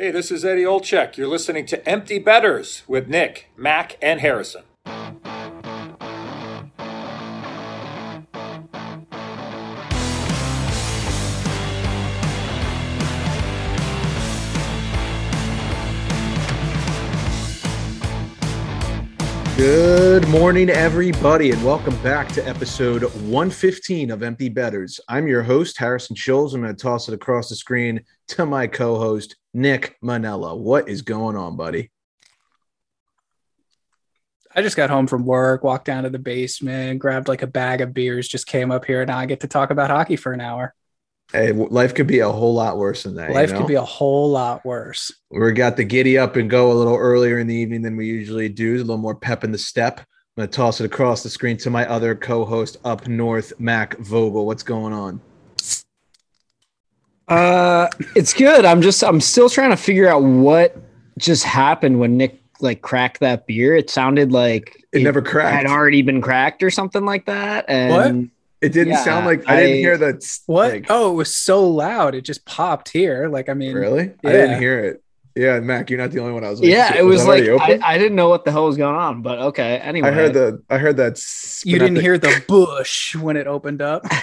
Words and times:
Hey, 0.00 0.10
this 0.10 0.30
is 0.30 0.46
Eddie 0.46 0.62
Olczyk. 0.62 1.18
You're 1.18 1.28
listening 1.28 1.66
to 1.66 1.86
Empty 1.86 2.18
Betters 2.18 2.84
with 2.88 3.06
Nick, 3.06 3.50
Mac, 3.54 3.98
and 4.00 4.18
Harrison. 4.20 4.62
Good 19.58 20.26
morning, 20.28 20.70
everybody, 20.70 21.50
and 21.50 21.62
welcome 21.62 21.94
back 22.02 22.28
to 22.28 22.48
episode 22.48 23.02
115 23.02 24.10
of 24.10 24.22
Empty 24.22 24.48
Betters. 24.48 24.98
I'm 25.10 25.28
your 25.28 25.42
host, 25.42 25.76
Harrison 25.76 26.16
Scholes. 26.16 26.54
I'm 26.54 26.62
going 26.62 26.74
to 26.74 26.82
toss 26.82 27.08
it 27.08 27.12
across 27.12 27.50
the 27.50 27.54
screen 27.54 28.00
to 28.28 28.46
my 28.46 28.66
co 28.66 28.96
host, 28.96 29.36
Nick 29.52 29.96
Manella. 30.00 30.54
What 30.54 30.88
is 30.88 31.02
going 31.02 31.36
on, 31.36 31.56
buddy? 31.56 31.90
I 34.54 34.62
just 34.62 34.76
got 34.76 34.90
home 34.90 35.06
from 35.06 35.24
work, 35.24 35.62
walked 35.62 35.84
down 35.84 36.02
to 36.02 36.10
the 36.10 36.18
basement, 36.18 36.98
grabbed 36.98 37.28
like 37.28 37.42
a 37.42 37.46
bag 37.46 37.80
of 37.80 37.94
beers, 37.94 38.26
just 38.26 38.46
came 38.46 38.72
up 38.72 38.84
here, 38.84 39.02
and 39.02 39.08
now 39.08 39.18
I 39.18 39.26
get 39.26 39.40
to 39.40 39.48
talk 39.48 39.70
about 39.70 39.90
hockey 39.90 40.16
for 40.16 40.32
an 40.32 40.40
hour. 40.40 40.74
Hey, 41.32 41.52
life 41.52 41.94
could 41.94 42.08
be 42.08 42.18
a 42.18 42.28
whole 42.28 42.54
lot 42.54 42.76
worse 42.76 43.04
than 43.04 43.14
that. 43.14 43.30
Life 43.30 43.50
you 43.50 43.54
know? 43.54 43.60
could 43.60 43.68
be 43.68 43.76
a 43.76 43.82
whole 43.82 44.30
lot 44.30 44.64
worse. 44.64 45.12
We 45.30 45.52
got 45.52 45.76
the 45.76 45.84
giddy 45.84 46.18
up 46.18 46.34
and 46.34 46.50
go 46.50 46.72
a 46.72 46.74
little 46.74 46.96
earlier 46.96 47.38
in 47.38 47.46
the 47.46 47.54
evening 47.54 47.82
than 47.82 47.96
we 47.96 48.06
usually 48.06 48.48
do. 48.48 48.74
A 48.74 48.78
little 48.78 48.96
more 48.96 49.14
pep 49.14 49.44
in 49.44 49.52
the 49.52 49.58
step. 49.58 50.00
I'm 50.00 50.42
going 50.42 50.48
to 50.48 50.56
toss 50.56 50.80
it 50.80 50.86
across 50.86 51.22
the 51.22 51.30
screen 51.30 51.56
to 51.58 51.70
my 51.70 51.88
other 51.88 52.16
co 52.16 52.44
host 52.44 52.78
up 52.84 53.06
north, 53.06 53.52
Mac 53.60 53.96
Vogel. 53.98 54.44
What's 54.44 54.64
going 54.64 54.92
on? 54.92 55.20
Uh, 57.30 57.88
it's 58.16 58.32
good. 58.34 58.64
I'm 58.64 58.82
just 58.82 59.02
I'm 59.04 59.20
still 59.20 59.48
trying 59.48 59.70
to 59.70 59.76
figure 59.76 60.08
out 60.08 60.22
what 60.22 60.76
just 61.18 61.44
happened 61.44 62.00
when 62.00 62.16
Nick 62.16 62.42
like 62.60 62.82
cracked 62.82 63.20
that 63.20 63.46
beer. 63.46 63.74
It 63.76 63.88
sounded 63.88 64.32
like 64.32 64.84
It 64.92 65.02
never 65.02 65.22
cracked. 65.22 65.56
had 65.56 65.66
already 65.66 66.02
been 66.02 66.20
cracked 66.20 66.62
or 66.62 66.70
something 66.70 67.04
like 67.06 67.26
that. 67.26 67.64
And 67.68 68.30
It 68.60 68.72
didn't 68.72 68.94
Yeah, 68.94 69.04
sound 69.04 69.26
like 69.26 69.48
I, 69.48 69.60
didn't 69.60 69.76
hear 69.76 69.96
that. 69.96 70.38
What? 70.46 70.72
like- 70.72 70.86
oh, 70.90 71.12
it 71.12 71.14
was 71.14 71.34
so 71.34 71.66
loud. 71.66 72.14
It 72.14 72.22
just 72.22 72.44
popped 72.44 72.90
here. 72.90 73.28
Like, 73.28 73.48
I 73.48 73.54
mean, 73.54 73.74
really? 73.74 74.12
I 74.24 74.32
didn't 74.32 74.60
hear 74.60 74.78
it. 74.80 75.02
Yeah, 75.40 75.58
Mac, 75.60 75.88
you're 75.88 75.98
not 75.98 76.10
the 76.10 76.18
only 76.20 76.34
one. 76.34 76.44
I 76.44 76.50
was 76.50 76.60
like, 76.60 76.68
yeah, 76.68 76.94
it 76.94 77.02
was 77.02 77.24
that 77.24 77.58
like 77.58 77.82
I. 77.82 77.94
I 77.94 77.96
didn't 77.96 78.14
know 78.14 78.28
what 78.28 78.44
the 78.44 78.52
hell 78.52 78.66
was 78.66 78.76
going 78.76 78.94
on, 78.94 79.22
but 79.22 79.38
okay. 79.38 79.78
Anyway, 79.78 80.06
I 80.06 80.12
heard 80.12 80.34
the 80.34 80.62
I 80.68 80.76
heard 80.76 80.98
that. 80.98 81.18
you 81.64 81.78
didn't 81.78 81.96
hear 81.96 82.18
the 82.18 82.44
Busch 82.48 83.16
when 83.16 83.38
it 83.38 83.46
opened 83.46 83.80
up. 83.80 84.04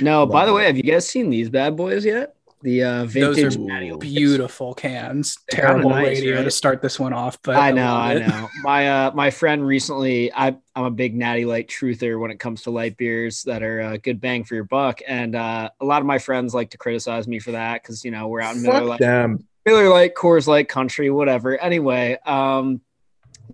No, 0.00 0.24
by 0.24 0.40
Love 0.40 0.46
the 0.46 0.54
way, 0.54 0.64
have 0.64 0.76
you 0.78 0.84
guys 0.84 1.06
seen 1.06 1.28
these 1.28 1.50
bad 1.50 1.76
boys 1.76 2.06
yet? 2.06 2.34
The 2.62 2.82
uh, 2.82 3.04
Those 3.04 3.36
vintage 3.36 3.56
are 3.58 3.98
beautiful 3.98 4.72
cans. 4.72 5.36
They're 5.50 5.66
Terrible 5.66 5.90
nice, 5.90 6.06
radio 6.06 6.42
to 6.42 6.50
start 6.50 6.80
this 6.80 6.98
one 6.98 7.12
off, 7.12 7.38
but 7.42 7.56
I 7.56 7.72
know, 7.72 7.92
love 7.92 8.10
I 8.10 8.14
know. 8.14 8.48
My 8.62 8.88
uh, 8.88 9.10
my 9.14 9.30
friend 9.30 9.66
recently, 9.66 10.32
I 10.32 10.56
I'm 10.74 10.84
a 10.84 10.90
big 10.90 11.14
Natty 11.14 11.44
Light 11.44 11.68
truther 11.68 12.18
when 12.18 12.30
it 12.30 12.40
comes 12.40 12.62
to 12.62 12.70
light 12.70 12.96
beers 12.96 13.42
that 13.42 13.62
are 13.62 13.80
uh, 13.82 13.96
good 13.98 14.18
bang 14.18 14.44
for 14.44 14.54
your 14.54 14.64
buck, 14.64 15.00
and 15.06 15.36
uh, 15.36 15.68
a 15.78 15.84
lot 15.84 16.00
of 16.00 16.06
my 16.06 16.18
friends 16.18 16.54
like 16.54 16.70
to 16.70 16.78
criticize 16.78 17.28
me 17.28 17.38
for 17.38 17.52
that 17.52 17.82
because 17.82 18.02
you 18.02 18.12
know 18.12 18.28
we're 18.28 18.40
out 18.40 18.56
in 18.56 18.62
Miller 18.62 18.78
Fuck 18.78 18.88
Lite, 18.88 19.00
them. 19.00 19.46
Miller 19.64 19.88
Lite, 19.88 20.14
Coors 20.14 20.46
Light 20.46 20.68
country, 20.68 21.10
whatever. 21.10 21.56
Anyway, 21.58 22.18
um, 22.26 22.80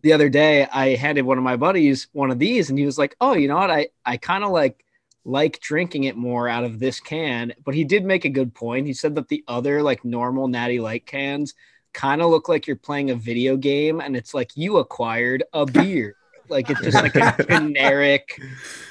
the 0.03 0.13
other 0.13 0.29
day 0.29 0.67
I 0.73 0.95
handed 0.95 1.23
one 1.23 1.39
of 1.39 1.45
my 1.45 1.57
buddies 1.57 2.09
one 2.13 2.31
of 2.31 2.39
these, 2.39 2.71
and 2.71 2.79
he 2.79 2.87
was 2.87 2.99
like, 2.99 3.17
"Oh, 3.21 3.35
you 3.35 3.49
know 3.49 3.57
what? 3.57 3.71
I 3.71 3.89
I 4.05 4.17
kind 4.17 4.45
of 4.45 4.51
like." 4.51 4.85
like 5.25 5.61
drinking 5.61 6.05
it 6.05 6.17
more 6.17 6.49
out 6.49 6.65
of 6.65 6.79
this 6.79 7.01
can 7.01 7.53
but 7.63 7.75
he 7.75 7.85
did 7.85 8.03
make 8.03 8.25
a 8.25 8.31
good 8.31 8.55
point 8.55 8.87
he 8.87 8.95
said 8.95 9.15
that 9.15 9.29
the 9.29 9.45
other 9.47 9.83
like 9.83 10.03
normal 10.03 10.49
natty 10.49 10.81
light 10.81 11.05
cans 11.05 11.55
kind 11.93 12.23
of 12.23 12.31
look 12.31 12.49
like 12.49 12.67
you're 12.67 12.77
playing 12.77 13.11
a 13.11 13.15
video 13.15 13.55
game 13.57 14.01
and 14.01 14.17
it's 14.17 14.33
like 14.33 14.51
you 14.55 14.79
acquired 14.79 15.43
a 15.53 15.67
beer 15.71 16.17
like 16.49 16.71
it's 16.71 16.81
just 16.81 16.95
like 16.95 17.15
a 17.15 17.45
generic 17.47 18.41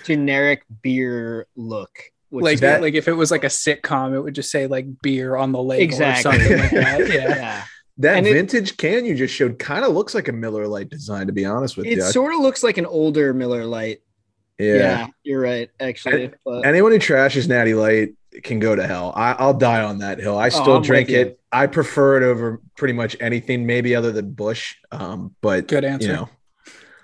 generic 0.03 0.63
beer 0.83 1.47
look 1.55 2.11
Like, 2.43 2.59
that- 2.59 2.81
like 2.81 2.93
if 2.93 3.07
it 3.07 3.13
was 3.13 3.31
like 3.31 3.43
a 3.43 3.47
sitcom, 3.47 4.13
it 4.15 4.21
would 4.21 4.35
just 4.35 4.51
say 4.51 4.67
like 4.67 4.85
beer 5.01 5.35
on 5.35 5.51
the 5.51 5.61
label 5.61 5.83
Exactly. 5.83 6.31
or 6.31 6.33
something 6.39 6.57
like 6.59 6.71
that. 6.71 6.99
Yeah. 7.09 7.13
yeah 7.35 7.63
That 7.99 8.17
And 8.17 8.27
it- 8.27 8.33
vintage 8.33 8.77
can 8.77 9.05
you 9.05 9.15
just 9.15 9.33
showed 9.33 9.57
kind 9.59 9.83
of 9.85 9.93
looks 9.93 10.13
like 10.15 10.27
a 10.27 10.31
Miller 10.33 10.67
Lite 10.67 10.89
design, 10.89 11.27
to 11.27 11.33
be 11.33 11.45
honest 11.45 11.77
with 11.77 11.85
it 11.87 11.93
you. 11.93 11.97
It 11.99 12.11
sort 12.11 12.33
of 12.33 12.39
looks 12.41 12.63
like 12.63 12.77
an 12.77 12.85
older 12.85 13.33
Miller 13.33 13.65
Lite 13.65 14.01
yeah. 14.59 14.75
yeah, 14.75 15.07
you're 15.23 15.39
right 15.41 15.69
actually 15.79 16.31
but 16.43 16.61
Anyone 16.65 16.91
who 16.91 16.97
trashes 16.99 17.47
Natty 17.47 17.73
Light 17.75 18.13
can 18.43 18.59
go 18.59 18.75
to 18.75 18.85
hell. 18.87 19.13
I, 19.15 19.31
I'll 19.33 19.53
die 19.53 19.83
on 19.83 19.99
that 19.99 20.19
hill. 20.19 20.37
I 20.37 20.49
still 20.49 20.73
Oh, 20.77 20.81
drink 20.81 21.09
it. 21.09 21.39
I 21.51 21.65
prefer 21.67 22.17
it 22.17 22.23
over 22.23 22.61
pretty 22.75 22.93
much 22.93 23.15
anything, 23.19 23.65
maybe 23.65 23.95
other 23.95 24.11
than 24.11 24.31
Busch. 24.33 24.75
Um, 24.91 25.35
but 25.41 25.67
Good 25.67 25.85
answer. 25.85 26.07
you 26.07 26.13
know, 26.13 26.29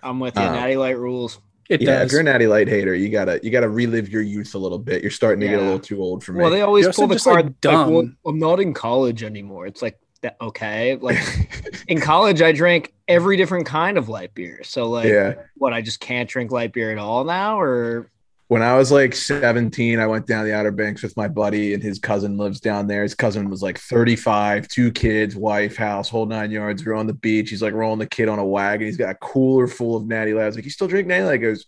i'm 0.03 0.19
with 0.19 0.35
you 0.35 0.41
Uh, 0.43 0.51
natty 0.51 0.75
light 0.75 0.97
rules 0.97 1.39
It 1.69 1.81
yeah, 1.81 1.99
does. 1.99 2.07
if 2.07 2.11
you're 2.11 2.21
a 2.21 2.23
Natty 2.23 2.47
Light 2.47 2.67
hater, 2.67 2.93
you 2.93 3.09
gotta 3.09 3.39
you 3.43 3.51
gotta 3.51 3.69
relive 3.69 4.09
your 4.09 4.21
youth 4.21 4.53
a 4.55 4.57
little 4.57 4.79
bit. 4.79 5.01
You're 5.01 5.11
starting 5.11 5.39
to 5.41 5.47
get 5.47 5.59
a 5.59 5.61
little 5.63 5.79
too 5.79 6.01
old 6.01 6.23
for 6.23 6.33
me. 6.33 6.41
well 6.41 6.51
they 6.51 6.61
always 6.61 6.83
You're 6.83 6.93
pull 6.93 7.07
the 7.07 7.15
just, 7.15 7.25
like, 7.25 7.35
card 7.35 7.45
like, 7.45 7.61
dumb. 7.61 7.93
well, 7.93 8.09
i'm 8.25 8.39
not 8.39 8.59
in 8.59 8.73
college 8.73 9.23
anymore 9.23 9.65
it's 9.67 9.81
like 9.81 9.97
that 10.21 10.37
okay 10.41 10.95
like 10.95 11.17
in 11.87 12.01
college 12.01 12.41
I 12.41 12.51
drank 12.51 12.93
every 13.07 13.37
different 13.37 13.65
kind 13.65 13.97
of 13.97 14.09
light 14.09 14.33
beer. 14.33 14.61
So 14.63 14.89
like 14.89 15.07
yeah. 15.07 15.35
what 15.55 15.73
I 15.73 15.81
just 15.81 15.99
can't 15.99 16.29
drink 16.29 16.51
light 16.51 16.73
beer 16.73 16.91
at 16.91 16.97
all 16.97 17.23
now 17.23 17.59
or 17.59 18.09
when 18.47 18.61
I 18.61 18.75
was 18.75 18.91
like 18.91 19.15
17, 19.15 19.99
I 19.99 20.05
went 20.07 20.27
down 20.27 20.45
the 20.45 20.53
Outer 20.53 20.71
Banks 20.71 21.01
with 21.01 21.15
my 21.17 21.27
buddy, 21.27 21.73
and 21.73 21.81
his 21.81 21.97
cousin 21.97 22.37
lives 22.37 22.59
down 22.59 22.87
there. 22.87 23.01
His 23.03 23.15
cousin 23.15 23.49
was 23.49 23.61
like 23.63 23.79
35, 23.79 24.67
two 24.67 24.91
kids, 24.91 25.35
wife, 25.35 25.75
house, 25.75 26.09
whole 26.09 26.25
nine 26.25 26.51
yards. 26.51 26.85
We're 26.85 26.93
on 26.93 27.07
the 27.07 27.13
beach. 27.13 27.49
He's 27.49 27.61
like 27.61 27.73
rolling 27.73 27.99
the 27.99 28.05
kid 28.07 28.29
on 28.29 28.39
a 28.39 28.45
wagon. 28.45 28.85
He's 28.87 28.97
got 28.97 29.09
a 29.11 29.15
cooler 29.15 29.67
full 29.67 29.95
of 29.95 30.05
Natty 30.05 30.33
Light. 30.33 30.43
I 30.43 30.47
was 30.47 30.55
like, 30.55 30.65
"You 30.65 30.71
still 30.71 30.87
drink 30.87 31.07
Natty 31.07 31.23
Light?" 31.23 31.33
He 31.33 31.39
goes, 31.39 31.65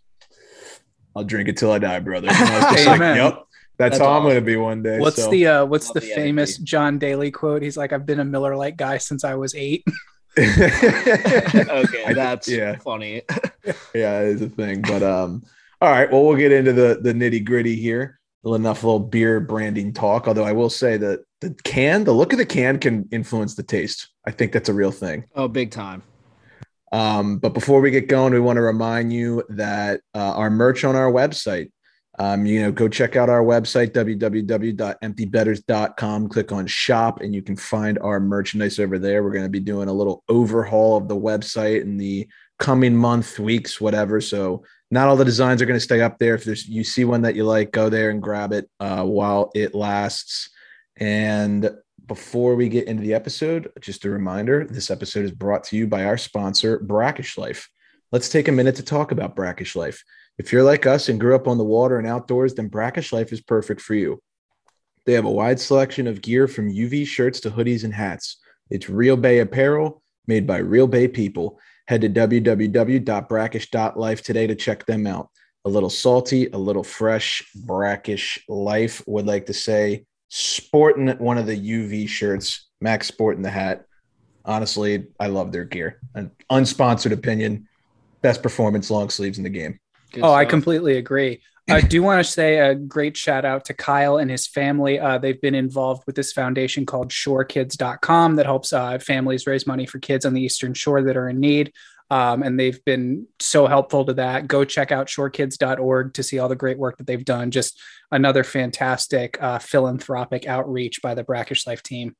"I'll 1.16 1.24
drink 1.24 1.50
it 1.50 1.58
till 1.58 1.72
I 1.72 1.80
die, 1.80 2.00
brother." 2.02 2.28
And 2.30 2.38
I 2.38 2.60
was 2.72 2.76
just 2.76 2.86
like, 3.00 3.00
"Yep, 3.00 3.34
that's, 3.78 3.98
That's 3.98 3.98
how 4.00 4.12
I'm 4.18 4.24
going 4.24 4.36
to 4.36 4.42
be 4.42 4.58
one 4.58 4.84
day." 4.84 5.00
What's 5.00 5.16
So- 5.16 5.32
the 5.32 5.48
uh, 5.48 5.66
what's 5.66 5.92
the, 5.92 6.02
the 6.02 6.08
famous 6.08 6.58
energy. 6.58 6.64
John 6.66 7.00
Daly 7.00 7.32
quote? 7.32 7.62
He's 7.62 7.78
like, 7.78 7.94
"I've 7.94 8.06
been 8.06 8.20
a 8.20 8.26
Miller 8.26 8.56
Lite 8.56 8.78
guy 8.78 8.98
since 9.00 9.24
I 9.24 9.36
was 9.36 9.56
eight. 9.56 9.84
okay, 10.38 12.04
I- 12.06 12.14
that's 12.14 12.48
yeah. 12.50 12.76
funny. 12.80 13.22
yeah, 13.96 14.20
it 14.22 14.28
is 14.28 14.42
a 14.42 14.50
thing. 14.50 14.82
But 14.82 15.02
um, 15.04 15.44
all 15.82 15.92
right. 15.92 16.12
Well, 16.12 16.26
we'll 16.26 16.38
get 16.38 16.52
into 16.52 16.74
the 16.74 17.00
the 17.02 17.14
nitty 17.14 17.46
gritty 17.46 17.76
here. 17.76 18.20
Enough 18.46 18.84
little 18.84 19.00
beer 19.00 19.40
branding 19.40 19.92
talk. 19.92 20.28
Although 20.28 20.44
I 20.44 20.52
will 20.52 20.70
say 20.70 20.98
that 20.98 21.22
the 21.42 21.56
can, 21.64 22.04
the 22.04 22.12
look 22.12 22.32
of 22.32 22.38
the 22.38 22.46
can, 22.46 22.78
can 22.78 23.10
influence 23.12 23.56
the 23.56 23.64
taste. 23.64 24.10
I 24.28 24.32
think 24.32 24.52
that's 24.52 24.70
a 24.70 24.74
real 24.74 24.92
thing. 24.92 25.26
oh, 25.36 25.48
big 25.48 25.72
time. 25.72 26.04
Um, 26.92 27.40
but 27.40 27.56
before 27.56 27.82
we 27.82 27.90
get 27.92 28.08
going, 28.08 28.34
we 28.34 28.40
want 28.40 28.58
to 28.58 28.62
remind 28.62 29.12
you 29.12 29.44
that 29.50 30.02
uh, 30.14 30.34
our 30.34 30.52
merch 30.52 30.84
on 30.84 30.96
our 30.96 31.12
website. 31.12 31.72
Um, 32.18 32.46
you 32.46 32.62
know, 32.62 32.72
go 32.72 32.88
check 32.88 33.18
out 33.18 33.30
our 33.30 33.44
website, 33.44 33.90
www.emptybetters.com. 33.90 36.30
Click 36.30 36.52
on 36.54 36.68
shop, 36.68 37.20
and 37.20 37.36
you 37.36 37.42
can 37.42 37.58
find 37.58 38.00
our 38.00 38.22
merchandise 38.22 38.80
over 38.80 38.98
there. 38.98 39.22
We're 39.24 39.32
going 39.32 39.44
to 39.44 39.50
be 39.50 39.60
doing 39.60 39.90
a 39.90 39.94
little 39.94 40.24
overhaul 40.30 40.96
of 40.96 41.10
the 41.10 41.18
website 41.18 41.82
in 41.82 41.98
the 41.98 42.26
coming 42.60 42.96
month, 42.96 43.38
weeks, 43.40 43.82
whatever. 43.82 44.22
So, 44.22 44.64
not 44.92 45.08
all 45.08 45.16
the 45.16 45.26
designs 45.26 45.62
are 45.62 45.66
going 45.66 45.80
to 45.80 45.84
stay 45.84 46.02
up 46.02 46.20
there. 46.20 46.36
If 46.36 46.44
there's 46.44 46.68
you 46.68 46.84
see 46.84 47.06
one 47.06 47.24
that 47.24 47.36
you 47.36 47.44
like, 47.44 47.72
go 47.72 47.90
there 47.90 48.10
and 48.10 48.22
grab 48.22 48.54
it 48.54 48.70
uh, 48.80 49.04
while 49.04 49.52
it 49.56 49.74
lasts. 49.74 50.50
And 50.98 51.70
before 52.06 52.56
we 52.56 52.70
get 52.70 52.88
into 52.88 53.02
the 53.02 53.14
episode, 53.14 53.72
just 53.82 54.06
a 54.06 54.10
reminder 54.10 54.66
this 54.66 54.92
episode 54.92 55.26
is 55.26 55.32
brought 55.32 55.64
to 55.66 55.78
you 55.78 55.88
by 55.88 56.06
our 56.06 56.18
sponsor, 56.18 56.80
Brackish 56.80 57.38
Life. 57.38 57.68
Let's 58.12 58.30
take 58.30 58.48
a 58.48 58.52
minute 58.52 58.76
to 58.76 58.84
talk 58.84 59.12
about 59.12 59.36
Brackish 59.36 59.76
Life. 59.76 60.04
If 60.38 60.52
you're 60.52 60.64
like 60.64 60.86
us 60.86 61.10
and 61.10 61.20
grew 61.20 61.36
up 61.36 61.48
on 61.48 61.58
the 61.58 61.64
water 61.64 61.98
and 61.98 62.08
outdoors, 62.08 62.54
then 62.54 62.68
Brackish 62.68 63.12
Life 63.12 63.34
is 63.34 63.42
perfect 63.42 63.82
for 63.82 63.96
you. 63.96 64.22
They 65.06 65.14
have 65.14 65.26
a 65.26 65.32
wide 65.32 65.60
selection 65.60 66.08
of 66.08 66.22
gear 66.22 66.48
from 66.48 66.72
UV 66.72 67.08
shirts 67.08 67.40
to 67.42 67.52
hoodies 67.52 67.84
and 67.84 67.94
hats. 67.94 68.38
It's 68.70 68.90
Real 68.90 69.18
Bay 69.18 69.40
apparel 69.40 70.02
made 70.28 70.48
by 70.48 70.58
Real 70.58 70.88
Bay 70.88 71.08
people. 71.08 71.60
Head 71.88 72.02
to 72.02 72.10
www.brackish.life 72.10 74.24
today 74.24 74.48
to 74.48 74.56
check 74.56 74.86
them 74.86 75.06
out. 75.06 75.30
A 75.66 75.70
little 75.70 75.90
salty, 75.90 76.48
a 76.48 76.58
little 76.58 76.84
fresh, 76.84 77.44
brackish 77.56 78.44
life 78.48 79.04
would 79.08 79.26
like 79.26 79.46
to 79.48 79.54
say 79.54 80.06
sporting 80.30 81.10
one 81.18 81.38
of 81.38 81.46
the 81.46 81.58
UV 81.58 82.10
shirts, 82.10 82.70
Max 82.82 83.08
sporting 83.08 83.44
the 83.44 83.50
hat. 83.50 83.86
Honestly, 84.44 85.08
I 85.20 85.28
love 85.28 85.52
their 85.52 85.64
gear. 85.64 86.00
An 86.14 86.32
unsponsored 86.52 87.12
opinion, 87.12 87.68
best 88.22 88.44
performance 88.44 88.92
long 88.92 89.10
sleeves 89.10 89.38
in 89.38 89.44
the 89.44 89.50
game. 89.50 89.80
Good 90.12 90.24
oh, 90.24 90.34
I 90.34 90.46
completely 90.46 90.98
agree. 90.98 91.42
I 91.68 91.82
do 91.82 92.04
want 92.04 92.24
to 92.24 92.32
say 92.32 92.60
a 92.60 92.76
great 92.76 93.18
shout 93.18 93.44
out 93.44 93.66
to 93.66 93.74
Kyle 93.74 94.18
and 94.18 94.30
his 94.30 94.46
family. 94.46 95.00
Uh, 95.00 95.18
they've 95.18 95.42
been 95.42 95.56
involved 95.56 96.04
with 96.06 96.16
this 96.16 96.32
foundation 96.32 96.86
called 96.86 97.10
shorekids.com 97.10 98.36
that 98.36 98.46
helps 98.46 98.72
uh, 98.72 99.00
families 99.00 99.48
raise 99.48 99.66
money 99.66 99.88
for 99.88 100.00
kids 100.00 100.26
on 100.26 100.34
the 100.34 100.42
Eastern 100.42 100.76
Shore 100.76 101.02
that 101.02 101.18
are 101.18 101.28
in 101.28 101.40
need. 101.40 101.74
Um, 102.12 102.44
and 102.44 102.60
they've 102.60 102.84
been 102.86 103.28
so 103.40 103.66
helpful 103.66 104.06
to 104.06 104.14
that. 104.14 104.48
Go 104.48 104.64
check 104.64 104.92
out 104.92 105.08
shorekids.org 105.08 106.14
to 106.14 106.24
see 106.24 106.38
all 106.38 106.48
the 106.48 106.56
great 106.56 106.78
work 106.78 106.98
that 106.98 107.08
they've 107.08 107.26
done. 107.26 107.50
Just 107.50 107.82
another 108.12 108.44
fantastic 108.44 109.42
uh, 109.42 109.58
philanthropic 109.58 110.46
outreach 110.46 111.02
by 111.02 111.16
the 111.16 111.24
Brackish 111.24 111.66
Life 111.66 111.82
team. 111.82 112.16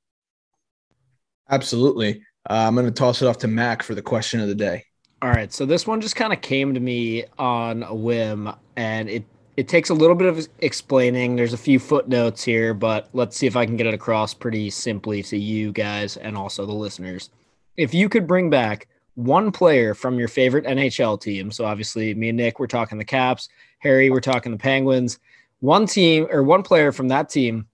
Absolutely. 1.52 2.24
Uh, 2.50 2.66
I'm 2.68 2.74
going 2.74 2.88
to 2.88 2.92
toss 2.92 3.22
it 3.22 3.28
off 3.28 3.38
to 3.40 3.48
Mac 3.48 3.84
for 3.84 3.94
the 3.94 4.02
question 4.02 4.40
of 4.40 4.48
the 4.48 4.56
day. 4.56 4.86
All 5.22 5.30
right, 5.30 5.52
so 5.52 5.66
this 5.66 5.88
one 5.88 6.02
just 6.02 6.16
kind 6.16 6.34
of 6.34 6.42
came 6.42 6.74
to 6.74 6.80
me 6.80 7.24
on 7.40 7.84
a 7.84 7.96
whim, 7.96 8.52
and 8.76 9.10
it 9.10 9.24
it 9.58 9.68
takes 9.68 9.90
a 9.90 9.94
little 9.94 10.16
bit 10.16 10.28
of 10.28 10.48
explaining. 10.60 11.36
There's 11.36 11.54
a 11.54 11.58
few 11.58 11.80
footnotes 11.80 12.44
here, 12.44 12.74
but 12.74 13.10
let's 13.14 13.38
see 13.38 13.48
if 13.48 13.56
I 13.56 13.66
can 13.66 13.78
get 13.78 13.88
it 13.88 13.94
across 13.94 14.34
pretty 14.34 14.70
simply 14.70 15.24
to 15.24 15.38
you 15.38 15.72
guys 15.72 16.18
and 16.18 16.36
also 16.36 16.66
the 16.66 16.74
listeners. 16.74 17.30
If 17.78 17.94
you 17.94 18.10
could 18.10 18.28
bring 18.28 18.50
back 18.50 18.88
one 19.16 19.52
player 19.52 19.94
from 19.94 20.20
your 20.20 20.28
favorite 20.28 20.66
NHL 20.66 21.22
team, 21.22 21.52
so 21.52 21.66
obviously 21.66 22.14
me 22.14 22.30
and 22.30 22.38
Nick, 22.38 22.60
we're 22.60 22.68
talking 22.68 22.98
the 22.98 23.06
Caps, 23.06 23.48
Harry, 23.80 24.10
we're 24.10 24.20
talking 24.20 24.52
the 24.52 24.58
Penguins, 24.58 25.20
one 25.60 25.86
team 25.86 26.28
or 26.30 26.44
one 26.44 26.64
player 26.64 26.92
from 26.92 27.08
that 27.08 27.30
team 27.30 27.68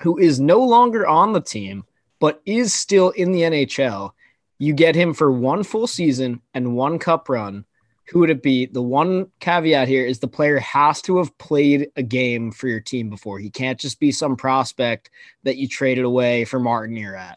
who 0.00 0.18
is 0.18 0.38
no 0.38 0.60
longer 0.60 1.06
on 1.06 1.32
the 1.32 1.40
team 1.40 1.84
but 2.18 2.40
is 2.46 2.74
still 2.74 3.10
in 3.10 3.32
the 3.32 3.42
NHL, 3.42 4.12
you 4.58 4.72
get 4.72 4.94
him 4.94 5.12
for 5.12 5.30
one 5.30 5.62
full 5.62 5.86
season 5.86 6.40
and 6.54 6.76
one 6.76 6.98
cup 6.98 7.28
run 7.28 7.64
who 8.08 8.20
would 8.20 8.30
it 8.30 8.42
be? 8.42 8.66
The 8.66 8.82
one 8.82 9.26
caveat 9.40 9.88
here 9.88 10.06
is 10.06 10.18
the 10.18 10.28
player 10.28 10.58
has 10.60 11.02
to 11.02 11.18
have 11.18 11.36
played 11.38 11.90
a 11.96 12.02
game 12.02 12.52
for 12.52 12.68
your 12.68 12.80
team 12.80 13.10
before. 13.10 13.38
He 13.38 13.50
can't 13.50 13.80
just 13.80 13.98
be 13.98 14.12
some 14.12 14.36
prospect 14.36 15.10
that 15.42 15.56
you 15.56 15.66
traded 15.66 16.04
away 16.04 16.44
for 16.44 16.60
Martin 16.60 16.96
Erat. 16.96 17.36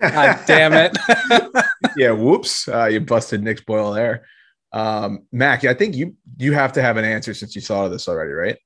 God 0.00 0.40
damn 0.46 0.72
it. 0.72 0.96
yeah, 1.96 2.12
whoops. 2.12 2.66
Uh, 2.66 2.86
you 2.86 3.00
busted 3.00 3.42
Nick's 3.42 3.60
boil 3.60 3.92
there. 3.92 4.24
Um, 4.72 5.26
Mac, 5.32 5.64
I 5.64 5.74
think 5.74 5.94
you 5.94 6.16
you 6.38 6.52
have 6.52 6.72
to 6.74 6.82
have 6.82 6.96
an 6.96 7.04
answer 7.04 7.34
since 7.34 7.54
you 7.54 7.60
thought 7.60 7.86
of 7.86 7.92
this 7.92 8.08
already, 8.08 8.32
right? 8.32 8.56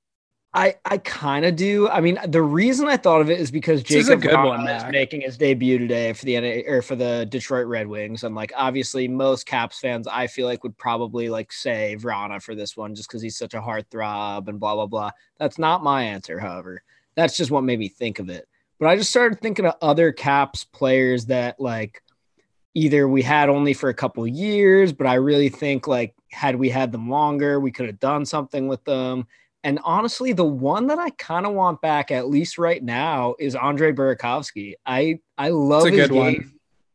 I 0.54 0.76
I 0.84 0.98
kind 0.98 1.44
of 1.44 1.56
do. 1.56 1.88
I 1.88 2.00
mean, 2.00 2.18
the 2.28 2.42
reason 2.42 2.86
I 2.86 2.96
thought 2.96 3.20
of 3.20 3.28
it 3.28 3.40
is 3.40 3.50
because 3.50 3.82
This 3.82 4.02
is 4.02 4.06
Jacob 4.06 4.22
good 4.22 4.36
one, 4.36 4.66
is 4.68 4.84
making 4.90 5.22
his 5.22 5.36
debut 5.36 5.78
today 5.78 6.12
for 6.12 6.24
the 6.24 6.40
NA 6.40 6.72
or 6.72 6.80
for 6.80 6.94
the 6.94 7.26
Detroit 7.28 7.66
Red 7.66 7.88
Wings, 7.88 8.22
and 8.22 8.36
like 8.36 8.52
obviously 8.56 9.08
most 9.08 9.46
Caps 9.46 9.80
fans, 9.80 10.06
I 10.06 10.28
feel 10.28 10.46
like 10.46 10.62
would 10.62 10.78
probably 10.78 11.28
like 11.28 11.52
say 11.52 11.96
Vrana 11.98 12.40
for 12.40 12.54
this 12.54 12.76
one 12.76 12.94
just 12.94 13.08
because 13.08 13.20
he's 13.20 13.36
such 13.36 13.54
a 13.54 13.60
heartthrob 13.60 14.46
and 14.46 14.60
blah 14.60 14.76
blah 14.76 14.86
blah. 14.86 15.10
That's 15.38 15.58
not 15.58 15.82
my 15.82 16.04
answer, 16.04 16.38
however. 16.38 16.84
That's 17.16 17.36
just 17.36 17.50
what 17.50 17.64
made 17.64 17.80
me 17.80 17.88
think 17.88 18.20
of 18.20 18.28
it. 18.28 18.46
But 18.78 18.88
I 18.88 18.96
just 18.96 19.10
started 19.10 19.40
thinking 19.40 19.66
of 19.66 19.74
other 19.82 20.12
Caps 20.12 20.62
players 20.62 21.26
that 21.26 21.58
like 21.58 22.00
either 22.74 23.08
we 23.08 23.22
had 23.22 23.48
only 23.48 23.72
for 23.72 23.88
a 23.88 23.94
couple 23.94 24.24
years, 24.26 24.92
but 24.92 25.08
I 25.08 25.14
really 25.14 25.48
think 25.48 25.88
like 25.88 26.14
had 26.30 26.54
we 26.54 26.68
had 26.68 26.92
them 26.92 27.10
longer, 27.10 27.58
we 27.58 27.72
could 27.72 27.86
have 27.86 28.00
done 28.00 28.24
something 28.24 28.68
with 28.68 28.84
them. 28.84 29.26
And 29.64 29.80
honestly, 29.82 30.34
the 30.34 30.44
one 30.44 30.88
that 30.88 30.98
I 30.98 31.08
kind 31.10 31.46
of 31.46 31.54
want 31.54 31.80
back, 31.80 32.10
at 32.10 32.28
least 32.28 32.58
right 32.58 32.82
now, 32.82 33.34
is 33.38 33.56
Andre 33.56 33.92
Burakovsky. 33.92 34.74
I 34.84 35.20
I 35.38 35.48
love 35.48 35.86
his 35.86 36.08
game. 36.10 36.18
one. 36.18 36.52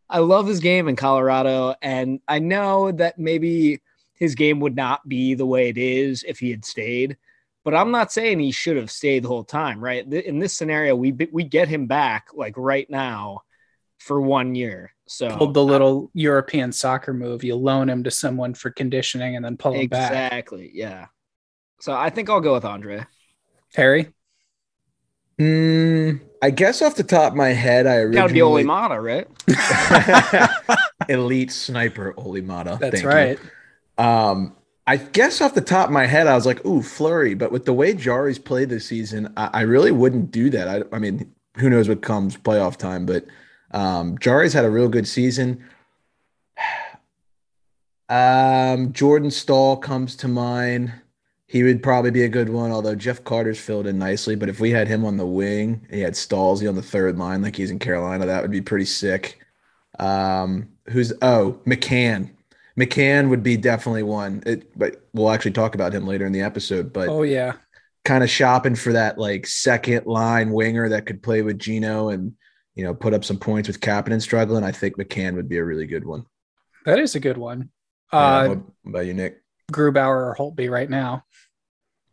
I 0.08 0.20
love 0.20 0.48
his 0.48 0.60
game 0.60 0.88
in 0.88 0.96
Colorado, 0.96 1.76
and 1.82 2.20
I 2.28 2.40
know 2.40 2.92
that 2.92 3.20
maybe 3.20 3.82
his 4.14 4.36
game 4.36 4.60
would 4.60 4.76
not 4.76 5.08
be 5.08 5.34
the 5.34 5.46
way 5.46 5.70
it 5.70 5.78
is 5.78 6.24
if 6.28 6.40
he 6.40 6.52
had 6.52 6.64
stayed. 6.64 7.18
But 7.66 7.74
I'm 7.74 7.92
not 7.92 8.12
saying 8.12 8.40
he 8.40 8.52
should 8.52 8.78
have 8.78 8.92
stayed 8.92 9.24
the 9.24 9.28
whole 9.28 9.44
time, 9.44 9.84
right? 9.84 10.06
In 10.06 10.40
this 10.40 10.54
scenario, 10.56 10.96
we 10.96 11.12
we 11.32 11.44
get 11.44 11.68
him 11.68 11.88
back 11.88 12.28
like 12.36 12.54
right 12.56 12.90
now 12.90 13.42
for 13.98 14.22
one 14.22 14.54
year. 14.54 14.94
So 15.08 15.36
Pulled 15.36 15.56
the 15.56 15.64
little 15.64 16.12
European 16.14 16.72
soccer 16.72 17.14
move. 17.14 17.44
You 17.44 17.56
loan 17.56 17.90
him 17.90 18.04
to 18.04 18.12
someone 18.12 18.54
for 18.54 18.70
conditioning 18.70 19.36
and 19.36 19.44
then 19.44 19.58
pull 19.58 19.74
him 19.74 19.88
back. 19.88 20.12
exactly, 20.12 20.70
yeah. 20.72 21.08
So 21.80 21.94
I 21.94 22.10
think 22.10 22.30
I'll 22.30 22.42
go 22.42 22.54
with 22.54 22.66
Andre. 22.66 23.06
Harry? 23.76 24.14
Mm, 25.40 26.20
I 26.42 26.50
guess 26.50 26.82
off 26.82 26.96
the 26.96 27.04
top 27.04 27.32
of 27.32 27.38
my 27.38 27.50
head, 27.50 27.88
I 27.88 28.06
Got 28.06 28.28
to 28.28 28.34
be 28.34 28.42
originally 28.42 28.42
Olli 28.42 28.64
Maatta, 28.66 29.00
right? 29.00 29.28
elite 31.10 31.52
sniper 31.52 32.14
Olli 32.18 32.42
Maatta. 32.42 32.78
That's 32.80 33.02
Thank 33.02 33.04
you. 33.04 33.10
right. 33.10 33.40
Um, 33.98 34.56
I 34.86 34.98
guess 34.98 35.40
off 35.40 35.54
the 35.54 35.62
top 35.62 35.88
of 35.88 35.94
my 35.94 36.06
head, 36.06 36.28
I 36.28 36.36
was 36.36 36.46
like, 36.46 36.66
"Ooh, 36.66 36.82
Fleury," 36.82 37.36
but 37.36 37.52
with 37.52 37.66
the 37.66 37.74
way 37.74 37.94
Jarry's 37.94 38.40
played 38.40 38.70
this 38.70 38.86
season, 38.86 39.32
I, 39.38 39.50
I 39.54 39.62
really 39.62 39.92
wouldn't 39.92 40.32
do 40.32 40.50
that. 40.50 40.68
I, 40.68 40.96
I 40.96 41.00
mean, 41.00 41.34
who 41.58 41.70
knows 41.70 41.88
what 41.88 42.02
comes 42.02 42.36
playoff 42.36 42.76
time, 42.76 43.06
but 43.06 43.26
um, 43.72 44.18
Jarry's 44.18 44.54
had 44.54 44.66
a 44.66 44.70
real 44.70 44.90
good 44.90 45.08
season. 45.08 45.64
Um, 48.12 48.92
Jordan 48.92 49.30
Staal 49.30 49.78
comes 49.78 50.16
to 50.16 50.28
mind. 50.28 50.94
He 51.50 51.64
would 51.64 51.82
probably 51.82 52.12
be 52.12 52.24
a 52.24 52.30
good 52.30 52.50
one, 52.50 52.72
although 52.72 52.94
Jeff 52.96 53.24
Carter's 53.24 53.60
filled 53.60 53.88
in 53.88 53.98
nicely. 53.98 54.36
But 54.36 54.50
if 54.50 54.60
we 54.60 54.70
had 54.70 54.88
him 54.88 55.04
on 55.04 55.18
the 55.18 55.26
wing, 55.26 55.88
he 55.90 56.00
had 56.02 56.14
Stallsy 56.14 56.70
on 56.70 56.76
the 56.76 56.82
third 56.84 57.18
line, 57.18 57.42
like 57.42 57.56
he's 57.56 57.72
in 57.72 57.80
Carolina, 57.80 58.28
that 58.28 58.42
would 58.44 58.52
be 58.52 58.62
pretty 58.62 58.86
sick. 58.86 59.40
Um, 59.98 60.70
who's 60.90 61.14
oh 61.22 61.60
McCann? 61.66 62.32
McCann 62.80 63.30
would 63.30 63.44
be 63.44 63.58
definitely 63.58 64.04
one. 64.04 64.44
It, 64.46 64.78
but 64.78 65.08
we'll 65.14 65.32
actually 65.32 65.52
talk 65.52 65.76
about 65.76 65.94
him 65.94 66.06
later 66.08 66.26
in 66.26 66.32
the 66.34 66.42
episode. 66.42 66.94
But 66.94 67.10
Oh, 67.10 67.24
yeah. 67.24 67.54
kind 68.06 68.24
of 68.24 68.30
shopping 68.30 68.76
for 68.76 68.94
that 68.94 69.18
like 69.18 69.48
second 69.48 70.06
line 70.06 70.52
winger 70.52 70.90
that 70.90 71.06
could 71.06 71.22
play 71.24 71.42
with 71.42 71.60
Gino 71.60 72.10
and 72.10 72.34
you 72.76 72.84
know 72.84 72.94
put 72.94 73.14
up 73.14 73.26
some 73.26 73.38
points 73.40 73.68
with 73.68 73.82
Kapanen 73.82 74.22
struggling. 74.22 74.64
I 74.64 74.72
think 74.72 74.98
McCann 74.98 75.36
would 75.36 75.50
be 75.50 75.58
a 75.58 75.66
really 75.66 75.88
good 75.88 76.06
one. 76.06 76.26
That 76.86 77.00
is 77.00 77.16
a 77.16 77.20
good 77.20 77.38
one. 77.38 77.70
Yeah, 78.14 78.20
Uh, 78.20 78.48
what 78.50 78.60
about 78.88 79.06
you, 79.08 79.14
Nick? 79.14 79.39
Grubauer 79.72 80.32
or 80.32 80.36
Holtby 80.38 80.70
right 80.70 80.90
now. 80.90 81.24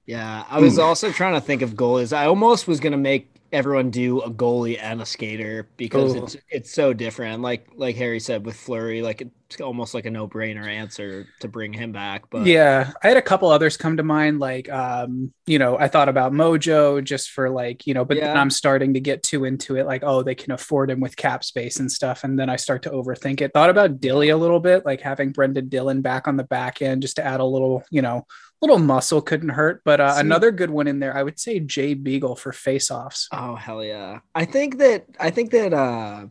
Yeah, 0.06 0.44
I 0.49 0.61
was 0.61 0.76
hmm. 0.76 0.82
also 0.82 1.11
trying 1.11 1.35
to 1.35 1.41
think 1.41 1.62
of 1.62 1.75
goalies. 1.75 2.17
I 2.17 2.26
almost 2.26 2.69
was 2.69 2.79
gonna 2.81 2.97
make 2.97 3.37
everyone 3.53 3.91
do 3.91 4.20
a 4.20 4.31
goalie 4.31 4.79
and 4.81 5.00
a 5.00 5.06
skater 5.06 5.69
because 5.76 6.14
Ooh. 6.14 6.25
it's 6.25 6.37
it's 6.50 6.70
so 6.73 6.93
different. 6.93 7.43
Like 7.43 7.69
like 7.75 7.97
Harry 7.97 8.20
said 8.20 8.47
with 8.47 8.56
Fleury, 8.56 9.03
like 9.03 9.20
it's 9.20 9.35
almost 9.60 9.94
like 9.94 10.06
a 10.06 10.10
no 10.10 10.26
brainer 10.26 10.66
answer 10.66 11.26
to 11.40 11.48
bring 11.48 11.72
him 11.72 11.93
back. 11.93 12.28
But 12.31 12.46
yeah, 12.46 12.93
I 13.02 13.08
had 13.08 13.16
a 13.16 13.22
couple 13.22 13.48
others 13.48 13.76
come 13.76 13.96
to 13.96 14.02
mind. 14.02 14.40
Like, 14.40 14.69
um, 14.70 15.32
you 15.46 15.58
know, 15.58 15.78
I 15.78 15.88
thought 15.88 16.08
about 16.08 16.32
Mojo 16.32 17.02
just 17.02 17.31
for 17.31 17.48
like, 17.48 17.87
you 17.87 17.94
know, 17.94 18.04
but 18.04 18.19
then 18.19 18.37
I'm 18.37 18.50
starting 18.50 18.94
to 18.94 19.00
get 19.00 19.22
too 19.22 19.44
into 19.44 19.76
it. 19.76 19.87
Like, 19.87 20.02
oh, 20.04 20.22
they 20.22 20.34
can 20.34 20.52
afford 20.52 20.90
him 20.90 21.00
with 21.00 21.16
cap 21.16 21.44
space 21.44 21.78
and 21.78 21.90
stuff, 21.90 22.25
and 22.25 22.38
then 22.38 22.50
I 22.50 22.56
start 22.56 22.82
to 22.82 22.90
overthink 22.90 23.40
it. 23.40 23.52
Thought 23.52 23.70
about 23.70 24.00
Dilly 24.00 24.31
a 24.31 24.37
little 24.37 24.60
bit, 24.60 24.84
like 24.84 25.00
having 25.00 25.32
Brendan 25.32 25.69
Dillon 25.69 26.02
back 26.02 26.28
on 26.28 26.37
the 26.37 26.44
back 26.44 26.82
end 26.82 27.02
just 27.02 27.16
to 27.16 27.25
add 27.25 27.40
a 27.40 27.44
little, 27.44 27.84
you 27.90 28.02
know, 28.02 28.26
little 28.60 28.78
muscle 28.78 29.22
couldn't 29.22 29.50
hurt. 29.50 29.82
But 29.84 30.00
uh, 30.00 30.14
another 30.16 30.50
good 30.50 30.70
one 30.70 30.87
in 30.87 30.98
there, 30.98 31.16
I 31.16 31.22
would 31.22 31.38
say 31.38 31.60
Jay 31.60 31.94
Beagle 31.94 32.37
for 32.37 32.52
face-offs. 32.52 33.28
oh 33.32 33.54
hell 33.54 33.84
yeah, 33.84 34.20
I 34.34 34.44
think 34.44 34.78
that 34.78 35.04
I 35.20 35.31
think 35.31 35.50
that 35.52 35.72
uh, 35.72 36.26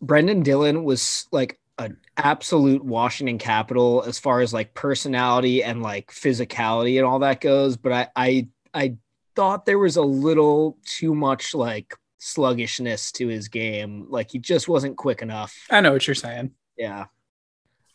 Brendan 0.00 0.42
Dillon 0.42 0.84
was 0.84 1.26
like 1.32 1.58
an 1.78 1.96
absolute 2.16 2.84
Washington 2.84 3.38
Capital 3.38 4.02
as 4.06 4.18
far 4.18 4.40
as 4.40 4.52
like 4.52 4.74
personality 4.74 5.62
and 5.62 5.82
like 5.82 6.10
physicality 6.10 6.96
and 6.96 7.06
all 7.06 7.20
that 7.20 7.40
goes. 7.40 7.76
But 7.76 7.92
I 7.92 8.08
I 8.16 8.48
I 8.72 8.96
thought 9.34 9.66
there 9.66 9.78
was 9.78 9.96
a 9.96 10.02
little 10.02 10.78
too 10.84 11.14
much 11.14 11.54
like 11.54 11.94
sluggishness 12.18 13.12
to 13.12 13.28
his 13.28 13.48
game. 13.48 14.06
Like 14.08 14.30
he 14.30 14.38
just 14.38 14.68
wasn't 14.68 14.96
quick 14.96 15.22
enough. 15.22 15.54
I 15.70 15.80
know 15.80 15.92
what 15.92 16.06
you're 16.06 16.14
saying. 16.14 16.52
Yeah. 16.76 17.06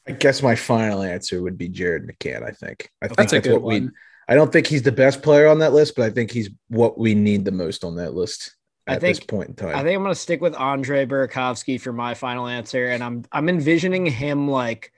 I 0.08 0.14
guess 0.14 0.42
my 0.42 0.56
final 0.56 1.04
answer 1.04 1.42
would 1.42 1.58
be 1.58 1.70
Jared 1.70 2.08
McCann. 2.08 2.44
I 2.44 2.52
think. 2.52 2.90
I 3.02 3.08
think 3.08 3.18
That's 3.18 3.34
a 3.34 3.42
good 3.42 3.54
what 3.54 3.64
we. 3.64 3.90
I 4.28 4.36
don't 4.36 4.52
think 4.52 4.68
he's 4.68 4.84
the 4.84 4.92
best 4.92 5.22
player 5.22 5.48
on 5.48 5.60
that 5.60 5.74
list, 5.74 5.96
but 5.96 6.06
I 6.06 6.10
think 6.10 6.32
he's 6.32 6.50
what 6.70 6.98
we 6.98 7.16
need 7.16 7.44
the 7.46 7.52
most 7.52 7.84
on 7.84 7.96
that 7.98 8.14
list 8.14 8.56
I 8.88 8.96
at 8.96 9.02
this 9.02 9.20
think- 9.20 9.30
point 9.30 9.50
in 9.50 9.56
time. 9.56 9.76
I 9.76 9.84
think 9.84 9.96
I'm 9.96 10.04
gonna 10.04 10.16
stick 10.16 10.42
with 10.42 10.56
Andre 10.56 11.06
Burakovsky 11.06 11.80
for 11.80 11.94
my 11.94 12.14
final 12.14 12.48
answer, 12.48 12.88
and 12.88 13.04
I'm 13.04 13.24
I'm 13.32 13.48
envisioning 13.50 14.06
him 14.06 14.50
like 14.50 14.92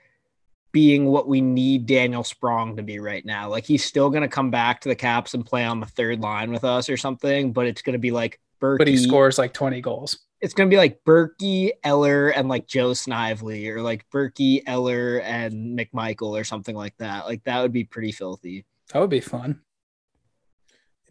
being 0.72 1.06
what 1.06 1.28
we 1.28 1.40
need 1.42 1.86
Daniel 1.86 2.24
Sprong 2.24 2.78
to 2.78 2.84
be 2.84 2.98
right 3.00 3.24
now. 3.26 3.50
Like 3.50 3.66
he's 3.66 3.84
still 3.84 4.10
gonna 4.10 4.28
come 4.28 4.50
back 4.52 4.82
to 4.82 4.90
the 4.90 4.96
Caps 4.96 5.34
and 5.34 5.46
play 5.46 5.66
on 5.66 5.80
the 5.80 5.86
third 5.86 6.20
line 6.22 6.52
with 6.52 6.64
us 6.64 6.90
or 6.90 6.98
something, 6.98 7.52
but 7.54 7.68
it's 7.68 7.82
gonna 7.82 8.00
be 8.00 8.12
like 8.12 8.40
Berkey. 8.62 8.78
But 8.80 8.88
he 8.88 8.98
scores 8.98 9.38
like 9.38 9.54
20 9.54 9.82
goals. 9.82 10.18
It's 10.42 10.54
gonna 10.54 10.70
be 10.70 10.78
like 10.78 11.04
Berkey, 11.06 11.72
Eller, 11.84 12.30
and 12.30 12.50
like 12.50 12.66
Joe 12.68 12.94
Snively, 12.94 13.70
or 13.70 13.82
like 13.82 14.10
Berkey, 14.10 14.64
Eller, 14.66 15.20
and 15.20 15.78
McMichael, 15.78 16.40
or 16.40 16.44
something 16.44 16.76
like 16.76 16.98
that. 16.98 17.26
Like 17.26 17.44
that 17.44 17.62
would 17.62 17.72
be 17.74 17.84
pretty 17.84 18.12
filthy. 18.12 18.66
That 18.92 19.00
would 19.00 19.10
be 19.10 19.20
fun. 19.22 19.62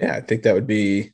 yeah, 0.00 0.16
I 0.16 0.20
think 0.20 0.42
that 0.42 0.54
would 0.54 0.66
be 0.66 1.12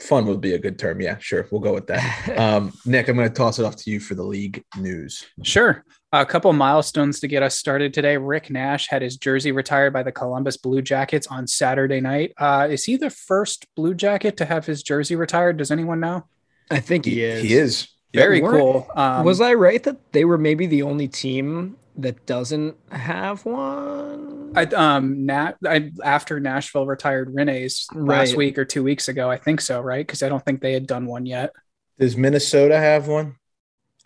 fun. 0.00 0.26
Would 0.26 0.40
be 0.40 0.54
a 0.54 0.58
good 0.58 0.78
term. 0.78 1.00
Yeah, 1.00 1.18
sure, 1.18 1.46
we'll 1.50 1.60
go 1.60 1.74
with 1.74 1.86
that. 1.88 2.38
Um, 2.46 2.72
Nick, 2.84 3.08
I'm 3.08 3.16
going 3.16 3.28
to 3.28 3.34
toss 3.34 3.58
it 3.58 3.64
off 3.64 3.76
to 3.76 3.90
you 3.90 3.98
for 3.98 4.14
the 4.14 4.22
league 4.22 4.62
news. 4.76 5.24
Sure. 5.42 5.84
A 6.12 6.24
couple 6.24 6.52
milestones 6.52 7.18
to 7.20 7.28
get 7.28 7.42
us 7.42 7.56
started 7.56 7.92
today. 7.94 8.16
Rick 8.16 8.50
Nash 8.50 8.88
had 8.88 9.02
his 9.02 9.16
jersey 9.16 9.52
retired 9.52 9.92
by 9.92 10.02
the 10.02 10.12
Columbus 10.12 10.56
Blue 10.56 10.82
Jackets 10.82 11.26
on 11.26 11.46
Saturday 11.46 12.00
night. 12.00 12.32
Uh, 12.38 12.68
is 12.70 12.84
he 12.84 12.96
the 12.96 13.10
first 13.10 13.66
Blue 13.74 13.94
Jacket 13.94 14.36
to 14.36 14.44
have 14.44 14.66
his 14.66 14.82
jersey 14.82 15.16
retired? 15.16 15.56
Does 15.56 15.70
anyone 15.70 16.00
know? 16.00 16.26
I 16.70 16.80
think 16.80 17.04
he 17.04 17.22
is. 17.22 17.42
He 17.42 17.54
is 17.54 17.88
Very 18.12 18.40
cool. 18.40 18.86
Um, 18.94 19.24
was 19.24 19.40
I 19.40 19.54
right 19.54 19.82
that 19.84 20.12
they 20.12 20.24
were 20.24 20.38
maybe 20.38 20.66
the 20.66 20.82
only 20.82 21.08
team 21.08 21.76
that 21.98 22.26
doesn't 22.26 22.76
have 22.90 23.44
one? 23.44 24.52
I 24.54 24.64
um 24.64 25.26
Nat 25.26 25.56
I 25.66 25.92
after 26.02 26.40
Nashville 26.40 26.86
retired 26.86 27.34
Rinne's 27.34 27.86
last 27.94 28.36
week 28.36 28.58
or 28.58 28.64
two 28.64 28.82
weeks 28.82 29.08
ago. 29.08 29.30
I 29.30 29.36
think 29.36 29.60
so, 29.60 29.80
right? 29.80 30.06
Because 30.06 30.22
I 30.22 30.28
don't 30.28 30.44
think 30.44 30.60
they 30.60 30.72
had 30.72 30.86
done 30.86 31.06
one 31.06 31.26
yet. 31.26 31.52
Does 31.98 32.16
Minnesota 32.16 32.78
have 32.78 33.08
one? 33.08 33.36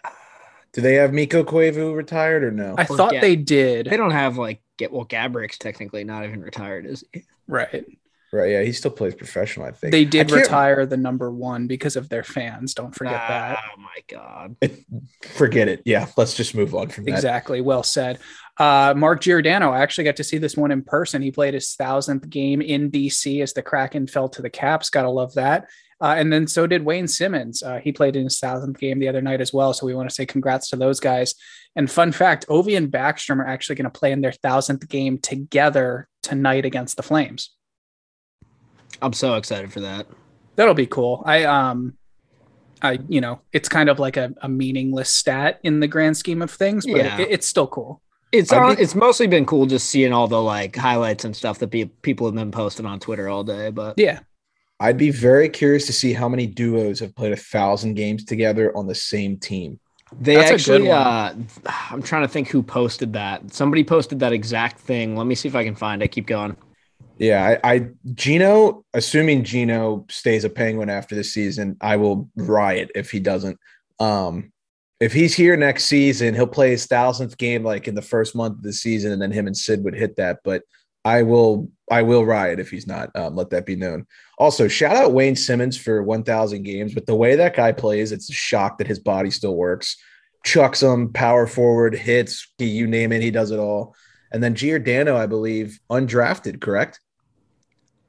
Do 0.73 0.81
they 0.81 0.95
have 0.95 1.13
Mikko 1.13 1.45
Koivu 1.45 1.95
retired 1.95 2.45
or 2.45 2.51
no? 2.53 2.75
I 2.79 2.83
Or 2.83 2.87
thought 2.87 3.13
Ga- 3.13 3.21
they 3.21 3.37
did. 3.37 3.87
They 3.87 3.97
don't 3.97 4.13
have 4.13 4.39
like 4.39 4.63
get 4.79 4.93
well, 4.93 5.05
Gaborik's 5.07 5.59
technically 5.59 6.05
not 6.05 6.25
even 6.25 6.41
retired, 6.41 6.87
is 6.87 7.05
he? 7.13 7.25
right. 7.49 7.85
Right, 8.33 8.51
yeah, 8.51 8.63
he 8.63 8.73
still 8.73 8.93
plays 8.93 9.17
professional. 9.17 9.67
I 9.67 9.73
think 9.73 9.91
They 9.91 10.05
did 10.05 10.31
retire 10.31 10.87
the 10.87 10.97
number 10.97 11.33
one 11.33 11.67
because 11.67 11.97
of 11.97 12.09
their 12.09 12.23
fans. 12.23 12.75
Don't 12.75 12.95
forget 12.95 13.15
that. 13.15 13.59
Oh 13.77 13.81
my 13.81 13.89
god. 14.09 14.57
Forget 15.35 15.67
it. 15.67 15.83
Yeah, 15.85 16.07
let's 16.17 16.35
just 16.35 16.55
move 16.55 16.73
on 16.73 16.91
from 16.91 17.05
that. 17.05 17.11
Exactly. 17.11 17.61
Well 17.61 17.83
said. 17.83 18.21
Uh, 18.57 18.95
Mark 18.97 19.21
Giordano, 19.23 19.73
I 19.73 19.81
actually 19.81 20.05
got 20.05 20.17
to 20.17 20.25
see 20.25 20.39
this 20.39 20.57
one 20.57 20.71
in 20.71 20.83
person. 20.83 21.23
He 21.23 21.33
played 21.33 21.55
his 21.55 21.75
thousandth 21.75 22.29
game 22.29 22.61
in 22.61 22.91
DC 22.91 23.43
as 23.43 23.53
the 23.53 23.63
Kraken 23.63 24.07
fell 24.07 24.29
to 24.29 24.43
the 24.43 24.51
Caps. 24.51 24.91
Gotta 24.91 25.11
love 25.11 25.35
that. 25.35 25.67
Uh, 26.01 26.15
and 26.17 26.33
then 26.33 26.47
so 26.47 26.67
did 26.67 26.85
Wayne 26.85 27.09
Simmonds. 27.09 27.63
Uh, 27.63 27.79
he 27.79 27.93
played 27.93 28.17
in 28.17 28.25
his 28.25 28.39
thousandth 28.39 28.79
game 28.79 28.99
the 29.01 29.09
other 29.09 29.21
night 29.21 29.41
as 29.41 29.53
well. 29.53 29.73
So 29.73 29.87
we 29.87 29.95
want 29.95 30.09
to 30.09 30.15
say 30.15 30.25
congrats 30.25 30.71
to 30.71 30.77
those 30.77 31.01
guys. 31.01 31.35
And 31.77 31.91
fun 31.91 32.13
fact 32.13 32.47
Ovi 32.49 32.77
and 32.77 32.91
Backstrom 32.91 33.39
are 33.39 33.47
actually 33.47 33.77
going 33.77 33.91
to 33.91 33.99
play 33.99 34.13
in 34.13 34.21
their 34.21 34.33
thousandth 34.33 34.89
game 34.89 35.19
together 35.19 36.09
tonight 36.23 36.65
against 36.65 36.97
the 36.97 37.03
Flames. 37.03 37.51
I'm 39.03 39.13
so 39.13 39.35
excited 39.37 39.73
for 39.73 39.81
that. 39.81 40.07
That'll 40.57 40.75
be 40.75 40.87
cool. 40.87 41.23
I, 41.25 41.45
um, 41.45 41.95
I, 42.83 42.99
you 43.09 43.21
know, 43.21 43.41
it's 43.53 43.69
kind 43.69 43.89
of 43.89 43.99
like 43.99 44.17
a, 44.17 44.33
a 44.43 44.49
meaningless 44.49 45.11
stat 45.11 45.61
in 45.63 45.81
the 45.81 45.89
grand 45.89 46.17
scheme 46.17 46.43
of 46.43 46.51
things, 46.51 46.87
but 46.87 46.97
Yeah. 46.97 47.19
it, 47.21 47.29
it's 47.31 47.47
still 47.47 47.67
cool. 47.67 48.01
It's 48.33 48.53
I'd 48.53 48.63
on, 48.63 48.79
it's 48.79 48.95
mostly 48.95 49.27
been 49.27 49.45
cool 49.45 49.67
just 49.67 49.91
seeing 49.91 50.13
all 50.13 50.29
the 50.29 50.41
like 50.41 50.77
highlights 50.77 51.25
and 51.25 51.35
stuff 51.35 51.59
that 51.59 51.71
pe- 51.71 51.87
people 52.03 52.27
have 52.27 52.35
been 52.35 52.51
posting 52.53 52.87
on 52.87 53.01
Twitter 53.01 53.29
all 53.29 53.43
day. 53.45 53.71
But 53.71 53.95
Yeah. 53.99 54.21
I'd 54.79 54.97
be 54.97 55.11
very 55.11 55.49
curious 55.49 55.85
to 55.87 55.93
see 55.93 56.13
how 56.13 56.29
many 56.29 56.47
duos 56.47 57.01
have 57.01 57.15
played 57.15 57.33
a 57.33 57.37
thousand 57.37 57.95
games 57.95 58.25
together 58.25 58.75
on 58.77 58.87
the 58.87 58.95
same 58.95 59.37
team. 59.37 59.79
they 60.21 60.37
That's 60.37 60.51
a 60.51 60.55
actually, 60.55 60.79
good 60.79 60.89
one. 60.89 60.97
uh, 60.99 61.35
I'm 61.91 62.03
trying 62.03 62.23
to 62.23 62.29
think 62.29 62.49
who 62.49 62.63
posted 62.63 63.13
that. 63.13 63.53
Somebody 63.53 63.85
posted 63.85 64.21
that 64.21 64.33
exact 64.33 64.81
thing. 64.81 65.17
Let 65.17 65.27
me 65.27 65.35
see 65.35 65.49
if 65.49 65.55
I 65.55 65.65
can 65.65 65.75
find 65.75 66.03
it. 66.03 66.09
Keep 66.09 66.27
going. 66.29 66.57
Yeah, 67.21 67.59
I, 67.63 67.75
I 67.75 67.89
Gino, 68.15 68.83
assuming 68.95 69.45
Gino 69.45 70.07
stays 70.09 70.45
a 70.45 70.49
Penguin 70.49 70.89
after 70.89 71.15
this 71.15 71.35
season, 71.35 71.77
I 71.79 71.97
will 71.97 72.31
riot 72.35 72.91
if 72.95 73.11
he 73.11 73.21
doesn't. 73.21 73.59
Um, 73.99 74.53
if 75.01 75.13
he's 75.13 75.35
here 75.35 75.55
next 75.55 75.85
season, 75.85 76.35
he'll 76.35 76.47
play 76.47 76.71
his 76.71 76.87
thousandth 76.87 77.37
game 77.37 77.63
like 77.63 77.87
in 77.89 77.95
the 77.95 78.01
first 78.01 78.35
month 78.35 78.57
of 78.57 78.63
the 78.63 78.73
season, 78.73 79.13
and 79.13 79.21
then 79.21 79.33
him 79.33 79.47
and 79.47 79.57
Sid 79.57 79.85
would 79.85 79.95
hit 79.95 80.17
that. 80.17 80.39
But 80.45 80.63
I 81.05 81.23
will, 81.23 81.69
I 81.91 82.01
will 82.01 82.25
riot 82.25 82.59
if 82.59 82.71
he's 82.71 82.87
not. 82.87 83.11
Um, 83.15 83.37
let 83.37 83.51
that 83.51 83.67
be 83.67 83.77
known. 83.77 84.07
Also, 84.39 84.67
shout 84.67 84.97
out 84.97 85.13
Wayne 85.13 85.37
Simmonds 85.37 85.77
for 85.77 86.03
1,000 86.03 86.63
games. 86.63 86.95
But 86.95 87.05
the 87.05 87.15
way 87.15 87.37
that 87.37 87.55
guy 87.55 87.73
plays, 87.73 88.13
it's 88.13 88.31
a 88.31 88.35
shock 88.35 88.79
that 88.79 88.87
his 88.87 88.99
body 88.99 89.31
still 89.31 89.57
works. 89.57 89.95
Chucks 90.43 90.83
him, 90.83 91.13
power 91.13 91.47
forward, 91.47 91.95
hits, 91.95 92.51
you 92.59 92.87
name 92.87 93.13
it, 93.13 93.21
he 93.21 93.31
does 93.31 93.51
it 93.51 93.59
all. 93.59 93.95
And 94.33 94.43
then 94.43 94.55
Giordano, 94.55 95.19
I 95.19 95.27
believe, 95.27 95.79
undrafted, 95.91 96.63
correct? 96.63 96.99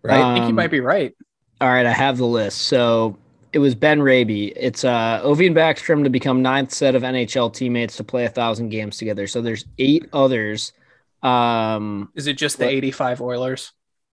Right. 0.03 0.19
I 0.19 0.33
think 0.33 0.43
you 0.45 0.49
Um, 0.49 0.55
might 0.55 0.71
be 0.71 0.79
right. 0.79 1.13
All 1.59 1.69
right, 1.69 1.85
I 1.85 1.91
have 1.91 2.17
the 2.17 2.25
list. 2.25 2.61
So 2.63 3.17
it 3.53 3.59
was 3.59 3.75
Ben 3.75 4.01
Raby. 4.01 4.47
It's 4.55 4.83
uh 4.83 5.21
Ovi 5.23 5.45
and 5.47 5.55
Backstrom 5.55 6.03
to 6.03 6.09
become 6.09 6.41
ninth 6.41 6.71
set 6.71 6.95
of 6.95 7.03
NHL 7.03 7.53
teammates 7.53 7.97
to 7.97 8.03
play 8.03 8.25
a 8.25 8.29
thousand 8.29 8.69
games 8.69 8.97
together. 8.97 9.27
So 9.27 9.41
there's 9.41 9.65
eight 9.77 10.07
others. 10.13 10.73
Um 11.21 12.09
Is 12.15 12.27
it 12.27 12.33
just 12.37 12.57
the 12.57 12.65
What? 12.65 12.73
85 12.73 13.21
Oilers? 13.21 13.71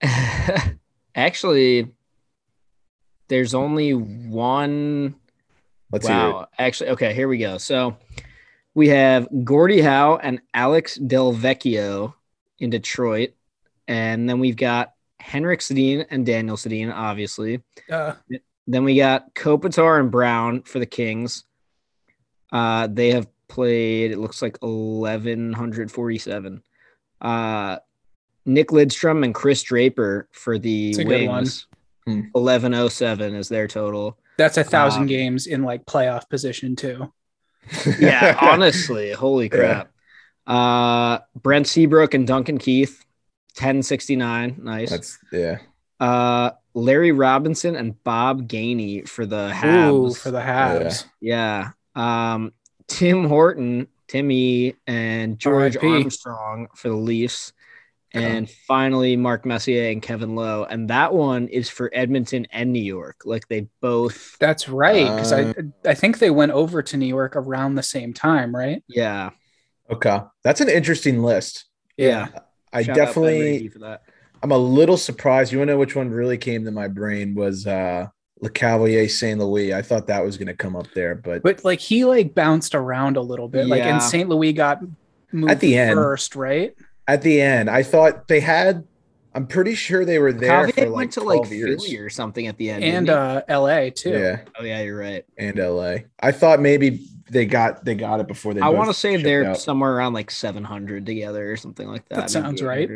actually 1.16 1.92
there's 3.28 3.54
only 3.54 3.94
one 3.94 5.16
Let's 5.92 6.08
hear 6.08 6.16
it. 6.16 6.20
wow. 6.20 6.48
Actually, 6.58 6.92
okay, 6.92 7.14
here 7.14 7.28
we 7.28 7.38
go. 7.38 7.58
So 7.58 7.98
we 8.74 8.88
have 8.90 9.28
Gordie 9.44 9.82
Howe 9.82 10.18
and 10.22 10.42
Alex 10.54 10.98
Delvecchio 10.98 12.14
in 12.60 12.70
Detroit. 12.70 13.32
And 13.90 14.30
then 14.30 14.40
we've 14.40 14.56
got 14.56 14.94
Henrik 15.22 15.62
Sedin 15.62 16.06
and 16.10 16.26
Daniel 16.26 16.58
Sedin, 16.58 16.94
obviously. 16.94 17.62
Uh, 17.90 18.14
Then 18.68 18.84
we 18.84 18.98
got 18.98 19.34
Kopitar 19.36 20.00
and 20.00 20.12
Brown 20.12 20.64
for 20.64 20.80
the 20.80 20.86
Kings. 20.86 21.46
Uh, 22.52 22.88
they 22.92 23.12
have 23.12 23.28
played, 23.48 24.12
it 24.12 24.18
looks 24.20 24.42
like 24.42 24.58
1,147. 24.62 26.64
Uh, 27.22 27.78
Nick 28.46 28.70
Lidstrom 28.70 29.24
and 29.24 29.36
Chris 29.36 29.62
Draper 29.64 30.28
for 30.32 30.58
the 30.58 30.90
It's 30.90 30.98
a 31.00 31.04
good 31.04 31.30
Wings. 31.30 31.68
Hmm. 32.06 32.22
1107 32.32 33.36
is 33.36 33.50
their 33.50 33.68
total. 33.68 34.18
that's 34.38 34.58
a 34.58 34.64
thousand 34.64 35.04
Um, 35.04 35.08
games 35.08 35.46
in 35.46 35.62
like 35.64 35.86
playoff 35.86 36.28
position 36.30 36.76
too. 36.76 37.12
Yeah, 38.00 38.36
honestly, 38.42 39.12
holy 39.12 39.46
Yeah. 39.46 39.50
crap. 39.86 39.92
Uh, 40.48 41.20
Brent 41.40 41.68
Seabrook 41.68 42.16
and 42.16 42.26
Duncan 42.26 42.58
Keith, 42.58 43.06
1069. 43.56 44.60
Nice. 44.64 44.90
That's 44.90 45.20
yeah. 45.32 45.60
Uh, 46.00 46.52
Larry 46.74 47.12
Robinson 47.12 47.76
and 47.76 48.02
Bob 48.04 48.48
Gainey 48.48 49.08
for 49.08 49.26
the 49.26 49.48
Ooh, 49.50 49.54
Habs. 50.10 50.18
for 50.18 50.32
the 50.32 50.40
Habs. 50.40 51.06
Yeah. 51.20 51.70
Um, 51.96 52.54
Tim 52.88 53.26
Horton, 53.26 53.88
Timmy, 54.08 54.76
and 54.88 55.38
George 55.38 55.76
R.I.P.. 55.78 55.88
Armstrong 55.88 56.68
for 56.76 56.90
the 56.90 56.96
Leafs. 56.96 57.54
And 58.14 58.50
finally, 58.68 59.16
Mark 59.16 59.46
Messier 59.46 59.90
and 59.90 60.02
Kevin 60.02 60.36
Lowe. 60.36 60.66
And 60.66 60.90
that 60.90 61.14
one 61.14 61.48
is 61.48 61.70
for 61.70 61.90
Edmonton 61.94 62.46
and 62.52 62.74
New 62.74 62.82
York. 62.84 63.22
Like 63.24 63.48
they 63.48 63.68
both, 63.80 64.38
That's 64.38 64.68
right. 64.68 65.06
Because 65.06 65.32
Uh, 65.32 65.54
I 65.86 65.92
I 65.92 65.94
think 65.94 66.20
they 66.20 66.30
went 66.30 66.52
over 66.52 66.82
to 66.82 66.98
New 66.98 67.06
York 67.06 67.38
around 67.38 67.76
the 67.76 67.84
same 67.84 68.14
time, 68.14 68.54
right? 68.54 68.84
yeah. 68.90 69.30
Okay. 69.90 70.20
That's 70.44 70.60
an 70.60 70.68
interesting 70.70 71.22
list. 71.22 71.66
Yeah. 71.96 72.28
I 72.74 72.84
Shout 72.84 72.96
definitely 72.96 73.68
for 73.70 73.80
that. 73.80 74.04
I'm 74.44 74.52
a 74.52 74.58
little 74.58 74.98
surprised. 74.98 75.52
You 75.52 75.60
want 75.60 75.68
to 75.70 75.74
know 75.74 75.80
which 75.80 75.96
one 75.96 76.10
really 76.10 76.38
came 76.38 76.66
to 76.66 76.72
my 76.72 76.88
brain 76.88 77.36
was 77.36 77.68
uh 77.68 78.08
Lecavalier 78.42 79.10
Saint 79.10 79.40
Louis. 79.40 79.74
I 79.74 79.82
thought 79.82 80.08
that 80.08 80.24
was 80.24 80.38
gonna 80.38 80.56
come 80.56 80.76
up 80.76 80.88
there, 80.96 81.16
but, 81.16 81.44
But 81.44 81.64
like 81.64 81.80
he 81.80 82.06
like 82.06 82.34
bounced 82.34 82.74
around 82.74 83.18
a 83.18 83.22
little 83.22 83.48
bit. 83.48 83.68
Like 83.68 83.84
and 83.84 84.02
St. 84.02 84.28
Louis 84.28 84.54
got 84.54 84.82
moved 85.32 85.52
At 85.52 85.60
the 85.60 85.78
end. 85.78 85.94
first, 85.96 86.36
right? 86.36 86.76
at 87.08 87.22
the 87.24 87.42
end, 87.42 87.70
I 87.70 87.84
thought 87.84 88.28
they 88.28 88.40
had 88.40 88.88
I'm 89.34 89.48
pretty 89.48 89.76
sure 89.76 90.04
they 90.04 90.20
were 90.20 90.34
there 90.34 90.68
Javier 90.68 90.74
for 90.74 90.86
like 90.88 90.96
went 90.96 91.12
to 91.14 91.22
like 91.22 91.50
years. 91.50 91.84
Philly 91.84 91.98
or 91.98 92.10
something 92.10 92.48
at 92.48 92.58
the 92.58 92.70
end. 92.70 92.84
And 92.84 93.10
uh 93.10 93.44
LA 93.50 93.90
too. 93.90 94.12
Yeah, 94.12 94.42
oh 94.60 94.64
yeah, 94.64 94.82
you're 94.82 94.98
right. 94.98 95.26
and 95.38 95.58
LA. 95.58 95.98
I 96.20 96.32
thought 96.32 96.60
maybe 96.60 97.08
they 97.30 97.46
got 97.46 97.86
they 97.86 97.96
got 97.96 98.20
it 98.20 98.28
before 98.28 98.54
they 98.54 98.62
I 98.62 98.70
want 98.70 98.90
to 98.90 98.94
say 98.94 99.16
they're 99.18 99.52
out. 99.52 99.58
somewhere 99.58 99.94
around 99.94 100.14
like 100.14 100.30
700 100.32 101.06
together 101.06 101.52
or 101.52 101.56
something 101.56 101.88
like 101.88 102.08
that. 102.10 102.16
That 102.16 102.30
sounds 102.30 102.62
right. 102.62 102.90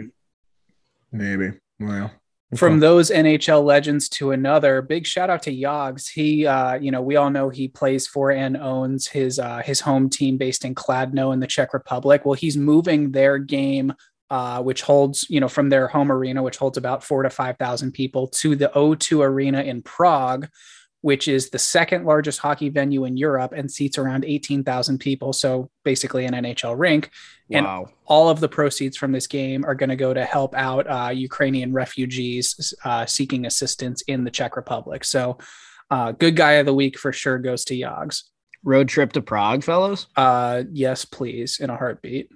maybe. 1.11 1.53
Well, 1.79 2.11
from 2.55 2.79
those 2.79 3.09
NHL 3.09 3.63
legends 3.63 4.07
to 4.09 4.31
another. 4.31 4.81
Big 4.81 5.05
shout 5.05 5.29
out 5.29 5.43
to 5.43 5.51
Yogs. 5.51 6.07
He, 6.07 6.45
uh, 6.45 6.75
you 6.75 6.91
know, 6.91 7.01
we 7.01 7.15
all 7.15 7.29
know 7.29 7.49
he 7.49 7.67
plays 7.67 8.07
for 8.07 8.31
and 8.31 8.55
owns 8.55 9.07
his 9.07 9.39
uh, 9.39 9.61
his 9.63 9.81
home 9.81 10.09
team 10.09 10.37
based 10.37 10.63
in 10.63 10.75
Kladno 10.75 11.33
in 11.33 11.39
the 11.39 11.47
Czech 11.47 11.73
Republic. 11.73 12.25
Well, 12.25 12.35
he's 12.35 12.55
moving 12.55 13.11
their 13.11 13.37
game, 13.39 13.93
uh, 14.29 14.61
which 14.61 14.81
holds, 14.81 15.25
you 15.29 15.39
know, 15.39 15.47
from 15.47 15.69
their 15.69 15.87
home 15.87 16.11
arena, 16.11 16.41
which 16.43 16.57
holds 16.57 16.77
about 16.77 17.03
four 17.03 17.23
to 17.23 17.29
five 17.29 17.57
thousand 17.57 17.91
people, 17.93 18.27
to 18.27 18.55
the 18.55 18.71
O2 18.75 19.23
Arena 19.23 19.61
in 19.61 19.81
Prague. 19.81 20.47
Which 21.01 21.27
is 21.27 21.51
the 21.51 21.59
second 21.59 22.03
largest 22.05 22.39
hockey 22.39 22.69
venue 22.69 23.05
in 23.05 23.15
Europe 23.15 23.53
and 23.55 23.69
seats 23.69 23.99
around 23.99 24.25
18,000 24.25 24.97
people. 24.97 25.33
So 25.33 25.69
basically 25.83 26.25
an 26.25 26.33
NHL 26.33 26.73
rink. 26.79 27.11
And 27.51 27.63
Wow. 27.63 27.89
all 28.07 28.27
of 28.27 28.39
the 28.39 28.49
proceeds 28.49 28.97
from 28.97 29.11
this 29.11 29.27
game 29.27 29.63
are 29.65 29.75
going 29.75 29.91
to 29.91 29.95
go 29.95 30.15
to 30.15 30.25
help 30.25 30.55
out 30.55 30.87
uh, 30.89 31.11
Ukrainian 31.11 31.73
refugees 31.73 32.73
uh, 32.83 33.05
seeking 33.05 33.45
assistance 33.45 34.01
in 34.07 34.23
the 34.23 34.31
Czech 34.31 34.55
Republic. 34.55 35.03
So, 35.03 35.37
uh, 35.91 36.13
good 36.13 36.35
guy 36.35 36.53
of 36.53 36.65
the 36.65 36.73
week 36.73 36.97
for 36.97 37.13
sure 37.13 37.37
goes 37.37 37.65
to 37.65 37.75
Yogs. 37.75 38.23
Road 38.63 38.87
trip 38.89 39.13
to 39.13 39.21
Prague, 39.21 39.63
fellows. 39.63 40.07
Uh, 40.15 40.63
yes, 40.71 41.05
please, 41.05 41.59
in 41.59 41.69
a 41.69 41.77
heartbeat. 41.77 42.31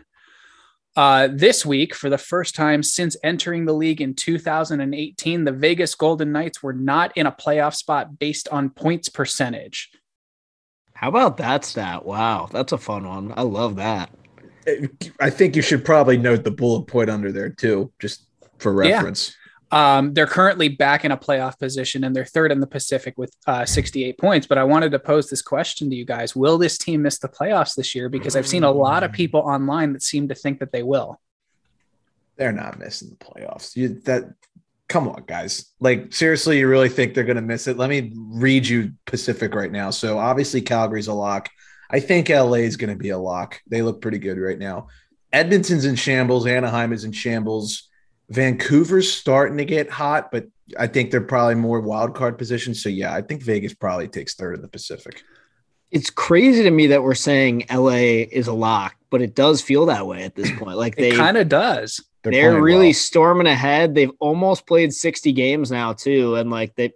Uh, 1.00 1.30
this 1.32 1.66
week, 1.66 1.96
for 1.96 2.10
the 2.10 2.18
first 2.18 2.56
time 2.56 2.84
since 2.84 3.16
entering 3.24 3.64
the 3.64 3.72
league 3.72 4.02
in 4.02 4.14
2018, 4.14 5.46
the 5.46 5.52
Vegas 5.54 5.96
Golden 5.96 6.34
Knights 6.34 6.62
were 6.62 6.74
not 6.74 7.16
in 7.16 7.26
a 7.26 7.32
playoff 7.32 7.74
spot 7.74 8.20
based 8.20 8.50
on 8.50 8.70
points 8.70 9.08
percentage. 9.08 9.92
How 10.92 11.08
about 11.08 11.38
that 11.38 11.64
stat? 11.64 12.06
Wow, 12.06 12.50
that's 12.52 12.74
a 12.74 12.78
fun 12.78 13.08
one. 13.08 13.34
I 13.38 13.44
love 13.44 13.78
that. 13.78 14.10
I 15.22 15.30
think 15.30 15.56
you 15.56 15.62
should 15.62 15.86
probably 15.86 16.18
note 16.18 16.44
the 16.44 16.52
bullet 16.52 16.88
point 16.88 17.10
under 17.10 17.32
there 17.32 17.48
too, 17.48 17.94
just 18.00 18.28
for 18.58 18.84
Yeah. 18.84 18.96
reference. 18.98 19.38
Um, 19.72 20.14
they're 20.14 20.28
currently 20.28 20.68
back 20.68 21.06
in 21.06 21.12
a 21.12 21.18
playoff 21.18 21.60
position 21.60 22.04
and 22.04 22.16
they're 22.16 22.26
third 22.26 22.52
in 22.52 22.60
the 22.60 22.68
Pacific 22.68 23.14
with 23.18 23.36
uh, 23.46 23.66
68 23.66 24.18
points. 24.18 24.48
But 24.48 24.58
I 24.58 24.64
wanted 24.64 24.92
to 24.92 25.00
pose 25.00 25.30
this 25.30 25.42
question 25.42 25.90
to 25.90 25.96
you 25.96 26.06
guys 26.06 26.36
Will 26.36 26.58
this 26.58 26.78
team 26.78 27.04
miss 27.04 27.20
the 27.20 27.30
playoffs 27.30 27.76
this 27.76 27.94
year? 27.94 28.10
Because 28.10 28.36
I've 28.36 28.48
seen 28.48 28.64
a 28.64 28.72
lot 28.72 29.04
of 29.04 29.12
people 29.12 29.42
online 29.42 29.94
that 29.94 30.02
seem 30.02 30.28
to 30.30 30.36
think 30.36 30.60
that 30.60 30.72
they 30.72 30.84
will. 30.84 31.20
They're 32.36 32.52
not 32.52 32.80
missing 32.80 33.10
the 33.10 33.26
playoffs. 33.26 33.76
You 33.76 33.90
that 34.06 34.34
come 34.88 35.08
on, 35.08 35.24
guys. 35.28 35.72
Like, 35.80 36.14
seriously, 36.14 36.60
you 36.60 36.68
really 36.68 36.90
think 36.90 37.14
they're 37.14 37.24
going 37.24 37.36
to 37.36 37.42
miss 37.42 37.68
it? 37.68 37.78
Let 37.78 37.90
me 37.90 38.12
read 38.16 38.68
you 38.68 38.94
Pacific 39.06 39.54
right 39.54 39.72
now. 39.72 39.92
So, 39.92 40.18
obviously, 40.18 40.62
Calgary's 40.62 41.08
a 41.08 41.14
lock. 41.14 41.50
I 41.90 42.00
think 42.00 42.30
LA 42.30 42.54
is 42.54 42.78
going 42.78 42.90
to 42.90 42.96
be 42.96 43.10
a 43.10 43.18
lock. 43.18 43.62
They 43.68 43.82
look 43.82 44.02
pretty 44.02 44.20
good 44.20 44.38
right 44.38 44.58
now. 44.58 44.88
Edmonton's 45.32 45.86
in 45.86 45.96
shambles. 45.96 46.48
Anaheim 46.48 46.92
is 46.92 47.04
in 47.04 47.12
shambles. 47.12 47.89
Vancouver's 48.30 49.12
starting 49.12 49.58
to 49.58 49.66
get 49.66 49.90
hot, 49.90 50.32
but 50.32 50.48
I 50.78 50.88
think 50.88 51.12
they're 51.12 51.22
probably 51.22 51.56
more 51.56 51.80
wild 51.80 52.16
card 52.16 52.38
position. 52.38 52.74
So, 52.76 52.90
yeah, 52.90 53.14
I 53.14 53.22
think 53.22 53.42
Vegas 53.42 53.74
probably 53.74 54.08
takes 54.08 54.36
third 54.36 54.56
in 54.56 54.62
the 54.62 54.68
Pacific. 54.68 55.24
It's 55.92 56.12
crazy 56.12 56.62
to 56.64 56.70
me 56.72 56.88
that 56.88 57.02
we're 57.02 57.16
saying 57.16 57.66
LA 57.74 58.26
is 58.32 58.48
a 58.48 58.54
lock, 58.54 58.96
but 59.10 59.24
it 59.24 59.34
does 59.34 59.62
feel 59.62 59.88
that 59.88 60.06
way 60.06 60.24
at 60.24 60.36
this 60.36 60.52
point. 60.52 60.78
Like 60.78 60.96
they 60.96 61.12
kind 61.12 61.38
of 61.38 61.50
does. 61.50 62.00
They're, 62.22 62.32
they're, 62.34 62.62
really 62.62 62.88
well. 62.88 62.94
storming 62.94 63.48
ahead. 63.48 63.96
They've 63.96 64.12
almost 64.20 64.68
played 64.68 64.94
60 64.94 65.32
games 65.32 65.72
now 65.72 65.94
too, 65.94 66.36
and 66.36 66.52
like 66.52 66.76
they, 66.76 66.94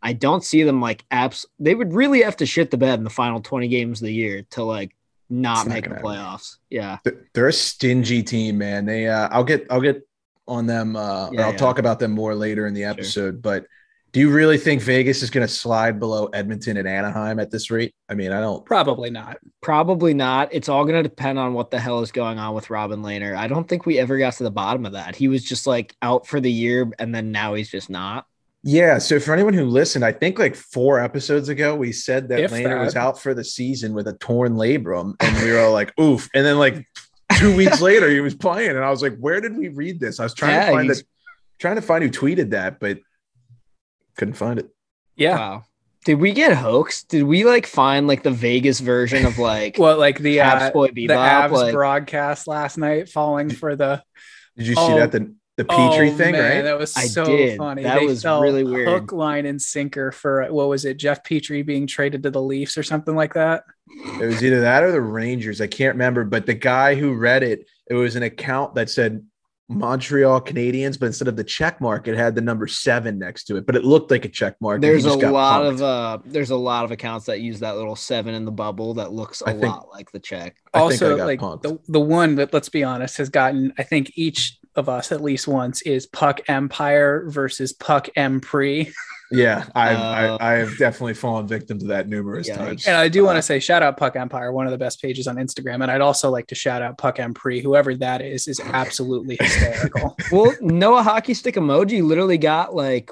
I 0.00 0.12
don't 0.12 0.44
see 0.44 0.62
them 0.62 0.80
like 0.80 1.04
apps. 1.10 1.44
They 1.58 1.74
would 1.74 1.92
really 1.92 2.22
have 2.22 2.36
to 2.36 2.46
shit 2.46 2.70
the 2.70 2.76
bed 2.76 2.98
in 3.00 3.04
the 3.04 3.10
final 3.10 3.40
20 3.40 3.66
games 3.66 4.00
of 4.00 4.06
the 4.06 4.12
year 4.14 4.42
to 4.50 4.62
like 4.62 4.94
not 5.28 5.58
It's 5.58 5.66
not 5.66 5.74
make 5.74 5.84
the 5.84 5.90
gonna 5.90 6.00
happen. 6.02 6.10
playoffs. 6.36 6.56
Yeah, 6.70 6.98
They're- 7.02 7.26
They're 7.34 7.48
a 7.48 7.52
stingy 7.52 8.22
team, 8.22 8.58
man. 8.58 8.84
They 8.84 9.08
uh 9.08 9.28
I'll 9.32 9.42
get 9.44 9.66
I'll 9.70 9.80
get 9.80 10.06
on 10.48 10.66
them 10.66 10.96
uh 10.96 11.28
or 11.28 11.34
Yeah, 11.34 11.46
I'll 11.46 11.52
yeah. 11.52 11.56
talk 11.56 11.78
about 11.78 11.98
them 11.98 12.12
more 12.12 12.34
later 12.34 12.66
in 12.66 12.74
the 12.74 12.84
episode, 12.84 13.42
but 13.42 13.66
do 14.12 14.20
you 14.20 14.30
really 14.30 14.56
think 14.56 14.80
Vegas 14.80 15.22
is 15.22 15.28
going 15.28 15.46
to 15.46 15.52
slide 15.52 16.00
below 16.00 16.26
Edmonton 16.32 16.78
and 16.78 16.88
Anaheim 16.88 17.38
at 17.38 17.50
this 17.50 17.70
rate? 17.70 17.94
I 18.08 18.14
mean, 18.14 18.32
I 18.32 18.40
don't 18.40 18.64
Probably 18.64 19.10
not. 19.10 19.36
probably 19.60 20.14
not. 20.14 20.48
It's 20.54 20.70
all 20.70 20.84
going 20.84 20.96
to 20.96 21.02
depend 21.02 21.38
on 21.38 21.52
what 21.52 21.70
the 21.70 21.78
hell 21.78 22.00
is 22.00 22.12
going 22.12 22.38
on 22.38 22.54
with 22.54 22.70
Robin 22.70 23.02
Lehner. 23.02 23.36
I 23.36 23.46
don't 23.46 23.68
think 23.68 23.84
we 23.84 23.98
ever 23.98 24.16
got 24.16 24.32
to 24.34 24.44
the 24.44 24.50
bottom 24.50 24.86
of 24.86 24.92
that. 24.92 25.16
He 25.16 25.28
was 25.28 25.44
just 25.44 25.66
like 25.66 25.94
out 26.00 26.26
for 26.26 26.40
the 26.40 26.50
year, 26.50 26.90
and 26.98 27.14
then 27.14 27.30
now 27.30 27.52
he's 27.54 27.68
just 27.70 27.90
not. 27.90 28.24
Yeah, 28.62 28.98
so 28.98 29.20
for 29.20 29.34
anyone 29.34 29.52
who 29.52 29.66
listened, 29.66 30.04
I 30.04 30.12
think 30.12 30.38
like 30.38 30.56
four 30.56 30.98
episodes 30.98 31.48
ago 31.50 31.76
we 31.76 31.92
said 31.92 32.28
that 32.30 32.40
If 32.40 32.50
Lehner 32.52 32.82
was 32.82 32.96
out 32.96 33.20
for 33.20 33.34
the 33.34 33.44
season 33.44 33.92
with 33.92 34.08
a 34.08 34.14
torn 34.14 34.54
labrum, 34.54 35.14
and 35.20 35.36
we 35.44 35.52
were 35.52 35.60
all 35.60 35.72
like, 35.72 35.92
"Oof!" 36.00 36.28
And 36.34 36.44
then 36.46 36.58
like 36.58 36.84
two 37.36 37.54
weeks 37.56 37.80
later, 37.80 38.08
he 38.10 38.20
was 38.20 38.34
playing, 38.34 38.70
and 38.70 38.84
I 38.84 38.90
was 38.90 39.02
like, 39.02 39.16
"Where 39.18 39.40
did 39.40 39.56
we 39.56 39.68
read 39.68 40.00
this?" 40.00 40.20
I 40.20 40.24
was 40.24 40.34
trying 40.34 40.54
Yeah, 40.54 40.66
to 40.66 40.72
find 40.72 40.84
he's- 40.84 41.00
it, 41.00 41.06
trying 41.58 41.76
to 41.76 41.82
find 41.82 42.02
who 42.04 42.10
tweeted 42.10 42.50
that, 42.50 42.80
but 42.80 42.98
couldn't 44.16 44.34
find 44.34 44.58
it. 44.58 44.68
Yeah. 45.16 45.36
Wow. 45.36 45.64
Did 46.04 46.20
we 46.20 46.32
get 46.32 46.56
hoaxed? 46.56 47.08
Did 47.08 47.24
we 47.24 47.44
like 47.44 47.66
find 47.66 48.06
like 48.06 48.22
the 48.22 48.30
Vegas 48.30 48.78
version 48.80 49.26
of 49.26 49.38
like 49.38 49.76
Well, 49.78 49.98
like 49.98 50.18
the 50.20 50.36
Caps 50.36 50.64
uh, 50.66 50.70
Boy 50.70 50.88
the 50.88 51.08
Bebop? 51.08 51.48
Avs 51.48 51.50
Like, 51.52 51.72
broadcast 51.74 52.46
last 52.46 52.78
night, 52.78 53.08
falling 53.08 53.50
for 53.50 53.74
the 53.74 54.02
Did 54.56 54.68
you 54.68 54.74
see 54.74 54.80
Oh, 54.80 54.96
that 54.98 55.10
the 55.12 55.34
the 55.56 55.64
Petry 55.64 56.12
Oh, 56.12 56.16
thing, 56.16 56.32
man, 56.32 56.56
right? 56.56 56.62
That 56.62 56.78
was 56.78 56.94
I 56.96 57.06
so 57.06 57.24
did. 57.24 57.56
funny. 57.56 57.82
That 57.82 57.98
They 58.00 58.06
was 58.06 58.22
fell 58.22 58.42
really 58.42 58.62
weird. 58.64 58.88
Hook, 58.88 59.12
line, 59.12 59.46
and 59.46 59.60
sinker 59.60 60.12
for 60.12 60.44
what 60.52 60.68
was 60.68 60.84
it? 60.84 60.98
Jeff 60.98 61.22
Petry 61.24 61.64
being 61.64 61.86
traded 61.86 62.22
to 62.24 62.30
the 62.30 62.42
Leafs 62.42 62.76
or 62.76 62.82
something 62.82 63.14
like 63.16 63.34
that. 63.34 63.64
It 64.20 64.26
was 64.26 64.44
either 64.44 64.60
that 64.60 64.82
or 64.82 64.92
the 64.92 65.00
Rangers. 65.00 65.60
I 65.60 65.66
can't 65.66 65.94
remember, 65.94 66.24
but 66.24 66.44
the 66.46 66.54
guy 66.54 66.94
who 66.94 67.14
read 67.14 67.42
it, 67.42 67.66
it 67.88 67.94
was 67.94 68.16
an 68.16 68.22
account 68.24 68.74
that 68.74 68.90
said 68.90 69.24
Montreal 69.68 70.40
Canadiens, 70.42 70.98
but 70.98 71.06
instead 71.06 71.26
of 71.26 71.34
the 71.36 71.42
check 71.42 71.80
mark, 71.80 72.06
it 72.06 72.16
had 72.16 72.34
the 72.34 72.40
number 72.40 72.66
seven 72.68 73.18
next 73.18 73.44
to 73.44 73.56
it. 73.56 73.66
But 73.66 73.74
it 73.76 73.84
looked 73.84 74.10
like 74.12 74.24
a 74.24 74.28
check 74.28 74.54
mark. 74.60 74.80
there's 74.80 75.04
a 75.06 75.14
lot 75.16 75.62
punked. 75.62 75.68
of 75.74 75.82
uh 75.82 76.18
there's 76.24 76.50
a 76.50 76.56
lot 76.56 76.84
of 76.84 76.92
accounts 76.92 77.26
that 77.26 77.40
use 77.40 77.60
that 77.60 77.76
little 77.76 77.96
seven 77.96 78.34
in 78.34 78.44
the 78.44 78.52
bubble 78.52 78.94
that 78.94 79.12
looks 79.12 79.40
a 79.42 79.48
I 79.48 79.52
think- 79.52 79.64
lot 79.64 79.88
like 79.92 80.12
the 80.12 80.20
check. 80.20 80.56
I 80.72 80.80
think 80.80 81.02
I 81.02 81.06
also, 81.06 81.16
got 81.16 81.26
like 81.26 81.40
punked. 81.40 81.62
the 81.62 81.78
the 81.88 82.00
one 82.00 82.36
that 82.36 82.52
let's 82.52 82.68
be 82.68 82.84
honest 82.84 83.16
has 83.16 83.28
gotten 83.28 83.72
I 83.78 83.82
think 83.82 84.12
each 84.14 84.58
of 84.76 84.88
us 84.88 85.12
at 85.12 85.22
least 85.22 85.48
once 85.48 85.82
is 85.82 86.06
Puck 86.06 86.40
Empire 86.48 87.24
versus 87.28 87.72
Puck 87.72 88.08
Empre. 88.16 88.92
Yeah, 89.32 89.64
I've 89.74 89.96
Uh, 89.98 90.38
I, 90.40 90.52
I 90.52 90.58
have 90.58 90.78
definitely 90.78 91.14
fallen 91.14 91.48
victim 91.48 91.80
to 91.80 91.86
that 91.86 92.08
numerous 92.08 92.48
Yikes. 92.48 92.56
times. 92.56 92.86
And 92.86 92.96
I 92.96 93.08
do 93.08 93.24
want 93.24 93.34
Uh, 93.36 93.40
to 93.40 93.42
say 93.42 93.58
shout 93.58 93.82
out 93.82 93.96
Puck 93.96 94.14
Empire, 94.14 94.52
one 94.52 94.66
of 94.66 94.70
the 94.70 94.78
best 94.78 95.02
pages 95.02 95.26
on 95.26 95.34
Instagram. 95.34 95.82
And 95.82 95.90
I'd 95.90 96.00
also 96.00 96.30
like 96.30 96.46
to 96.48 96.54
shout 96.54 96.80
out 96.80 96.96
Puck 96.96 97.16
Empre, 97.16 97.60
whoever 97.60 97.96
that 97.96 98.22
is, 98.22 98.46
is 98.46 98.60
absolutely 98.60 99.36
hysterical. 99.40 100.16
well, 100.30 100.54
Noah 100.60 101.02
hockey 101.02 101.34
stick 101.34 101.56
emoji 101.56 102.04
literally 102.04 102.38
got 102.38 102.72
like 102.74 103.10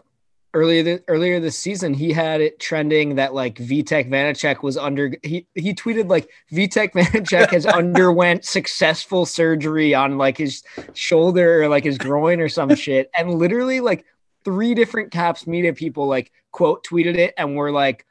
earlier 0.55 0.83
th- 0.85 1.03
earlier 1.09 1.40
this 1.40 1.59
season. 1.59 1.93
He 1.93 2.12
had 2.12 2.40
it 2.40 2.59
trending 2.61 3.17
that 3.17 3.35
like 3.35 3.57
Vitek 3.57 4.09
Vanacek 4.09 4.62
was 4.62 4.77
under. 4.77 5.14
He 5.23 5.47
he 5.55 5.75
tweeted 5.75 6.09
like 6.09 6.29
Vitek 6.53 6.93
Vanacek 6.93 7.51
has 7.51 7.67
underwent 7.81 8.45
successful 8.45 9.27
surgery 9.27 9.95
on 9.95 10.17
like 10.17 10.38
his 10.38 10.62
shoulder 10.95 11.62
or 11.62 11.69
like 11.69 11.85
his 11.85 11.99
groin 11.99 12.40
or 12.40 12.49
some 12.49 12.75
shit, 12.75 13.11
and 13.17 13.35
literally 13.35 13.81
like 13.81 14.05
three 14.45 14.75
different 14.75 15.11
Caps 15.11 15.47
media 15.47 15.73
people 15.75 16.07
like 16.07 16.33
quote 16.53 16.85
tweeted 16.85 17.17
it 17.17 17.35
and 17.37 17.57
were 17.57 17.71
like. 17.71 18.07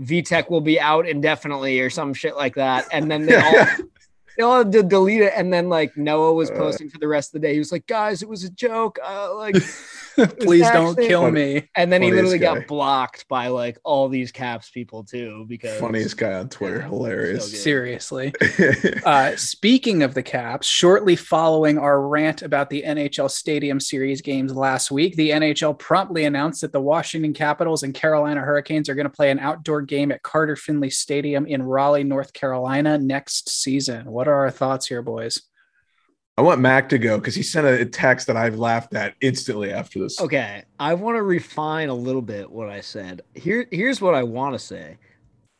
Vitek 0.00 0.50
will 0.50 0.62
be 0.62 0.80
out 0.80 1.06
indefinitely 1.06 1.78
or 1.78 1.90
some 1.90 2.14
shit 2.14 2.34
like 2.34 2.54
that. 2.54 2.88
And 2.92 3.10
then 3.10 3.26
they 3.26 3.36
all 3.36 3.66
they 4.36 4.42
all 4.42 4.58
had 4.58 4.72
to 4.72 4.82
delete 4.82 5.20
it. 5.20 5.32
And 5.36 5.52
then 5.52 5.68
like 5.68 5.96
Noah 5.96 6.32
was 6.32 6.50
Uh. 6.50 6.54
posting 6.54 6.88
for 6.88 6.98
the 6.98 7.06
rest 7.06 7.28
of 7.34 7.40
the 7.40 7.46
day. 7.46 7.52
He 7.52 7.58
was 7.58 7.70
like, 7.70 7.86
guys, 7.86 8.22
it 8.22 8.28
was 8.28 8.42
a 8.42 8.50
joke. 8.50 8.98
Uh, 9.04 9.34
like, 9.36 9.54
Please 10.40 10.68
don't 10.70 10.90
Actually- 10.90 11.06
kill 11.08 11.30
me. 11.30 11.68
and 11.74 11.92
then 11.92 12.02
he 12.02 12.10
literally 12.10 12.38
guy. 12.38 12.54
got 12.58 12.66
blocked 12.66 13.26
by 13.28 13.48
like 13.48 13.78
all 13.84 14.08
these 14.08 14.30
caps 14.32 14.70
people 14.70 15.04
too 15.04 15.44
because 15.48 15.78
funniest 15.80 16.16
guy 16.16 16.34
on 16.34 16.48
Twitter, 16.48 16.78
Yeah, 16.78 16.88
hilarious. 16.88 17.50
so. 17.50 17.56
Seriously. 17.58 18.32
Uh, 19.04 19.34
speaking 19.36 20.02
of 20.02 20.14
the 20.14 20.22
Caps, 20.22 20.66
shortly 20.66 21.16
following 21.16 21.78
our 21.78 22.06
rant 22.06 22.42
about 22.42 22.70
the 22.70 22.82
NHL 22.86 23.30
Stadium 23.30 23.80
Series 23.80 24.20
games 24.20 24.54
last 24.54 24.90
week, 24.90 25.16
the 25.16 25.30
NHL 25.30 25.78
promptly 25.78 26.24
announced 26.24 26.60
that 26.60 26.72
the 26.72 26.80
Washington 26.80 27.32
Capitals 27.32 27.82
and 27.82 27.94
Carolina 27.94 28.40
Hurricanes 28.40 28.88
are 28.88 28.94
going 28.94 29.06
to 29.06 29.10
play 29.10 29.30
an 29.30 29.38
outdoor 29.38 29.82
game 29.82 30.12
at 30.12 30.22
Carter 30.22 30.56
Finley 30.56 30.90
Stadium 30.90 31.46
in 31.46 31.62
Raleigh, 31.62 32.04
North 32.04 32.32
Carolina 32.32 32.96
next 32.98 33.48
season. 33.48 34.10
What 34.10 34.28
are 34.28 34.34
our 34.34 34.50
thoughts 34.50 34.86
here, 34.86 35.02
boys? 35.02 35.42
I 36.38 36.42
want 36.42 36.60
Mac 36.60 36.88
to 36.88 36.98
go 36.98 37.18
because 37.18 37.34
he 37.34 37.42
sent 37.42 37.66
a 37.66 37.84
text 37.84 38.26
that 38.26 38.38
I've 38.38 38.56
laughed 38.56 38.94
at 38.94 39.14
instantly 39.20 39.70
after 39.70 39.98
this. 39.98 40.18
Okay, 40.18 40.64
I 40.80 40.94
want 40.94 41.16
to 41.16 41.22
refine 41.22 41.90
a 41.90 41.94
little 41.94 42.22
bit 42.22 42.50
what 42.50 42.70
I 42.70 42.80
said. 42.80 43.22
Here, 43.34 43.66
here's 43.70 44.00
what 44.00 44.14
I 44.14 44.22
want 44.22 44.54
to 44.54 44.58
say: 44.58 44.96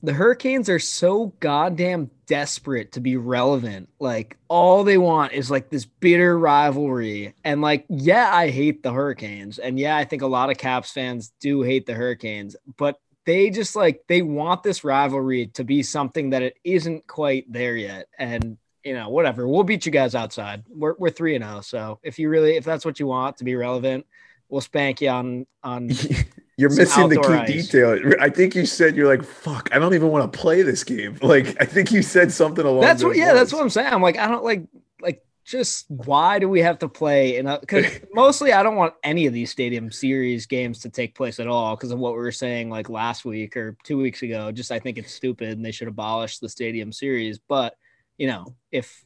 the 0.03 0.15
Hurricanes 0.15 0.71
are 0.71 0.79
so 0.79 1.35
goddamn 1.41 2.11
desperate 2.27 2.93
to 2.93 3.01
be 3.01 3.19
relevant. 3.19 3.91
Like 4.01 4.39
all 4.49 4.83
they 4.83 4.97
want 4.97 5.33
is 5.33 5.51
like 5.51 5.69
this 5.69 5.85
bitter 5.85 6.39
rivalry, 6.39 7.35
and 7.45 7.61
like, 7.61 7.85
yeah, 7.91 8.35
I 8.35 8.49
hate 8.49 8.83
the 8.83 8.93
Hurricanes, 8.93 9.59
and 9.59 9.79
yeah, 9.79 9.99
I 9.99 10.05
think 10.05 10.23
a 10.23 10.27
lot 10.27 10.51
of 10.51 10.57
Caps 10.57 10.91
fans 10.91 11.35
do 11.39 11.61
hate 11.61 11.85
the 11.85 11.95
Hurricanes, 11.95 12.57
but 12.79 12.99
they 13.27 13.51
just 13.51 13.77
like 13.77 14.03
they 14.09 14.23
want 14.23 14.63
this 14.63 14.85
rivalry 14.85 15.49
to 15.49 15.65
be 15.65 15.83
something 15.83 16.31
that 16.31 16.43
it 16.43 16.57
isn't 16.65 17.07
quite 17.07 17.53
there 17.53 17.77
yet, 17.77 18.07
and 18.19 18.57
you 18.85 18.95
know, 18.95 19.09
whatever. 19.09 19.47
We'll 19.47 19.65
beat 19.65 19.87
you 19.87 19.93
guys 19.93 20.15
outside. 20.15 20.65
We're 20.69 20.95
we're 20.99 21.11
three 21.11 21.35
and 21.35 21.45
zero. 21.45 21.61
So 21.61 22.01
if 22.03 22.19
you 22.19 22.29
really, 22.29 22.57
if 22.57 22.65
that's 22.65 22.85
what 22.85 22.99
you 23.01 23.07
want 23.07 23.37
to 23.39 23.45
be 23.45 23.55
relevant, 23.55 24.07
we'll 24.49 24.61
spank 24.61 25.01
you 25.01 25.09
on 25.09 25.47
on. 25.63 25.91
You're 26.59 26.71
missing 26.71 27.09
the 27.09 27.17
key 27.17 27.33
ice. 27.33 27.69
detail. 27.69 28.13
I 28.21 28.29
think 28.29 28.55
you 28.55 28.67
said 28.67 28.95
you're 28.95 29.09
like, 29.09 29.25
fuck, 29.25 29.71
I 29.73 29.79
don't 29.79 29.95
even 29.95 30.09
want 30.09 30.31
to 30.31 30.39
play 30.39 30.61
this 30.63 30.85
game. 30.85 31.19
Like, 31.23 31.57
I 31.61 31.65
think 31.65 31.91
you 31.91 32.03
said 32.03 32.31
something 32.31 32.65
along 32.65 32.83
That's 32.83 33.03
what. 33.03 33.17
Yeah, 33.17 33.33
that's 33.33 33.53
what 33.53 33.63
I'm 33.63 33.71
saying. 33.71 33.93
I'm 33.93 34.03
like, 34.03 34.19
I 34.19 34.29
don't 34.29 34.45
like 34.45 34.65
like 35.01 35.25
just 35.45 35.87
why 35.89 36.39
do 36.39 36.49
we 36.49 36.61
have 36.61 36.79
to 36.81 36.89
play? 36.89 37.39
And 37.39 37.49
because 37.61 37.87
mostly 38.13 38.53
I 38.53 38.63
don't 38.63 38.77
want 38.77 38.95
any 39.03 39.27
of 39.27 39.33
these 39.33 39.51
stadium 39.51 39.91
series 39.91 40.47
games 40.47 40.81
to 40.81 40.91
take 40.91 41.15
place 41.15 41.41
at 41.41 41.49
all 41.49 41.75
because 41.75 41.91
of 41.91 41.99
what 41.99 42.13
we 42.13 42.19
were 42.19 42.31
saying 42.31 42.69
like 42.69 42.91
last 42.91 43.25
week 43.25 43.57
or 43.57 43.77
two 43.83 43.97
weeks 43.97 44.23
ago. 44.23 44.53
Just 44.53 44.71
I 44.71 44.79
think 44.79 44.99
it's 44.99 45.13
stupid 45.13 45.49
and 45.49 45.65
they 45.65 45.73
should 45.73 45.89
abolish 45.89 46.39
the 46.39 46.51
stadium 46.51 46.93
series. 46.93 47.39
But 47.39 47.77
you 48.19 48.27
know, 48.27 48.55
if 48.71 49.05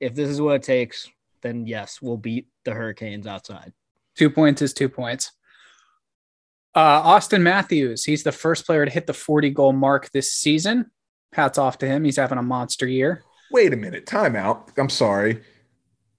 if 0.00 0.14
this 0.14 0.28
is 0.28 0.40
what 0.40 0.56
it 0.56 0.62
takes, 0.62 1.08
then 1.42 1.66
yes, 1.66 2.00
we'll 2.00 2.16
beat 2.16 2.48
the 2.64 2.72
Hurricanes 2.72 3.26
outside. 3.26 3.72
Two 4.16 4.30
points 4.30 4.62
is 4.62 4.72
two 4.72 4.88
points. 4.88 5.32
Uh, 6.74 7.02
Auston 7.02 7.42
Matthews, 7.42 8.04
he's 8.04 8.22
the 8.22 8.32
first 8.32 8.66
player 8.66 8.84
to 8.84 8.90
hit 8.90 9.06
the 9.06 9.14
40 9.14 9.50
goal 9.50 9.72
mark 9.72 10.10
this 10.10 10.32
season. 10.32 10.90
Hats 11.32 11.58
off 11.58 11.78
to 11.78 11.86
him. 11.86 12.04
He's 12.04 12.16
having 12.16 12.38
a 12.38 12.42
monster 12.42 12.86
year. 12.86 13.24
Wait 13.50 13.72
a 13.72 13.76
minute, 13.76 14.06
timeout. 14.06 14.68
I'm 14.76 14.88
sorry. 14.88 15.42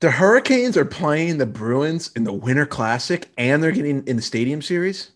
The 0.01 0.11
Hurricanes 0.11 0.77
are 0.77 0.85
playing 0.85 1.37
the 1.37 1.45
Bruins 1.45 2.11
in 2.15 2.23
the 2.23 2.33
Winter 2.33 2.65
Classic 2.65 3.29
and 3.37 3.61
they're 3.61 3.71
getting 3.71 4.05
in 4.07 4.15
the 4.15 4.21
Stadium 4.21 4.61
Series. 4.61 5.11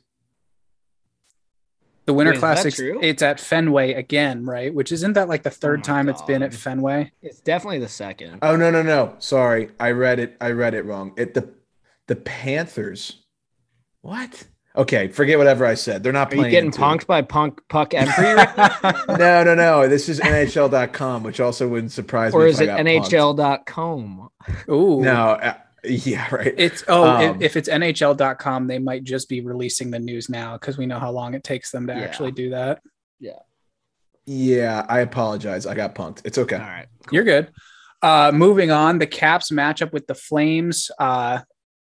The 2.05 2.13
Winter 2.13 2.31
Wait, 2.31 2.35
is 2.35 2.39
Classics, 2.39 2.79
it's 2.81 3.21
at 3.21 3.39
Fenway 3.39 3.93
again, 3.93 4.45
right? 4.45 4.73
Which 4.73 4.91
isn't 4.91 5.13
that 5.13 5.29
like 5.29 5.43
the 5.43 5.49
third 5.49 5.79
my 5.79 5.83
time 5.83 6.09
it's 6.09 6.21
been 6.23 6.43
at 6.43 6.53
Fenway? 6.53 7.11
It's 7.21 7.39
definitely 7.39 7.79
the 7.79 7.87
second. 7.87 8.39
Oh 8.41 8.55
no, 8.57 8.69
no, 8.71 8.81
no. 8.81 9.15
Sorry. 9.19 9.69
I 9.79 9.91
read 9.91 10.19
it. 10.19 10.35
I 10.41 10.51
read 10.51 10.73
it 10.73 10.83
wrong. 10.85 11.13
It 11.15 11.33
the 11.33 11.49
the 12.07 12.17
Panthers. 12.17 13.21
What? 14.01 14.47
Okay, 14.75 15.07
forget 15.09 15.37
whatever 15.37 15.65
I 15.67 15.75
said. 15.75 16.01
They're 16.03 16.11
not 16.11 16.31
Are 16.33 16.35
you 16.35 16.41
playing. 16.41 16.51
getting 16.51 16.71
two. 16.71 16.81
punked 16.81 17.05
by 17.05 17.21
Punk 17.21 17.61
Puck 17.69 17.93
Empry 17.93 18.33
right? 18.33 18.93
No, 19.07 19.43
no, 19.43 19.53
no. 19.53 19.87
This 19.87 20.09
is 20.09 20.19
NHL.com, 20.19 21.21
which 21.23 21.39
also 21.39 21.67
wouldn't 21.67 21.91
surprise 21.91 22.33
me. 22.33 22.39
or 22.39 22.47
is 22.47 22.59
it 22.59 22.65
got 22.65 22.79
punked. 22.79 23.05
NHL.com? 23.11 24.29
Ooh, 24.69 24.99
No, 25.01 25.29
uh, 25.29 25.53
Yeah, 25.85 26.33
right. 26.33 26.53
It's 26.57 26.83
oh, 26.87 27.03
Um, 27.03 27.35
if, 27.35 27.41
if 27.41 27.57
it's 27.57 27.69
NHL.com, 27.69 28.67
they 28.67 28.79
might 28.79 29.03
just 29.03 29.27
be 29.27 29.41
releasing 29.41 29.91
the 29.91 29.99
news 29.99 30.29
now 30.29 30.53
because 30.53 30.77
we 30.77 30.85
know 30.85 30.99
how 30.99 31.11
long 31.11 31.33
it 31.33 31.43
takes 31.43 31.71
them 31.71 31.87
to 31.87 31.93
Yeah. 31.93 31.99
actually 32.01 32.31
do 32.31 32.51
that. 32.51 32.81
Yeah, 33.19 33.39
Yeah, 34.25 34.85
I 34.87 34.99
apologize. 35.01 35.65
I 35.65 35.75
got 35.75 35.93
punked. 35.95 36.21
It's 36.25 36.37
okay. 36.37 36.55
All 36.55 36.61
right. 36.61 36.87
You're 37.11 37.23
good. 37.25 37.51
Uh, 38.01 38.31
moving 38.33 38.71
on, 38.71 38.99
the 38.99 39.07
Caps 39.07 39.51
matchup 39.51 39.91
with 39.93 40.07
the 40.07 40.15
Flames. 40.15 40.89
Uh, 40.99 41.39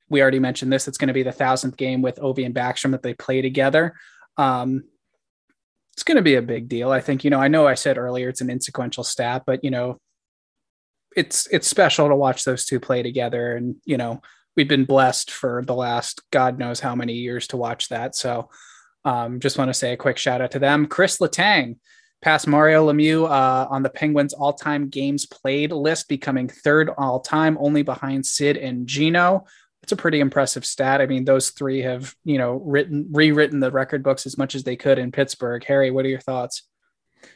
we 0.09 0.21
already 0.21 0.39
mentioned 0.39 0.71
this. 0.71 0.87
It's 0.87 0.97
going 0.97 1.07
to 1.07 1.13
be 1.13 1.23
the 1.23 1.31
thousandth 1.31 1.75
game 1.77 2.01
with 2.01 2.17
Ovi 2.17 2.45
and 2.45 2.53
Backstrom 2.55 2.91
that 2.91 3.03
they 3.03 3.13
play 3.13 3.41
together. 3.41 3.93
Um, 4.37 4.83
it's 5.93 6.03
going 6.03 6.15
to 6.17 6.21
be 6.21 6.35
a 6.35 6.41
big 6.41 6.67
deal. 6.67 6.91
I 6.91 7.01
think. 7.01 7.23
You 7.23 7.29
know, 7.29 7.39
I 7.39 7.47
know 7.47 7.67
I 7.67 7.75
said 7.75 7.97
earlier 7.97 8.29
it's 8.29 8.41
an 8.41 8.49
insequential 8.49 9.03
stat, 9.05 9.43
but 9.45 9.63
you 9.63 9.71
know, 9.71 9.97
it's 11.15 11.47
it's 11.47 11.67
special 11.67 12.09
to 12.09 12.15
watch 12.15 12.43
those 12.43 12.65
two 12.65 12.79
play 12.79 13.03
together. 13.03 13.55
And 13.55 13.75
you 13.85 13.97
know, 13.97 14.21
we've 14.55 14.67
been 14.67 14.85
blessed 14.85 15.31
for 15.31 15.63
the 15.65 15.75
last 15.75 16.21
God 16.31 16.59
knows 16.59 16.79
how 16.79 16.95
many 16.95 17.13
years 17.13 17.47
to 17.47 17.57
watch 17.57 17.89
that. 17.89 18.15
So, 18.15 18.49
um, 19.05 19.39
just 19.39 19.57
want 19.57 19.69
to 19.69 19.73
say 19.73 19.93
a 19.93 19.97
quick 19.97 20.17
shout 20.17 20.41
out 20.41 20.51
to 20.51 20.59
them. 20.59 20.85
Chris 20.87 21.17
Letang 21.19 21.77
passed 22.21 22.47
Mario 22.47 22.91
Lemieux 22.91 23.25
uh, 23.29 23.67
on 23.69 23.83
the 23.83 23.89
Penguins 23.89 24.33
all-time 24.33 24.87
games 24.87 25.25
played 25.25 25.71
list, 25.71 26.07
becoming 26.07 26.47
third 26.47 26.89
all-time, 26.97 27.57
only 27.59 27.81
behind 27.81 28.25
Sid 28.25 28.55
and 28.55 28.87
Gino. 28.87 29.45
It's 29.81 29.91
a 29.91 29.97
pretty 29.97 30.21
impressive 30.21 30.65
stat. 30.65 31.01
I 31.01 31.05
mean, 31.05 31.25
those 31.25 31.49
three 31.49 31.81
have 31.81 32.15
you 32.23 32.37
know 32.37 32.61
written 32.65 33.07
rewritten 33.11 33.59
the 33.59 33.71
record 33.71 34.03
books 34.03 34.25
as 34.25 34.37
much 34.37 34.55
as 34.55 34.63
they 34.63 34.75
could 34.75 34.97
in 34.97 35.11
Pittsburgh. 35.11 35.63
Harry, 35.65 35.91
what 35.91 36.05
are 36.05 36.09
your 36.09 36.19
thoughts? 36.19 36.63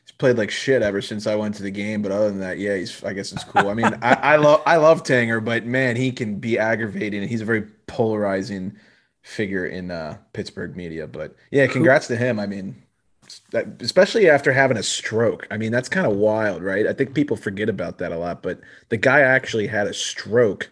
He's 0.04 0.12
played 0.18 0.38
like 0.38 0.52
shit 0.52 0.82
ever 0.82 1.02
since 1.02 1.28
I 1.28 1.36
went 1.36 1.56
to 1.56 1.64
the 1.64 1.72
game, 1.72 2.02
but 2.02 2.12
other 2.12 2.30
than 2.30 2.40
that, 2.40 2.60
yeah, 2.60 2.76
he's. 2.76 3.04
I 3.04 3.14
guess 3.14 3.32
it's 3.32 3.44
cool. 3.44 3.70
I 3.70 3.74
mean, 3.74 3.94
I, 4.02 4.14
I 4.14 4.36
love 4.38 4.62
I 4.66 4.78
love 4.78 5.04
Tanger, 5.04 5.44
but 5.44 5.66
man, 5.66 5.96
he 5.96 6.12
can 6.12 6.40
be 6.40 6.58
aggravating, 6.58 7.22
and 7.22 7.30
he's 7.30 7.42
a 7.42 7.46
very 7.46 7.64
polarizing 7.88 8.78
figure 9.22 9.66
in 9.66 9.92
uh, 9.92 10.18
Pittsburgh 10.34 10.76
media. 10.76 11.08
But 11.08 11.36
yeah, 11.52 11.68
congrats 11.68 12.08
to 12.08 12.16
him. 12.16 12.40
I 12.40 12.48
mean, 12.48 12.82
especially 13.54 14.30
after 14.30 14.54
having 14.54 14.78
a 14.78 14.84
stroke. 14.84 15.48
I 15.52 15.58
mean, 15.58 15.72
that's 15.72 15.90
kind 15.90 16.08
of 16.08 16.16
wild, 16.16 16.64
right? 16.64 16.88
I 16.88 16.94
think 16.94 17.14
people 17.14 17.38
forget 17.38 17.70
about 17.70 17.98
that 18.00 18.12
a 18.12 18.18
lot, 18.18 18.42
but 18.42 18.62
the 18.90 18.98
guy 18.98 19.22
actually 19.22 19.68
had 19.68 19.88
a 19.88 19.94
stroke. 19.94 20.72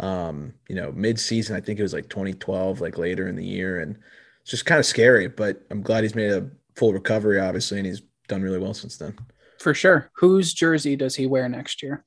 Um, 0.00 0.54
you 0.68 0.76
know, 0.76 0.92
mid-season. 0.92 1.56
I 1.56 1.60
think 1.60 1.80
it 1.80 1.82
was 1.82 1.92
like 1.92 2.08
2012, 2.08 2.80
like 2.80 2.98
later 2.98 3.26
in 3.26 3.34
the 3.34 3.44
year, 3.44 3.80
and 3.80 3.96
it's 4.42 4.52
just 4.52 4.64
kind 4.64 4.78
of 4.78 4.86
scary. 4.86 5.26
But 5.26 5.66
I'm 5.72 5.82
glad 5.82 6.04
he's 6.04 6.14
made 6.14 6.30
a 6.30 6.48
full 6.76 6.92
recovery, 6.92 7.40
obviously, 7.40 7.78
and 7.78 7.86
he's 7.86 8.00
done 8.28 8.42
really 8.42 8.58
well 8.58 8.74
since 8.74 8.96
then. 8.96 9.18
For 9.58 9.74
sure. 9.74 10.10
Whose 10.16 10.52
jersey 10.52 10.96
does 10.96 11.16
he 11.16 11.26
wear 11.26 11.48
next 11.48 11.82
year? 11.82 12.04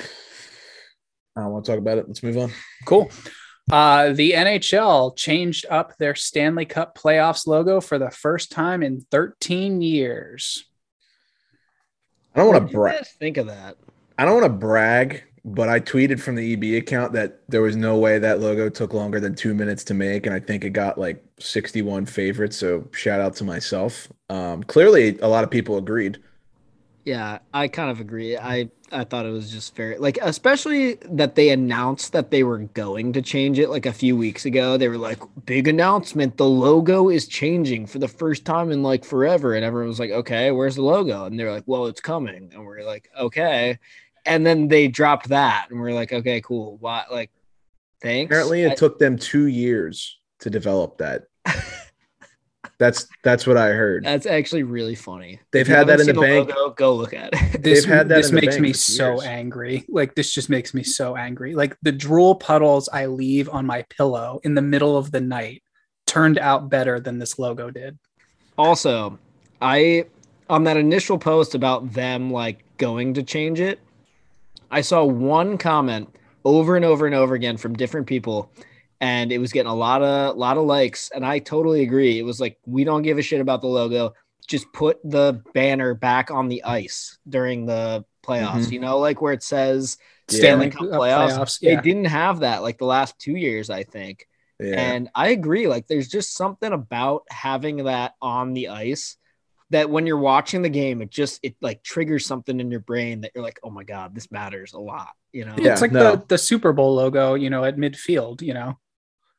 I 0.00 1.40
don't 1.42 1.50
want 1.50 1.64
to 1.64 1.72
talk 1.72 1.78
about 1.78 1.98
it. 1.98 2.06
Let's 2.06 2.22
move 2.22 2.38
on. 2.38 2.52
Cool. 2.86 3.10
Uh, 3.70 4.12
the 4.12 4.32
NHL 4.32 5.16
changed 5.16 5.66
up 5.70 5.96
their 5.96 6.14
Stanley 6.14 6.64
Cup 6.64 6.96
playoffs 6.96 7.46
logo 7.46 7.80
for 7.80 7.98
the 7.98 8.10
first 8.10 8.52
time 8.52 8.82
in 8.82 9.00
13 9.10 9.80
years. 9.80 10.64
I 12.34 12.40
don't 12.40 12.52
want 12.52 12.68
to 12.68 12.76
brag. 12.76 13.06
think 13.18 13.36
of 13.36 13.46
that? 13.46 13.76
I 14.18 14.24
don't 14.24 14.34
want 14.34 14.44
to 14.44 14.58
brag, 14.58 15.24
but 15.44 15.68
I 15.68 15.78
tweeted 15.80 16.20
from 16.20 16.36
the 16.36 16.54
EB 16.54 16.82
account 16.82 17.12
that 17.12 17.40
there 17.48 17.60
was 17.62 17.76
no 17.76 17.98
way 17.98 18.18
that 18.18 18.40
logo 18.40 18.68
took 18.70 18.94
longer 18.94 19.20
than 19.20 19.34
two 19.34 19.54
minutes 19.54 19.84
to 19.84 19.94
make, 19.94 20.26
and 20.26 20.34
I 20.34 20.40
think 20.40 20.64
it 20.64 20.70
got 20.70 20.98
like 20.98 21.22
61 21.38 22.06
favorites. 22.06 22.56
So 22.56 22.88
shout 22.92 23.20
out 23.20 23.36
to 23.36 23.44
myself. 23.44 24.08
Um, 24.30 24.62
clearly, 24.64 25.18
a 25.20 25.28
lot 25.28 25.44
of 25.44 25.50
people 25.50 25.76
agreed. 25.76 26.18
Yeah, 27.04 27.40
I 27.52 27.68
kind 27.68 27.90
of 27.90 28.00
agree. 28.00 28.36
I 28.38 28.70
I 28.90 29.04
thought 29.04 29.26
it 29.26 29.30
was 29.30 29.50
just 29.50 29.76
very 29.76 29.98
like 29.98 30.18
especially 30.22 30.94
that 31.10 31.34
they 31.34 31.50
announced 31.50 32.12
that 32.12 32.30
they 32.30 32.44
were 32.44 32.58
going 32.60 33.12
to 33.12 33.20
change 33.20 33.58
it 33.58 33.68
like 33.68 33.84
a 33.84 33.92
few 33.92 34.16
weeks 34.16 34.46
ago. 34.46 34.78
They 34.78 34.88
were 34.88 34.96
like, 34.96 35.18
"Big 35.44 35.68
announcement, 35.68 36.38
the 36.38 36.48
logo 36.48 37.10
is 37.10 37.26
changing 37.28 37.86
for 37.86 37.98
the 37.98 38.08
first 38.08 38.46
time 38.46 38.70
in 38.70 38.82
like 38.82 39.04
forever." 39.04 39.54
And 39.54 39.64
everyone 39.64 39.88
was 39.88 40.00
like, 40.00 40.12
"Okay, 40.12 40.50
where's 40.50 40.76
the 40.76 40.82
logo?" 40.82 41.26
And 41.26 41.38
they're 41.38 41.52
like, 41.52 41.64
"Well, 41.66 41.86
it's 41.86 42.00
coming." 42.00 42.50
And 42.54 42.64
we're 42.64 42.84
like, 42.84 43.10
"Okay." 43.18 43.78
And 44.26 44.44
then 44.46 44.68
they 44.68 44.88
dropped 44.88 45.28
that 45.28 45.66
and 45.70 45.80
we're 45.80 45.92
like, 45.94 46.12
"Okay, 46.12 46.40
cool." 46.40 46.76
Why 46.80 47.04
like 47.10 47.30
thanks. 48.02 48.30
Apparently, 48.30 48.62
it 48.62 48.72
I- 48.72 48.74
took 48.74 48.98
them 48.98 49.16
two 49.18 49.46
years 49.46 50.18
to 50.40 50.50
develop 50.50 50.98
that. 50.98 51.24
That's 52.78 53.06
that's 53.22 53.46
what 53.46 53.56
I 53.56 53.68
heard. 53.68 54.04
that's 54.04 54.26
actually 54.26 54.64
really 54.64 54.96
funny. 54.96 55.38
They've 55.52 55.66
had 55.66 55.86
that 55.86 56.00
in 56.00 56.06
the 56.08 56.14
seen 56.14 56.20
bank. 56.20 56.48
Logo, 56.48 56.70
go 56.74 56.94
look 56.96 57.14
at 57.14 57.30
it. 57.32 57.62
This, 57.62 57.84
They've 57.84 57.94
had 57.94 58.08
that 58.08 58.16
this 58.16 58.30
in 58.30 58.34
the 58.34 58.40
makes 58.40 58.54
bank 58.56 58.62
me 58.62 58.72
so 58.72 59.10
years. 59.12 59.22
angry. 59.22 59.84
Like, 59.88 60.16
this 60.16 60.32
just 60.34 60.50
makes 60.50 60.74
me 60.74 60.82
so 60.82 61.14
angry. 61.14 61.54
Like, 61.54 61.76
the 61.82 61.92
drool 61.92 62.34
puddles 62.34 62.88
I 62.92 63.06
leave 63.06 63.48
on 63.48 63.64
my 63.64 63.82
pillow 63.90 64.40
in 64.42 64.54
the 64.56 64.60
middle 64.62 64.96
of 64.96 65.12
the 65.12 65.20
night 65.20 65.62
turned 66.06 66.36
out 66.38 66.68
better 66.68 66.98
than 66.98 67.18
this 67.20 67.38
logo 67.38 67.70
did. 67.70 67.96
Also, 68.58 69.18
I 69.62 70.06
on 70.50 70.64
that 70.64 70.76
initial 70.76 71.16
post 71.18 71.54
about 71.54 71.92
them 71.92 72.30
like 72.32 72.64
going 72.78 73.14
to 73.14 73.22
change 73.22 73.60
it, 73.60 73.78
I 74.74 74.80
saw 74.82 75.04
one 75.04 75.56
comment 75.58 76.14
over 76.44 76.76
and 76.76 76.84
over 76.84 77.06
and 77.06 77.14
over 77.14 77.34
again 77.34 77.56
from 77.56 77.74
different 77.74 78.06
people 78.06 78.50
and 79.00 79.32
it 79.32 79.38
was 79.38 79.52
getting 79.52 79.70
a 79.70 79.74
lot 79.74 80.02
of 80.02 80.36
lot 80.36 80.56
of 80.56 80.64
likes 80.64 81.10
and 81.14 81.24
I 81.24 81.38
totally 81.38 81.82
agree. 81.82 82.18
It 82.18 82.24
was 82.24 82.40
like 82.40 82.58
we 82.66 82.84
don't 82.84 83.02
give 83.02 83.18
a 83.18 83.22
shit 83.22 83.40
about 83.40 83.60
the 83.60 83.66
logo. 83.68 84.14
Just 84.46 84.70
put 84.72 84.98
the 85.04 85.42
banner 85.54 85.94
back 85.94 86.30
on 86.30 86.48
the 86.48 86.64
ice 86.64 87.18
during 87.28 87.66
the 87.66 88.04
playoffs, 88.26 88.66
Mhm. 88.66 88.72
you 88.72 88.80
know, 88.80 88.98
like 88.98 89.20
where 89.22 89.32
it 89.32 89.42
says 89.42 89.96
Yeah. 90.30 90.38
Stanley 90.38 90.70
Cup 90.70 90.82
uh, 90.82 90.98
playoffs. 90.98 91.58
yeah. 91.62 91.76
They 91.76 91.82
didn't 91.82 92.06
have 92.06 92.40
that 92.40 92.62
like 92.62 92.78
the 92.78 92.84
last 92.86 93.18
2 93.18 93.36
years, 93.36 93.70
I 93.70 93.84
think. 93.84 94.26
Yeah. 94.60 94.80
And 94.80 95.10
I 95.14 95.28
agree. 95.30 95.66
Like, 95.66 95.88
there's 95.88 96.08
just 96.08 96.34
something 96.34 96.72
about 96.72 97.24
having 97.28 97.84
that 97.84 98.14
on 98.22 98.54
the 98.54 98.68
ice 98.68 99.16
that 99.74 99.90
when 99.90 100.06
you're 100.06 100.18
watching 100.18 100.62
the 100.62 100.68
game, 100.68 101.02
it 101.02 101.10
just 101.10 101.40
it 101.42 101.56
like 101.60 101.82
triggers 101.82 102.24
something 102.24 102.60
in 102.60 102.70
your 102.70 102.80
brain 102.80 103.22
that 103.22 103.32
you're 103.34 103.42
like, 103.42 103.58
oh 103.64 103.70
my 103.70 103.82
god, 103.82 104.14
this 104.14 104.30
matters 104.30 104.72
a 104.72 104.78
lot. 104.78 105.10
You 105.32 105.44
know? 105.44 105.54
Yeah. 105.58 105.72
it's 105.72 105.80
like 105.80 105.90
no. 105.90 106.14
the, 106.16 106.24
the 106.28 106.38
Super 106.38 106.72
Bowl 106.72 106.94
logo, 106.94 107.34
you 107.34 107.50
know, 107.50 107.64
at 107.64 107.76
midfield, 107.76 108.40
you 108.40 108.54
know. 108.54 108.78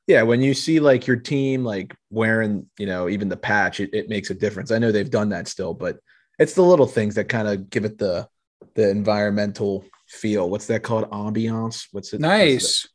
Yeah, 0.07 0.23
when 0.23 0.41
you 0.41 0.53
see 0.53 0.81
like 0.81 1.07
your 1.07 1.15
team 1.15 1.63
like 1.63 1.95
wearing, 2.11 2.69
you 2.77 2.85
know, 2.85 3.07
even 3.07 3.29
the 3.29 3.37
patch, 3.37 3.79
it, 3.79 3.91
it 3.93 4.09
makes 4.09 4.29
a 4.29 4.35
difference. 4.35 4.71
I 4.71 4.77
know 4.77 4.91
they've 4.91 5.09
done 5.09 5.29
that 5.29 5.47
still, 5.47 5.73
but 5.73 5.99
it's 6.37 6.53
the 6.53 6.61
little 6.61 6.85
things 6.85 7.15
that 7.15 7.29
kind 7.29 7.47
of 7.47 7.69
give 7.69 7.85
it 7.85 7.97
the 7.97 8.27
the 8.75 8.89
environmental 8.89 9.85
feel. 10.07 10.49
What's 10.49 10.67
that 10.67 10.83
called? 10.83 11.09
Ambiance. 11.11 11.87
What's 11.91 12.13
it? 12.13 12.19
Nice. 12.19 12.87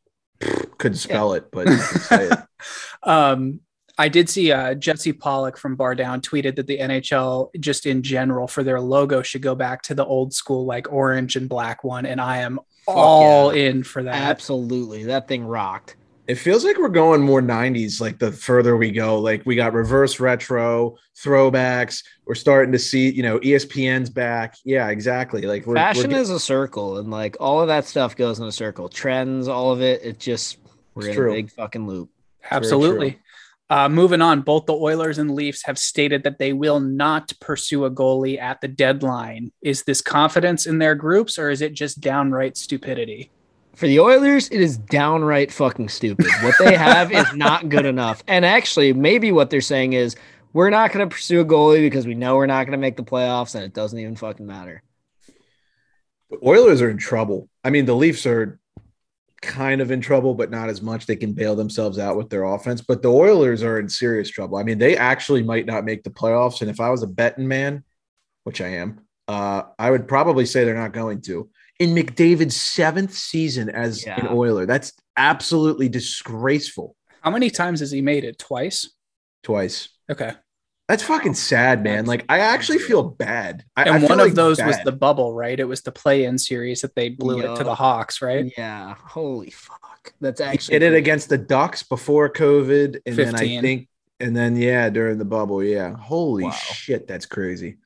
Couldn't 0.79 0.99
spell 0.99 1.33
it, 1.33 1.51
but 1.51 1.69
say 1.69 2.29
it. 2.29 2.39
um, 3.03 3.61
I 4.01 4.09
did 4.09 4.31
see 4.31 4.51
uh, 4.51 4.73
Jesse 4.73 5.13
Pollock 5.13 5.59
from 5.59 5.77
Bar 5.77 5.95
Down 5.95 6.23
tweeted 6.23 6.57
that 6.57 6.67
the 6.67 6.79
NHL, 6.79 7.51
just 7.61 7.85
in 7.85 8.03
general, 8.03 8.49
for 8.49 8.65
their 8.65 8.81
logo 8.81 9.21
should 9.21 9.43
go 9.43 9.55
back 9.55 9.83
to 9.83 9.95
the 9.95 10.07
old 10.07 10.33
school, 10.33 10.65
like 10.65 10.91
orange 10.91 11.37
and 11.37 11.47
black 11.47 11.85
one. 11.85 12.07
And 12.07 12.19
I 12.19 12.39
am 12.39 12.61
all 12.89 13.55
yeah. 13.55 13.65
in 13.65 13.83
for 13.83 14.03
that. 14.03 14.15
Absolutely. 14.15 15.05
That 15.05 15.29
thing 15.29 15.45
rocked. 15.45 15.97
It 16.27 16.37
feels 16.37 16.65
like 16.65 16.79
we're 16.79 16.89
going 16.89 17.21
more 17.21 17.43
90s 17.43 18.01
like 18.01 18.19
the 18.19 18.33
further 18.33 18.79
we 18.79 18.91
go. 18.91 19.19
Like 19.19 19.45
we 19.45 19.55
got 19.55 19.75
reverse 19.75 20.19
retro, 20.19 20.97
throwbacks. 21.15 22.03
We're 22.25 22.37
starting 22.37 22.73
to 22.73 22.79
see, 22.79 23.11
you 23.11 23.23
know, 23.23 23.39
ESPN's 23.41 24.09
back. 24.09 24.57
Yeah, 24.65 24.89
exactly. 24.89 25.43
Like 25.43 25.67
we're, 25.67 25.75
Fashion 25.75 26.13
we're 26.13 26.21
is 26.21 26.31
a 26.31 26.41
circle, 26.41 26.97
and 26.97 27.11
like 27.11 27.37
all 27.39 27.61
of 27.61 27.69
that 27.69 27.85
stuff 27.85 28.17
goes 28.17 28.39
in 28.39 28.47
a 28.47 28.53
circle. 28.53 28.89
Trends, 28.89 29.47
all 29.47 29.73
of 29.73 29.83
it. 29.83 30.03
It 30.03 30.19
just 30.19 30.57
we're 30.95 31.03
It's 31.03 31.09
in 31.11 31.15
true. 31.17 31.33
a 31.33 31.35
big 31.35 31.51
fucking 31.51 31.87
loop. 31.87 32.09
Absolutely. 32.51 33.19
Uh, 33.71 33.89
moving 33.89 34.21
on, 34.21 34.41
both 34.41 34.67
the 34.67 34.75
Oilers 34.75 35.19
and 35.19 35.31
Leafs 35.31 35.65
have 35.65 35.79
stated 35.79 36.25
that 36.25 36.39
they 36.39 36.53
will 36.53 36.81
not 36.81 37.33
pursue 37.41 37.85
a 37.85 37.91
goalie 37.91 38.37
at 38.37 38.61
the 38.61 38.67
deadline. 38.67 39.53
Is 39.63 39.85
this 39.85 40.03
confidence 40.03 40.67
in 40.67 40.79
their 40.79 40.97
groups 40.97 41.39
or 41.39 41.51
is 41.51 41.63
it 41.63 41.73
just 41.73 42.01
downright 42.01 42.57
stupidity? 42.57 43.31
For 43.77 43.87
the 43.87 44.01
Oilers, 44.01 44.49
it 44.49 44.61
is 44.61 44.77
downright 44.77 45.53
fucking 45.53 45.89
stupid. 45.89 46.27
What 46.43 46.57
they 46.59 46.77
have 46.77 47.13
is 47.13 47.33
not 47.33 47.69
good 47.69 47.87
enough. 47.87 48.25
And 48.27 48.45
actually, 48.45 48.93
maybe 48.93 49.31
what 49.31 49.51
they're 49.51 49.61
saying 49.61 49.93
is 49.93 50.17
we're 50.53 50.71
not 50.71 50.93
going 50.93 51.09
to 51.09 51.15
pursue 51.15 51.41
a 51.41 51.45
goalie 51.45 51.81
because 51.81 52.07
we 52.09 52.15
know 52.15 52.37
we're 52.37 52.47
not 52.47 52.65
going 52.65 52.73
to 52.73 52.79
make 52.79 52.97
the 52.97 53.05
playoffs 53.05 53.55
and 53.55 53.63
it 53.63 53.73
doesn't 53.73 53.99
even 53.99 54.17
fucking 54.17 54.47
matter. 54.47 54.83
The 56.31 56.39
Oilers 56.45 56.83
are 56.83 56.91
in 56.91 56.99
trouble. 56.99 57.49
I 57.65 57.71
mean, 57.71 57.87
the 57.87 57.95
Leafs 57.95 58.27
are 58.27 58.60
kind 59.43 59.81
of 59.81 59.91
in 59.91 60.01
trouble, 60.01 60.35
but 60.35 60.51
not 60.51 60.69
as 60.69 60.83
much. 60.83 61.07
They 61.07 61.17
can 61.17 61.33
bail 61.33 61.57
themselves 61.57 61.99
out 61.99 62.17
with 62.17 62.31
their 62.31 62.45
offense. 62.45 62.81
But 62.81 63.03
the 63.03 63.11
Oilers 63.11 63.63
are 63.63 63.79
in 63.79 63.89
serious 63.89 64.29
trouble. 64.29 64.59
I 64.59 64.63
mean, 64.63 64.79
they 64.79 64.97
actually 64.97 65.43
might 65.43 65.67
not 65.67 65.85
make 65.85 66.03
the 66.03 66.11
playoffs. 66.11 66.61
And 66.61 66.71
if 66.71 66.81
I 66.81 66.91
was 66.91 67.03
a 67.03 67.07
betting 67.07 67.49
man, 67.49 67.85
which 68.45 68.61
I 68.61 68.69
am, 68.69 69.01
uh, 69.29 69.63
I 69.79 69.91
would 69.91 70.09
probably 70.09 70.47
say 70.47 70.65
they're 70.65 70.75
not 70.75 70.93
going 70.93 71.23
to. 71.23 71.49
In 71.79 71.95
McDavid's 71.95 72.57
seventh 72.57 73.15
season 73.15 73.71
as 73.71 74.05
an 74.05 74.29
Oiler, 74.29 74.67
that's 74.67 74.93
absolutely 75.17 75.89
disgraceful. 75.89 76.95
How 77.23 77.31
many 77.31 77.49
times 77.49 77.81
has 77.81 77.91
he 77.91 78.03
made 78.03 78.25
it? 78.25 78.39
Twice? 78.39 78.91
Twice. 79.43 79.89
Okay. 80.11 80.33
That's 80.91 81.05
fucking 81.05 81.35
sad, 81.35 81.85
man. 81.85 82.07
Like 82.07 82.25
I 82.29 82.41
actually 82.41 82.79
feel 82.79 83.05
bad. 83.05 83.65
I, 83.77 83.83
and 83.85 83.91
I 83.95 83.99
feel 84.01 84.09
one 84.09 84.19
like 84.19 84.31
of 84.31 84.35
those 84.35 84.61
was 84.61 84.77
the 84.83 84.91
bubble, 84.91 85.33
right? 85.33 85.61
It 85.61 85.63
was 85.63 85.83
the 85.83 85.93
play-in 85.93 86.37
series 86.37 86.81
that 86.81 86.97
they 86.97 87.11
blew 87.11 87.39
it 87.39 87.57
to 87.59 87.63
the 87.63 87.77
Hawks, 87.77 88.21
right? 88.21 88.53
Yeah. 88.59 88.97
Holy 88.99 89.51
fuck. 89.51 90.13
That's 90.21 90.41
He 90.41 90.47
actually 90.49 90.81
did 90.81 90.93
it 90.93 90.97
against 90.97 91.29
the 91.29 91.39
Ducks 91.39 91.85
before 91.85 92.29
COVID, 92.29 93.03
and 93.07 93.17
then 93.17 93.37
I 93.37 93.61
think, 93.61 93.89
and 94.19 94.37
then 94.37 94.57
yeah, 94.57 94.91
during 94.91 95.19
the 95.19 95.25
bubble, 95.25 95.63
yeah. 95.63 95.95
Holy 95.95 96.43
Wow. 96.43 96.51
shit, 96.51 97.07
that's 97.07 97.25
crazy. 97.25 97.77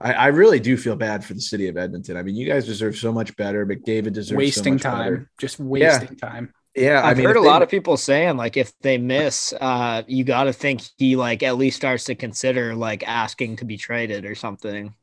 I, 0.00 0.12
I 0.12 0.26
really 0.28 0.60
do 0.60 0.76
feel 0.76 0.94
bad 0.94 1.24
for 1.24 1.34
the 1.34 1.40
city 1.40 1.66
of 1.66 1.76
Edmonton. 1.76 2.16
I 2.16 2.22
mean, 2.22 2.36
you 2.36 2.46
guys 2.46 2.64
deserve 2.64 2.94
so 2.96 3.10
much 3.12 3.36
better. 3.36 3.66
McDavid 3.66 4.12
deserves 4.12 4.38
Wasting 4.38 4.78
so 4.78 4.88
much 4.88 4.98
time, 4.98 5.14
better. 5.14 5.30
just 5.38 5.58
wasting 5.58 6.14
time. 6.14 6.54
Yeah, 6.74 7.02
I 7.02 7.10
I've 7.10 7.18
mean, 7.18 7.26
heard 7.26 7.36
a 7.36 7.40
they- 7.40 7.46
lot 7.46 7.62
of 7.62 7.68
people 7.68 7.96
saying 7.96 8.36
like 8.36 8.56
if 8.56 8.72
they 8.80 8.96
miss, 8.98 9.52
uh, 9.60 10.02
you 10.06 10.24
got 10.24 10.44
to 10.44 10.52
think 10.52 10.80
he 10.96 11.16
like 11.16 11.42
at 11.42 11.56
least 11.58 11.76
starts 11.76 12.04
to 12.04 12.14
consider 12.14 12.74
like 12.74 13.06
asking 13.06 13.56
to 13.56 13.64
be 13.64 13.76
traded 13.76 14.24
or 14.24 14.34
something. 14.34 14.94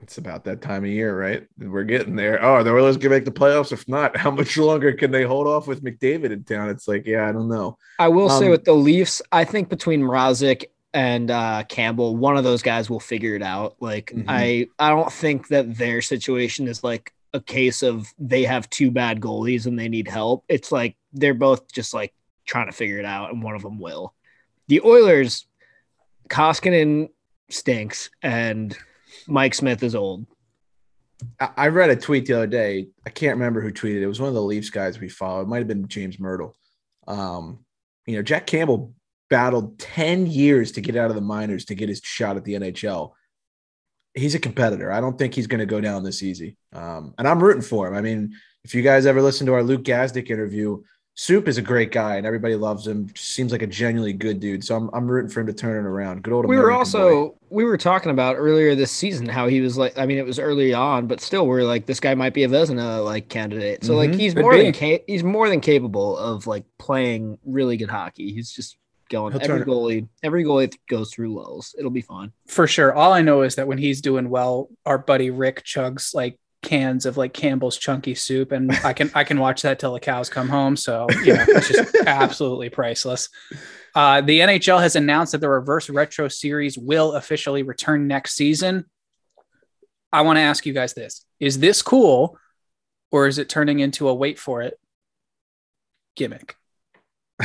It's 0.00 0.18
about 0.18 0.42
that 0.44 0.60
time 0.62 0.82
of 0.84 0.90
year, 0.90 1.16
right? 1.16 1.46
We're 1.58 1.84
getting 1.84 2.16
there. 2.16 2.44
Oh, 2.44 2.64
the 2.64 2.70
Oilers 2.72 2.96
can 2.96 3.10
make 3.10 3.24
the 3.24 3.30
playoffs. 3.30 3.70
If 3.72 3.88
not, 3.88 4.16
how 4.24 4.30
much 4.32 4.56
longer 4.56 4.92
can 4.92 5.10
they 5.12 5.22
hold 5.22 5.46
off 5.46 5.66
with 5.68 5.82
McDavid 5.84 6.30
in 6.32 6.42
town? 6.44 6.70
It's 6.70 6.88
like, 6.88 7.06
yeah, 7.06 7.28
I 7.28 7.32
don't 7.32 7.48
know. 7.48 7.78
I 8.00 8.08
will 8.08 8.28
say 8.28 8.46
Um, 8.46 8.50
with 8.50 8.64
the 8.64 8.72
Leafs, 8.72 9.22
I 9.30 9.44
think 9.44 9.68
between 9.68 10.02
Mrazek 10.02 10.64
and 10.94 11.30
uh, 11.30 11.62
Campbell, 11.68 12.16
one 12.16 12.36
of 12.36 12.42
those 12.44 12.62
guys 12.62 12.90
will 12.90 13.00
figure 13.00 13.34
it 13.36 13.42
out. 13.42 13.76
Like 13.80 14.12
Mhm. 14.14 14.24
I, 14.28 14.66
I 14.78 14.88
don't 14.90 15.12
think 15.12 15.48
that 15.48 15.76
their 15.78 16.00
situation 16.02 16.66
is 16.68 16.82
like 16.84 17.12
a 17.34 17.40
case 17.40 17.82
of 17.82 18.12
they 18.18 18.44
have 18.44 18.68
two 18.70 18.90
bad 18.90 19.20
goalies 19.20 19.66
and 19.66 19.78
they 19.78 19.88
need 19.88 20.08
help. 20.08 20.44
It's 20.48 20.70
like 20.70 20.96
they're 21.12 21.34
both 21.34 21.72
just 21.72 21.94
like 21.94 22.12
trying 22.44 22.66
to 22.66 22.72
figure 22.72 22.98
it 22.98 23.04
out, 23.04 23.32
and 23.32 23.42
one 23.42 23.54
of 23.54 23.62
them 23.62 23.78
will. 23.78 24.14
The 24.68 24.80
Oilers, 24.82 25.46
Koskinen 26.28 27.08
stinks, 27.50 28.10
and 28.22 28.76
Mike 29.26 29.54
Smith 29.54 29.82
is 29.82 29.94
old. 29.94 30.26
I, 31.38 31.68
read 31.68 31.90
a 31.90 31.96
tweet 31.96 32.26
the 32.26 32.34
other 32.34 32.46
day. 32.46 32.88
I 33.06 33.10
can't 33.10 33.36
remember 33.36 33.60
who 33.60 33.72
tweeted 33.72 33.98
it. 33.98 34.02
It 34.02 34.06
was 34.06 34.20
one 34.20 34.28
of 34.28 34.34
the 34.34 34.42
Leafs 34.42 34.70
guys 34.70 34.98
we 34.98 35.08
follow. 35.08 35.42
It 35.42 35.48
might 35.48 35.58
have 35.58 35.68
been 35.68 35.86
James 35.86 36.16
Mirtle. 36.16 36.54
Um, 37.06 37.64
you 38.06 38.16
know, 38.16 38.22
Jack 38.22 38.46
Campbell 38.46 38.92
battled 39.30 39.78
10 39.78 40.26
years 40.26 40.72
to 40.72 40.80
get 40.80 40.96
out 40.96 41.10
of 41.10 41.14
the 41.14 41.22
minors 41.22 41.64
to 41.66 41.74
get 41.74 41.88
his 41.88 42.00
shot 42.02 42.36
at 42.36 42.44
the 42.44 42.54
NHL. 42.54 43.12
He's 44.14 44.34
a 44.34 44.38
competitor. 44.38 44.92
I 44.92 45.00
don't 45.00 45.18
think 45.18 45.34
he's 45.34 45.46
going 45.46 45.60
to 45.60 45.66
go 45.66 45.80
down 45.80 46.02
this 46.04 46.22
easy. 46.22 46.56
Um, 46.72 47.14
and 47.18 47.26
I'm 47.26 47.42
rooting 47.42 47.62
for 47.62 47.88
him. 47.88 47.94
I 47.94 48.00
mean, 48.02 48.32
if 48.64 48.74
you 48.74 48.82
guys 48.82 49.06
ever 49.06 49.22
listen 49.22 49.46
to 49.46 49.54
our 49.54 49.62
Luke 49.62 49.82
Gazdic 49.84 50.28
interview, 50.30 50.82
Soup 51.14 51.46
is 51.46 51.58
a 51.58 51.62
great 51.62 51.92
guy 51.92 52.16
and 52.16 52.26
everybody 52.26 52.54
loves 52.54 52.86
him. 52.86 53.06
Seems 53.14 53.52
like 53.52 53.60
a 53.60 53.66
genuinely 53.66 54.14
good 54.14 54.40
dude. 54.40 54.64
So 54.64 54.74
I'm, 54.76 54.88
I'm 54.94 55.06
rooting 55.10 55.30
for 55.30 55.40
him 55.40 55.46
to 55.46 55.52
turn 55.52 55.84
it 55.84 55.86
around. 55.86 56.22
Good 56.22 56.32
old 56.32 56.46
we 56.46 56.56
were 56.56 56.70
American 56.70 56.92
boy. 56.92 56.98
also 56.98 57.38
we 57.50 57.64
were 57.64 57.76
talking 57.76 58.10
about 58.10 58.36
earlier 58.36 58.74
this 58.74 58.90
season 58.90 59.26
how 59.28 59.46
he 59.46 59.60
was 59.60 59.76
like 59.76 59.98
I 59.98 60.06
mean 60.06 60.16
it 60.16 60.24
was 60.24 60.38
early 60.38 60.72
on 60.72 61.06
but 61.06 61.20
still 61.20 61.46
we're 61.46 61.64
like 61.64 61.84
this 61.84 62.00
guy 62.00 62.14
might 62.14 62.32
be 62.32 62.44
a 62.44 62.48
Vezina 62.48 63.04
like 63.04 63.28
candidate 63.28 63.84
so 63.84 63.94
like 63.94 64.12
Mhm. 64.12 64.18
he's 64.20 64.32
Could 64.32 64.40
more 64.42 64.52
be. 64.52 64.62
than 64.62 64.72
ca- 64.72 65.04
he's 65.06 65.22
more 65.22 65.50
than 65.50 65.60
capable 65.60 66.16
of 66.16 66.46
like 66.46 66.64
playing 66.78 67.36
really 67.44 67.76
good 67.76 67.90
hockey 67.90 68.32
he's 68.32 68.50
just 68.50 68.78
going 69.12 69.32
He'll 69.32 69.42
every 69.42 69.64
goalie 69.64 70.08
every 70.24 70.42
goalie 70.42 70.74
goes 70.88 71.12
through 71.12 71.34
lulls 71.34 71.74
it'll 71.78 71.90
be 71.90 72.02
fine 72.02 72.32
For 72.48 72.66
sure. 72.66 72.92
All 72.92 73.12
I 73.12 73.22
know 73.22 73.42
is 73.42 73.54
that 73.56 73.68
when 73.68 73.78
he's 73.78 74.00
doing 74.00 74.28
well, 74.28 74.68
our 74.84 74.98
buddy 74.98 75.30
Rick 75.30 75.64
chugs 75.64 76.14
like 76.14 76.38
cans 76.62 77.06
of 77.06 77.16
like 77.16 77.34
Campbell's 77.34 77.76
chunky 77.76 78.14
soup, 78.14 78.52
and 78.52 78.72
I 78.84 78.92
can 78.92 79.10
I 79.14 79.24
can 79.24 79.38
watch 79.38 79.62
that 79.62 79.78
till 79.78 79.92
the 79.92 80.00
cows 80.00 80.30
come 80.30 80.48
home. 80.48 80.76
So 80.76 81.06
you 81.24 81.34
know, 81.34 81.44
it's 81.48 81.68
just 81.68 81.94
absolutely 82.06 82.70
priceless. 82.70 83.28
Uh, 83.94 84.22
the 84.22 84.40
NHL 84.40 84.80
has 84.80 84.96
announced 84.96 85.32
that 85.32 85.38
the 85.38 85.48
Reverse 85.48 85.90
Retro 85.90 86.28
Series 86.28 86.78
will 86.78 87.12
officially 87.12 87.62
return 87.62 88.06
next 88.06 88.34
season. 88.34 88.86
I 90.12 90.22
want 90.22 90.36
to 90.36 90.42
ask 90.42 90.64
you 90.64 90.72
guys 90.72 90.94
this: 90.94 91.24
Is 91.40 91.58
this 91.58 91.82
cool, 91.82 92.38
or 93.10 93.26
is 93.26 93.38
it 93.38 93.48
turning 93.48 93.80
into 93.80 94.08
a 94.08 94.14
wait 94.14 94.38
for 94.38 94.62
it 94.62 94.78
gimmick? 96.16 96.56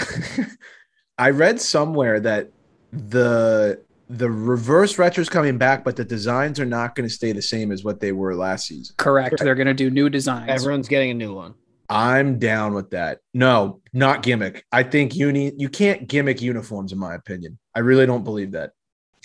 I 1.18 1.32
read 1.32 1.60
somewhere 1.60 2.20
that 2.20 2.52
the 2.92 3.82
the 4.10 4.30
reverse 4.30 4.98
retro's 4.98 5.28
coming 5.28 5.58
back, 5.58 5.84
but 5.84 5.98
the 5.98 6.06
designs 6.06 6.60
are 6.60 6.66
not 6.66 6.96
going 6.96 7.08
to 7.08 7.14
stay 7.14 7.34
the 7.34 7.42
same 7.42 7.72
as 7.72 7.84
what 7.84 8.00
they 8.00 8.14
were 8.14 8.36
last 8.36 8.68
season. 8.68 8.96
Correct. 8.98 9.36
They're 9.40 9.56
going 9.56 9.68
to 9.68 9.74
do 9.74 9.90
new 9.90 10.10
designs. 10.10 10.50
everyone's 10.50 10.88
getting 10.88 11.12
a 11.12 11.14
new 11.14 11.34
one 11.34 11.56
I'm 11.90 12.38
down 12.38 12.74
with 12.74 12.90
that. 12.92 13.20
No, 13.34 13.82
not 13.94 14.24
gimmick. 14.24 14.66
I 14.72 14.84
think 14.84 15.16
uni 15.16 15.54
you 15.58 15.70
can't 15.70 16.08
gimmick 16.08 16.42
uniforms, 16.42 16.92
in 16.92 16.98
my 16.98 17.16
opinion. 17.16 17.58
I 17.76 17.80
really 17.80 18.06
don't 18.06 18.24
believe 18.24 18.52
that. 18.52 18.72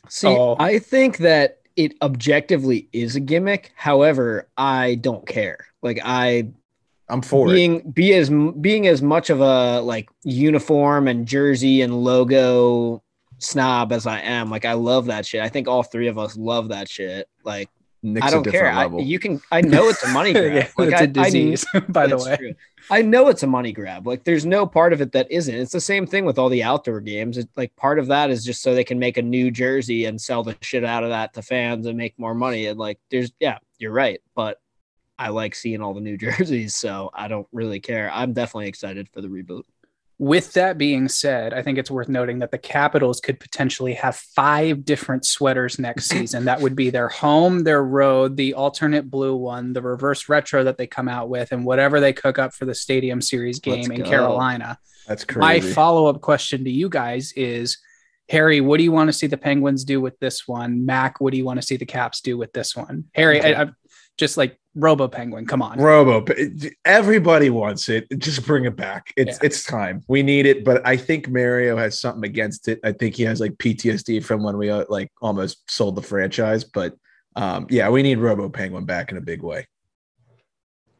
see 0.08 0.28
Oh. 0.28 0.56
I 0.58 0.78
think 0.78 1.18
that 1.18 1.58
it 1.76 1.94
objectively 2.02 2.88
is 2.92 3.16
a 3.16 3.20
gimmick 3.20 3.72
however 3.76 4.48
I 4.58 4.96
don't 4.96 5.26
care 5.26 5.66
like 5.80 5.98
I 6.04 6.48
I'm 7.08 7.22
for 7.22 7.48
it. 7.48 7.52
being 7.52 7.90
be 7.90 8.14
as 8.14 8.30
being 8.60 8.86
as 8.86 9.02
much 9.02 9.28
of 9.30 9.40
a 9.40 9.80
like 9.80 10.08
uniform 10.24 11.08
and 11.08 11.26
jersey 11.26 11.82
and 11.82 12.02
logo 12.02 13.02
snob 13.38 13.92
as 13.92 14.06
I 14.06 14.20
am. 14.20 14.50
Like 14.50 14.64
I 14.64 14.74
love 14.74 15.06
that 15.06 15.26
shit. 15.26 15.42
I 15.42 15.48
think 15.48 15.68
all 15.68 15.82
three 15.82 16.08
of 16.08 16.18
us 16.18 16.36
love 16.36 16.68
that 16.68 16.88
shit. 16.88 17.28
Like 17.44 17.68
Nick's 18.04 18.26
I 18.26 18.30
don't 18.30 18.44
care. 18.44 18.70
I, 18.72 18.86
you 18.98 19.18
can. 19.18 19.40
I 19.52 19.60
know 19.60 19.88
it's 19.88 20.02
a 20.02 20.08
money 20.08 20.32
grab. 20.32 20.52
yeah, 20.54 20.68
like 20.76 20.88
it's 20.90 21.00
I- 21.00 21.04
a 21.04 21.06
disease, 21.06 21.64
by 21.88 22.06
the 22.06 22.18
way. 22.18 22.36
true. 22.36 22.54
I 22.90 23.00
know 23.00 23.28
it's 23.28 23.44
a 23.44 23.46
money 23.46 23.72
grab. 23.72 24.08
Like 24.08 24.24
there's 24.24 24.44
no 24.44 24.66
part 24.66 24.92
of 24.92 25.00
it 25.00 25.12
that 25.12 25.30
isn't. 25.30 25.54
It's 25.54 25.70
the 25.70 25.80
same 25.80 26.04
thing 26.06 26.24
with 26.24 26.36
all 26.36 26.48
the 26.48 26.64
outdoor 26.64 27.00
games. 27.00 27.38
It's 27.38 27.48
like 27.56 27.74
part 27.76 28.00
of 28.00 28.08
that 28.08 28.30
is 28.30 28.44
just 28.44 28.60
so 28.62 28.74
they 28.74 28.82
can 28.82 28.98
make 28.98 29.18
a 29.18 29.22
new 29.22 29.52
jersey 29.52 30.06
and 30.06 30.20
sell 30.20 30.42
the 30.42 30.56
shit 30.62 30.82
out 30.84 31.04
of 31.04 31.10
that 31.10 31.34
to 31.34 31.42
fans 31.42 31.86
and 31.86 31.96
make 31.96 32.18
more 32.18 32.34
money. 32.34 32.66
And 32.66 32.78
like 32.78 32.98
there's 33.10 33.30
yeah, 33.38 33.58
you're 33.78 33.92
right. 33.92 34.20
But 34.34 34.58
I 35.18 35.28
like 35.28 35.54
seeing 35.54 35.80
all 35.80 35.94
the 35.94 36.00
new 36.00 36.16
jerseys, 36.18 36.76
so 36.76 37.10
I 37.14 37.28
don't 37.28 37.46
really 37.52 37.80
care. 37.80 38.10
I'm 38.12 38.32
definitely 38.32 38.68
excited 38.68 39.08
for 39.12 39.20
the 39.20 39.28
reboot. 39.28 39.62
With 40.18 40.52
that 40.52 40.78
being 40.78 41.08
said, 41.08 41.52
I 41.52 41.62
think 41.62 41.78
it's 41.78 41.90
worth 41.90 42.08
noting 42.08 42.38
that 42.40 42.52
the 42.52 42.58
Capitals 42.58 43.20
could 43.20 43.40
potentially 43.40 43.94
have 43.94 44.14
five 44.14 44.84
different 44.84 45.24
sweaters 45.24 45.80
next 45.80 46.04
season. 46.08 46.44
That 46.44 46.60
would 46.60 46.76
be 46.76 46.90
their 46.90 47.08
home, 47.08 47.64
their 47.64 47.82
road, 47.82 48.36
the 48.36 48.54
alternate 48.54 49.10
blue 49.10 49.34
one, 49.34 49.72
the 49.72 49.82
reverse 49.82 50.28
retro 50.28 50.62
that 50.64 50.78
they 50.78 50.86
come 50.86 51.08
out 51.08 51.28
with, 51.28 51.50
and 51.50 51.64
whatever 51.64 51.98
they 51.98 52.12
cook 52.12 52.38
up 52.38 52.54
for 52.54 52.66
the 52.66 52.74
Stadium 52.74 53.20
Series 53.20 53.58
game 53.58 53.88
Let's 53.88 53.88
in 53.88 54.02
go. 54.04 54.10
Carolina. 54.10 54.78
That's 55.08 55.26
My 55.34 55.58
follow 55.58 56.06
up 56.06 56.20
question 56.20 56.62
to 56.64 56.70
you 56.70 56.88
guys 56.88 57.32
is 57.32 57.78
Harry, 58.28 58.60
what 58.60 58.78
do 58.78 58.84
you 58.84 58.92
want 58.92 59.08
to 59.08 59.12
see 59.12 59.26
the 59.26 59.36
Penguins 59.36 59.84
do 59.84 60.00
with 60.00 60.18
this 60.20 60.46
one? 60.46 60.86
Mac, 60.86 61.20
what 61.20 61.32
do 61.32 61.36
you 61.36 61.44
want 61.44 61.60
to 61.60 61.66
see 61.66 61.76
the 61.76 61.84
Caps 61.84 62.20
do 62.20 62.38
with 62.38 62.52
this 62.52 62.76
one? 62.76 63.04
Harry, 63.14 63.42
I, 63.42 63.62
I, 63.62 63.70
just 64.16 64.36
like 64.36 64.58
Robo 64.74 65.06
Penguin, 65.06 65.46
come 65.46 65.60
on. 65.60 65.78
Robo, 65.78 66.24
everybody 66.84 67.50
wants 67.50 67.88
it. 67.90 68.06
Just 68.18 68.46
bring 68.46 68.64
it 68.64 68.74
back. 68.74 69.12
It's 69.16 69.38
Yeah. 69.38 69.46
it's 69.46 69.64
time. 69.64 70.02
We 70.08 70.22
need 70.22 70.46
it. 70.46 70.64
But 70.64 70.86
I 70.86 70.96
think 70.96 71.28
Mario 71.28 71.76
has 71.76 72.00
something 72.00 72.24
against 72.24 72.68
it. 72.68 72.80
I 72.82 72.92
think 72.92 73.14
he 73.14 73.22
has 73.24 73.38
like 73.40 73.52
PTSD 73.58 74.24
from 74.24 74.42
when 74.42 74.56
we 74.56 74.70
uh, 74.70 74.84
like 74.88 75.10
almost 75.20 75.70
sold 75.70 75.96
the 75.96 76.02
franchise. 76.02 76.64
But 76.64 76.94
um, 77.36 77.66
yeah, 77.68 77.90
we 77.90 78.02
need 78.02 78.18
Robo 78.18 78.48
Penguin 78.48 78.86
back 78.86 79.10
in 79.10 79.18
a 79.18 79.20
big 79.20 79.42
way. 79.42 79.66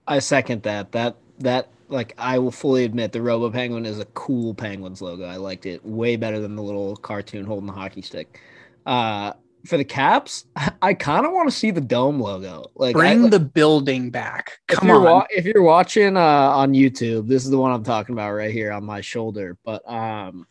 I 0.07 0.19
second 0.19 0.63
that. 0.65 0.93
That 0.93 1.17
that 1.39 1.69
like 1.89 2.15
I 2.19 2.39
will 2.39 2.51
fully 2.51 2.85
admit 2.85 3.13
the 3.13 3.23
Robo 3.23 3.51
Penguin 3.51 3.87
is 3.87 3.99
a 3.99 4.05
cool 4.07 4.53
Penguins 4.55 5.01
logo. 5.01 5.25
I 5.25 5.37
liked 5.37 5.65
it 5.65 5.85
way 5.85 6.17
better 6.17 6.41
than 6.41 6.57
the 6.57 6.63
little 6.63 6.97
cartoon 6.97 7.47
holding 7.47 7.67
the 7.67 7.73
hockey 7.73 8.03
stick. 8.03 8.39
Uh 8.85 9.33
for 9.67 9.77
the 9.77 9.85
Caps, 9.85 10.45
I 10.83 10.95
kind 10.95 11.25
of 11.27 11.33
want 11.33 11.49
to 11.51 11.55
see 11.57 11.71
the 11.71 11.81
dome 11.81 12.21
logo. 12.21 12.71
Like 12.75 12.97
I- 12.97 12.99
Bring 12.99 13.31
the 13.31 13.41
building 13.41 14.11
back. 14.11 14.59
if 14.69 14.79
Come 14.79 14.89
you're 14.89 14.97
on. 14.99 15.03
wa- 15.05 15.27
if 15.31 15.45
you're 15.45 15.63
watching 15.63 16.17
uh, 16.17 16.21
on 16.21 16.73
YouTube, 16.73 17.29
this 17.29 17.45
is 17.45 17.51
the 17.51 17.59
one 17.59 17.73
I'm 17.73 17.85
talking 17.85 18.15
about 18.15 18.33
right 18.33 18.53
here 18.53 18.73
on 18.73 18.85
my 18.85 19.01
shoulder. 19.01 19.57
But 19.65 19.89
um, 19.91 20.47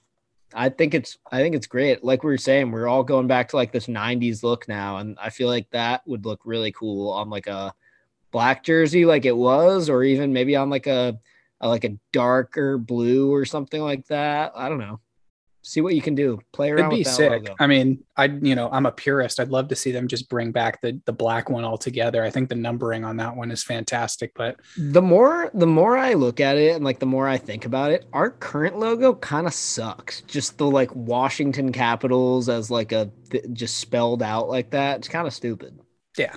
I 0.54 0.70
think 0.70 0.94
it's 0.94 1.18
I 1.32 1.42
think 1.42 1.56
it's 1.56 1.68
great. 1.68 2.04
Like 2.04 2.24
we 2.24 2.32
were 2.32 2.38
saying, 2.38 2.72
we're 2.72 2.88
all 2.88 3.04
going 3.04 3.28
back 3.28 3.50
to 3.50 3.56
like 3.56 3.72
this 3.72 3.88
'90s 3.88 4.44
look 4.44 4.68
now, 4.68 4.98
and 4.98 5.18
I 5.22 5.30
feel 5.30 5.48
like 5.48 5.70
that 5.72 6.02
would 6.08 6.26
look 6.26 6.42
really 6.46 6.72
cool 6.72 7.10
on 7.12 7.30
like 7.30 7.48
a 7.48 7.74
black 8.32 8.64
jersey, 8.64 9.06
like 9.06 9.26
it 9.26 9.36
was, 9.36 9.90
or 9.90 10.04
even 10.04 10.32
maybe 10.34 10.56
on 10.56 10.70
like 10.70 10.88
a, 10.88 11.18
a 11.60 11.68
like 11.68 11.84
a 11.84 11.98
darker 12.14 12.78
blue 12.78 13.34
or 13.34 13.44
something 13.46 13.82
like 13.82 14.06
that. 14.08 14.52
I 14.56 14.70
don't 14.70 14.80
know. 14.80 15.00
See 15.64 15.82
what 15.82 15.94
you 15.94 16.02
can 16.02 16.16
do. 16.16 16.40
Play 16.54 16.72
around. 16.72 16.80
It'd 16.80 16.90
be 16.90 16.98
with 16.98 17.08
that 17.08 17.14
sick. 17.14 17.32
logo. 17.32 17.56
I 17.60 17.68
mean, 17.68 18.04
I 18.18 18.26
you 18.26 18.56
know, 18.56 18.70
I'm 18.72 18.88
a 18.88 18.92
purist. 18.92 19.40
I'd 19.40 19.50
love 19.50 19.68
to 19.68 19.76
see 19.76 19.92
them 19.92 20.08
just 20.08 20.28
bring 20.28 20.52
back 20.52 20.82
the 20.82 21.00
the 21.06 21.14
black 21.14 21.52
one 21.52 21.64
altogether. 21.64 22.24
I 22.24 22.32
think 22.32 22.50
the 22.50 22.56
numbering 22.56 23.06
on 23.06 23.18
that 23.18 23.36
one 23.36 23.52
is 23.52 23.64
fantastic, 23.64 24.34
but 24.36 24.60
the 24.76 25.04
more 25.04 25.52
the 25.54 25.68
more 25.68 25.98
I 25.98 26.14
look 26.14 26.40
at 26.40 26.58
it 26.58 26.76
and 26.76 26.84
like 26.84 26.98
the 26.98 27.06
more 27.06 27.28
I 27.28 27.38
think 27.38 27.66
about 27.66 27.92
it, 27.92 28.08
our 28.12 28.32
current 28.32 28.80
logo 28.80 29.14
kind 29.14 29.46
of 29.46 29.54
sucks. 29.54 30.22
Just 30.22 30.58
the 30.58 30.66
like 30.66 30.96
Washington 30.96 31.72
Capitals 31.72 32.50
as 32.50 32.72
like 32.72 32.92
a 32.92 33.12
th- 33.30 33.46
just 33.54 33.78
spelled 33.78 34.24
out 34.24 34.50
like 34.50 34.72
that. 34.72 34.98
It's 34.98 35.08
kind 35.08 35.28
of 35.28 35.34
stupid. 35.34 35.80
Yeah. 36.18 36.36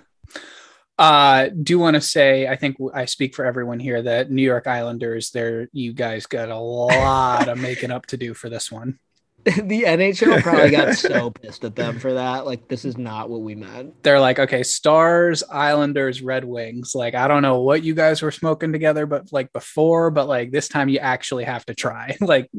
Uh 0.98 1.48
do 1.48 1.78
want 1.78 1.94
to 1.94 2.00
say 2.00 2.46
I 2.46 2.56
think 2.56 2.76
I 2.92 3.06
speak 3.06 3.34
for 3.34 3.44
everyone 3.44 3.80
here 3.80 4.02
that 4.02 4.30
New 4.30 4.42
York 4.42 4.66
Islanders 4.66 5.30
there 5.30 5.68
you 5.72 5.92
guys 5.92 6.26
got 6.26 6.50
a 6.50 6.58
lot 6.58 7.48
of 7.48 7.58
making 7.58 7.90
up 7.90 8.06
to 8.06 8.16
do 8.16 8.34
for 8.34 8.48
this 8.48 8.70
one. 8.70 9.00
the 9.62 9.82
NHL 9.82 10.42
probably 10.42 10.70
got 10.70 10.94
so 10.96 11.30
pissed 11.30 11.64
at 11.64 11.76
them 11.76 11.98
for 11.98 12.14
that. 12.14 12.46
Like, 12.46 12.66
this 12.68 12.86
is 12.86 12.96
not 12.96 13.28
what 13.28 13.42
we 13.42 13.54
meant. 13.54 14.02
They're 14.02 14.20
like, 14.20 14.38
okay, 14.38 14.62
Stars, 14.62 15.42
Islanders, 15.50 16.22
Red 16.22 16.46
Wings. 16.46 16.94
Like, 16.94 17.14
I 17.14 17.28
don't 17.28 17.42
know 17.42 17.60
what 17.60 17.82
you 17.82 17.94
guys 17.94 18.22
were 18.22 18.30
smoking 18.30 18.72
together, 18.72 19.04
but 19.04 19.32
like 19.32 19.52
before, 19.52 20.10
but 20.10 20.28
like 20.28 20.50
this 20.50 20.68
time 20.68 20.88
you 20.88 20.98
actually 20.98 21.44
have 21.44 21.66
to 21.66 21.74
try. 21.74 22.16
like, 22.22 22.50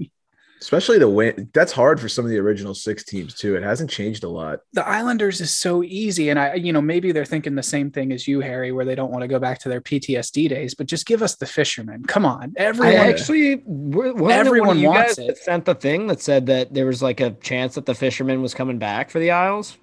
Especially 0.62 0.98
the 0.98 1.10
win. 1.10 1.50
That's 1.54 1.72
hard 1.72 2.00
for 2.00 2.10
some 2.10 2.26
of 2.26 2.32
the 2.32 2.38
original 2.40 2.74
six 2.74 3.04
teams 3.04 3.34
too. 3.36 3.56
It 3.56 3.62
hasn't 3.64 3.90
changed 3.90 4.24
a 4.24 4.30
lot. 4.30 4.62
the 4.74 4.88
Islanders 4.88 5.42
is 5.42 5.52
so 5.52 5.84
easy. 5.84 6.30
And 6.30 6.40
I, 6.40 6.56
you 6.56 6.74
know, 6.74 6.82
maybe 6.82 7.12
they're 7.12 7.26
thinking 7.26 7.56
the 7.56 7.62
same 7.64 7.92
thing 7.92 8.12
as 8.12 8.28
you, 8.28 8.40
Harry, 8.40 8.72
where 8.72 8.86
they 8.86 8.96
don't 8.96 9.12
want 9.12 9.22
to 9.22 9.28
go 9.28 9.38
back 9.38 9.60
to 9.60 9.70
their 9.70 9.82
PTSD 9.82 10.50
days, 10.50 10.74
but 10.74 10.88
just 10.88 11.06
give 11.06 11.22
us 11.22 11.36
the 11.36 11.46
fishermen. 11.46 12.04
Come 12.06 12.26
on. 12.26 12.54
I 12.58 12.64
Everyone. 12.64 12.96
actually, 12.96 13.62
wasn't 13.66 14.18
it 14.18 14.22
one 14.24 14.32
Everyone 14.32 14.80
you 14.80 14.88
wants 14.90 15.18
guys 15.18 15.30
it. 15.30 15.38
sent 15.38 15.66
the 15.66 15.76
thing 15.76 16.08
that 16.08 16.22
said 16.22 16.46
that 16.48 16.74
there 16.74 16.86
was 16.86 17.04
like 17.04 17.20
a 17.20 17.32
chance 17.32 17.76
that 17.76 17.86
the 17.86 17.96
fisherman 17.96 18.42
was 18.42 18.54
coming 18.54 18.80
back 18.80 19.10
for 19.12 19.20
the 19.20 19.32
Isles. 19.32 19.78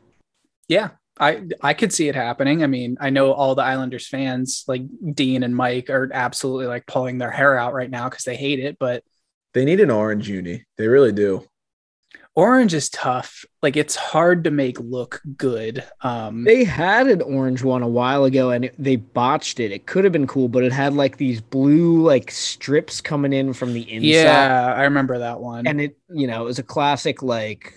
yeah. 0.68 0.90
I, 1.20 1.42
I 1.61 1.74
could 1.74 1.92
see 1.92 2.08
it 2.08 2.14
happening. 2.14 2.64
I 2.64 2.66
mean, 2.66 2.96
I 2.98 3.11
know 3.11 3.32
all 3.35 3.54
the 3.54 3.62
Islanders 3.62 4.08
fans 4.08 4.64
like 4.66 4.82
Dean 5.14 5.42
and 5.42 5.54
Mike 5.54 5.90
are 5.90 6.08
absolutely 6.12 6.66
like 6.66 6.87
pulling 6.87 7.18
their 7.18 7.30
hair 7.30 7.56
out 7.58 7.74
right 7.74 7.90
now 7.90 8.08
because 8.08 8.24
they 8.24 8.35
hate 8.35 8.58
it, 8.58 8.78
but 8.80 9.04
They 9.55 9.65
need 9.65 9.81
an 9.81 9.91
orange 9.91 10.29
uni. 10.29 10.65
They 10.79 10.88
really 10.88 11.12
do. 11.12 11.47
orange 12.35 12.73
is 12.75 12.88
tough. 12.88 13.45
Like 13.62 13.77
it's 13.77 13.95
hard 13.95 14.45
to 14.45 14.51
make 14.51 14.79
look 14.81 15.21
good. 15.37 15.85
Um, 16.01 16.45
They 16.45 16.65
had 16.65 17.07
an 17.09 17.21
orange 17.23 17.62
one 17.62 17.83
a 17.83 17.88
while 17.88 18.25
ago 18.25 18.51
and 18.51 18.65
it, 18.67 18.75
they 18.79 18.97
botched 18.97 19.61
it. 19.61 19.71
It 19.73 19.87
could 19.87 20.05
have 20.05 20.12
been 20.12 20.27
cool, 20.27 20.49
but 20.49 20.65
it 20.65 20.73
had 20.73 20.95
like 20.95 21.19
these 21.19 21.41
blue 21.41 22.03
like 22.03 22.31
strips 22.31 23.01
coming 23.01 23.33
in 23.33 23.53
from 23.53 23.73
the 23.75 23.83
inside. 23.83 24.09
yeah, 24.09 24.75
I 24.75 24.83
remember 24.85 25.19
that 25.19 25.41
one. 25.41 25.67
And 25.67 25.81
it, 25.81 25.99
you 26.09 26.27
know, 26.27 26.43
it 26.43 26.47
was 26.47 26.59
a 26.59 26.62
classic 26.62 27.23
like 27.23 27.75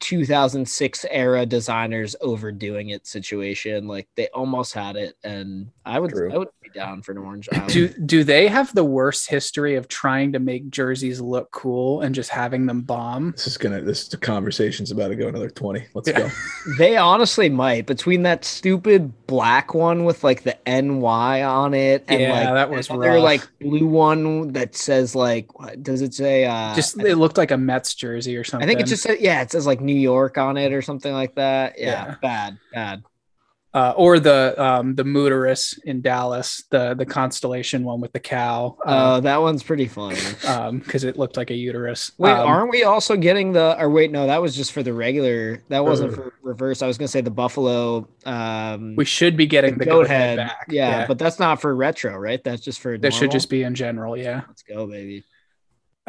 2006 0.00 1.04
era 1.10 1.44
designers 1.44 2.16
overdoing 2.20 2.90
it 2.90 3.06
situation. 3.06 3.86
Like 3.86 4.08
they 4.16 4.28
almost 4.28 4.72
had 4.74 4.96
it, 4.96 5.16
and 5.24 5.70
I 5.84 5.98
would 5.98 6.10
True. 6.10 6.32
I 6.32 6.38
would 6.38 6.48
be 6.59 6.59
down 6.74 7.02
for 7.02 7.12
an 7.12 7.18
orange. 7.18 7.48
Island. 7.52 7.72
do 7.72 7.88
do 7.88 8.24
they 8.24 8.48
have 8.48 8.74
the 8.74 8.84
worst 8.84 9.28
history 9.28 9.74
of 9.76 9.88
trying 9.88 10.32
to 10.32 10.38
make 10.38 10.70
jerseys 10.70 11.20
look 11.20 11.50
cool 11.50 12.00
and 12.02 12.14
just 12.14 12.30
having 12.30 12.66
them 12.66 12.82
bomb? 12.82 13.32
This 13.32 13.46
is 13.46 13.56
gonna. 13.58 13.80
This 13.82 14.02
is 14.02 14.08
the 14.08 14.16
conversation's 14.16 14.90
about 14.90 15.08
to 15.08 15.16
go 15.16 15.28
another 15.28 15.50
twenty. 15.50 15.86
Let's 15.94 16.08
Yeah. 16.08 16.20
go. 16.20 16.30
They 16.78 16.96
honestly 16.96 17.48
might 17.48 17.86
between 17.86 18.22
that 18.24 18.44
stupid 18.44 19.12
black 19.26 19.74
one 19.74 20.04
with 20.04 20.22
like 20.24 20.42
the 20.42 20.56
NY 20.66 21.42
on 21.42 21.74
it 21.74 22.04
and 22.08 22.20
Yeah, 22.20 22.32
like 22.32 22.54
that 22.54 22.70
was 22.70 22.90
other 22.90 22.98
rough. 23.12 23.22
like 23.22 23.48
blue 23.60 23.86
one 23.86 24.52
that 24.52 24.74
says 24.76 25.14
like 25.14 25.58
what 25.58 25.82
does 25.82 26.02
it 26.02 26.14
say? 26.14 26.44
Uh, 26.44 26.74
Just 26.74 26.98
it 26.98 27.16
looked 27.16 27.38
like 27.38 27.50
a 27.50 27.56
Mets 27.56 27.94
jersey 27.94 28.36
or 28.36 28.44
something. 28.44 28.68
I 28.68 28.70
think 28.70 28.80
it 28.80 28.86
just 28.86 29.02
said 29.02 29.18
yeah, 29.20 29.40
it 29.42 29.50
says 29.50 29.66
like 29.66 29.80
New 29.80 29.94
York 29.94 30.38
on 30.38 30.56
it 30.56 30.72
or 30.72 30.82
something 30.82 31.12
like 31.12 31.34
that. 31.36 31.78
Yeah, 31.78 31.86
Yeah. 31.86 32.14
bad, 32.22 32.58
bad. 32.72 33.02
Uh, 33.72 33.94
or 33.96 34.18
the 34.18 34.54
um 34.60 34.96
the 34.96 35.04
Mooterus 35.04 35.78
in 35.84 36.00
Dallas, 36.00 36.64
the 36.70 36.94
the 36.94 37.06
constellation 37.06 37.84
one 37.84 38.00
with 38.00 38.12
the 38.12 38.18
cow. 38.18 38.76
Uh, 38.84 39.20
that 39.20 39.40
one's 39.40 39.62
pretty 39.62 39.88
um, 40.46 40.80
because 40.80 41.04
it 41.04 41.16
looked 41.16 41.36
like 41.36 41.50
a 41.50 41.54
uterus. 41.54 42.10
Wait, 42.18 42.32
Um, 42.32 42.48
aren't 42.48 42.70
we 42.70 42.82
also 42.82 43.16
getting 43.16 43.52
the? 43.52 43.80
Or 43.80 43.88
wait, 43.88 44.10
no, 44.10 44.26
that 44.26 44.42
was 44.42 44.56
just 44.56 44.72
for 44.72 44.82
the 44.82 44.92
regular. 44.92 45.62
That 45.68 45.84
wasn't 45.84 46.14
for 46.14 46.32
reverse. 46.42 46.82
I 46.82 46.88
was 46.88 46.98
gonna 46.98 47.08
say 47.08 47.20
the 47.20 47.30
Buffalo. 47.30 48.08
Um, 48.26 48.96
we 48.96 49.04
should 49.04 49.36
be 49.36 49.46
getting 49.46 49.78
the, 49.78 49.84
goat 49.84 50.08
head 50.08 50.38
back. 50.38 50.66
Yeah, 50.68 51.06
but 51.06 51.18
that's 51.18 51.38
not 51.38 51.60
for 51.60 51.74
retro, 51.74 52.16
right? 52.16 52.42
That's 52.42 52.62
just 52.62 52.80
for. 52.80 52.98
that 52.98 53.14
should 53.14 53.30
just 53.30 53.50
be 53.50 53.62
in 53.62 53.74
general. 53.76 54.16
Yeah. 54.16 54.42
Let's 54.48 54.62
go, 54.64 54.86
baby. 54.86 55.24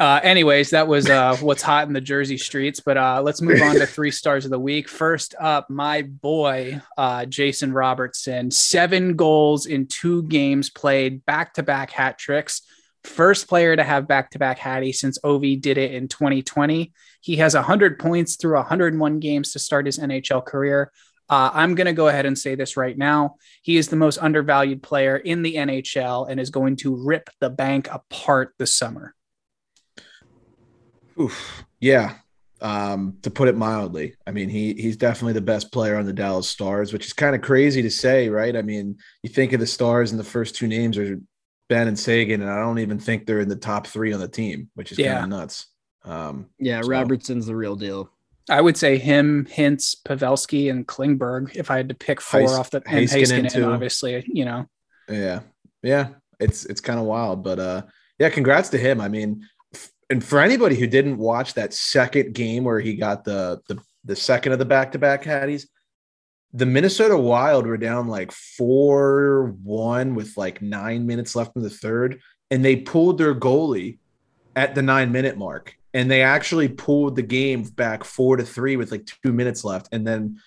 Uh, 0.02 0.18
anyways, 0.24 0.70
that 0.70 0.88
was 0.88 1.08
uh, 1.08 1.36
what's 1.36 1.62
hot 1.62 1.86
in 1.86 1.92
the 1.92 2.00
Jersey 2.00 2.36
streets. 2.36 2.80
But 2.80 2.96
uh, 2.96 3.22
let's 3.22 3.40
move 3.40 3.62
on 3.62 3.76
to 3.76 3.86
three 3.86 4.10
stars 4.10 4.44
of 4.44 4.50
the 4.50 4.58
week. 4.58 4.88
First 4.88 5.36
up, 5.38 5.70
my 5.70 6.02
boy, 6.02 6.82
uh, 6.98 7.24
Jason 7.26 7.72
Robertson, 7.72 8.50
seven 8.50 9.14
goals 9.14 9.66
in 9.66 9.86
two 9.86 10.24
games 10.24 10.70
played, 10.70 11.24
back 11.24 11.54
to 11.54 11.62
back 11.62 11.92
hat 11.92 12.18
tricks. 12.18 12.62
First 13.04 13.46
player 13.46 13.76
to 13.76 13.84
have 13.84 14.08
back 14.08 14.30
to 14.30 14.40
back 14.40 14.58
hattie 14.58 14.90
since 14.90 15.20
Ovi 15.20 15.60
did 15.60 15.78
it 15.78 15.94
in 15.94 16.08
2020. 16.08 16.92
He 17.20 17.36
has 17.36 17.54
100 17.54 18.00
points 18.00 18.34
through 18.34 18.56
101 18.56 19.20
games 19.20 19.52
to 19.52 19.60
start 19.60 19.86
his 19.86 20.00
NHL 20.00 20.44
career. 20.44 20.90
Uh, 21.28 21.50
I'm 21.54 21.76
going 21.76 21.86
to 21.86 21.92
go 21.92 22.08
ahead 22.08 22.26
and 22.26 22.36
say 22.36 22.56
this 22.56 22.76
right 22.76 22.98
now. 22.98 23.36
He 23.62 23.76
is 23.76 23.86
the 23.86 23.94
most 23.94 24.18
undervalued 24.18 24.82
player 24.82 25.16
in 25.16 25.42
the 25.42 25.54
NHL 25.54 26.28
and 26.28 26.40
is 26.40 26.50
going 26.50 26.74
to 26.78 26.96
rip 27.06 27.30
the 27.38 27.50
bank 27.50 27.86
apart 27.88 28.54
this 28.58 28.74
summer. 28.74 29.14
Oof. 31.20 31.64
Yeah. 31.80 32.14
Um, 32.60 33.16
to 33.22 33.30
put 33.30 33.48
it 33.48 33.56
mildly, 33.56 34.14
I 34.24 34.30
mean, 34.30 34.48
he 34.48 34.72
he's 34.74 34.96
definitely 34.96 35.32
the 35.32 35.40
best 35.40 35.72
player 35.72 35.96
on 35.96 36.06
the 36.06 36.12
Dallas 36.12 36.48
Stars, 36.48 36.92
which 36.92 37.06
is 37.06 37.12
kind 37.12 37.34
of 37.34 37.42
crazy 37.42 37.82
to 37.82 37.90
say, 37.90 38.28
right? 38.28 38.56
I 38.56 38.62
mean, 38.62 38.98
you 39.24 39.30
think 39.30 39.52
of 39.52 39.58
the 39.58 39.66
Stars, 39.66 40.12
and 40.12 40.20
the 40.20 40.24
first 40.24 40.54
two 40.54 40.68
names 40.68 40.96
are 40.96 41.18
Benn 41.68 41.88
and 41.88 41.98
Seguin, 41.98 42.40
and 42.40 42.48
I 42.50 42.60
don't 42.60 42.78
even 42.78 43.00
think 43.00 43.26
they're 43.26 43.40
in 43.40 43.48
the 43.48 43.56
top 43.56 43.88
three 43.88 44.12
on 44.12 44.20
the 44.20 44.28
team, 44.28 44.70
which 44.74 44.92
is 44.92 44.98
Yeah. 44.98 45.14
kind 45.20 45.24
of 45.32 45.38
nuts. 45.40 45.66
Um, 46.04 46.46
Yeah, 46.60 46.82
So- 46.82 46.88
Robertson's 46.88 47.46
the 47.46 47.56
real 47.56 47.74
deal. 47.74 48.10
I 48.48 48.60
would 48.60 48.76
say 48.76 48.96
him, 48.96 49.46
Hintz, 49.50 49.96
Pavelski, 50.06 50.70
and 50.70 50.86
Klingberg. 50.86 51.56
If 51.56 51.68
I 51.70 51.76
had 51.78 51.88
to 51.88 51.94
pick 51.96 52.20
four 52.20 52.40
Heis- 52.42 52.58
off 52.58 52.70
the 52.70 52.82
and 52.86 53.08
Heiskanen 53.08 53.44
Heiskanen, 53.46 53.52
too. 53.52 53.64
obviously, 53.64 54.24
you 54.28 54.44
know, 54.44 54.66
Yeah. 55.08 55.40
Yeah. 55.82 56.08
It's 56.40 56.64
it's 56.66 56.80
kind 56.80 56.98
of 57.00 57.06
wild, 57.06 57.42
but 57.42 57.58
uh 57.58 57.82
yeah, 58.18 58.28
congrats 58.30 58.68
to 58.70 58.78
him. 58.78 59.00
I 59.00 59.08
mean, 59.08 59.40
f- 59.42 59.48
and 60.12 60.22
for 60.22 60.40
anybody 60.40 60.76
who 60.76 60.86
didn't 60.86 61.16
watch 61.16 61.54
that 61.54 61.72
second 61.72 62.34
game 62.34 62.64
where 62.64 62.78
he 62.78 62.94
got 62.94 63.24
the 63.24 63.62
the, 63.66 63.82
the 64.04 64.14
second 64.14 64.52
of 64.52 64.58
the 64.58 64.64
back-to-back 64.66 65.22
Hatties, 65.22 65.66
the 66.52 66.66
Minnesota 66.66 67.16
Wild 67.16 67.66
were 67.66 67.78
down 67.78 68.08
like 68.08 68.30
4-1 68.30 70.14
with 70.14 70.36
like 70.36 70.60
9 70.60 71.06
minutes 71.06 71.34
left 71.34 71.56
in 71.56 71.62
the 71.62 71.70
third 71.70 72.20
and 72.50 72.62
they 72.62 72.76
pulled 72.76 73.16
their 73.16 73.34
goalie 73.34 73.98
at 74.54 74.74
the 74.74 74.82
9-minute 74.82 75.38
mark 75.38 75.74
and 75.94 76.10
they 76.10 76.22
actually 76.22 76.68
pulled 76.68 77.16
the 77.16 77.22
game 77.22 77.62
back 77.62 78.04
4 78.04 78.36
to 78.36 78.44
3 78.44 78.76
with 78.76 78.90
like 78.90 79.06
2 79.24 79.32
minutes 79.32 79.64
left 79.64 79.88
and 79.92 80.06
then 80.06 80.38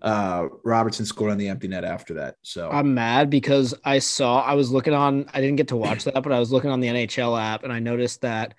uh 0.00 0.48
Robertson 0.64 1.04
scored 1.04 1.30
on 1.30 1.36
the 1.36 1.48
empty 1.48 1.68
net 1.68 1.84
after 1.84 2.14
that. 2.14 2.36
So 2.40 2.70
I'm 2.70 2.94
mad 2.94 3.28
because 3.28 3.74
I 3.84 3.98
saw 3.98 4.40
I 4.40 4.54
was 4.54 4.70
looking 4.70 4.94
on 4.94 5.28
I 5.34 5.42
didn't 5.42 5.56
get 5.56 5.68
to 5.68 5.76
watch 5.76 6.04
that, 6.04 6.22
but 6.22 6.32
I 6.32 6.38
was 6.38 6.50
looking 6.50 6.70
on 6.70 6.80
the 6.80 6.88
NHL 6.88 7.38
app 7.38 7.64
and 7.64 7.72
I 7.72 7.80
noticed 7.80 8.22
that 8.22 8.54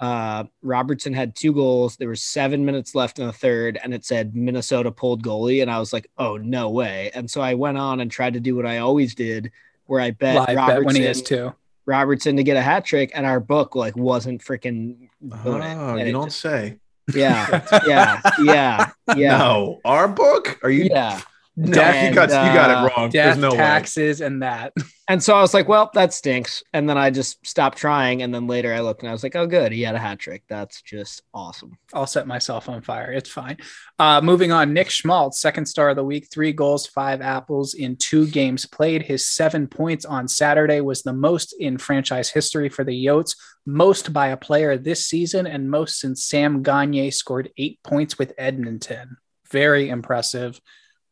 uh 0.00 0.44
Robertson 0.62 1.12
had 1.14 1.34
two 1.34 1.52
goals. 1.52 1.96
There 1.96 2.08
were 2.08 2.16
seven 2.16 2.64
minutes 2.64 2.94
left 2.94 3.18
in 3.18 3.26
the 3.26 3.32
third, 3.32 3.78
and 3.82 3.94
it 3.94 4.04
said 4.04 4.34
Minnesota 4.36 4.90
pulled 4.90 5.22
goalie, 5.22 5.62
and 5.62 5.70
I 5.70 5.78
was 5.78 5.92
like, 5.92 6.10
oh 6.18 6.36
no 6.36 6.70
way. 6.70 7.10
And 7.14 7.30
so 7.30 7.40
I 7.40 7.54
went 7.54 7.78
on 7.78 8.00
and 8.00 8.10
tried 8.10 8.34
to 8.34 8.40
do 8.40 8.54
what 8.56 8.66
I 8.66 8.78
always 8.78 9.14
did, 9.14 9.50
where 9.86 10.00
I 10.00 10.10
bet 10.10 10.36
live 10.36 10.46
bet 10.48 10.56
Robertson, 10.56 10.84
when 10.84 10.96
he 10.96 11.04
is 11.04 11.22
too. 11.22 11.52
Robertson 11.86 12.36
to 12.36 12.42
get 12.42 12.56
a 12.56 12.62
hat 12.62 12.84
trick, 12.84 13.12
and 13.14 13.24
our 13.24 13.40
book 13.40 13.74
like 13.74 13.96
wasn't 13.96 14.42
freaking 14.42 15.08
Oh, 15.44 15.96
you 15.96 16.12
don't 16.12 16.26
just- 16.26 16.40
say. 16.40 16.78
yeah, 17.14 17.64
yeah, 17.86 18.20
yeah, 18.42 18.90
yeah, 19.16 19.38
No, 19.38 19.80
our 19.84 20.08
book? 20.08 20.58
Are 20.64 20.70
you? 20.70 20.88
yeah. 20.90 21.20
No, 21.58 21.80
And, 21.80 22.08
you 22.08 22.14
got 22.14 22.28
you 22.28 22.54
got 22.54 22.70
uh, 22.70 22.72
it 22.72 22.96
wrong. 22.96 23.10
There's 23.10 23.34
Death, 23.34 23.38
no 23.38 23.50
way. 23.50 23.56
taxes, 23.56 24.20
and 24.20 24.42
that. 24.42 24.72
And 25.08 25.22
so 25.22 25.36
I 25.36 25.40
was 25.40 25.54
like, 25.54 25.68
well, 25.68 25.88
that 25.94 26.12
stinks. 26.12 26.64
And 26.72 26.88
then 26.90 26.98
I 26.98 27.10
just 27.10 27.46
stopped 27.46 27.78
trying. 27.78 28.22
And 28.22 28.34
then 28.34 28.48
later 28.48 28.74
I 28.74 28.80
looked 28.80 29.02
and 29.02 29.08
I 29.08 29.12
was 29.12 29.22
like, 29.22 29.36
oh, 29.36 29.46
good. 29.46 29.70
He 29.70 29.82
had 29.82 29.94
a 29.94 30.00
hat 30.00 30.18
trick. 30.18 30.42
That's 30.48 30.82
just 30.82 31.22
awesome. 31.32 31.78
I'll 31.94 32.08
set 32.08 32.26
myself 32.26 32.68
on 32.68 32.82
fire. 32.82 33.12
It's 33.12 33.30
fine. 33.30 33.58
Uh, 34.00 34.20
moving 34.20 34.50
on, 34.50 34.72
Nick 34.72 34.90
Schmaltz, 34.90 35.40
second 35.40 35.66
star 35.66 35.90
of 35.90 35.96
the 35.96 36.02
week, 36.02 36.26
three 36.32 36.52
goals, 36.52 36.88
five 36.88 37.20
apples 37.20 37.74
in 37.74 37.94
two 37.94 38.26
games 38.26 38.66
played. 38.66 39.02
His 39.02 39.28
seven 39.28 39.68
points 39.68 40.04
on 40.04 40.26
Saturday 40.26 40.80
was 40.80 41.02
the 41.04 41.12
most 41.12 41.52
in 41.52 41.78
franchise 41.78 42.28
history 42.28 42.68
for 42.68 42.82
the 42.82 43.06
Yotes, 43.06 43.36
most 43.64 44.12
by 44.12 44.30
a 44.30 44.36
player 44.36 44.76
this 44.76 45.06
season, 45.06 45.46
and 45.46 45.70
most 45.70 46.00
since 46.00 46.24
Sam 46.24 46.64
Gagne 46.64 47.12
scored 47.12 47.50
eight 47.56 47.80
points 47.84 48.18
with 48.18 48.34
Edmonton. 48.38 49.18
Very 49.52 49.88
impressive. 49.88 50.60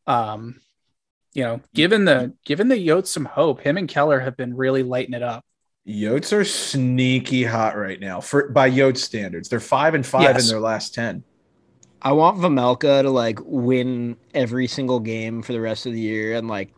Um, 0.06 0.60
you 1.32 1.42
know, 1.42 1.60
given 1.74 2.04
the 2.04 2.34
given 2.44 2.68
the 2.68 2.76
Yotes 2.86 3.08
some 3.08 3.24
hope, 3.24 3.60
him 3.60 3.76
and 3.76 3.88
Keller 3.88 4.20
have 4.20 4.36
been 4.36 4.56
really 4.56 4.82
lighting 4.82 5.14
it 5.14 5.22
up. 5.22 5.44
Yotes 5.86 6.32
are 6.32 6.44
sneaky 6.44 7.44
hot 7.44 7.76
right 7.76 8.00
now 8.00 8.20
for 8.20 8.48
by 8.48 8.70
Yotes 8.70 8.98
standards. 8.98 9.48
They're 9.48 9.60
five 9.60 9.94
and 9.94 10.06
five 10.06 10.22
Yes. 10.22 10.44
in 10.44 10.48
their 10.48 10.60
last 10.60 10.94
ten. 10.94 11.24
I 12.00 12.12
want 12.12 12.38
Vejmelka 12.38 13.02
to 13.02 13.10
like 13.10 13.38
win 13.42 14.16
every 14.34 14.66
single 14.66 15.00
game 15.00 15.42
for 15.42 15.52
the 15.52 15.60
rest 15.60 15.86
of 15.86 15.92
the 15.92 16.00
year 16.00 16.36
and 16.36 16.48
like 16.48 16.72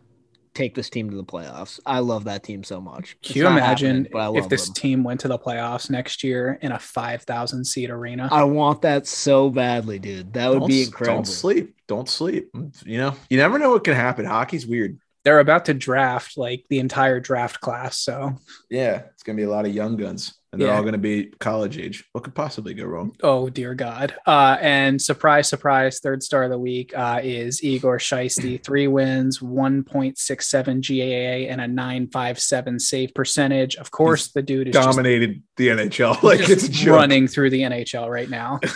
take 0.57 0.75
this 0.75 0.89
team 0.89 1.09
to 1.09 1.15
the 1.15 1.23
playoffs. 1.23 1.79
I 1.85 1.99
love 1.99 2.25
that 2.25 2.43
team 2.43 2.63
so 2.63 2.81
much. 2.81 3.15
It's 3.21 3.31
Can 3.31 3.37
you 3.37 3.43
not 3.43 3.57
imagine 3.57 4.07
but 4.11 4.19
I 4.19 4.27
love 4.27 4.37
if 4.37 4.49
this 4.49 4.65
them. 4.65 4.73
team 4.73 5.03
went 5.03 5.19
to 5.21 5.27
the 5.27 5.37
playoffs 5.37 5.89
next 5.89 6.23
year 6.23 6.57
in 6.61 6.71
a 6.71 6.79
5,000 6.79 7.63
seat 7.63 7.89
arena? 7.89 8.27
I 8.31 8.43
want 8.43 8.81
that 8.81 9.07
so 9.07 9.49
badly, 9.49 9.99
dude. 9.99 10.33
That 10.33 10.49
would 10.49 10.59
don't, 10.59 10.67
be 10.67 10.83
incredible. 10.83 11.17
Don't 11.17 11.25
sleep. 11.25 11.75
Don't 11.87 12.09
sleep. 12.09 12.49
You 12.85 12.97
know, 12.97 13.15
you 13.29 13.37
never 13.37 13.59
know 13.59 13.71
what 13.71 13.83
can 13.83 13.95
happen. 13.95 14.25
Hockey's 14.25 14.67
weird. 14.67 14.99
They're 15.23 15.39
about 15.39 15.65
to 15.65 15.73
draft 15.73 16.37
like 16.37 16.65
the 16.69 16.79
entire 16.79 17.19
draft 17.19 17.59
class. 17.61 17.97
So 17.97 18.35
Yeah, 18.69 19.03
it's 19.13 19.23
gonna 19.23 19.35
be 19.35 19.43
a 19.43 19.49
lot 19.49 19.65
of 19.65 19.73
young 19.73 19.97
guns. 19.97 20.37
And 20.57 20.61
they're 20.63 20.69
Yeah. 20.69 20.77
all 20.77 20.81
going 20.81 20.93
to 20.93 20.97
be 20.97 21.25
college 21.39 21.77
age. 21.77 22.03
What 22.13 22.23
could 22.23 22.33
possibly 22.33 22.73
go 22.73 22.85
wrong? 22.85 23.15
Oh 23.21 23.47
dear 23.49 23.75
God! 23.75 24.15
Uh, 24.25 24.57
and 24.59 24.99
surprise, 24.99 25.47
surprise, 25.47 25.99
third 25.99 26.23
star 26.23 26.43
of 26.45 26.49
the 26.49 26.57
week 26.57 26.97
uh, 26.97 27.19
is 27.23 27.63
Igor 27.63 27.99
Shiesty. 27.99 28.63
Three 28.63 28.87
wins, 28.87 29.39
one 29.41 29.83
point 29.83 30.17
six 30.17 30.47
seven 30.49 30.81
GAA, 30.81 31.45
and 31.51 31.61
a 31.61 31.67
nine 31.67 32.07
five 32.07 32.39
seven 32.39 32.79
save 32.79 33.13
percentage. 33.13 33.75
Of 33.75 33.91
course, 33.91 34.29
the 34.31 34.41
dude 34.41 34.69
is 34.69 34.73
just, 34.73 34.87
Dominated 34.87 35.43
the 35.57 35.67
NHL 35.67 36.21
like 36.23 36.49
it's 36.49 36.85
running 36.85 37.27
through 37.27 37.51
the 37.51 37.61
NHL 37.61 38.09
right 38.09 38.29
now. 38.29 38.59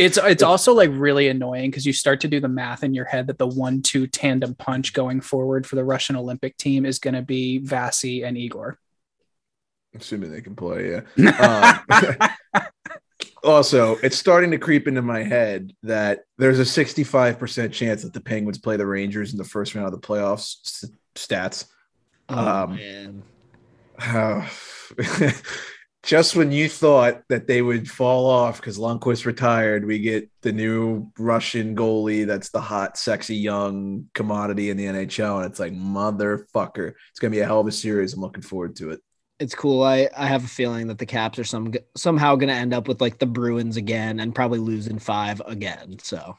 It's 0.00 0.18
it's 0.18 0.42
also 0.42 0.72
like 0.74 0.90
really 0.92 1.28
annoying 1.28 1.70
because 1.70 1.84
you 1.86 1.92
start 1.92 2.20
to 2.22 2.28
do 2.28 2.40
the 2.40 2.48
math 2.48 2.82
in 2.82 2.94
your 2.94 3.04
head 3.04 3.26
that 3.28 3.38
the 3.38 3.46
one 3.46 3.82
two 3.82 4.06
tandem 4.06 4.54
punch 4.54 4.92
going 4.92 5.20
forward 5.20 5.66
for 5.66 5.76
the 5.76 5.84
Russian 5.84 6.16
Olympic 6.16 6.56
team 6.56 6.86
is 6.86 6.98
going 6.98 7.14
to 7.14 7.22
be 7.22 7.60
Vasi 7.60 8.24
and 8.24 8.36
Igor. 8.38 8.78
Assuming 9.94 10.30
they 10.30 10.40
can 10.40 10.54
play, 10.54 11.02
yeah. 11.18 11.80
Um, 12.60 12.62
also, 13.44 13.96
it's 13.96 14.16
starting 14.16 14.50
to 14.52 14.58
creep 14.58 14.86
into 14.86 15.02
my 15.02 15.22
head 15.22 15.72
that 15.82 16.20
there's 16.38 16.58
a 16.60 16.62
65% 16.62 17.72
chance 17.72 18.02
that 18.02 18.12
the 18.12 18.20
Penguins 18.20 18.58
play 18.58 18.76
the 18.76 18.86
Rangers 18.86 19.32
in 19.32 19.38
the 19.38 19.44
first 19.44 19.74
round 19.74 19.86
of 19.92 19.92
the 20.00 20.06
playoffs. 20.06 20.56
s- 20.64 20.84
Stats. 21.16 21.66
Oh, 22.28 22.38
Um, 22.64 22.76
man. 22.76 23.22
Just 26.02 26.34
when 26.34 26.50
you 26.50 26.66
thought 26.70 27.20
that 27.28 27.46
they 27.46 27.60
would 27.60 27.86
fall 27.90 28.24
off 28.24 28.58
because 28.58 28.78
Lundqvist 28.78 29.26
retired, 29.26 29.84
we 29.84 29.98
get 29.98 30.30
the 30.40 30.50
new 30.52 31.12
Russian 31.18 31.76
goalie 31.76 32.26
that's 32.26 32.48
the 32.48 32.60
hot, 32.60 32.96
sexy, 32.96 33.36
young 33.36 34.06
commodity 34.14 34.70
in 34.70 34.78
the 34.78 34.86
NHL. 34.86 35.42
And 35.42 35.50
it's 35.50 35.60
like, 35.60 35.74
motherfucker. 35.74 36.92
It's 37.10 37.18
going 37.20 37.32
to 37.32 37.36
be 37.36 37.40
a 37.42 37.46
hell 37.46 37.60
of 37.60 37.66
a 37.66 37.72
series. 37.72 38.14
I'm 38.14 38.20
looking 38.22 38.42
forward 38.42 38.76
to 38.76 38.92
it. 38.92 39.00
It's 39.40 39.54
cool. 39.54 39.82
I, 39.82 40.08
I 40.16 40.26
have 40.26 40.44
a 40.44 40.48
feeling 40.48 40.86
that 40.88 40.98
the 40.98 41.06
Caps 41.06 41.38
are 41.38 41.44
some 41.44 41.72
somehow 41.96 42.36
going 42.36 42.48
to 42.48 42.54
end 42.54 42.74
up 42.74 42.86
with 42.86 43.00
like 43.00 43.18
the 43.18 43.26
Bruins 43.26 43.76
again 43.76 44.20
and 44.20 44.34
probably 44.34 44.58
lose 44.58 44.86
in 44.86 44.98
five 44.98 45.40
again. 45.46 45.98
So 46.02 46.36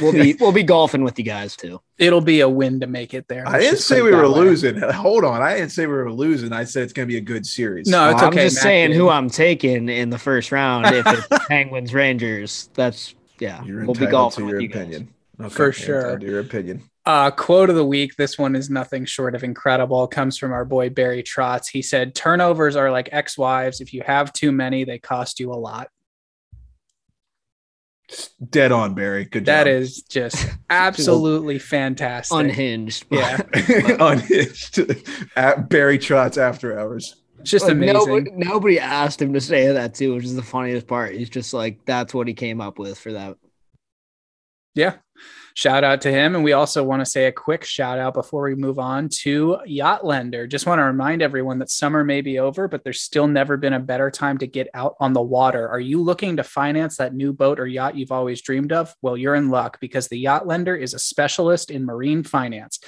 we'll 0.00 0.12
be 0.12 0.34
we'll 0.40 0.52
be 0.52 0.62
golfing 0.62 1.02
with 1.02 1.18
you 1.18 1.24
guys 1.24 1.56
too. 1.56 1.80
It'll 1.98 2.20
be 2.20 2.40
a 2.40 2.48
win 2.48 2.78
to 2.80 2.86
make 2.86 3.14
it 3.14 3.26
there. 3.28 3.48
I 3.48 3.52
Let's 3.52 3.64
didn't 3.64 3.78
say 3.80 4.02
we 4.02 4.10
were 4.12 4.28
way. 4.30 4.40
losing. 4.40 4.78
Hold 4.80 5.24
on. 5.24 5.40
I 5.40 5.54
didn't 5.56 5.70
say 5.72 5.86
we 5.86 5.94
were 5.94 6.12
losing. 6.12 6.52
I 6.52 6.64
said 6.64 6.82
it's 6.84 6.92
going 6.92 7.08
to 7.08 7.12
be 7.12 7.16
a 7.18 7.22
good 7.22 7.46
series. 7.46 7.88
No, 7.88 8.10
it's 8.10 8.22
I'm 8.22 8.28
okay. 8.28 8.44
just 8.44 8.56
Matt 8.56 8.62
saying 8.64 8.90
did. 8.90 8.96
who 8.98 9.08
I'm 9.08 9.30
taking 9.30 9.88
in 9.88 10.10
the 10.10 10.18
first 10.18 10.52
round. 10.52 10.86
If 10.94 11.06
it's 11.06 11.26
Penguins 11.48 11.94
Rangers, 11.94 12.68
that's 12.74 13.14
yeah. 13.38 13.64
You're 13.64 13.86
we'll 13.86 13.94
be 13.94 14.06
golfing 14.06 14.44
to 14.44 14.48
your 14.50 14.56
with 14.58 14.62
you 14.62 14.68
guys. 14.68 14.82
opinion. 14.82 15.14
Okay, 15.40 15.48
For 15.54 15.72
sure. 15.72 15.96
entitled 16.00 16.22
Your 16.22 16.40
opinion. 16.40 16.82
Uh, 17.04 17.30
quote 17.32 17.68
of 17.68 17.74
the 17.74 17.84
week. 17.84 18.14
This 18.16 18.38
one 18.38 18.54
is 18.54 18.70
nothing 18.70 19.04
short 19.04 19.34
of 19.34 19.42
incredible. 19.42 20.06
Comes 20.06 20.38
from 20.38 20.52
our 20.52 20.64
boy 20.64 20.88
Barry 20.88 21.22
Trotz. 21.22 21.68
He 21.68 21.82
said, 21.82 22.14
"Turnovers 22.14 22.76
are 22.76 22.92
like 22.92 23.08
ex-wives. 23.10 23.80
If 23.80 23.92
you 23.92 24.02
have 24.06 24.32
too 24.32 24.52
many, 24.52 24.84
they 24.84 24.98
cost 24.98 25.40
you 25.40 25.52
a 25.52 25.54
lot." 25.54 25.88
Dead 28.50 28.72
on, 28.72 28.94
Barry. 28.94 29.24
Good 29.24 29.46
That 29.46 29.64
job. 29.64 29.66
That 29.66 29.72
is 29.72 30.02
just 30.08 30.46
absolutely 30.70 31.58
fantastic. 31.58 32.36
Unhinged. 32.38 33.06
Yeah, 33.10 33.40
unhinged. 33.98 34.80
At 35.34 35.68
Barry 35.68 35.98
Trotz 35.98 36.38
after 36.38 36.78
hours. 36.78 37.16
just 37.42 37.64
Like, 37.64 37.72
amazing. 37.72 37.94
Nobody, 37.94 38.30
nobody 38.32 38.78
asked 38.78 39.20
him 39.20 39.32
to 39.32 39.40
say 39.40 39.72
that 39.72 39.94
too, 39.94 40.14
which 40.14 40.24
is 40.24 40.36
the 40.36 40.42
funniest 40.42 40.86
part. 40.86 41.14
He's 41.14 41.30
just 41.30 41.52
like, 41.52 41.84
that's 41.84 42.14
what 42.14 42.28
he 42.28 42.34
came 42.34 42.60
up 42.60 42.78
with 42.78 42.98
for 42.98 43.12
that. 43.12 43.36
Yeah. 44.74 44.96
Shout 45.54 45.84
out 45.84 46.00
to 46.02 46.10
him. 46.10 46.34
And 46.34 46.42
we 46.42 46.52
also 46.52 46.82
want 46.82 47.00
to 47.00 47.06
say 47.06 47.26
a 47.26 47.32
quick 47.32 47.64
shout 47.64 47.98
out 47.98 48.14
before 48.14 48.44
we 48.44 48.54
move 48.54 48.78
on 48.78 49.08
to 49.20 49.58
Yacht 49.66 50.04
Lender. 50.04 50.46
Just 50.46 50.66
want 50.66 50.78
to 50.78 50.84
remind 50.84 51.20
everyone 51.20 51.58
that 51.58 51.70
summer 51.70 52.04
may 52.04 52.20
be 52.22 52.38
over, 52.38 52.68
but 52.68 52.84
there's 52.84 53.02
still 53.02 53.26
never 53.26 53.56
been 53.56 53.74
a 53.74 53.80
better 53.80 54.10
time 54.10 54.38
to 54.38 54.46
get 54.46 54.68
out 54.72 54.96
on 54.98 55.12
the 55.12 55.22
water. 55.22 55.68
Are 55.68 55.80
you 55.80 56.00
looking 56.02 56.36
to 56.36 56.44
finance 56.44 56.96
that 56.96 57.14
new 57.14 57.32
boat 57.32 57.60
or 57.60 57.66
yacht 57.66 57.96
you've 57.96 58.12
always 58.12 58.40
dreamed 58.40 58.72
of? 58.72 58.94
Well, 59.02 59.16
you're 59.16 59.34
in 59.34 59.50
luck 59.50 59.78
because 59.80 60.08
the 60.08 60.18
Yacht 60.18 60.46
Lender 60.46 60.74
is 60.74 60.94
a 60.94 60.98
specialist 60.98 61.70
in 61.70 61.84
marine 61.84 62.22
finance. 62.22 62.78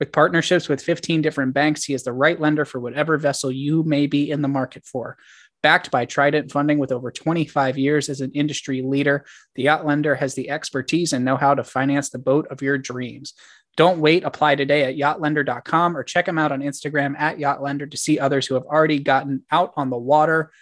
With 0.00 0.10
partnerships 0.10 0.68
with 0.68 0.82
15 0.82 1.22
different 1.22 1.54
banks, 1.54 1.84
he 1.84 1.94
is 1.94 2.02
the 2.02 2.12
right 2.12 2.38
lender 2.40 2.64
for 2.64 2.80
whatever 2.80 3.16
vessel 3.16 3.52
you 3.52 3.84
may 3.84 4.06
be 4.08 4.30
in 4.30 4.42
the 4.42 4.48
market 4.48 4.84
for. 4.84 5.16
Backed 5.64 5.90
by 5.90 6.04
Trident 6.04 6.52
Funding 6.52 6.76
with 6.76 6.92
over 6.92 7.10
25 7.10 7.78
years 7.78 8.10
as 8.10 8.20
an 8.20 8.32
industry 8.32 8.82
leader, 8.82 9.24
the 9.54 9.62
Yacht 9.62 9.86
Lender 9.86 10.14
has 10.14 10.34
the 10.34 10.50
expertise 10.50 11.14
and 11.14 11.24
know 11.24 11.38
how 11.38 11.54
to 11.54 11.64
finance 11.64 12.10
the 12.10 12.18
boat 12.18 12.46
of 12.50 12.60
your 12.60 12.76
dreams. 12.76 13.32
Don't 13.74 13.98
wait. 13.98 14.24
Apply 14.24 14.56
today 14.56 14.84
at 14.84 14.96
yachtlender.com 14.96 15.96
or 15.96 16.02
check 16.04 16.26
them 16.26 16.36
out 16.38 16.52
on 16.52 16.60
Instagram 16.60 17.18
at 17.18 17.38
yachtlender 17.38 17.90
to 17.90 17.96
see 17.96 18.18
others 18.18 18.46
who 18.46 18.56
have 18.56 18.64
already 18.64 18.98
gotten 18.98 19.42
out 19.50 19.72
on 19.74 19.88
the 19.88 19.96
water. 19.96 20.52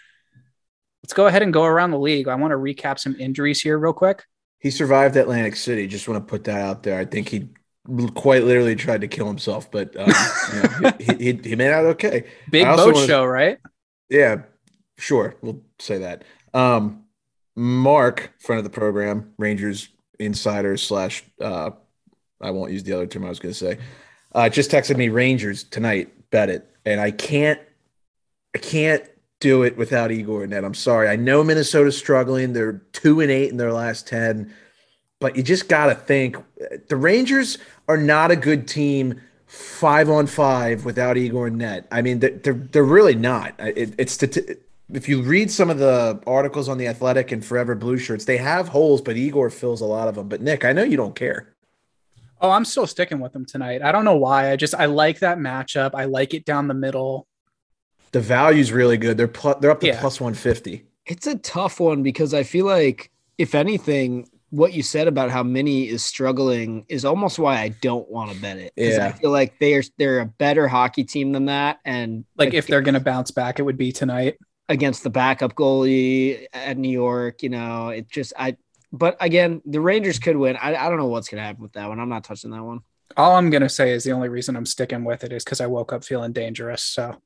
Let's 1.02 1.14
go 1.14 1.26
ahead 1.26 1.42
and 1.42 1.52
go 1.52 1.64
around 1.64 1.90
the 1.90 1.98
league. 1.98 2.28
I 2.28 2.36
want 2.36 2.52
to 2.52 2.56
recap 2.56 3.00
some 3.00 3.16
injuries 3.18 3.60
here, 3.60 3.80
real 3.80 3.92
quick. 3.92 4.22
He 4.60 4.70
survived 4.70 5.16
Atlantic 5.16 5.56
City. 5.56 5.88
Just 5.88 6.06
want 6.06 6.24
to 6.24 6.30
put 6.30 6.44
that 6.44 6.60
out 6.60 6.84
there. 6.84 6.96
I 6.96 7.06
think 7.06 7.28
he 7.28 7.48
quite 8.14 8.44
literally 8.44 8.76
tried 8.76 9.00
to 9.00 9.08
kill 9.08 9.26
himself, 9.26 9.68
but 9.68 9.96
um, 9.96 10.12
you 10.54 10.62
know, 10.62 10.92
he, 11.00 11.32
he, 11.32 11.40
he 11.42 11.56
made 11.56 11.72
out 11.72 11.86
okay. 11.86 12.26
Big 12.52 12.66
boat 12.66 12.94
wanna- 12.94 13.06
show, 13.08 13.24
right? 13.24 13.58
Yeah, 14.08 14.42
sure. 15.02 15.34
We'll 15.42 15.60
say 15.78 15.98
that. 15.98 16.24
Um, 16.54 17.04
Mark, 17.56 18.32
friend 18.38 18.58
of 18.58 18.64
the 18.64 18.70
program, 18.70 19.34
Rangers 19.36 19.88
insider 20.18 20.76
slash. 20.76 21.24
Uh, 21.40 21.70
I 22.40 22.50
won't 22.50 22.72
use 22.72 22.82
the 22.82 22.92
other 22.92 23.06
term 23.06 23.24
I 23.24 23.28
was 23.28 23.38
going 23.38 23.52
to 23.52 23.58
say. 23.58 23.78
Uh, 24.34 24.48
just 24.48 24.70
texted 24.70 24.96
me 24.96 25.08
Rangers 25.08 25.64
tonight. 25.64 26.30
Bet 26.30 26.48
it, 26.48 26.66
and 26.86 27.00
I 27.00 27.10
can't. 27.10 27.60
I 28.54 28.58
can't 28.58 29.04
do 29.40 29.62
it 29.62 29.76
without 29.76 30.10
Igor 30.10 30.46
Net. 30.46 30.64
I'm 30.64 30.74
sorry. 30.74 31.08
I 31.08 31.16
know 31.16 31.42
Minnesota's 31.42 31.96
struggling. 31.96 32.52
They're 32.52 32.82
two 32.92 33.20
and 33.20 33.30
eight 33.30 33.50
in 33.50 33.56
their 33.56 33.72
last 33.72 34.06
ten, 34.06 34.54
but 35.20 35.36
you 35.36 35.42
just 35.42 35.68
got 35.68 35.86
to 35.86 35.94
think 35.94 36.36
the 36.88 36.96
Rangers 36.96 37.58
are 37.88 37.96
not 37.96 38.30
a 38.30 38.36
good 38.36 38.66
team 38.66 39.20
five 39.46 40.08
on 40.08 40.26
five 40.26 40.86
without 40.86 41.18
Igor 41.18 41.50
Net. 41.50 41.86
I 41.90 42.00
mean, 42.00 42.20
they're 42.20 42.54
they're, 42.54 42.84
really 42.84 43.14
not. 43.14 43.54
It, 43.58 43.94
it's 43.98 44.16
stati- 44.16 44.58
if 44.92 45.08
you 45.08 45.22
read 45.22 45.50
some 45.50 45.70
of 45.70 45.78
the 45.78 46.20
articles 46.26 46.68
on 46.68 46.78
the 46.78 46.86
Athletic 46.86 47.32
and 47.32 47.44
Forever 47.44 47.74
Blue 47.74 47.98
Shirts, 47.98 48.24
they 48.24 48.36
have 48.36 48.68
holes, 48.68 49.00
but 49.00 49.16
Igor 49.16 49.50
fills 49.50 49.80
a 49.80 49.86
lot 49.86 50.08
of 50.08 50.14
them. 50.14 50.28
But 50.28 50.40
Nick, 50.42 50.64
I 50.64 50.72
know 50.72 50.82
you 50.82 50.96
don't 50.96 51.14
care. 51.14 51.54
Oh, 52.40 52.50
I'm 52.50 52.64
still 52.64 52.86
sticking 52.86 53.20
with 53.20 53.32
them 53.32 53.44
tonight. 53.44 53.82
I 53.82 53.92
don't 53.92 54.04
know 54.04 54.16
why. 54.16 54.50
I 54.50 54.56
just 54.56 54.74
I 54.74 54.86
like 54.86 55.20
that 55.20 55.38
matchup. 55.38 55.92
I 55.94 56.04
like 56.06 56.34
it 56.34 56.44
down 56.44 56.66
the 56.68 56.74
middle. 56.74 57.26
The 58.10 58.20
value's 58.20 58.72
really 58.72 58.96
good. 58.96 59.16
They're 59.16 59.28
pl- 59.28 59.58
they're 59.60 59.70
up 59.70 59.80
to 59.80 59.86
Yeah. 59.86 60.00
plus 60.00 60.20
one 60.20 60.34
fifty. 60.34 60.84
It's 61.06 61.26
a 61.26 61.38
tough 61.38 61.80
one 61.80 62.02
because 62.02 62.34
I 62.34 62.42
feel 62.42 62.66
like, 62.66 63.10
if 63.38 63.54
anything, 63.54 64.28
what 64.50 64.72
you 64.74 64.82
said 64.82 65.08
about 65.08 65.30
how 65.30 65.42
Mini 65.42 65.88
is 65.88 66.04
struggling 66.04 66.84
is 66.88 67.04
almost 67.04 67.38
why 67.38 67.58
I 67.58 67.68
don't 67.80 68.08
want 68.10 68.32
to 68.32 68.40
bet 68.40 68.58
it. 68.58 68.72
'Cause 68.76 68.98
I 68.98 69.06
Yeah. 69.06 69.12
feel 69.12 69.30
like 69.30 69.58
they 69.60 69.74
are 69.74 69.82
they're 69.96 70.20
a 70.20 70.26
better 70.26 70.68
hockey 70.68 71.04
team 71.04 71.32
than 71.32 71.46
that, 71.46 71.78
and 71.84 72.24
Like 72.36 72.52
if 72.54 72.66
they're 72.66 72.82
gonna 72.82 73.00
bounce 73.00 73.30
back, 73.30 73.58
it 73.58 73.62
would 73.62 73.78
be 73.78 73.92
tonight. 73.92 74.36
Against 74.68 75.02
the 75.02 75.10
backup 75.10 75.54
goalie 75.54 76.46
at 76.52 76.78
New 76.78 76.90
York, 76.90 77.42
you 77.42 77.48
know, 77.48 77.88
it 77.88 78.08
just 78.08 78.32
I. 78.38 78.56
But 78.92 79.16
again, 79.20 79.60
the 79.64 79.80
Rangers 79.80 80.18
could 80.18 80.36
win. 80.36 80.56
I, 80.56 80.74
I 80.74 80.88
don't 80.88 80.98
know 80.98 81.06
what's 81.06 81.28
gonna 81.28 81.42
happen 81.42 81.62
with 81.62 81.72
that 81.72 81.88
one. 81.88 81.98
I'm 81.98 82.08
not 82.08 82.24
touching 82.24 82.50
that 82.50 82.62
one. 82.62 82.80
All 83.16 83.36
I'm 83.36 83.50
gonna 83.50 83.68
say 83.68 83.90
is 83.90 84.04
the 84.04 84.12
only 84.12 84.28
reason 84.28 84.56
I'm 84.56 84.66
sticking 84.66 85.04
with 85.04 85.24
it 85.24 85.32
is 85.32 85.44
because 85.44 85.60
I 85.60 85.66
woke 85.66 85.92
up 85.92 86.04
feeling 86.04 86.32
dangerous. 86.32 86.82
So 86.82 87.20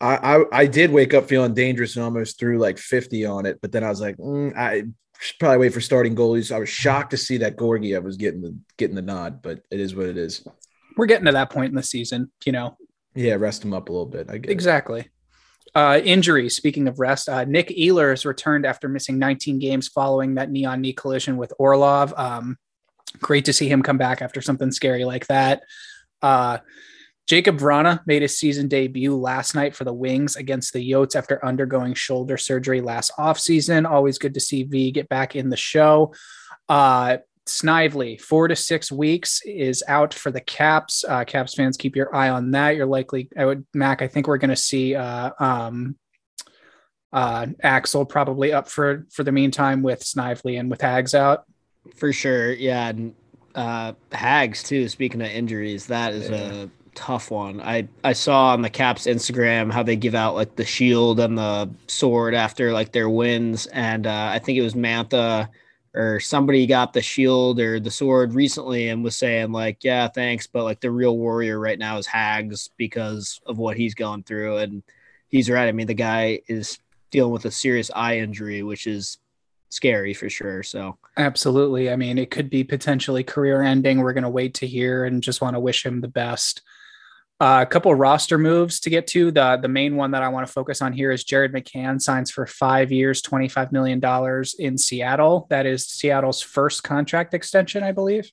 I, 0.00 0.36
I 0.36 0.44
I 0.52 0.66
did 0.66 0.90
wake 0.90 1.14
up 1.14 1.28
feeling 1.28 1.54
dangerous 1.54 1.96
and 1.96 2.04
almost 2.04 2.38
threw 2.38 2.58
like 2.58 2.78
fifty 2.78 3.24
on 3.24 3.46
it, 3.46 3.58
but 3.62 3.72
then 3.72 3.82
I 3.82 3.88
was 3.88 4.00
like, 4.00 4.16
mm, 4.18 4.56
I 4.56 4.84
should 5.18 5.38
probably 5.38 5.58
wait 5.58 5.72
for 5.72 5.80
starting 5.80 6.14
goalies. 6.14 6.54
I 6.54 6.58
was 6.58 6.68
shocked 6.68 7.10
to 7.12 7.16
see 7.16 7.38
that 7.38 7.58
Georgiev 7.58 8.04
was 8.04 8.16
getting 8.16 8.42
the 8.42 8.56
getting 8.76 8.96
the 8.96 9.02
nod, 9.02 9.42
but 9.42 9.60
it 9.70 9.80
is 9.80 9.94
what 9.94 10.06
it 10.06 10.18
is. 10.18 10.46
we're 10.96 11.06
getting 11.06 11.26
to 11.26 11.32
that 11.32 11.50
point 11.50 11.70
in 11.70 11.74
the 11.74 11.82
season, 11.82 12.30
you 12.44 12.52
know. 12.52 12.76
Yeah, 13.14 13.34
rest 13.34 13.64
him 13.64 13.72
up 13.72 13.88
a 13.88 13.92
little 13.92 14.06
bit. 14.06 14.30
I 14.30 14.38
get 14.38 14.50
it. 14.50 15.08
Uh, 15.76 16.00
injuries. 16.06 16.56
Speaking 16.56 16.88
of 16.88 16.98
rest, 16.98 17.28
uh, 17.28 17.44
Nick 17.44 17.68
Ehlers 17.68 18.24
returned 18.24 18.64
after 18.64 18.88
missing 18.88 19.18
19 19.18 19.58
games 19.58 19.88
following 19.88 20.36
that 20.36 20.50
knee 20.50 20.64
on 20.64 20.80
knee 20.80 20.94
collision 20.94 21.36
with 21.36 21.52
Orlov. 21.58 22.14
Um, 22.16 22.56
great 23.20 23.44
to 23.44 23.52
see 23.52 23.68
him 23.68 23.82
come 23.82 23.98
back 23.98 24.22
after 24.22 24.40
something 24.40 24.72
scary 24.72 25.04
like 25.04 25.26
that. 25.26 25.64
Uh, 26.22 26.60
Jakub 27.28 27.58
Vrana 27.58 28.00
made 28.06 28.22
his 28.22 28.38
season 28.38 28.68
debut 28.68 29.14
last 29.14 29.54
night 29.54 29.74
for 29.74 29.84
the 29.84 29.92
Wings 29.92 30.34
against 30.36 30.72
the 30.72 30.90
Yotes 30.90 31.14
after 31.14 31.44
undergoing 31.44 31.92
shoulder 31.92 32.38
surgery 32.38 32.80
last 32.80 33.12
offseason. 33.18 33.86
Always 33.86 34.16
good 34.16 34.32
to 34.32 34.40
see 34.40 34.62
V 34.62 34.92
get 34.92 35.10
back 35.10 35.36
in 35.36 35.50
the 35.50 35.58
show. 35.58 36.14
Snively, 37.48 38.16
four 38.18 38.48
to 38.48 38.56
six 38.56 38.90
weeks, 38.90 39.40
is 39.44 39.82
out 39.88 40.12
for 40.12 40.30
the 40.30 40.40
Caps. 40.40 41.04
Uh, 41.08 41.24
Caps 41.24 41.54
fans, 41.54 41.76
keep 41.76 41.94
your 41.94 42.14
eye 42.14 42.28
on 42.28 42.50
that. 42.50 42.76
You're 42.76 42.86
likely, 42.86 43.28
I 43.38 43.44
would, 43.44 43.64
Mac. 43.72 44.02
I 44.02 44.08
think 44.08 44.26
we're 44.26 44.38
going 44.38 44.50
to 44.50 44.56
see 44.56 44.94
uh, 44.96 45.30
um, 45.38 45.96
uh, 47.12 47.46
Axel 47.62 48.04
probably 48.04 48.52
up 48.52 48.68
for 48.68 49.06
for 49.12 49.22
the 49.22 49.32
meantime 49.32 49.82
with 49.82 50.02
Snively 50.02 50.56
and 50.56 50.70
with 50.70 50.80
Hags 50.80 51.14
out. 51.14 51.44
For 51.96 52.12
sure, 52.12 52.52
yeah. 52.52 52.88
And 52.88 53.14
uh 53.54 53.92
Hags 54.12 54.62
too. 54.62 54.88
Speaking 54.88 55.22
of 55.22 55.28
injuries, 55.28 55.86
that 55.86 56.12
is 56.12 56.28
Yeah. 56.28 56.64
a 56.64 56.68
tough 56.94 57.30
one. 57.30 57.60
I 57.60 57.88
I 58.04 58.12
saw 58.12 58.48
on 58.52 58.60
the 58.60 58.68
Caps 58.68 59.06
Instagram 59.06 59.72
how 59.72 59.82
they 59.82 59.96
give 59.96 60.14
out 60.14 60.34
like 60.34 60.56
the 60.56 60.64
shield 60.64 61.20
and 61.20 61.38
the 61.38 61.70
sword 61.86 62.34
after 62.34 62.72
like 62.72 62.92
their 62.92 63.08
wins, 63.08 63.66
and 63.66 64.06
uh, 64.06 64.30
I 64.32 64.40
think 64.40 64.58
it 64.58 64.62
was 64.62 64.74
Mantha 64.74 65.48
or 65.96 66.20
somebody 66.20 66.66
got 66.66 66.92
the 66.92 67.00
shield 67.00 67.58
or 67.58 67.80
the 67.80 67.90
sword 67.90 68.34
recently 68.34 68.90
and 68.90 69.02
was 69.02 69.16
saying 69.16 69.50
like, 69.50 69.82
yeah, 69.82 70.06
thanks, 70.06 70.46
but 70.46 70.64
like 70.64 70.80
the 70.80 70.90
real 70.90 71.16
warrior 71.16 71.58
right 71.58 71.78
now 71.78 71.96
is 71.96 72.06
Hags 72.06 72.68
because 72.76 73.40
of 73.46 73.56
what 73.58 73.78
he's 73.78 73.94
going 73.94 74.22
through, 74.22 74.58
and 74.58 74.82
he's 75.28 75.50
right. 75.50 75.68
I 75.68 75.72
mean, 75.72 75.86
the 75.86 75.94
guy 75.94 76.40
is 76.48 76.78
dealing 77.10 77.32
with 77.32 77.46
a 77.46 77.50
serious 77.50 77.90
eye 77.94 78.18
injury, 78.18 78.62
which 78.62 78.86
is 78.86 79.18
scary 79.70 80.14
for 80.14 80.28
sure. 80.28 80.62
So 80.62 80.98
absolutely. 81.16 81.90
I 81.90 81.96
mean, 81.96 82.18
it 82.18 82.30
could 82.30 82.50
be 82.50 82.62
potentially 82.62 83.24
career 83.24 83.62
ending. 83.62 84.00
We're 84.00 84.12
going 84.12 84.24
to 84.24 84.30
wait 84.30 84.54
to 84.54 84.66
hear 84.66 85.04
and 85.04 85.22
just 85.22 85.40
want 85.40 85.54
to 85.54 85.60
wish 85.60 85.84
him 85.84 86.00
the 86.00 86.08
best. 86.08 86.62
Uh, 87.38 87.58
a 87.60 87.66
couple 87.66 87.92
of 87.92 87.98
roster 87.98 88.38
moves 88.38 88.80
to 88.80 88.88
get 88.88 89.06
to. 89.06 89.30
The 89.30 89.58
the 89.60 89.68
main 89.68 89.96
one 89.96 90.12
that 90.12 90.22
I 90.22 90.28
want 90.28 90.46
to 90.46 90.52
focus 90.52 90.80
on 90.80 90.94
here 90.94 91.10
is 91.12 91.22
Jared 91.22 91.52
McCann 91.52 92.00
signs 92.00 92.30
for 92.30 92.46
five 92.46 92.90
years, 92.90 93.20
twenty 93.20 93.48
five 93.48 93.72
million 93.72 94.00
dollars 94.00 94.54
in 94.58 94.78
Seattle. 94.78 95.46
That 95.50 95.66
is 95.66 95.86
Seattle's 95.86 96.40
first 96.40 96.82
contract 96.82 97.34
extension, 97.34 97.82
I 97.82 97.92
believe. 97.92 98.30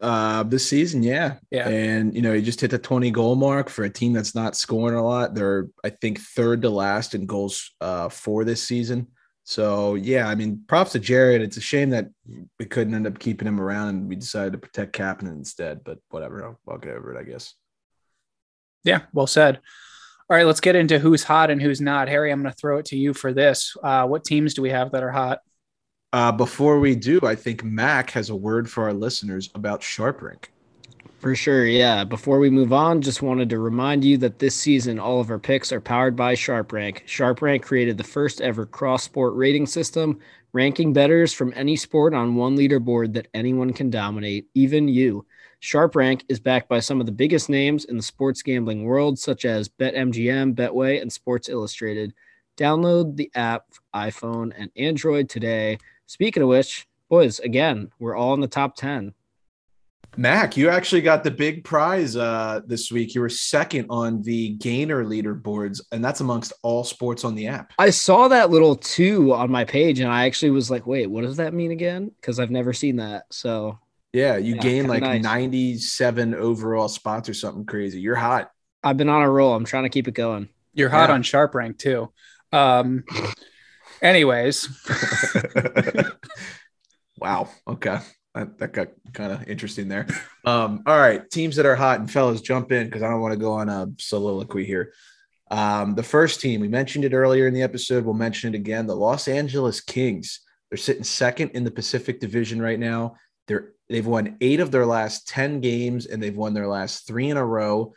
Uh, 0.00 0.42
this 0.42 0.68
season, 0.68 1.04
yeah, 1.04 1.34
yeah, 1.52 1.68
and 1.68 2.12
you 2.12 2.22
know 2.22 2.32
he 2.32 2.42
just 2.42 2.60
hit 2.60 2.72
the 2.72 2.78
twenty 2.78 3.12
goal 3.12 3.36
mark 3.36 3.68
for 3.68 3.84
a 3.84 3.90
team 3.90 4.12
that's 4.12 4.34
not 4.34 4.56
scoring 4.56 4.96
a 4.96 5.04
lot. 5.04 5.34
They're 5.34 5.68
I 5.84 5.90
think 5.90 6.18
third 6.18 6.62
to 6.62 6.70
last 6.70 7.14
in 7.14 7.26
goals 7.26 7.70
uh, 7.80 8.08
for 8.08 8.44
this 8.44 8.62
season. 8.62 9.06
So 9.44 9.94
yeah, 9.94 10.26
I 10.26 10.34
mean, 10.34 10.64
props 10.66 10.92
to 10.92 10.98
Jared. 10.98 11.42
It's 11.42 11.58
a 11.58 11.60
shame 11.60 11.90
that 11.90 12.08
we 12.58 12.64
couldn't 12.64 12.94
end 12.94 13.06
up 13.06 13.20
keeping 13.20 13.46
him 13.46 13.60
around, 13.60 13.88
and 13.88 14.08
we 14.08 14.16
decided 14.16 14.52
to 14.52 14.58
protect 14.58 14.96
Kapanen 14.96 15.36
instead. 15.36 15.84
But 15.84 15.98
whatever, 16.08 16.44
I'll, 16.44 16.58
I'll 16.68 16.78
get 16.78 16.96
over 16.96 17.14
it, 17.14 17.20
I 17.20 17.22
guess. 17.22 17.54
Yeah, 18.84 19.02
well 19.12 19.26
said. 19.26 19.60
All 20.28 20.36
right, 20.36 20.46
let's 20.46 20.60
get 20.60 20.76
into 20.76 20.98
who's 20.98 21.24
hot 21.24 21.50
and 21.50 21.60
who's 21.60 21.80
not. 21.80 22.08
Harry, 22.08 22.30
I'm 22.30 22.40
going 22.40 22.52
to 22.52 22.56
throw 22.56 22.78
it 22.78 22.86
to 22.86 22.96
you 22.96 23.12
for 23.12 23.32
this. 23.32 23.76
Uh, 23.82 24.06
what 24.06 24.24
teams 24.24 24.54
do 24.54 24.62
we 24.62 24.70
have 24.70 24.92
that 24.92 25.02
are 25.02 25.10
hot? 25.10 25.40
Uh, 26.12 26.32
before 26.32 26.78
we 26.80 26.94
do, 26.94 27.20
I 27.22 27.34
think 27.34 27.64
Mac 27.64 28.10
has 28.12 28.30
a 28.30 28.36
word 28.36 28.70
for 28.70 28.84
our 28.84 28.92
listeners 28.92 29.50
about 29.54 29.80
SharpRank. 29.80 30.46
For 31.18 31.34
sure, 31.34 31.66
yeah. 31.66 32.04
Before 32.04 32.38
we 32.38 32.48
move 32.48 32.72
on, 32.72 33.02
just 33.02 33.22
wanted 33.22 33.50
to 33.50 33.58
remind 33.58 34.04
you 34.04 34.16
that 34.18 34.38
this 34.38 34.56
season 34.56 34.98
all 34.98 35.20
of 35.20 35.30
our 35.30 35.38
picks 35.38 35.70
are 35.70 35.80
powered 35.80 36.16
by 36.16 36.34
SharpRank. 36.34 37.04
SharpRank 37.06 37.62
created 37.62 37.98
the 37.98 38.04
first 38.04 38.40
ever 38.40 38.64
cross-sport 38.64 39.34
rating 39.34 39.66
system, 39.66 40.18
ranking 40.52 40.92
bettors 40.92 41.32
from 41.32 41.52
any 41.54 41.76
sport 41.76 42.14
on 42.14 42.36
one 42.36 42.56
leaderboard 42.56 43.12
that 43.12 43.28
anyone 43.34 43.72
can 43.72 43.90
dominate, 43.90 44.48
even 44.54 44.88
you. 44.88 45.26
SharpRank 45.62 46.22
is 46.28 46.40
backed 46.40 46.68
by 46.68 46.80
some 46.80 47.00
of 47.00 47.06
the 47.06 47.12
biggest 47.12 47.50
names 47.50 47.84
in 47.84 47.96
the 47.96 48.02
sports 48.02 48.42
gambling 48.42 48.84
world, 48.84 49.18
such 49.18 49.44
as 49.44 49.68
BetMGM, 49.68 50.54
Betway, 50.54 51.02
and 51.02 51.12
Sports 51.12 51.48
Illustrated. 51.48 52.14
Download 52.56 53.14
the 53.16 53.30
app 53.34 53.64
for 53.70 53.82
iPhone 53.94 54.52
and 54.56 54.70
Android 54.76 55.28
today. 55.28 55.78
Speaking 56.06 56.42
of 56.42 56.48
which, 56.48 56.86
boys, 57.08 57.40
again, 57.40 57.90
we're 57.98 58.16
all 58.16 58.34
in 58.34 58.40
the 58.40 58.48
top 58.48 58.74
10. 58.76 59.12
Mac, 60.16 60.56
you 60.56 60.68
actually 60.68 61.02
got 61.02 61.22
the 61.22 61.30
big 61.30 61.62
prize 61.62 62.16
uh, 62.16 62.62
this 62.66 62.90
week. 62.90 63.14
You 63.14 63.20
were 63.20 63.28
second 63.28 63.86
on 63.90 64.22
the 64.22 64.50
gainer 64.54 65.04
leaderboards, 65.04 65.80
and 65.92 66.04
that's 66.04 66.20
amongst 66.20 66.52
all 66.62 66.82
sports 66.82 67.24
on 67.24 67.34
the 67.34 67.46
app. 67.46 67.72
I 67.78 67.90
saw 67.90 68.26
that 68.28 68.50
little 68.50 68.74
two 68.74 69.32
on 69.32 69.52
my 69.52 69.64
page, 69.64 70.00
and 70.00 70.10
I 70.10 70.26
actually 70.26 70.50
was 70.50 70.70
like, 70.70 70.86
wait, 70.86 71.06
what 71.06 71.22
does 71.22 71.36
that 71.36 71.54
mean 71.54 71.70
again? 71.70 72.10
Because 72.20 72.40
I've 72.40 72.50
never 72.50 72.72
seen 72.72 72.96
that. 72.96 73.26
So 73.30 73.78
yeah, 74.12 74.36
you 74.36 74.56
yeah, 74.56 74.62
gained 74.62 74.88
like 74.88 75.02
nice. 75.02 75.22
97 75.22 76.34
overall 76.34 76.88
spots 76.88 77.28
or 77.28 77.34
something 77.34 77.64
crazy. 77.64 78.00
You're 78.00 78.16
hot. 78.16 78.50
I've 78.82 78.96
been 78.96 79.08
on 79.08 79.22
a 79.22 79.30
roll. 79.30 79.54
I'm 79.54 79.64
trying 79.64 79.84
to 79.84 79.88
keep 79.88 80.08
it 80.08 80.14
going. 80.14 80.48
You're 80.72 80.88
hot 80.88 81.08
yeah. 81.08 81.14
on 81.14 81.22
SharpRank 81.22 81.78
too. 81.78 82.12
Um, 82.52 83.04
anyways. 84.02 84.68
wow. 87.18 87.48
Okay. 87.68 87.98
That, 88.34 88.58
that 88.58 88.72
got 88.72 88.88
kind 89.12 89.32
of 89.32 89.48
interesting 89.48 89.88
there. 89.88 90.06
Um, 90.44 90.82
all 90.86 90.98
right. 90.98 91.28
Teams 91.30 91.56
that 91.56 91.66
are 91.66 91.76
hot 91.76 92.00
and 92.00 92.10
fellas, 92.10 92.40
jump 92.40 92.72
in 92.72 92.86
because 92.86 93.02
I 93.02 93.10
don't 93.10 93.20
want 93.20 93.32
to 93.32 93.40
go 93.40 93.52
on 93.52 93.68
a 93.68 93.88
soliloquy 93.98 94.64
here. 94.64 94.92
Um, 95.50 95.96
the 95.96 96.02
first 96.02 96.40
team, 96.40 96.60
we 96.60 96.68
mentioned 96.68 97.04
it 97.04 97.12
earlier 97.12 97.46
in 97.46 97.54
the 97.54 97.62
episode. 97.62 98.04
We'll 98.04 98.14
mention 98.14 98.54
it 98.54 98.58
again. 98.58 98.86
The 98.86 98.94
Los 98.94 99.28
Angeles 99.28 99.80
Kings. 99.80 100.40
They're 100.70 100.78
sitting 100.78 101.02
second 101.02 101.50
in 101.50 101.64
the 101.64 101.72
Pacific 101.72 102.20
Division 102.20 102.62
right 102.62 102.78
now. 102.78 103.16
They're 103.48 103.72
they've 103.90 104.06
won 104.06 104.36
eight 104.40 104.60
of 104.60 104.70
their 104.70 104.86
last 104.86 105.28
10 105.28 105.60
games 105.60 106.06
and 106.06 106.22
they've 106.22 106.36
won 106.36 106.54
their 106.54 106.68
last 106.68 107.06
three 107.06 107.28
in 107.28 107.36
a 107.36 107.44
row. 107.44 107.92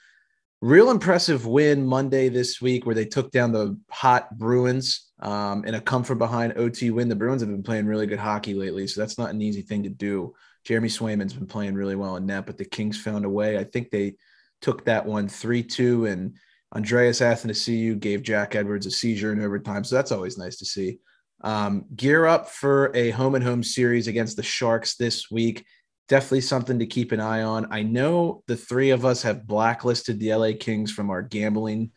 Real 0.61 0.89
impressive 0.89 1.45
win 1.45 1.85
Monday 1.85 2.29
this 2.29 2.61
week 2.61 2.85
where 2.85 2.95
they 2.95 3.05
took 3.05 3.31
down 3.31 3.51
the 3.51 3.77
hot 3.89 4.35
Bruins 4.37 5.11
um, 5.19 5.63
in 5.65 5.75
a 5.75 5.81
come 5.81 6.03
from 6.03 6.17
behind 6.17 6.57
OT 6.57 6.89
win. 6.89 7.09
The 7.09 7.15
Bruins 7.15 7.41
have 7.41 7.51
been 7.51 7.63
playing 7.63 7.85
really 7.85 8.07
good 8.07 8.19
hockey 8.19 8.53
lately, 8.53 8.87
so 8.87 8.99
that's 8.99 9.17
not 9.17 9.29
an 9.29 9.41
easy 9.41 9.61
thing 9.61 9.83
to 9.83 9.89
do. 9.89 10.33
Jeremy 10.65 10.87
Swayman's 10.87 11.33
been 11.33 11.47
playing 11.47 11.75
really 11.75 11.95
well 11.95 12.15
in 12.15 12.25
net, 12.25 12.45
but 12.45 12.57
the 12.57 12.65
Kings 12.65 12.99
found 12.99 13.25
a 13.25 13.29
way. 13.29 13.57
I 13.57 13.63
think 13.63 13.89
they 13.89 14.15
took 14.61 14.85
that 14.85 15.05
one 15.05 15.27
3 15.27 15.63
2, 15.63 16.05
and 16.05 16.35
Andreas 16.73 17.19
Athanasiou 17.19 17.99
gave 17.99 18.23
Jack 18.23 18.55
Edwards 18.55 18.85
a 18.85 18.91
seizure 18.91 19.33
in 19.33 19.43
overtime. 19.43 19.83
So 19.83 19.95
that's 19.95 20.11
always 20.11 20.37
nice 20.37 20.57
to 20.57 20.65
see. 20.65 20.99
Um, 21.41 21.85
gear 21.93 22.25
up 22.25 22.49
for 22.49 22.91
a 22.95 23.11
home 23.11 23.35
and 23.35 23.43
home 23.43 23.63
series 23.63 24.07
against 24.07 24.37
the 24.37 24.43
Sharks 24.43 24.95
this 24.95 25.29
week. 25.29 25.65
Definitely 26.10 26.41
something 26.41 26.80
to 26.80 26.86
keep 26.86 27.12
an 27.12 27.20
eye 27.20 27.43
on. 27.43 27.68
I 27.72 27.84
know 27.84 28.43
the 28.47 28.58
three 28.58 28.89
of 28.89 29.06
us 29.06 29.22
have 29.24 29.47
blacklisted 29.47 30.20
the 30.20 30.36
LA 30.36 30.51
Kings 30.60 30.91
from 30.91 31.10
our 31.10 31.22
gambling 31.22 31.91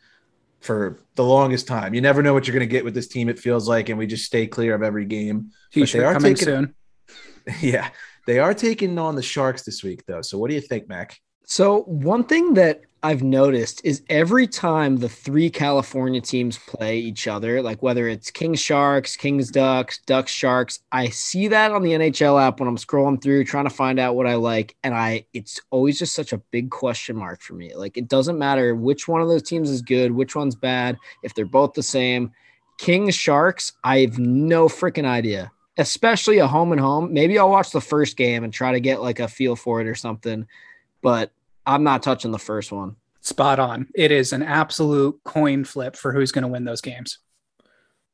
for 0.61 0.99
the 1.15 1.23
longest 1.23 1.67
time. 1.67 1.93
You 1.93 2.01
never 2.01 2.23
know 2.23 2.33
what 2.33 2.47
you're 2.47 2.53
going 2.53 2.67
to 2.67 2.71
get 2.71 2.85
with 2.85 2.93
this 2.93 3.07
team. 3.07 3.29
It 3.29 3.39
feels 3.39 3.67
like, 3.67 3.89
and 3.89 3.97
we 3.97 4.07
just 4.07 4.25
stay 4.25 4.47
clear 4.47 4.73
of 4.75 4.83
every 4.83 5.05
game. 5.05 5.51
T-shirt 5.71 6.03
are 6.03 6.13
coming 6.13 6.35
taking, 6.35 6.45
soon. 6.45 6.75
Yeah, 7.61 7.89
they 8.25 8.39
are 8.39 8.53
taking 8.53 8.99
on 8.99 9.15
the 9.15 9.21
Sharks 9.21 9.63
this 9.63 9.83
week, 9.83 10.05
though. 10.05 10.21
So, 10.21 10.37
what 10.37 10.49
do 10.49 10.55
you 10.55 10.61
think, 10.61 10.89
Mac? 10.89 11.17
So, 11.45 11.83
one 11.83 12.25
thing 12.25 12.55
that 12.55 12.81
I've 13.07 13.23
noticed 13.23 13.79
is 13.85 14.03
every 14.09 14.47
time 14.47 14.97
the 14.97 15.07
three 15.07 15.49
California 15.49 16.19
teams 16.19 16.57
play 16.57 16.97
each 16.97 17.25
other, 17.25 17.61
like 17.61 17.81
whether 17.81 18.09
it's 18.09 18.29
Kings 18.29 18.59
Sharks, 18.59 19.15
Kings 19.15 19.49
Ducks, 19.49 19.99
Ducks 20.05 20.29
Sharks, 20.29 20.81
I 20.91 21.07
see 21.07 21.47
that 21.47 21.71
on 21.71 21.83
the 21.83 21.93
NHL 21.93 22.45
app 22.45 22.59
when 22.59 22.67
I'm 22.67 22.75
scrolling 22.75 23.21
through 23.23 23.45
trying 23.45 23.63
to 23.63 23.69
find 23.69 23.97
out 23.97 24.17
what 24.17 24.27
I 24.27 24.35
like 24.35 24.75
and 24.83 24.93
I 24.93 25.25
it's 25.31 25.61
always 25.69 25.97
just 25.97 26.15
such 26.15 26.33
a 26.33 26.41
big 26.51 26.69
question 26.69 27.15
mark 27.15 27.41
for 27.41 27.53
me. 27.53 27.73
Like 27.73 27.95
it 27.95 28.09
doesn't 28.09 28.37
matter 28.37 28.75
which 28.75 29.07
one 29.07 29.21
of 29.21 29.29
those 29.29 29.43
teams 29.43 29.69
is 29.69 29.81
good, 29.81 30.11
which 30.11 30.35
one's 30.35 30.57
bad, 30.57 30.97
if 31.23 31.33
they're 31.33 31.45
both 31.45 31.75
the 31.75 31.83
same. 31.83 32.33
Kings 32.77 33.15
Sharks, 33.15 33.71
I 33.85 33.99
have 33.99 34.19
no 34.19 34.67
freaking 34.67 35.05
idea. 35.05 35.49
Especially 35.77 36.39
a 36.39 36.47
home 36.47 36.73
and 36.73 36.81
home. 36.81 37.13
Maybe 37.13 37.39
I'll 37.39 37.51
watch 37.51 37.71
the 37.71 37.79
first 37.79 38.17
game 38.17 38.43
and 38.43 38.51
try 38.51 38.73
to 38.73 38.81
get 38.81 39.01
like 39.01 39.21
a 39.21 39.29
feel 39.29 39.55
for 39.55 39.79
it 39.79 39.87
or 39.87 39.95
something. 39.95 40.45
But 41.01 41.31
I'm 41.67 41.83
not 41.83 42.01
touching 42.01 42.31
the 42.31 42.39
first 42.39 42.71
one. 42.71 42.95
Spot 43.21 43.59
on. 43.59 43.87
It 43.93 44.11
is 44.11 44.31
an 44.33 44.41
absolute 44.41 45.19
coin 45.23 45.65
flip 45.65 45.95
for 45.95 46.13
who's 46.13 46.31
going 46.31 46.43
to 46.43 46.47
win 46.47 46.63
those 46.63 46.81
games. 46.81 47.19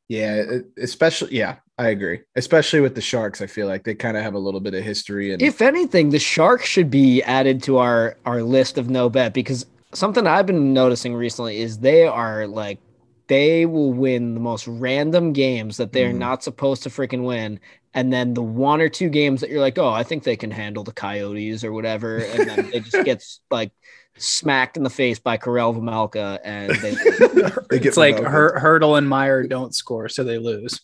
Yeah, 0.09 0.57
especially 0.77 1.37
yeah, 1.37 1.57
I 1.77 1.89
agree. 1.89 2.21
Especially 2.35 2.81
with 2.81 2.95
the 2.95 3.01
Sharks, 3.01 3.41
I 3.41 3.47
feel 3.47 3.67
like 3.67 3.83
they 3.83 3.95
kind 3.95 4.17
of 4.17 4.23
have 4.23 4.33
a 4.33 4.39
little 4.39 4.59
bit 4.59 4.73
of 4.73 4.83
history 4.83 5.31
and 5.31 5.41
If 5.41 5.61
anything, 5.61 6.09
the 6.09 6.19
Sharks 6.19 6.67
should 6.67 6.89
be 6.89 7.23
added 7.23 7.63
to 7.63 7.77
our 7.77 8.17
our 8.25 8.43
list 8.43 8.77
of 8.77 8.89
no 8.89 9.09
bet 9.09 9.33
because 9.33 9.65
something 9.93 10.27
I've 10.27 10.45
been 10.45 10.73
noticing 10.73 11.13
recently 11.13 11.59
is 11.59 11.77
they 11.77 12.05
are 12.05 12.47
like 12.47 12.79
they 13.27 13.65
will 13.65 13.93
win 13.93 14.33
the 14.33 14.39
most 14.39 14.67
random 14.67 15.33
games 15.33 15.77
that 15.77 15.93
they're 15.93 16.13
mm. 16.13 16.17
not 16.17 16.43
supposed 16.43 16.83
to 16.83 16.89
freaking 16.89 17.23
win 17.23 17.59
and 17.93 18.11
then 18.11 18.33
the 18.33 18.41
one 18.41 18.81
or 18.81 18.89
two 18.89 19.09
games 19.09 19.41
that 19.41 19.49
you're 19.49 19.61
like, 19.61 19.77
oh, 19.77 19.89
I 19.89 20.03
think 20.03 20.23
they 20.23 20.35
can 20.35 20.51
handle 20.51 20.83
the 20.83 20.91
Coyotes 20.91 21.63
or 21.63 21.71
whatever, 21.71 22.17
and 22.17 22.49
then 22.49 22.73
it 22.73 22.85
just 22.85 23.05
gets 23.05 23.39
like 23.51 23.71
smacked 24.17 24.77
in 24.77 24.83
the 24.83 24.89
face 24.89 25.19
by 25.19 25.37
Karel 25.37 25.73
Vejmelka, 25.73 26.39
and 26.43 26.71
they, 26.71 26.91
they 27.69 27.87
it's 27.87 27.97
like 27.97 28.17
Her- 28.17 28.59
Hertl 28.59 28.97
and 28.97 29.07
Meier 29.07 29.47
don't 29.47 29.75
score, 29.75 30.09
so 30.09 30.23
they 30.23 30.39
lose. 30.39 30.81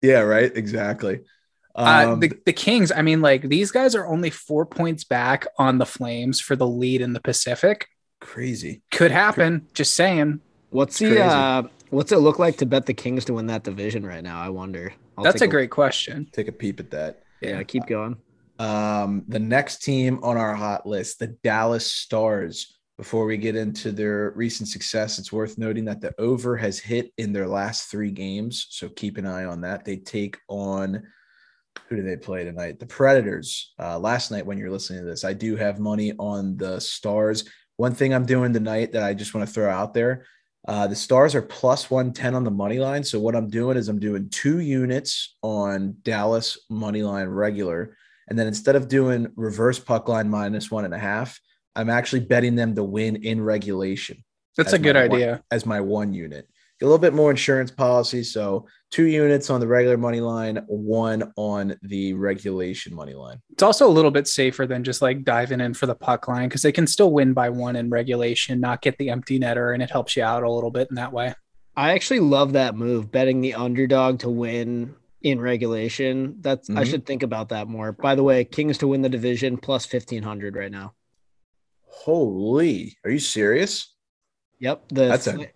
Yeah, 0.00 0.20
right. 0.20 0.50
Exactly. 0.54 1.20
Uh, 1.74 2.12
um, 2.12 2.20
the, 2.20 2.32
the 2.46 2.54
Kings, 2.54 2.90
I 2.90 3.02
mean, 3.02 3.20
like 3.20 3.42
these 3.42 3.70
guys 3.70 3.94
are 3.94 4.06
only 4.06 4.30
four 4.30 4.64
points 4.64 5.04
back 5.04 5.46
on 5.58 5.76
the 5.76 5.84
Flames 5.84 6.40
for 6.40 6.56
the 6.56 6.66
lead 6.66 7.02
in 7.02 7.12
the 7.12 7.20
Pacific. 7.20 7.86
Crazy. 8.20 8.80
Could 8.90 9.10
happen. 9.10 9.66
Just 9.74 9.94
saying. 9.94 10.40
What's 10.70 10.98
the 10.98 11.22
uh, 11.22 11.62
what's 11.90 12.12
it 12.12 12.18
look 12.18 12.38
like 12.38 12.56
to 12.58 12.66
bet 12.66 12.86
the 12.86 12.94
Kings 12.94 13.24
to 13.26 13.34
win 13.34 13.46
that 13.46 13.64
division 13.64 14.04
right 14.04 14.22
now? 14.22 14.40
I 14.40 14.48
wonder. 14.48 14.92
I'll 15.16 15.24
That's 15.24 15.40
a, 15.40 15.44
a 15.44 15.48
great 15.48 15.70
question. 15.70 16.28
Take 16.32 16.48
a 16.48 16.52
peep 16.52 16.80
at 16.80 16.90
that. 16.90 17.22
Yeah, 17.40 17.62
keep 17.62 17.86
going. 17.86 18.16
Um, 18.58 19.24
the 19.28 19.38
next 19.38 19.82
team 19.82 20.20
on 20.22 20.36
our 20.36 20.54
hot 20.54 20.86
list, 20.86 21.18
the 21.18 21.28
Dallas 21.42 21.90
Stars. 21.90 22.72
Before 22.96 23.26
we 23.26 23.36
get 23.36 23.56
into 23.56 23.92
their 23.92 24.30
recent 24.30 24.70
success, 24.70 25.18
it's 25.18 25.30
worth 25.30 25.58
noting 25.58 25.84
that 25.84 26.00
the 26.00 26.14
over 26.18 26.56
has 26.56 26.78
hit 26.78 27.12
in 27.18 27.30
their 27.30 27.46
last 27.46 27.90
three 27.90 28.10
games. 28.10 28.68
So 28.70 28.88
keep 28.88 29.18
an 29.18 29.26
eye 29.26 29.44
on 29.44 29.60
that. 29.60 29.84
They 29.84 29.96
take 29.96 30.38
on 30.48 31.02
who 31.88 31.96
do 31.96 32.02
they 32.02 32.16
play 32.16 32.44
tonight? 32.44 32.78
The 32.78 32.86
Predators. 32.86 33.74
Uh, 33.78 33.98
last 33.98 34.30
night, 34.30 34.46
when 34.46 34.56
you're 34.56 34.70
listening 34.70 35.00
to 35.00 35.06
this, 35.06 35.24
I 35.24 35.34
do 35.34 35.56
have 35.56 35.78
money 35.78 36.14
on 36.18 36.56
the 36.56 36.80
Stars. 36.80 37.44
one 37.76 37.94
thing 37.94 38.14
I'm 38.14 38.24
doing 38.24 38.54
tonight 38.54 38.92
that 38.92 39.02
I 39.02 39.12
just 39.12 39.34
want 39.34 39.46
to 39.46 39.52
throw 39.52 39.70
out 39.70 39.92
there. 39.92 40.24
Uh, 40.66 40.86
the 40.86 40.96
stars 40.96 41.34
are 41.34 41.42
plus 41.42 41.90
110 41.90 42.34
on 42.34 42.42
the 42.42 42.50
money 42.50 42.78
line. 42.78 43.04
So 43.04 43.20
what 43.20 43.36
I'm 43.36 43.48
doing 43.48 43.76
is 43.76 43.88
I'm 43.88 44.00
doing 44.00 44.28
two 44.30 44.58
units 44.58 45.36
on 45.42 45.96
Dallas 46.02 46.58
money 46.68 47.02
line 47.02 47.28
regular. 47.28 47.96
And 48.28 48.38
then 48.38 48.48
instead 48.48 48.74
of 48.74 48.88
doing 48.88 49.28
reverse 49.36 49.78
puck 49.78 50.08
line 50.08 50.28
minus 50.28 50.70
one 50.70 50.84
and 50.84 50.94
a 50.94 50.98
half, 50.98 51.38
I'm 51.76 51.90
actually 51.90 52.20
betting 52.20 52.56
them 52.56 52.74
to 52.74 52.82
win 52.82 53.16
in 53.16 53.40
regulation. 53.40 54.24
That's 54.56 54.72
a 54.72 54.78
good 54.78 54.96
idea. 54.96 55.30
One, 55.32 55.42
as 55.50 55.66
my 55.66 55.80
one 55.80 56.12
unit. 56.12 56.48
A 56.82 56.84
little 56.84 56.98
bit 56.98 57.14
more 57.14 57.30
insurance 57.30 57.70
policy. 57.70 58.22
So 58.22 58.66
two 58.90 59.04
units 59.04 59.48
on 59.50 59.60
the 59.60 59.66
regular 59.66 59.96
money 59.96 60.20
line, 60.20 60.62
one 60.66 61.32
on 61.36 61.76
the 61.82 62.12
regulation 62.14 62.94
money 62.94 63.14
line. 63.14 63.40
It's 63.50 63.62
also 63.62 63.88
a 63.88 63.90
little 63.90 64.10
bit 64.10 64.28
safer 64.28 64.66
than 64.66 64.84
just 64.84 65.00
like 65.00 65.24
diving 65.24 65.60
in 65.60 65.74
for 65.74 65.86
the 65.86 65.94
puck 65.94 66.28
line 66.28 66.48
because 66.48 66.62
they 66.62 66.72
can 66.72 66.86
still 66.86 67.12
win 67.12 67.32
by 67.32 67.48
one 67.48 67.76
in 67.76 67.88
regulation, 67.88 68.60
not 68.60 68.82
get 68.82 68.98
the 68.98 69.10
empty 69.10 69.40
netter, 69.40 69.72
and 69.72 69.82
it 69.82 69.90
helps 69.90 70.16
you 70.16 70.22
out 70.22 70.42
a 70.42 70.50
little 70.50 70.70
bit 70.70 70.88
in 70.90 70.96
that 70.96 71.12
way. 71.12 71.34
I 71.76 71.92
actually 71.92 72.20
love 72.20 72.52
that 72.54 72.74
move, 72.74 73.10
betting 73.10 73.40
the 73.40 73.54
underdog 73.54 74.20
to 74.20 74.30
win 74.30 74.94
in 75.22 75.40
regulation. 75.40 76.36
That's 76.40 76.68
mm-hmm. 76.68 76.78
I 76.78 76.84
should 76.84 77.04
think 77.04 77.22
about 77.22 77.50
that 77.50 77.68
more. 77.68 77.92
By 77.92 78.14
the 78.14 78.22
way, 78.22 78.44
Kings 78.44 78.78
to 78.78 78.88
win 78.88 79.02
the 79.02 79.08
division 79.08 79.56
plus 79.56 79.90
1500 79.90 80.56
right 80.56 80.70
now. 80.70 80.94
Holy, 81.82 82.96
are 83.04 83.10
you 83.10 83.18
serious? 83.18 83.94
Yep. 84.60 84.88
The 84.88 85.08
That's 85.08 85.26
a- 85.26 85.50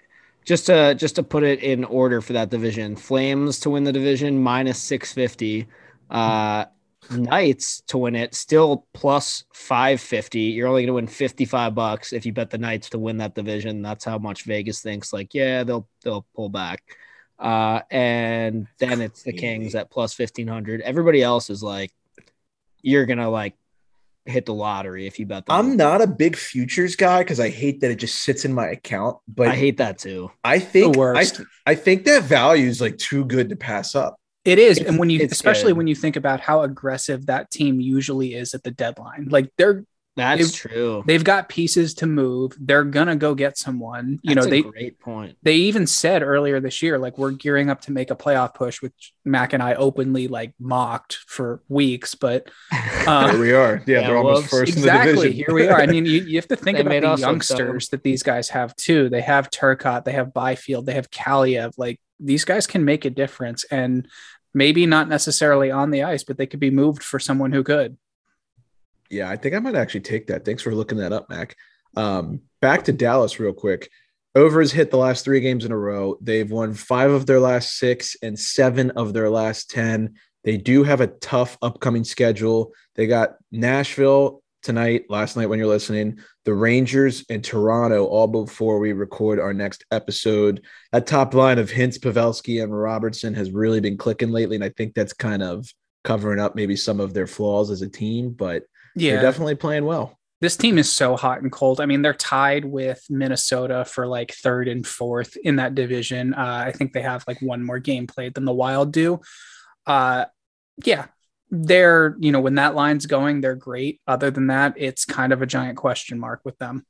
just 0.44 0.66
to 0.66 0.94
just 0.94 1.16
to 1.16 1.22
put 1.22 1.42
it 1.42 1.62
in 1.62 1.84
order 1.84 2.20
for 2.20 2.32
that 2.32 2.50
division. 2.50 2.96
Flames 2.96 3.60
to 3.60 3.70
win 3.70 3.84
the 3.84 3.92
division 3.92 4.42
minus 4.42 4.78
650. 4.82 5.66
Uh 6.10 6.66
Knights 7.10 7.80
to 7.88 7.98
win 7.98 8.14
it 8.14 8.34
still 8.34 8.86
plus 8.92 9.44
550. 9.52 10.40
You're 10.40 10.68
only 10.68 10.82
going 10.82 10.88
to 10.88 10.92
win 10.94 11.06
55 11.08 11.74
bucks 11.74 12.12
if 12.12 12.24
you 12.24 12.32
bet 12.32 12.50
the 12.50 12.58
Knights 12.58 12.90
to 12.90 12.98
win 12.98 13.16
that 13.16 13.34
division. 13.34 13.82
That's 13.82 14.04
how 14.04 14.18
much 14.18 14.44
Vegas 14.44 14.80
thinks 14.80 15.12
like, 15.12 15.34
yeah, 15.34 15.64
they'll 15.64 15.88
they'll 16.04 16.26
pull 16.34 16.48
back. 16.48 16.82
Uh 17.38 17.80
and 17.90 18.66
then 18.78 19.00
it's 19.00 19.22
the 19.22 19.32
Kings 19.32 19.74
at 19.74 19.90
plus 19.90 20.16
1500. 20.18 20.82
Everybody 20.82 21.22
else 21.22 21.50
is 21.50 21.62
like 21.62 21.90
you're 22.82 23.06
going 23.06 23.18
to 23.18 23.28
like 23.28 23.54
hit 24.26 24.46
the 24.46 24.54
lottery 24.54 25.06
if 25.06 25.18
you 25.18 25.26
bet 25.26 25.46
them. 25.46 25.56
I'm 25.56 25.76
not 25.76 26.02
a 26.02 26.06
big 26.06 26.36
futures 26.36 26.96
guy 26.96 27.20
because 27.20 27.40
I 27.40 27.48
hate 27.48 27.80
that 27.80 27.90
it 27.90 27.96
just 27.96 28.22
sits 28.22 28.44
in 28.44 28.52
my 28.52 28.68
account. 28.68 29.18
But 29.28 29.48
I 29.48 29.56
hate 29.56 29.78
that 29.78 29.98
too. 29.98 30.30
I 30.44 30.58
think 30.58 30.96
I, 30.98 31.26
I 31.66 31.74
think 31.74 32.04
that 32.04 32.24
value 32.24 32.66
is 32.66 32.80
like 32.80 32.98
too 32.98 33.24
good 33.24 33.48
to 33.50 33.56
pass 33.56 33.94
up. 33.94 34.16
It 34.44 34.58
is, 34.58 34.78
it's, 34.78 34.88
and 34.88 34.98
when 34.98 35.10
you 35.10 35.26
especially 35.30 35.72
good. 35.72 35.78
when 35.78 35.86
you 35.86 35.94
think 35.94 36.16
about 36.16 36.40
how 36.40 36.62
aggressive 36.62 37.26
that 37.26 37.50
team 37.50 37.78
usually 37.80 38.34
is 38.34 38.54
at 38.54 38.62
the 38.62 38.70
deadline, 38.70 39.28
like 39.30 39.50
they're 39.58 39.84
that's 40.16 40.52
true. 40.52 41.04
They've 41.06 41.22
got 41.22 41.48
pieces 41.48 41.94
to 41.94 42.06
move. 42.06 42.52
They're 42.58 42.84
gonna 42.84 43.16
go 43.16 43.34
get 43.34 43.56
someone. 43.56 44.18
You 44.22 44.34
That's 44.34 44.46
know, 44.46 44.50
they 44.50 44.62
great 44.62 44.98
point. 44.98 45.36
They 45.42 45.54
even 45.54 45.86
said 45.86 46.22
earlier 46.22 46.60
this 46.60 46.82
year, 46.82 46.98
like 46.98 47.16
we're 47.16 47.30
gearing 47.30 47.70
up 47.70 47.82
to 47.82 47.92
make 47.92 48.10
a 48.10 48.16
playoff 48.16 48.54
push, 48.54 48.82
which 48.82 49.14
Mac 49.24 49.52
and 49.52 49.62
I 49.62 49.74
openly 49.74 50.28
like 50.28 50.52
mocked 50.58 51.18
for 51.26 51.62
weeks. 51.68 52.14
But 52.14 52.50
uh, 52.72 53.30
here 53.30 53.40
we 53.40 53.52
are. 53.52 53.82
Yeah, 53.86 54.00
yeah 54.00 54.06
they're 54.08 54.16
almost 54.16 54.48
first 54.48 54.72
exactly. 54.72 55.10
in 55.10 55.16
the 55.16 55.22
division. 55.22 55.44
here 55.46 55.54
we 55.54 55.68
are. 55.68 55.80
I 55.80 55.86
mean, 55.86 56.06
you, 56.06 56.22
you 56.22 56.36
have 56.36 56.48
to 56.48 56.56
think 56.56 56.78
about 56.78 57.16
the 57.16 57.20
youngsters 57.20 57.88
that 57.88 58.02
these 58.02 58.22
guys 58.22 58.48
have 58.50 58.74
too. 58.76 59.08
They 59.08 59.22
have 59.22 59.50
Turcotte, 59.50 60.04
they 60.04 60.12
have 60.12 60.34
Byfield, 60.34 60.86
they 60.86 60.94
have 60.94 61.10
Kaliyev. 61.10 61.74
Like 61.78 62.00
these 62.18 62.44
guys 62.44 62.66
can 62.66 62.84
make 62.84 63.04
a 63.04 63.10
difference, 63.10 63.64
and 63.64 64.08
maybe 64.54 64.86
not 64.86 65.08
necessarily 65.08 65.70
on 65.70 65.90
the 65.90 66.02
ice, 66.02 66.24
but 66.24 66.36
they 66.36 66.46
could 66.46 66.60
be 66.60 66.70
moved 66.70 67.02
for 67.02 67.18
someone 67.18 67.52
who 67.52 67.62
could. 67.62 67.96
Yeah, 69.10 69.28
I 69.28 69.36
think 69.36 69.54
I 69.54 69.58
might 69.58 69.74
actually 69.74 70.00
take 70.00 70.28
that. 70.28 70.44
Thanks 70.44 70.62
for 70.62 70.74
looking 70.74 70.98
that 70.98 71.12
up, 71.12 71.28
Mac. 71.28 71.56
Um, 71.96 72.42
back 72.60 72.84
to 72.84 72.92
Dallas 72.92 73.40
real 73.40 73.52
quick. 73.52 73.90
Over 74.36 74.60
has 74.60 74.70
hit 74.70 74.92
the 74.92 74.96
last 74.96 75.24
three 75.24 75.40
games 75.40 75.64
in 75.64 75.72
a 75.72 75.76
row. 75.76 76.16
They've 76.20 76.50
won 76.50 76.74
five 76.74 77.10
of 77.10 77.26
their 77.26 77.40
last 77.40 77.76
six 77.78 78.16
and 78.22 78.38
seven 78.38 78.92
of 78.92 79.12
their 79.12 79.28
last 79.28 79.70
10. 79.70 80.14
They 80.44 80.56
do 80.56 80.84
have 80.84 81.00
a 81.00 81.08
tough 81.08 81.58
upcoming 81.60 82.04
schedule. 82.04 82.72
They 82.94 83.08
got 83.08 83.34
Nashville 83.50 84.42
tonight, 84.62 85.06
last 85.08 85.36
night 85.36 85.48
when 85.48 85.58
you're 85.58 85.68
listening, 85.68 86.20
the 86.44 86.54
Rangers 86.54 87.24
and 87.28 87.42
Toronto, 87.42 88.06
all 88.06 88.28
before 88.28 88.78
we 88.78 88.92
record 88.92 89.40
our 89.40 89.52
next 89.52 89.84
episode. 89.90 90.62
That 90.92 91.06
top 91.06 91.34
line 91.34 91.58
of 91.58 91.70
Hintz, 91.70 91.98
Pavelski, 91.98 92.62
and 92.62 92.78
Robertson 92.78 93.34
has 93.34 93.50
really 93.50 93.80
been 93.80 93.96
clicking 93.96 94.30
lately. 94.30 94.56
And 94.56 94.64
I 94.64 94.70
think 94.70 94.94
that's 94.94 95.12
kind 95.12 95.42
of 95.42 95.66
covering 96.04 96.38
up 96.38 96.54
maybe 96.54 96.76
some 96.76 97.00
of 97.00 97.14
their 97.14 97.26
flaws 97.26 97.70
as 97.70 97.82
a 97.82 97.88
team. 97.88 98.30
But 98.30 98.62
yeah, 98.94 99.14
they're 99.14 99.22
definitely 99.22 99.54
playing 99.54 99.84
well. 99.84 100.18
This 100.40 100.56
team 100.56 100.78
is 100.78 100.90
so 100.90 101.16
hot 101.16 101.42
and 101.42 101.52
cold. 101.52 101.80
I 101.80 101.86
mean, 101.86 102.00
they're 102.00 102.14
tied 102.14 102.64
with 102.64 103.04
Minnesota 103.10 103.84
for 103.84 104.06
like 104.06 104.32
third 104.32 104.68
and 104.68 104.86
fourth 104.86 105.36
in 105.36 105.56
that 105.56 105.74
division. 105.74 106.32
Uh, 106.32 106.64
I 106.66 106.72
think 106.72 106.92
they 106.92 107.02
have 107.02 107.24
like 107.28 107.42
one 107.42 107.62
more 107.62 107.78
game 107.78 108.06
played 108.06 108.34
than 108.34 108.46
the 108.46 108.52
Wild 108.52 108.90
do. 108.90 109.20
Uh, 109.86 110.24
yeah, 110.84 111.06
they're 111.50 112.16
you 112.20 112.32
know 112.32 112.40
when 112.40 112.54
that 112.54 112.74
line's 112.74 113.06
going, 113.06 113.40
they're 113.40 113.54
great. 113.54 114.00
Other 114.06 114.30
than 114.30 114.46
that, 114.46 114.74
it's 114.76 115.04
kind 115.04 115.32
of 115.32 115.42
a 115.42 115.46
giant 115.46 115.76
question 115.76 116.18
mark 116.18 116.40
with 116.44 116.56
them. 116.58 116.86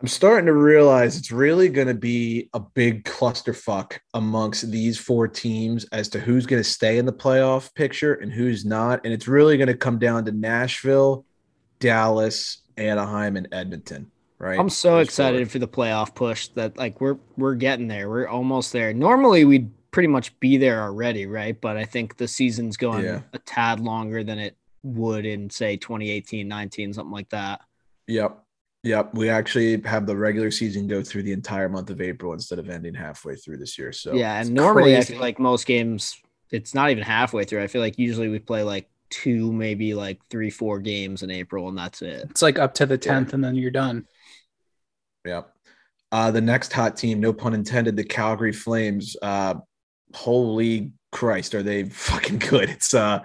I'm 0.00 0.08
starting 0.08 0.46
to 0.46 0.52
realize 0.52 1.16
it's 1.16 1.32
really 1.32 1.68
going 1.68 1.88
to 1.88 1.94
be 1.94 2.48
a 2.54 2.60
big 2.60 3.04
clusterfuck 3.04 3.98
amongst 4.14 4.70
these 4.70 4.96
four 4.96 5.26
teams 5.26 5.84
as 5.86 6.08
to 6.10 6.20
who's 6.20 6.46
going 6.46 6.62
to 6.62 6.68
stay 6.68 6.98
in 6.98 7.06
the 7.06 7.12
playoff 7.12 7.74
picture 7.74 8.14
and 8.14 8.32
who's 8.32 8.64
not. 8.64 9.00
And 9.04 9.12
it's 9.12 9.26
really 9.26 9.56
going 9.56 9.66
to 9.66 9.76
come 9.76 9.98
down 9.98 10.24
to 10.26 10.32
Nashville, 10.32 11.24
Dallas, 11.80 12.58
Anaheim, 12.76 13.36
and 13.36 13.48
Edmonton. 13.50 14.08
Right. 14.38 14.56
I'm 14.56 14.70
so 14.70 14.98
excited 14.98 15.50
for 15.50 15.58
the 15.58 15.66
playoff 15.66 16.14
push 16.14 16.46
that 16.48 16.76
like 16.78 17.00
we're 17.00 17.18
we're 17.36 17.56
getting 17.56 17.88
there. 17.88 18.08
We're 18.08 18.28
almost 18.28 18.72
there. 18.72 18.94
Normally 18.94 19.44
we'd 19.44 19.68
pretty 19.90 20.06
much 20.06 20.38
be 20.38 20.56
there 20.58 20.80
already, 20.80 21.26
right? 21.26 21.60
But 21.60 21.76
I 21.76 21.84
think 21.84 22.16
the 22.16 22.28
season's 22.28 22.76
going 22.76 23.04
yeah. 23.04 23.22
a 23.32 23.38
tad 23.40 23.80
longer 23.80 24.22
than 24.22 24.38
it 24.38 24.56
would 24.84 25.26
in 25.26 25.50
say 25.50 25.76
2018, 25.76 26.46
19, 26.46 26.92
something 26.92 27.12
like 27.12 27.30
that. 27.30 27.62
Yep. 28.06 28.44
Yep, 28.84 29.14
we 29.14 29.28
actually 29.28 29.80
have 29.82 30.06
the 30.06 30.16
regular 30.16 30.50
season 30.50 30.86
go 30.86 31.02
through 31.02 31.24
the 31.24 31.32
entire 31.32 31.68
month 31.68 31.90
of 31.90 32.00
April 32.00 32.32
instead 32.32 32.58
of 32.58 32.70
ending 32.70 32.94
halfway 32.94 33.34
through 33.34 33.56
this 33.56 33.76
year. 33.76 33.92
So 33.92 34.14
yeah, 34.14 34.40
and 34.40 34.54
normally 34.54 34.94
crazy. 34.94 35.14
I 35.14 35.16
feel 35.16 35.20
like 35.20 35.38
most 35.38 35.66
games 35.66 36.16
it's 36.50 36.74
not 36.74 36.90
even 36.90 37.02
halfway 37.02 37.44
through. 37.44 37.62
I 37.62 37.66
feel 37.66 37.80
like 37.80 37.98
usually 37.98 38.28
we 38.28 38.38
play 38.38 38.62
like 38.62 38.88
two, 39.10 39.52
maybe 39.52 39.94
like 39.94 40.20
three, 40.30 40.50
four 40.50 40.78
games 40.78 41.22
in 41.22 41.30
April, 41.30 41.68
and 41.68 41.76
that's 41.76 42.02
it. 42.02 42.26
It's 42.30 42.42
like 42.42 42.58
up 42.58 42.74
to 42.74 42.86
the 42.86 42.98
tenth, 42.98 43.30
yeah. 43.30 43.34
and 43.36 43.44
then 43.44 43.56
you're 43.56 43.70
done. 43.70 44.06
Yep. 45.24 45.52
Uh, 46.10 46.30
the 46.30 46.40
next 46.40 46.72
hot 46.72 46.96
team, 46.96 47.20
no 47.20 47.32
pun 47.32 47.54
intended, 47.54 47.96
the 47.96 48.04
Calgary 48.04 48.52
Flames. 48.52 49.16
Uh, 49.20 49.56
holy 50.14 50.92
Christ, 51.12 51.54
are 51.54 51.62
they 51.62 51.84
fucking 51.88 52.38
good? 52.38 52.70
It's 52.70 52.94
uh 52.94 53.20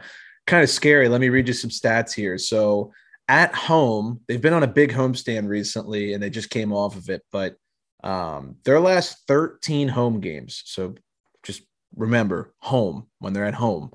kind 0.46 0.64
of 0.64 0.70
scary. 0.70 1.08
Let 1.08 1.22
me 1.22 1.30
read 1.30 1.48
you 1.48 1.54
some 1.54 1.70
stats 1.70 2.14
here. 2.14 2.38
So 2.38 2.92
at 3.28 3.56
home, 3.56 4.22
they've 4.28 4.42
been 4.42 4.54
on 4.54 4.64
a 4.64 4.68
big 4.68 4.92
homestand 4.92 5.48
recently 5.48 6.14
and 6.14 6.22
they 6.22 6.30
just 6.30 6.50
came 6.50 6.74
off 6.74 6.96
of 6.96 7.10
it, 7.10 7.22
but 7.32 7.56
um, 8.04 8.58
their 8.66 8.80
last 8.80 9.20
13 9.28 9.88
home 9.88 10.20
games. 10.20 10.64
So 10.66 10.96
just 11.42 11.64
remember 11.96 12.54
home 12.60 13.08
when 13.20 13.34
they're 13.34 13.46
at 13.46 13.54
home. 13.54 13.92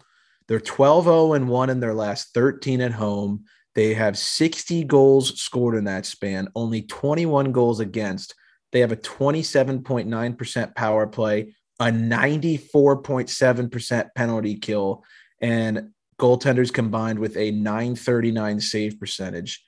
They're 0.47 0.61
12 0.61 1.05
0 1.05 1.33
and 1.35 1.49
1 1.49 1.71
in 1.71 1.81
their 1.81 1.95
last 1.95 2.33
13 2.33 2.81
at 2.81 2.93
home. 2.93 3.45
They 3.75 3.93
have 3.95 4.19
60 4.19 4.85
goals 4.85 5.41
scored 5.41 5.77
in 5.77 5.85
that 5.85 6.07
span, 6.07 6.49
only 6.55 6.83
21 6.83 7.53
goals 7.53 7.81
against. 7.81 8.35
They 8.73 8.81
have 8.81 8.93
a 8.93 8.97
27.9% 8.97 10.75
power 10.75 11.07
play, 11.07 11.55
a 11.79 11.87
94.7% 11.87 14.09
penalty 14.17 14.57
kill, 14.57 15.05
and 15.41 15.91
goaltenders 16.19 16.73
combined 16.73 17.19
with 17.19 17.37
a 17.37 17.51
939 17.51 18.61
save 18.61 18.99
percentage. 18.99 19.65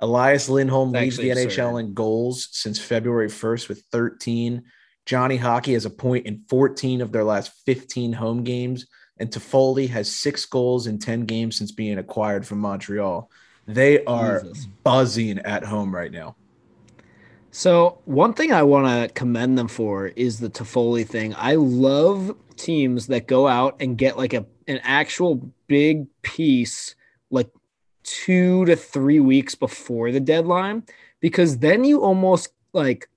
Elias 0.00 0.48
Lindholm 0.48 0.90
leads 0.90 1.16
the 1.16 1.30
NHL 1.30 1.78
in 1.78 1.94
goals 1.94 2.48
since 2.50 2.78
February 2.78 3.28
1st 3.28 3.68
with 3.68 3.84
13. 3.92 4.64
Johnny 5.06 5.36
Hockey 5.36 5.74
has 5.74 5.84
a 5.84 5.90
point 5.90 6.26
in 6.26 6.42
14 6.48 7.00
of 7.00 7.12
their 7.12 7.24
last 7.24 7.52
15 7.66 8.12
home 8.12 8.42
games. 8.42 8.86
And 9.18 9.30
Toffoli 9.30 9.88
has 9.90 10.12
six 10.12 10.44
goals 10.46 10.88
in 10.88 10.98
10 10.98 11.26
games 11.26 11.56
since 11.56 11.70
being 11.70 11.98
acquired 11.98 12.44
from 12.44 12.58
Montreal. 12.58 13.30
They 13.68 14.04
are 14.04 14.42
Jesus. 14.42 14.66
buzzing 14.82 15.38
at 15.40 15.64
home 15.64 15.94
right 15.94 16.10
now. 16.10 16.34
So 17.52 17.98
one 18.06 18.32
thing 18.32 18.52
I 18.52 18.62
want 18.62 18.86
to 18.86 19.14
commend 19.14 19.58
them 19.58 19.68
for 19.68 20.08
is 20.08 20.40
the 20.40 20.48
Toffoli 20.50 21.06
thing. 21.06 21.34
I 21.36 21.54
love 21.54 22.34
teams 22.56 23.06
that 23.08 23.28
go 23.28 23.46
out 23.46 23.76
and 23.78 23.96
get 23.96 24.16
like 24.16 24.32
a 24.32 24.46
an 24.68 24.80
actual 24.82 25.52
big 25.72 26.06
piece 26.20 26.94
like 27.30 27.48
two 28.02 28.66
to 28.66 28.76
three 28.76 29.20
weeks 29.20 29.54
before 29.54 30.12
the 30.12 30.20
deadline 30.20 30.82
because 31.20 31.58
then 31.58 31.82
you 31.82 32.02
almost 32.02 32.50
like 32.74 33.08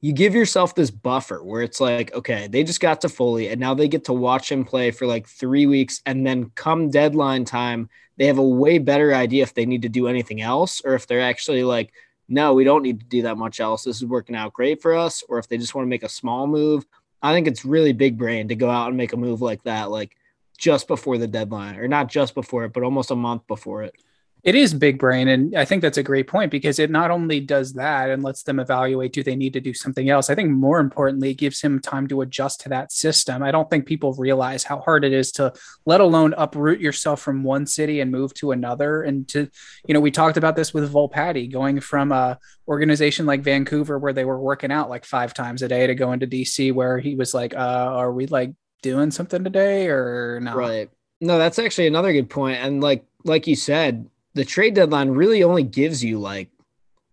you 0.00 0.14
give 0.14 0.34
yourself 0.34 0.74
this 0.74 0.90
buffer 0.90 1.44
where 1.44 1.60
it's 1.60 1.78
like 1.78 2.14
okay 2.14 2.46
they 2.46 2.64
just 2.64 2.80
got 2.80 3.02
Toffoli 3.02 3.50
and 3.50 3.60
now 3.60 3.74
they 3.74 3.88
get 3.88 4.04
to 4.04 4.14
watch 4.14 4.50
him 4.50 4.64
play 4.64 4.90
for 4.90 5.06
like 5.06 5.26
three 5.26 5.66
weeks 5.66 6.00
and 6.06 6.26
then 6.26 6.50
come 6.54 6.88
deadline 6.88 7.44
time 7.44 7.90
they 8.16 8.24
have 8.24 8.38
a 8.38 8.48
way 8.62 8.78
better 8.78 9.12
idea 9.12 9.42
if 9.42 9.52
they 9.52 9.66
need 9.66 9.82
to 9.82 9.90
do 9.90 10.08
anything 10.08 10.40
else 10.40 10.80
or 10.82 10.94
if 10.94 11.06
they're 11.06 11.20
actually 11.20 11.62
like 11.62 11.92
no, 12.28 12.54
we 12.54 12.64
don't 12.64 12.82
need 12.82 13.00
to 13.00 13.06
do 13.06 13.22
that 13.22 13.38
much 13.38 13.60
else. 13.60 13.84
This 13.84 13.98
is 13.98 14.04
working 14.04 14.34
out 14.34 14.52
great 14.52 14.82
for 14.82 14.94
us. 14.94 15.22
Or 15.28 15.38
if 15.38 15.46
they 15.46 15.58
just 15.58 15.76
want 15.76 15.86
to 15.86 15.90
make 15.90 16.02
a 16.02 16.08
small 16.08 16.48
move, 16.48 16.84
I 17.22 17.32
think 17.32 17.46
it's 17.46 17.64
really 17.64 17.92
big 17.92 18.18
brain 18.18 18.48
to 18.48 18.54
go 18.54 18.68
out 18.68 18.88
and 18.88 18.96
make 18.96 19.12
a 19.12 19.16
move 19.16 19.40
like 19.40 19.62
that, 19.64 19.90
like 19.90 20.16
just 20.56 20.88
before 20.88 21.18
the 21.18 21.26
deadline, 21.26 21.76
or 21.76 21.88
not 21.88 22.08
just 22.08 22.34
before 22.34 22.64
it, 22.64 22.72
but 22.72 22.82
almost 22.82 23.10
a 23.10 23.16
month 23.16 23.46
before 23.46 23.82
it. 23.82 23.94
It 24.46 24.54
is 24.54 24.72
big 24.72 25.00
brain. 25.00 25.26
And 25.26 25.56
I 25.56 25.64
think 25.64 25.82
that's 25.82 25.98
a 25.98 26.04
great 26.04 26.28
point 26.28 26.52
because 26.52 26.78
it 26.78 26.88
not 26.88 27.10
only 27.10 27.40
does 27.40 27.72
that 27.72 28.10
and 28.10 28.22
lets 28.22 28.44
them 28.44 28.60
evaluate 28.60 29.12
do 29.12 29.24
they 29.24 29.34
need 29.34 29.54
to 29.54 29.60
do 29.60 29.74
something 29.74 30.08
else, 30.08 30.30
I 30.30 30.36
think 30.36 30.50
more 30.52 30.78
importantly, 30.78 31.30
it 31.30 31.38
gives 31.38 31.60
him 31.60 31.80
time 31.80 32.06
to 32.06 32.20
adjust 32.20 32.60
to 32.60 32.68
that 32.68 32.92
system. 32.92 33.42
I 33.42 33.50
don't 33.50 33.68
think 33.68 33.86
people 33.86 34.14
realize 34.14 34.62
how 34.62 34.78
hard 34.78 35.04
it 35.04 35.12
is 35.12 35.32
to 35.32 35.52
let 35.84 36.00
alone 36.00 36.32
uproot 36.38 36.78
yourself 36.78 37.20
from 37.20 37.42
one 37.42 37.66
city 37.66 37.98
and 37.98 38.12
move 38.12 38.34
to 38.34 38.52
another. 38.52 39.02
And 39.02 39.26
to, 39.30 39.50
you 39.84 39.94
know, 39.94 40.00
we 40.00 40.12
talked 40.12 40.36
about 40.36 40.54
this 40.54 40.72
with 40.72 40.92
Volpatti 40.92 41.52
going 41.52 41.80
from 41.80 42.12
a 42.12 42.38
organization 42.68 43.26
like 43.26 43.42
Vancouver 43.42 43.98
where 43.98 44.12
they 44.12 44.24
were 44.24 44.38
working 44.38 44.70
out 44.70 44.88
like 44.88 45.04
five 45.04 45.34
times 45.34 45.62
a 45.62 45.68
day 45.68 45.88
to 45.88 45.96
go 45.96 46.12
into 46.12 46.28
DC 46.28 46.72
where 46.72 47.00
he 47.00 47.16
was 47.16 47.34
like, 47.34 47.52
uh, 47.56 47.58
are 47.58 48.12
we 48.12 48.28
like 48.28 48.52
doing 48.82 49.10
something 49.10 49.44
today 49.44 49.88
or 49.88 50.40
not? 50.40 50.56
Right. 50.56 50.90
No, 51.20 51.38
that's 51.38 51.58
actually 51.58 51.86
another 51.86 52.12
good 52.12 52.30
point. 52.30 52.58
And 52.58 52.82
like 52.82 53.04
like 53.24 53.46
you 53.46 53.56
said, 53.56 54.08
the 54.34 54.44
trade 54.44 54.74
deadline 54.74 55.10
really 55.10 55.42
only 55.42 55.62
gives 55.62 56.04
you 56.04 56.18
like 56.18 56.50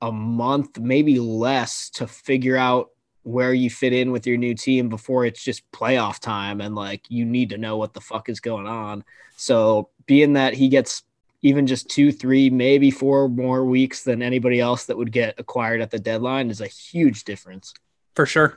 a 0.01 0.11
month, 0.11 0.79
maybe 0.79 1.19
less, 1.19 1.89
to 1.91 2.07
figure 2.07 2.57
out 2.57 2.89
where 3.23 3.53
you 3.53 3.69
fit 3.69 3.93
in 3.93 4.11
with 4.11 4.27
your 4.27 4.37
new 4.37 4.53
team 4.53 4.89
before 4.89 5.25
it's 5.25 5.41
just 5.41 5.69
playoff 5.71 6.19
time 6.19 6.59
and 6.59 6.75
like 6.75 7.09
you 7.09 7.23
need 7.23 7.49
to 7.49 7.57
know 7.57 7.77
what 7.77 7.93
the 7.93 8.01
fuck 8.01 8.27
is 8.27 8.41
going 8.41 8.67
on. 8.67 9.03
So, 9.37 9.89
being 10.05 10.33
that 10.33 10.53
he 10.53 10.67
gets 10.67 11.03
even 11.41 11.67
just 11.67 11.89
two, 11.89 12.11
three, 12.11 12.49
maybe 12.49 12.91
four 12.91 13.29
more 13.29 13.63
weeks 13.65 14.03
than 14.03 14.21
anybody 14.21 14.59
else 14.59 14.85
that 14.85 14.97
would 14.97 15.11
get 15.11 15.35
acquired 15.37 15.81
at 15.81 15.91
the 15.91 15.99
deadline 15.99 16.49
is 16.49 16.61
a 16.61 16.67
huge 16.67 17.23
difference. 17.23 17.73
For 18.15 18.25
sure. 18.25 18.55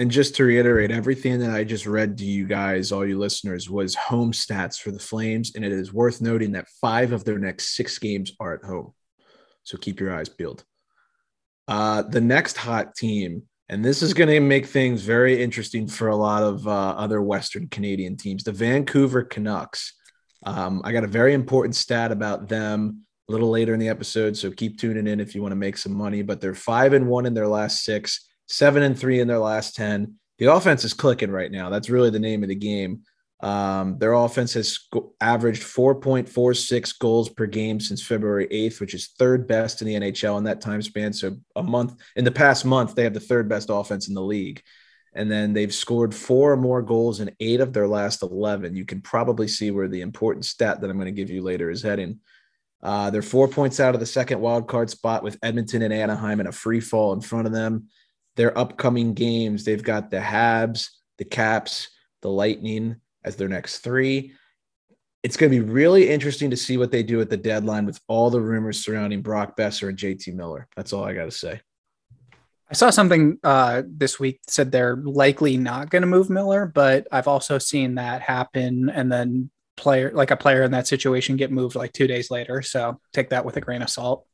And 0.00 0.10
just 0.10 0.36
to 0.36 0.44
reiterate, 0.44 0.92
everything 0.92 1.40
that 1.40 1.50
I 1.50 1.64
just 1.64 1.84
read 1.84 2.18
to 2.18 2.24
you 2.24 2.46
guys, 2.46 2.92
all 2.92 3.04
you 3.04 3.18
listeners, 3.18 3.68
was 3.68 3.96
home 3.96 4.30
stats 4.30 4.80
for 4.80 4.92
the 4.92 4.98
Flames. 4.98 5.52
And 5.56 5.64
it 5.64 5.72
is 5.72 5.92
worth 5.92 6.20
noting 6.20 6.52
that 6.52 6.68
five 6.80 7.12
of 7.12 7.24
their 7.24 7.38
next 7.38 7.74
six 7.74 7.98
games 7.98 8.32
are 8.38 8.54
at 8.54 8.62
home. 8.62 8.92
So 9.64 9.76
keep 9.76 9.98
your 9.98 10.14
eyes 10.14 10.28
peeled. 10.28 10.64
Uh, 11.66 12.02
the 12.02 12.20
next 12.20 12.56
hot 12.56 12.94
team, 12.94 13.42
and 13.68 13.84
this 13.84 14.00
is 14.00 14.14
going 14.14 14.30
to 14.30 14.40
make 14.40 14.66
things 14.66 15.02
very 15.02 15.42
interesting 15.42 15.88
for 15.88 16.08
a 16.08 16.16
lot 16.16 16.42
of 16.44 16.66
uh, 16.66 16.90
other 16.90 17.20
Western 17.20 17.68
Canadian 17.68 18.16
teams, 18.16 18.44
the 18.44 18.52
Vancouver 18.52 19.24
Canucks. 19.24 19.94
Um, 20.46 20.80
I 20.84 20.92
got 20.92 21.04
a 21.04 21.08
very 21.08 21.34
important 21.34 21.74
stat 21.74 22.12
about 22.12 22.48
them 22.48 23.02
a 23.28 23.32
little 23.32 23.50
later 23.50 23.74
in 23.74 23.80
the 23.80 23.88
episode. 23.88 24.36
So 24.36 24.50
keep 24.50 24.78
tuning 24.78 25.08
in 25.08 25.18
if 25.18 25.34
you 25.34 25.42
want 25.42 25.52
to 25.52 25.56
make 25.56 25.76
some 25.76 25.92
money. 25.92 26.22
But 26.22 26.40
they're 26.40 26.54
five 26.54 26.92
and 26.92 27.08
one 27.08 27.26
in 27.26 27.34
their 27.34 27.48
last 27.48 27.84
six 27.84 28.27
seven 28.48 28.82
and 28.82 28.98
three 28.98 29.20
in 29.20 29.28
their 29.28 29.38
last 29.38 29.76
10. 29.76 30.14
The 30.38 30.52
offense 30.52 30.84
is 30.84 30.94
clicking 30.94 31.30
right 31.30 31.50
now. 31.50 31.70
That's 31.70 31.90
really 31.90 32.10
the 32.10 32.18
name 32.18 32.42
of 32.42 32.48
the 32.48 32.54
game. 32.54 33.02
Um, 33.40 33.98
their 33.98 34.14
offense 34.14 34.54
has 34.54 34.80
averaged 35.20 35.62
4.46 35.62 36.98
goals 36.98 37.28
per 37.28 37.46
game 37.46 37.78
since 37.78 38.02
February 38.02 38.48
8th, 38.48 38.80
which 38.80 38.94
is 38.94 39.08
third 39.18 39.46
best 39.46 39.80
in 39.80 39.86
the 39.86 39.94
NHL 39.94 40.38
in 40.38 40.44
that 40.44 40.60
time 40.60 40.82
span. 40.82 41.12
So, 41.12 41.36
a 41.54 41.62
month 41.62 41.94
in 42.16 42.24
the 42.24 42.32
past 42.32 42.64
month, 42.64 42.94
they 42.94 43.04
have 43.04 43.14
the 43.14 43.20
third 43.20 43.48
best 43.48 43.68
offense 43.70 44.08
in 44.08 44.14
the 44.14 44.22
league. 44.22 44.62
And 45.14 45.30
then 45.30 45.52
they've 45.52 45.72
scored 45.72 46.14
four 46.14 46.52
or 46.52 46.56
more 46.56 46.82
goals 46.82 47.20
in 47.20 47.34
eight 47.40 47.60
of 47.60 47.72
their 47.72 47.88
last 47.88 48.22
11. 48.22 48.76
You 48.76 48.84
can 48.84 49.00
probably 49.00 49.48
see 49.48 49.70
where 49.70 49.88
the 49.88 50.00
important 50.00 50.44
stat 50.44 50.80
that 50.80 50.90
I'm 50.90 50.98
going 50.98 51.06
to 51.06 51.12
give 51.12 51.30
you 51.30 51.42
later 51.42 51.70
is 51.70 51.82
heading. 51.82 52.20
Uh, 52.82 53.10
they're 53.10 53.22
four 53.22 53.48
points 53.48 53.80
out 53.80 53.94
of 53.94 54.00
the 54.00 54.06
second 54.06 54.40
wild 54.40 54.68
card 54.68 54.90
spot 54.90 55.22
with 55.22 55.38
Edmonton 55.42 55.82
and 55.82 55.92
Anaheim 55.92 56.40
and 56.40 56.48
a 56.48 56.52
free 56.52 56.80
fall 56.80 57.12
in 57.12 57.20
front 57.20 57.46
of 57.46 57.52
them 57.52 57.88
their 58.38 58.56
upcoming 58.56 59.14
games. 59.14 59.64
They've 59.64 59.82
got 59.82 60.10
the 60.10 60.20
Habs, 60.20 60.90
the 61.18 61.24
Caps, 61.24 61.88
the 62.22 62.30
Lightning 62.30 62.96
as 63.24 63.34
their 63.34 63.48
next 63.48 63.78
three. 63.78 64.32
It's 65.24 65.36
going 65.36 65.50
to 65.52 65.58
be 65.58 65.68
really 65.68 66.08
interesting 66.08 66.48
to 66.50 66.56
see 66.56 66.76
what 66.76 66.92
they 66.92 67.02
do 67.02 67.20
at 67.20 67.30
the 67.30 67.36
deadline 67.36 67.84
with 67.84 68.00
all 68.06 68.30
the 68.30 68.40
rumors 68.40 68.82
surrounding 68.82 69.22
Brock 69.22 69.56
Boeser 69.56 69.88
and 69.88 69.98
JT 69.98 70.34
Miller. 70.34 70.68
That's 70.76 70.92
all 70.92 71.02
I 71.02 71.14
got 71.14 71.24
to 71.24 71.32
say. 71.32 71.60
I 72.70 72.74
saw 72.74 72.90
something 72.90 73.40
uh, 73.42 73.82
this 73.88 74.20
week 74.20 74.40
said 74.46 74.70
they're 74.70 74.96
likely 74.96 75.56
not 75.56 75.90
going 75.90 76.02
to 76.02 76.06
move 76.06 76.30
Miller, 76.30 76.64
but 76.64 77.08
I've 77.10 77.26
also 77.26 77.58
seen 77.58 77.96
that 77.96 78.22
happen 78.22 78.88
and 78.88 79.10
then 79.10 79.50
player 79.76 80.12
like 80.14 80.30
a 80.30 80.36
player 80.36 80.62
in 80.62 80.70
that 80.72 80.86
situation 80.86 81.36
get 81.36 81.50
moved 81.50 81.74
like 81.74 81.92
two 81.92 82.06
days 82.06 82.30
later. 82.30 82.62
So 82.62 83.00
take 83.12 83.30
that 83.30 83.44
with 83.44 83.56
a 83.56 83.60
grain 83.60 83.82
of 83.82 83.90
salt. 83.90 84.26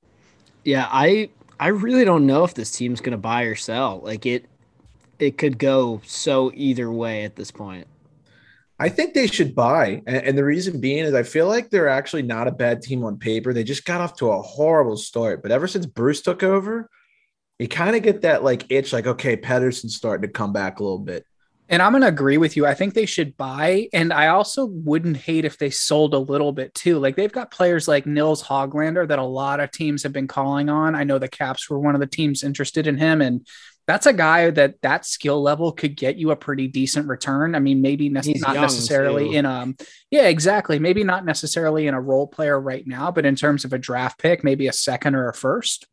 Yeah, 0.63 0.87
I 0.91 1.31
I 1.59 1.69
really 1.69 2.05
don't 2.05 2.27
know 2.27 2.45
if 2.45 2.55
this 2.55 2.71
team's 2.71 3.01
going 3.01 3.13
to 3.13 3.19
buy 3.19 3.43
or 3.43 3.55
sell. 3.55 4.01
Like 4.01 4.27
it, 4.27 4.47
it 5.19 5.39
could 5.39 5.59
go 5.59 6.01
so 6.05 6.51
either 6.55 6.91
way 6.91 7.25
at 7.25 7.37
this 7.37 7.51
point. 7.51 7.87
I 8.79 8.89
think 8.89 9.15
they 9.15 9.29
should 9.29 9.55
buy. 9.55 10.03
And, 10.07 10.37
the 10.37 10.45
reason 10.45 10.81
being 10.81 11.05
is 11.05 11.15
I 11.15 11.23
feel 11.23 11.47
like 11.47 11.71
they're 11.71 11.89
actually 11.89 12.23
not 12.23 12.49
a 12.49 12.53
bad 12.53 12.83
team 12.83 13.05
on 13.05 13.19
paper. 13.19 13.53
They 13.53 13.63
just 13.63 13.85
got 13.85 14.01
off 14.01 14.17
to 14.17 14.31
a 14.31 14.43
horrible 14.43 14.97
start. 14.97 15.43
But 15.43 15.53
ever 15.53 15.69
since 15.69 15.87
Bruce 15.87 16.23
took 16.23 16.43
over, 16.43 16.91
you 17.61 17.69
kind 17.69 17.95
of 17.95 18.03
get 18.03 18.23
that 18.23 18.43
like 18.43 18.67
itch, 18.71 18.93
like, 18.93 19.07
okay, 19.07 19.37
Pettersson's 19.37 19.95
starting 19.95 20.29
to 20.29 20.33
come 20.33 20.53
back 20.53 20.81
a 20.81 20.83
little 20.83 20.99
bit. 20.99 21.25
And 21.69 21.81
I'm 21.81 21.93
going 21.93 22.03
to 22.03 22.09
agree 22.09 22.37
with 22.37 22.57
you. 22.57 22.67
I 22.67 22.75
think 22.75 22.93
they 22.93 23.07
should 23.07 23.37
buy. 23.37 23.89
And 23.93 24.13
I 24.13 24.29
also 24.29 24.67
wouldn't 24.67 25.17
hate 25.17 25.47
if 25.47 25.57
they 25.57 25.71
sold 25.71 26.13
a 26.13 26.19
little 26.19 26.53
bit 26.53 26.75
too. 26.75 26.99
Like 26.99 27.17
they've 27.17 27.33
got 27.33 27.51
players 27.51 27.89
like 27.89 28.05
Nils 28.05 28.43
Hoglander 28.43 29.09
that 29.09 29.19
a 29.19 29.25
lot 29.25 29.61
of 29.61 29.71
teams 29.71 30.03
have 30.03 30.13
been 30.13 30.29
calling 30.29 30.69
on. 30.69 30.95
I 30.95 31.05
know 31.05 31.19
the 31.19 31.29
Caps 31.29 31.71
were 31.71 31.79
one 31.79 31.95
of 31.95 32.01
the 32.01 32.07
teams 32.07 32.45
interested 32.45 32.87
in 32.87 32.99
him. 32.99 33.23
And 33.23 33.47
that's 33.87 34.07
a 34.07 34.13
guy 34.13 34.51
that 34.51 34.81
that 34.83 35.07
skill 35.07 35.43
level 35.43 35.73
could 35.73 35.97
get 35.97 36.17
you 36.17 36.31
a 36.31 36.37
pretty 36.37 36.69
decent 36.69 37.09
return. 37.09 37.55
I 37.55 37.61
mean, 37.61 37.81
maybe 37.81 38.09
ne- 38.09 38.35
not 38.41 38.57
necessarily 38.57 39.31
too. 39.31 39.37
in 39.37 39.47
a, 39.47 39.73
yeah, 40.11 40.29
exactly. 40.29 40.79
Maybe 40.79 41.03
not 41.03 41.25
necessarily 41.25 41.87
in 41.87 41.95
a 41.95 42.01
role 42.01 42.27
player 42.27 42.61
right 42.61 42.87
now, 42.87 43.11
but 43.11 43.27
in 43.27 43.37
terms 43.37 43.65
of 43.65 43.73
a 43.73 43.79
draft 43.79 44.19
pick, 44.19 44.45
maybe 44.45 44.69
a 44.69 44.73
second 44.73 45.15
or 45.15 45.29
a 45.29 45.35
first. 45.35 45.87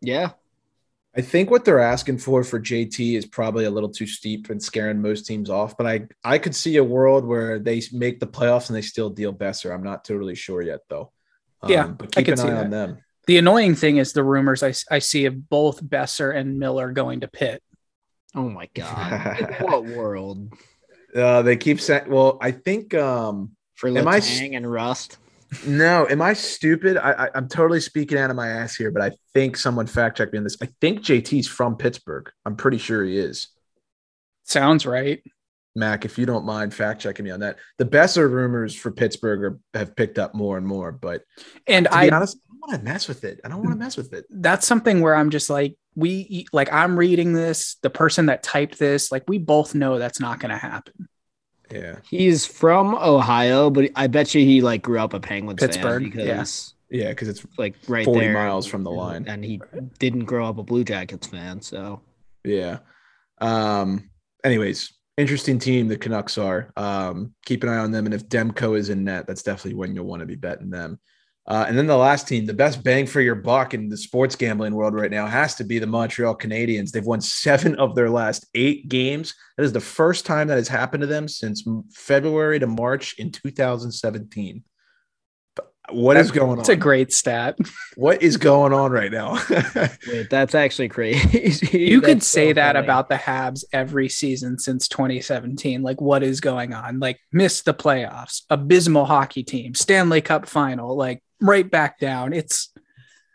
Yeah, 0.00 0.30
I 1.18 1.20
think 1.20 1.50
what 1.50 1.64
they're 1.64 1.80
asking 1.80 2.18
for 2.18 2.44
for 2.44 2.60
JT 2.60 3.16
is 3.16 3.26
probably 3.26 3.64
a 3.64 3.70
little 3.70 3.88
too 3.88 4.06
steep 4.06 4.50
and 4.50 4.62
scaring 4.62 5.02
most 5.02 5.26
teams 5.26 5.50
off. 5.50 5.76
But 5.76 5.88
I 5.88 6.06
I 6.22 6.38
could 6.38 6.54
see 6.54 6.76
a 6.76 6.84
world 6.84 7.24
where 7.24 7.58
they 7.58 7.82
make 7.92 8.20
the 8.20 8.26
playoffs 8.28 8.68
and 8.68 8.76
they 8.76 8.82
still 8.82 9.10
deal 9.10 9.34
Boeser. 9.34 9.74
I'm 9.74 9.82
not 9.82 10.04
totally 10.04 10.36
sure 10.36 10.62
yet 10.62 10.82
though. 10.88 11.10
Um, 11.60 11.72
yeah, 11.72 11.88
but 11.88 12.14
keep 12.14 12.28
an 12.28 12.38
eye 12.38 12.62
on 12.62 12.70
them. 12.70 12.98
The 13.26 13.38
annoying 13.38 13.74
thing 13.74 13.96
is 13.96 14.12
the 14.12 14.22
rumors 14.22 14.62
I, 14.62 14.72
I 14.94 15.00
see 15.00 15.24
of 15.24 15.48
both 15.48 15.82
Boeser 15.82 16.34
and 16.34 16.56
Miller 16.56 16.92
going 16.92 17.20
to 17.20 17.28
Pitt. 17.28 17.64
Oh 18.36 18.48
my 18.48 18.68
god! 18.72 19.56
what 19.60 19.86
world? 19.86 20.52
Uh, 21.12 21.42
they 21.42 21.56
keep 21.56 21.80
saying. 21.80 22.08
Well, 22.08 22.38
I 22.40 22.52
think 22.52 22.94
um, 22.94 23.56
for 23.74 23.90
Letang 23.90 24.56
and 24.56 24.70
Rust. 24.70 25.18
No, 25.66 26.06
am 26.08 26.20
I 26.20 26.34
stupid? 26.34 26.96
I, 26.96 27.12
I 27.12 27.38
am 27.38 27.48
totally 27.48 27.80
speaking 27.80 28.18
out 28.18 28.30
of 28.30 28.36
my 28.36 28.48
ass 28.48 28.76
here, 28.76 28.90
but 28.90 29.02
I 29.02 29.12
think 29.32 29.56
someone 29.56 29.86
fact 29.86 30.18
checked 30.18 30.32
me 30.32 30.38
on 30.38 30.44
this. 30.44 30.58
I 30.62 30.68
think 30.80 31.00
JT's 31.00 31.46
from 31.46 31.76
Pittsburgh. 31.76 32.30
I'm 32.44 32.56
pretty 32.56 32.78
sure 32.78 33.02
he 33.02 33.18
is. 33.18 33.48
Sounds 34.44 34.84
right. 34.84 35.22
Mac, 35.74 36.04
if 36.04 36.18
you 36.18 36.26
don't 36.26 36.44
mind 36.44 36.74
fact 36.74 37.00
checking 37.00 37.24
me 37.24 37.30
on 37.30 37.40
that. 37.40 37.58
The 37.78 37.84
Boeser 37.84 38.30
rumors 38.30 38.74
for 38.74 38.90
Pittsburgh 38.90 39.44
are, 39.44 39.60
have 39.74 39.96
picked 39.96 40.18
up 40.18 40.34
more 40.34 40.58
and 40.58 40.66
more, 40.66 40.92
but 40.92 41.22
and 41.66 41.86
to 41.86 41.94
I, 41.94 42.08
honest, 42.10 42.36
I 42.36 42.52
don't 42.52 42.60
want 42.60 42.80
to 42.80 42.84
mess 42.84 43.08
with 43.08 43.24
it. 43.24 43.40
I 43.44 43.48
don't 43.48 43.58
want 43.58 43.70
to 43.70 43.76
mess 43.76 43.96
with 43.96 44.12
it. 44.12 44.26
That's 44.28 44.66
something 44.66 45.00
where 45.00 45.14
I'm 45.14 45.30
just 45.30 45.48
like, 45.48 45.76
we 45.94 46.46
like 46.52 46.72
I'm 46.72 46.98
reading 46.98 47.32
this, 47.32 47.76
the 47.82 47.90
person 47.90 48.26
that 48.26 48.42
typed 48.42 48.78
this, 48.78 49.10
like 49.10 49.24
we 49.28 49.38
both 49.38 49.74
know 49.74 49.98
that's 49.98 50.20
not 50.20 50.40
going 50.40 50.50
to 50.50 50.56
happen. 50.56 51.08
Yeah. 51.70 51.96
He's 52.08 52.46
from 52.46 52.94
Ohio, 52.94 53.70
but 53.70 53.90
I 53.94 54.06
bet 54.06 54.34
you 54.34 54.44
he 54.44 54.60
like 54.60 54.82
grew 54.82 54.98
up 54.98 55.14
a 55.14 55.20
Penguins 55.20 55.60
Pittsburgh 55.60 56.02
fan 56.02 56.10
because 56.10 56.74
yeah, 56.90 57.04
yeah, 57.04 57.08
because 57.10 57.28
it's 57.28 57.46
like 57.56 57.74
right 57.88 58.04
40 58.04 58.20
there, 58.20 58.32
miles 58.32 58.66
from 58.66 58.84
the 58.84 58.90
line, 58.90 59.26
and 59.28 59.44
he 59.44 59.60
didn't 59.98 60.24
grow 60.24 60.46
up 60.46 60.58
a 60.58 60.62
Blue 60.62 60.84
Jackets 60.84 61.26
fan. 61.26 61.60
So 61.60 62.00
yeah. 62.44 62.78
Um. 63.40 64.10
Anyways, 64.44 64.92
interesting 65.16 65.58
team 65.58 65.88
the 65.88 65.98
Canucks 65.98 66.38
are. 66.38 66.72
Um. 66.76 67.34
Keep 67.44 67.64
an 67.64 67.68
eye 67.68 67.78
on 67.78 67.90
them, 67.90 68.06
and 68.06 68.14
if 68.14 68.28
Demko 68.28 68.76
is 68.78 68.88
in 68.88 69.04
net, 69.04 69.26
that's 69.26 69.42
definitely 69.42 69.78
when 69.78 69.94
you'll 69.94 70.06
want 70.06 70.20
to 70.20 70.26
be 70.26 70.36
betting 70.36 70.70
them. 70.70 70.98
Uh, 71.48 71.64
and 71.66 71.78
then 71.78 71.86
the 71.86 71.96
last 71.96 72.28
team, 72.28 72.44
the 72.44 72.52
best 72.52 72.84
bang 72.84 73.06
for 73.06 73.22
your 73.22 73.34
buck 73.34 73.72
in 73.72 73.88
the 73.88 73.96
sports 73.96 74.36
gambling 74.36 74.74
world 74.74 74.92
right 74.92 75.10
now 75.10 75.26
has 75.26 75.54
to 75.54 75.64
be 75.64 75.78
the 75.78 75.86
Montreal 75.86 76.36
Canadiens. 76.36 76.90
They've 76.90 77.04
won 77.04 77.22
seven 77.22 77.74
of 77.76 77.94
their 77.94 78.10
last 78.10 78.46
eight 78.54 78.88
games. 78.88 79.34
That 79.56 79.64
is 79.64 79.72
the 79.72 79.80
first 79.80 80.26
time 80.26 80.48
that 80.48 80.58
has 80.58 80.68
happened 80.68 81.00
to 81.00 81.06
them 81.06 81.26
since 81.26 81.66
February 81.90 82.58
to 82.58 82.66
March 82.66 83.18
in 83.18 83.32
2017. 83.32 84.62
What 85.90 86.14
that's, 86.14 86.26
is 86.26 86.32
going 86.32 86.52
on? 86.52 86.60
It's 86.60 86.68
a 86.68 86.76
great 86.76 87.12
stat. 87.12 87.58
What 87.96 88.22
is 88.22 88.36
going 88.36 88.72
on 88.72 88.90
right 88.90 89.10
now? 89.10 89.38
Wait, 90.06 90.28
that's 90.30 90.54
actually 90.54 90.88
crazy. 90.88 91.78
You 91.88 92.00
could 92.00 92.22
say 92.22 92.50
so 92.50 92.54
that 92.54 92.76
about 92.76 93.08
the 93.08 93.16
Habs 93.16 93.64
every 93.72 94.08
season 94.08 94.58
since 94.58 94.88
2017. 94.88 95.82
Like, 95.82 96.00
what 96.00 96.22
is 96.22 96.40
going 96.40 96.74
on? 96.74 97.00
Like, 97.00 97.20
missed 97.32 97.64
the 97.64 97.74
playoffs, 97.74 98.42
abysmal 98.50 99.06
hockey 99.06 99.42
team, 99.42 99.74
Stanley 99.74 100.20
Cup 100.20 100.46
final. 100.46 100.96
Like, 100.96 101.22
right 101.40 101.68
back 101.68 101.98
down. 101.98 102.32
It's 102.32 102.72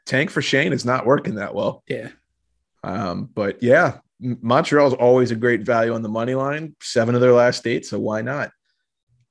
tank 0.05 0.29
for 0.29 0.41
Shane 0.41 0.73
is 0.73 0.85
not 0.85 1.05
working 1.05 1.35
that 1.35 1.55
well. 1.55 1.83
Yeah. 1.87 2.09
Um, 2.83 3.29
but 3.33 3.63
yeah, 3.63 3.99
Montreal 4.19 4.87
is 4.87 4.93
always 4.93 5.31
a 5.31 5.35
great 5.35 5.61
value 5.61 5.93
on 5.93 6.01
the 6.01 6.09
money 6.09 6.35
line. 6.35 6.75
Seven 6.81 7.15
of 7.15 7.21
their 7.21 7.33
last 7.33 7.65
eight, 7.67 7.85
so 7.85 7.99
why 7.99 8.21
not? 8.21 8.51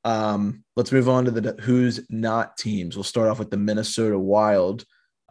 Um, 0.04 0.64
let's 0.76 0.92
move 0.92 1.08
on 1.08 1.24
to 1.26 1.30
the 1.30 1.56
who's 1.62 2.00
not 2.10 2.56
teams. 2.56 2.96
We'll 2.96 3.04
start 3.04 3.28
off 3.28 3.38
with 3.38 3.50
the 3.50 3.56
Minnesota 3.56 4.18
Wild. 4.18 4.84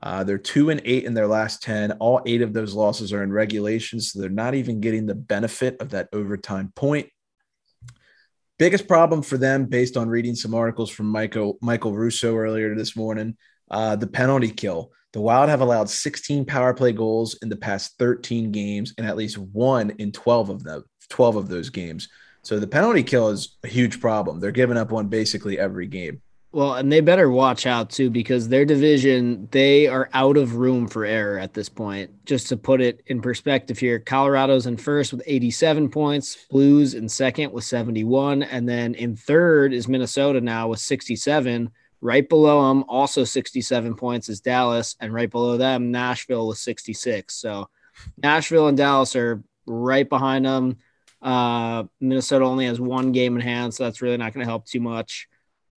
Uh, 0.04 0.24
they're 0.24 0.38
two 0.38 0.70
and 0.70 0.82
eight 0.84 1.04
in 1.04 1.14
their 1.14 1.28
last 1.28 1.62
10. 1.62 1.92
All 1.94 2.22
eight 2.26 2.42
of 2.42 2.54
those 2.54 2.74
losses 2.74 3.14
are 3.14 3.22
in 3.22 3.32
regulation, 3.32 4.00
so 4.00 4.20
they're 4.20 4.30
not 4.30 4.56
even 4.56 4.80
getting 4.80 5.06
the 5.06 5.16
benefit 5.16 5.80
of 5.80 5.90
that 5.90 6.10
overtime 6.12 6.72
point. 6.76 7.08
Biggest 8.58 8.88
problem 8.88 9.22
for 9.22 9.38
them, 9.38 9.66
based 9.66 9.98
on 9.98 10.10
reading 10.10 10.36
some 10.36 10.54
articles 10.54 10.90
from 10.90 11.08
Michael 11.08 11.58
Michael 11.62 11.94
Russo 11.94 12.36
earlier 12.36 12.74
this 12.76 12.96
morning, 12.96 13.36
uh, 13.70 13.96
the 13.96 14.08
penalty 14.08 14.50
kill. 14.50 14.92
The 15.14 15.22
Wild 15.22 15.50
have 15.50 15.62
allowed 15.62 15.90
16 15.90 16.46
power 16.46 16.74
play 16.74 16.94
goals 16.94 17.38
in 17.42 17.50
the 17.50 17.58
past 17.58 17.98
13 18.00 18.52
games, 18.52 18.94
and 18.98 19.06
at 19.06 19.18
least 19.18 19.38
one 19.38 19.90
in 19.98 20.12
12 20.12 20.50
of 20.50 20.64
them, 20.64 20.84
12 21.10 21.36
of 21.36 21.50
those 21.50 21.70
games. 21.70 22.08
So 22.44 22.60
the 22.60 22.68
penalty 22.68 23.04
kill 23.04 23.30
is 23.30 23.58
a 23.64 23.68
huge 23.68 24.00
problem. 24.00 24.40
They're 24.40 24.52
giving 24.52 24.78
up 24.78 24.92
one 24.92 25.08
basically 25.08 25.60
every 25.60 25.88
game. 25.88 26.22
Well, 26.54 26.74
and 26.74 26.92
they 26.92 27.00
better 27.00 27.30
watch 27.30 27.66
out 27.66 27.90
too 27.90 28.10
because 28.10 28.50
their 28.50 28.66
division, 28.66 29.48
they 29.52 29.88
are 29.88 30.10
out 30.14 30.36
of 30.36 30.56
room 30.56 30.86
for 30.86 31.06
error 31.06 31.40
at 31.40 31.54
this 31.54 31.70
point. 31.70 32.26
Just 32.26 32.50
to 32.50 32.58
put 32.58 32.82
it 32.82 33.04
in 33.08 33.22
perspective 33.22 33.80
here, 33.80 34.00
Colorado's 34.00 34.66
in 34.66 34.76
first 34.76 35.14
with 35.14 35.24
87 35.26 35.90
points, 35.90 36.46
Blues 36.50 36.94
in 36.94 37.08
second 37.08 37.54
with 37.54 37.64
71, 37.64 38.44
and 38.44 38.68
then 38.68 38.96
in 38.96 39.16
third 39.16 39.72
is 39.72 39.88
Minnesota 39.88 40.42
now 40.42 40.68
with 40.68 40.80
67. 40.80 41.72
Right 42.04 42.28
below 42.28 42.68
them, 42.68 42.84
also 42.90 43.24
67 43.24 43.96
points, 43.96 44.28
is 44.28 44.42
Dallas, 44.42 44.96
and 45.00 45.14
right 45.14 45.30
below 45.30 45.56
them, 45.56 45.92
Nashville 45.92 46.48
with 46.48 46.58
66. 46.58 47.34
So 47.34 47.70
Nashville 48.22 48.68
and 48.68 48.78
Dallas 48.78 49.16
are 49.16 49.44
right 49.68 50.10
behind 50.10 50.46
them. 50.46 50.78
Uh, 51.22 51.84
Minnesota 52.00 52.46
only 52.46 52.66
has 52.66 52.80
one 52.80 53.12
game 53.12 53.36
in 53.36 53.42
hand, 53.42 53.74
so 53.74 53.84
that's 53.84 54.02
really 54.02 54.18
not 54.18 54.34
going 54.34 54.46
to 54.46 54.50
help 54.50 54.66
too 54.66 54.80
much. 54.80 55.28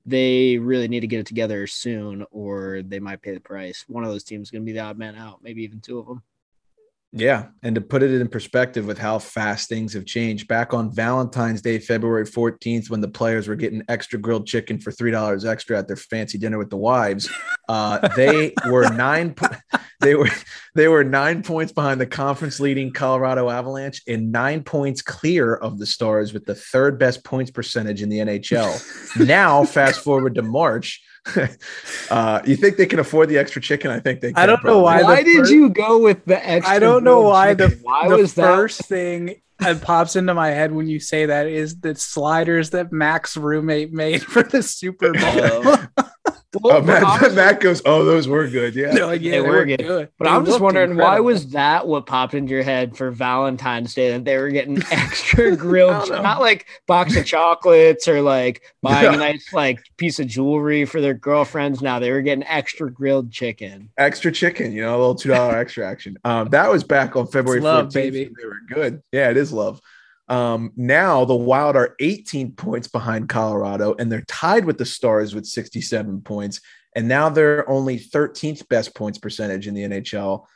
They 0.06 0.58
really 0.58 0.88
need 0.88 1.00
to 1.00 1.06
get 1.06 1.20
it 1.20 1.26
together 1.26 1.66
soon, 1.66 2.24
or 2.30 2.82
they 2.82 3.00
might 3.00 3.22
pay 3.22 3.34
the 3.34 3.40
price. 3.40 3.84
One 3.88 4.04
of 4.04 4.10
those 4.10 4.24
teams 4.24 4.48
is 4.48 4.50
going 4.50 4.62
to 4.62 4.66
be 4.66 4.72
the 4.72 4.80
odd 4.80 4.98
man 4.98 5.16
out, 5.16 5.42
maybe 5.42 5.62
even 5.62 5.80
two 5.80 5.98
of 5.98 6.06
them. 6.06 6.22
Yeah. 7.16 7.46
And 7.62 7.76
to 7.76 7.80
put 7.80 8.02
it 8.02 8.10
in 8.10 8.26
perspective 8.26 8.86
with 8.86 8.98
how 8.98 9.20
fast 9.20 9.68
things 9.68 9.92
have 9.92 10.04
changed, 10.04 10.48
back 10.48 10.74
on 10.74 10.92
Valentine's 10.92 11.62
Day, 11.62 11.78
February 11.78 12.24
14th, 12.24 12.90
when 12.90 13.00
the 13.00 13.08
players 13.08 13.46
were 13.46 13.54
getting 13.54 13.84
extra 13.88 14.18
grilled 14.18 14.48
chicken 14.48 14.80
for 14.80 14.90
$3 14.90 15.48
extra 15.48 15.78
at 15.78 15.86
their 15.86 15.96
fancy 15.96 16.38
dinner 16.38 16.58
with 16.58 16.70
the 16.70 16.76
wives, 16.76 17.30
uh, 17.68 18.08
they 18.16 18.52
were 18.68 18.90
nine 18.90 19.32
they 20.00 20.16
were 20.16 20.28
they 20.74 20.88
were 20.88 21.04
nine 21.04 21.44
points 21.44 21.72
behind 21.72 22.00
the 22.00 22.06
conference 22.06 22.58
leading 22.58 22.92
Colorado 22.92 23.48
Avalanche 23.48 24.02
and 24.08 24.32
nine 24.32 24.64
points 24.64 25.00
clear 25.00 25.54
of 25.54 25.78
the 25.78 25.86
stars 25.86 26.32
with 26.32 26.44
the 26.44 26.54
third 26.56 26.98
best 26.98 27.24
points 27.24 27.50
percentage 27.52 28.02
in 28.02 28.08
the 28.08 28.18
NHL. 28.18 29.16
now, 29.26 29.64
fast 29.64 30.00
forward 30.00 30.34
to 30.34 30.42
March 30.42 31.00
uh, 32.10 32.42
you 32.44 32.56
think 32.56 32.76
they 32.76 32.86
can 32.86 32.98
afford 32.98 33.28
the 33.28 33.38
extra 33.38 33.60
chicken? 33.60 33.90
I 33.90 34.00
think 34.00 34.20
they. 34.20 34.32
Can, 34.32 34.42
I 34.42 34.46
don't 34.46 34.64
know 34.64 34.80
why. 34.80 35.02
Why 35.02 35.22
did 35.22 35.38
first, 35.38 35.52
you 35.52 35.70
go 35.70 35.98
with 35.98 36.24
the 36.24 36.46
extra? 36.46 36.74
I 36.74 36.78
don't 36.78 37.04
know 37.04 37.22
why 37.22 37.54
chicken? 37.54 37.70
the 37.70 37.76
why 37.82 38.08
the 38.08 38.16
was 38.16 38.34
first 38.34 38.78
that? 38.78 38.86
thing 38.86 39.40
that 39.58 39.80
pops 39.80 40.16
into 40.16 40.34
my 40.34 40.48
head 40.48 40.72
when 40.72 40.88
you 40.88 41.00
say 41.00 41.26
that 41.26 41.46
is 41.46 41.80
the 41.80 41.94
sliders 41.94 42.70
that 42.70 42.92
Mac's 42.92 43.36
roommate 43.36 43.92
made 43.92 44.22
for 44.22 44.42
the 44.42 44.62
Super 44.62 45.12
Bowl. 45.12 46.04
Well, 46.62 46.76
oh, 46.76 46.82
Matt, 46.82 47.32
Matt, 47.34 47.60
goes, 47.60 47.82
"Oh, 47.84 48.04
those 48.04 48.28
were 48.28 48.46
good. 48.48 48.74
Yeah, 48.74 48.92
like, 49.04 49.20
yeah, 49.20 49.30
they, 49.32 49.36
they 49.36 49.40
were 49.40 49.64
good. 49.64 49.80
good. 49.80 50.08
But 50.18 50.24
they 50.24 50.30
I'm 50.30 50.44
just 50.44 50.60
wondering 50.60 50.92
incredible. 50.92 51.12
why 51.12 51.20
was 51.20 51.50
that 51.50 51.86
what 51.86 52.06
popped 52.06 52.34
into 52.34 52.52
your 52.52 52.62
head 52.62 52.96
for 52.96 53.10
Valentine's 53.10 53.94
Day 53.94 54.12
that 54.12 54.24
they 54.24 54.38
were 54.38 54.50
getting 54.50 54.82
extra 54.90 55.56
grilled, 55.56 56.10
not 56.10 56.40
like 56.40 56.66
box 56.86 57.16
of 57.16 57.26
chocolates 57.26 58.06
or 58.06 58.22
like 58.22 58.62
buying 58.82 59.04
yeah. 59.04 59.14
a 59.14 59.16
nice 59.16 59.52
like 59.52 59.82
piece 59.96 60.18
of 60.20 60.26
jewelry 60.26 60.84
for 60.84 61.00
their 61.00 61.14
girlfriends. 61.14 61.82
Now 61.82 61.98
they 61.98 62.10
were 62.10 62.22
getting 62.22 62.44
extra 62.44 62.90
grilled 62.90 63.30
chicken, 63.32 63.90
extra 63.98 64.30
chicken. 64.30 64.72
You 64.72 64.82
know, 64.82 64.90
a 64.90 64.98
little 64.98 65.14
two 65.14 65.30
dollar 65.30 65.56
extra 65.58 65.86
action. 65.86 66.16
Um, 66.24 66.48
that 66.50 66.70
was 66.70 66.84
back 66.84 67.16
on 67.16 67.26
February 67.26 67.60
love, 67.60 67.88
14th. 67.88 67.94
Baby. 67.94 68.30
They 68.36 68.46
were 68.46 68.60
good. 68.68 69.02
Yeah, 69.12 69.30
it 69.30 69.36
is 69.36 69.52
love. 69.52 69.80
Um, 70.28 70.72
now 70.76 71.24
the 71.24 71.34
Wild 71.34 71.76
are 71.76 71.94
18 72.00 72.52
points 72.52 72.88
behind 72.88 73.28
Colorado, 73.28 73.94
and 73.98 74.10
they're 74.10 74.24
tied 74.26 74.64
with 74.64 74.78
the 74.78 74.86
Stars 74.86 75.34
with 75.34 75.46
67 75.46 76.22
points. 76.22 76.60
And 76.96 77.08
now 77.08 77.28
they're 77.28 77.68
only 77.68 77.98
13th 77.98 78.68
best 78.68 78.94
points 78.94 79.18
percentage 79.18 79.66
in 79.66 79.74
the 79.74 79.82
NHL, 79.82 80.46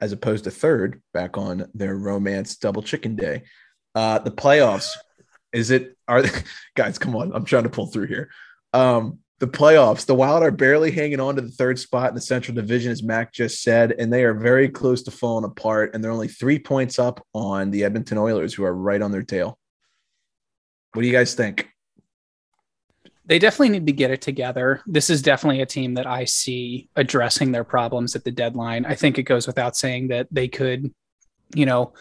as 0.00 0.12
opposed 0.12 0.44
to 0.44 0.50
third 0.50 1.02
back 1.12 1.36
on 1.36 1.68
their 1.74 1.96
romance 1.96 2.56
double 2.56 2.82
chicken 2.82 3.16
day. 3.16 3.42
Uh, 3.94 4.18
the 4.18 4.30
playoffs, 4.30 4.90
is 5.52 5.70
it? 5.70 5.96
Are 6.06 6.22
guys? 6.76 6.98
Come 6.98 7.16
on, 7.16 7.32
I'm 7.34 7.44
trying 7.44 7.64
to 7.64 7.70
pull 7.70 7.86
through 7.86 8.06
here. 8.06 8.30
Um, 8.72 9.18
the 9.40 9.46
playoffs. 9.46 10.04
The 10.04 10.14
Wild 10.14 10.42
are 10.42 10.50
barely 10.50 10.90
hanging 10.90 11.20
on 11.20 11.36
to 11.36 11.42
the 11.42 11.50
third 11.50 11.78
spot 11.78 12.08
in 12.08 12.14
the 12.14 12.20
Central 12.20 12.54
Division, 12.54 12.90
as 12.90 13.02
Mac 13.02 13.32
just 13.32 13.62
said, 13.62 13.92
and 13.92 14.12
they 14.12 14.24
are 14.24 14.34
very 14.34 14.68
close 14.68 15.02
to 15.04 15.10
falling 15.10 15.44
apart. 15.44 15.94
And 15.94 16.02
they're 16.02 16.10
only 16.10 16.28
three 16.28 16.58
points 16.58 16.98
up 16.98 17.24
on 17.34 17.70
the 17.70 17.84
Edmonton 17.84 18.18
Oilers, 18.18 18.54
who 18.54 18.64
are 18.64 18.74
right 18.74 19.00
on 19.00 19.12
their 19.12 19.22
tail. 19.22 19.58
What 20.92 21.02
do 21.02 21.08
you 21.08 21.14
guys 21.14 21.34
think? 21.34 21.68
They 23.26 23.38
definitely 23.38 23.68
need 23.68 23.86
to 23.86 23.92
get 23.92 24.10
it 24.10 24.22
together. 24.22 24.80
This 24.86 25.10
is 25.10 25.20
definitely 25.20 25.60
a 25.60 25.66
team 25.66 25.94
that 25.94 26.06
I 26.06 26.24
see 26.24 26.88
addressing 26.96 27.52
their 27.52 27.62
problems 27.62 28.16
at 28.16 28.24
the 28.24 28.30
deadline. 28.30 28.86
I 28.86 28.94
think 28.94 29.18
it 29.18 29.24
goes 29.24 29.46
without 29.46 29.76
saying 29.76 30.08
that 30.08 30.28
they 30.30 30.48
could, 30.48 30.92
you 31.54 31.66
know, 31.66 31.92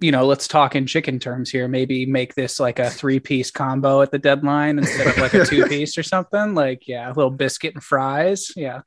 you 0.00 0.10
know, 0.10 0.26
let's 0.26 0.48
talk 0.48 0.74
in 0.74 0.86
chicken 0.86 1.18
terms 1.18 1.50
here. 1.50 1.68
Maybe 1.68 2.04
make 2.04 2.34
this 2.34 2.58
like 2.58 2.78
a 2.78 2.90
three 2.90 3.20
piece 3.20 3.50
combo 3.50 4.02
at 4.02 4.10
the 4.10 4.18
deadline 4.18 4.78
instead 4.78 5.06
of 5.06 5.16
like 5.18 5.34
a 5.34 5.44
two 5.46 5.66
piece 5.66 5.96
or 5.96 6.02
something. 6.02 6.54
Like, 6.54 6.88
yeah, 6.88 7.06
a 7.08 7.12
little 7.12 7.30
biscuit 7.30 7.74
and 7.74 7.82
fries. 7.82 8.50
Yeah. 8.56 8.82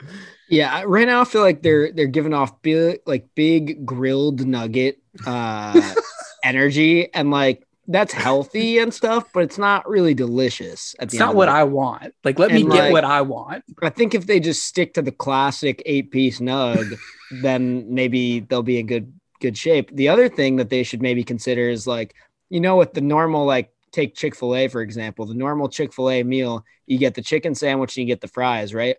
Yeah. 0.49 0.83
Right 0.85 1.07
now, 1.07 1.21
I 1.21 1.25
feel 1.25 1.41
like 1.41 1.61
they're 1.61 1.91
they're 1.93 2.07
giving 2.07 2.33
off 2.33 2.61
big 2.61 2.99
like 3.05 3.27
big 3.35 3.85
grilled 3.85 4.45
nugget 4.45 4.99
uh 5.25 5.93
energy 6.43 7.13
and 7.13 7.31
like 7.31 7.67
that's 7.87 8.11
healthy 8.11 8.79
and 8.79 8.93
stuff, 8.93 9.29
but 9.33 9.43
it's 9.43 9.57
not 9.57 9.87
really 9.87 10.13
delicious. 10.13 10.93
it's 10.99 11.13
not 11.13 11.35
what 11.35 11.47
I 11.47 11.63
want. 11.63 12.13
Like, 12.23 12.37
let 12.37 12.51
and 12.51 12.65
me 12.65 12.69
get 12.69 12.85
like, 12.85 12.91
what 12.91 13.05
I 13.05 13.21
want. 13.21 13.63
I 13.81 13.89
think 13.89 14.13
if 14.13 14.27
they 14.27 14.41
just 14.41 14.63
stick 14.63 14.93
to 14.95 15.01
the 15.01 15.11
classic 15.11 15.81
eight 15.85 16.11
piece 16.11 16.39
nug, 16.41 16.97
then 17.31 17.93
maybe 17.93 18.41
they'll 18.41 18.61
be 18.61 18.79
a 18.79 18.83
good 18.83 19.16
good 19.39 19.57
shape. 19.57 19.89
The 19.93 20.09
other 20.09 20.29
thing 20.29 20.57
that 20.57 20.69
they 20.69 20.83
should 20.83 21.01
maybe 21.01 21.23
consider 21.23 21.69
is 21.69 21.87
like, 21.87 22.15
you 22.49 22.59
know, 22.59 22.77
with 22.77 22.93
the 22.93 23.01
normal, 23.01 23.45
like, 23.45 23.71
take 23.91 24.15
Chick 24.15 24.35
fil 24.35 24.55
A, 24.55 24.67
for 24.67 24.81
example, 24.81 25.25
the 25.25 25.33
normal 25.33 25.69
Chick 25.69 25.93
fil 25.93 26.09
A 26.09 26.23
meal, 26.23 26.65
you 26.85 26.97
get 26.97 27.15
the 27.15 27.21
chicken 27.21 27.55
sandwich 27.55 27.97
and 27.97 28.07
you 28.07 28.13
get 28.13 28.21
the 28.21 28.27
fries, 28.27 28.73
right? 28.73 28.97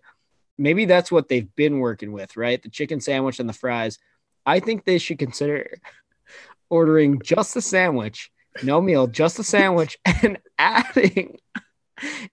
Maybe 0.57 0.85
that's 0.85 1.11
what 1.11 1.29
they've 1.29 1.53
been 1.55 1.79
working 1.79 2.11
with, 2.11 2.35
right? 2.35 2.61
The 2.61 2.69
chicken 2.69 2.99
sandwich 2.99 3.39
and 3.39 3.47
the 3.47 3.53
fries. 3.53 3.97
I 4.45 4.59
think 4.59 4.83
they 4.83 4.97
should 4.97 5.19
consider 5.19 5.79
ordering 6.69 7.21
just 7.23 7.53
the 7.53 7.61
sandwich, 7.61 8.31
no 8.63 8.81
meal, 8.81 9.07
just 9.07 9.37
the 9.37 9.43
sandwich, 9.43 9.97
and 10.23 10.37
adding 10.57 11.37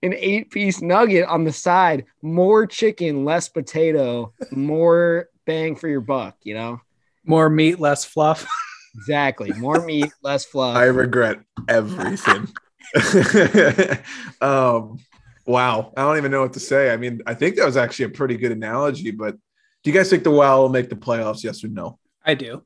an 0.03 0.15
eight 0.15 0.51
piece 0.51 0.81
nugget 0.81 1.27
on 1.27 1.45
the 1.45 1.53
side, 1.53 2.05
more 2.23 2.67
chicken, 2.67 3.25
less 3.25 3.49
potato, 3.49 4.33
more 4.51 5.29
bang 5.45 5.77
for 5.77 5.89
your 5.89 6.01
buck, 6.01 6.37
you 6.43 6.55
know? 6.55 6.81
More 7.27 7.51
meat, 7.51 7.81
less 7.81 8.05
fluff. 8.05 8.47
exactly. 8.95 9.53
More 9.53 9.85
meat, 9.85 10.11
less 10.23 10.45
fluff. 10.45 10.77
I 10.77 10.85
regret 10.85 11.41
everything. 11.69 12.49
um, 14.41 14.99
wow. 15.45 15.93
I 15.97 16.03
don't 16.03 16.17
even 16.17 16.31
know 16.31 16.43
what 16.43 16.53
to 16.55 16.61
say. 16.61 16.93
I 16.93 16.97
mean, 16.97 17.21
I 17.27 17.35
think 17.35 17.57
that 17.57 17.67
was 17.67 17.77
actually 17.77 18.07
a 18.07 18.11
pretty 18.11 18.37
good 18.37 18.53
analogy, 18.53 19.11
but 19.11 19.37
do 19.83 19.91
you 19.91 19.93
guys 19.93 20.09
think 20.11 20.25
the 20.25 20.31
Wild 20.31 20.63
will 20.63 20.69
make 20.69 20.89
the 20.89 20.97
playoffs? 20.97 21.45
Yes 21.45 21.63
or 21.65 21.69
no? 21.69 21.99
I 22.25 22.35
do. 22.35 22.63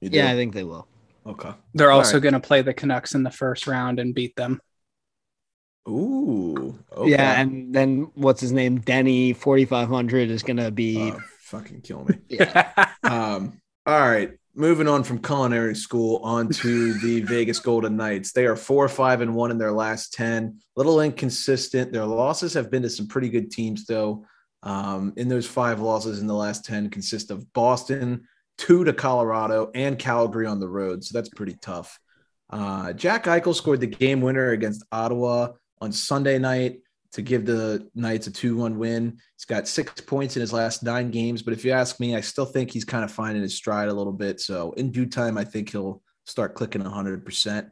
do? 0.00 0.08
Yeah, 0.10 0.30
I 0.30 0.34
think 0.34 0.54
they 0.54 0.64
will. 0.64 0.86
Okay. 1.26 1.52
They're 1.74 1.90
also 1.90 2.14
right. 2.14 2.22
going 2.22 2.34
to 2.34 2.40
play 2.40 2.62
the 2.62 2.74
Canucks 2.74 3.14
in 3.14 3.22
the 3.22 3.30
first 3.30 3.66
round 3.66 3.98
and 3.98 4.14
beat 4.14 4.34
them. 4.36 4.60
Ooh. 5.88 6.78
Okay. 6.96 7.10
Yeah, 7.10 7.40
and 7.40 7.74
then 7.74 8.10
what's 8.14 8.40
his 8.40 8.52
name? 8.52 8.78
Denny 8.78 9.32
4500 9.32 10.30
is 10.30 10.42
going 10.42 10.58
to 10.58 10.70
be 10.70 11.12
oh, 11.12 11.20
fucking 11.40 11.80
kill 11.80 12.04
me. 12.04 12.18
yeah. 12.28 12.90
um 13.02 13.60
all 13.86 14.00
right. 14.00 14.32
Moving 14.54 14.86
on 14.86 15.02
from 15.02 15.18
culinary 15.18 15.74
school 15.74 16.20
onto 16.22 16.92
the 17.00 17.20
Vegas 17.24 17.58
Golden 17.58 17.96
Knights. 17.96 18.32
They 18.32 18.44
are 18.46 18.54
four, 18.54 18.86
five, 18.88 19.22
and 19.22 19.34
one 19.34 19.50
in 19.50 19.58
their 19.58 19.72
last 19.72 20.12
10. 20.12 20.44
A 20.44 20.78
Little 20.78 21.00
inconsistent. 21.00 21.90
Their 21.92 22.04
losses 22.04 22.52
have 22.54 22.70
been 22.70 22.82
to 22.82 22.90
some 22.90 23.08
pretty 23.08 23.30
good 23.30 23.50
teams, 23.50 23.86
though. 23.86 24.26
Um, 24.62 25.14
in 25.16 25.28
those 25.28 25.46
five 25.46 25.80
losses 25.80 26.20
in 26.20 26.26
the 26.26 26.34
last 26.34 26.64
10 26.64 26.90
consist 26.90 27.30
of 27.32 27.50
Boston, 27.52 28.28
two 28.58 28.84
to 28.84 28.92
Colorado, 28.92 29.70
and 29.74 29.98
Calgary 29.98 30.46
on 30.46 30.60
the 30.60 30.68
road. 30.68 31.02
So 31.02 31.18
that's 31.18 31.30
pretty 31.30 31.56
tough. 31.60 31.98
Uh, 32.48 32.92
Jack 32.92 33.24
Eichel 33.24 33.54
scored 33.54 33.80
the 33.80 33.86
game 33.86 34.20
winner 34.20 34.50
against 34.50 34.84
Ottawa 34.92 35.48
on 35.80 35.90
Sunday 35.90 36.38
night. 36.38 36.80
To 37.12 37.22
give 37.22 37.44
the 37.44 37.88
Knights 37.94 38.26
a 38.26 38.30
2 38.30 38.56
1 38.56 38.78
win. 38.78 39.18
He's 39.36 39.44
got 39.44 39.68
six 39.68 40.00
points 40.00 40.36
in 40.36 40.40
his 40.40 40.52
last 40.52 40.82
nine 40.82 41.10
games. 41.10 41.42
But 41.42 41.52
if 41.52 41.64
you 41.64 41.72
ask 41.72 42.00
me, 42.00 42.16
I 42.16 42.20
still 42.20 42.46
think 42.46 42.70
he's 42.70 42.84
kind 42.84 43.04
of 43.04 43.10
finding 43.10 43.42
his 43.42 43.54
stride 43.54 43.88
a 43.88 43.94
little 43.94 44.12
bit. 44.12 44.40
So 44.40 44.72
in 44.72 44.90
due 44.90 45.06
time, 45.06 45.36
I 45.36 45.44
think 45.44 45.70
he'll 45.70 46.02
start 46.24 46.54
clicking 46.54 46.82
100%. 46.82 47.70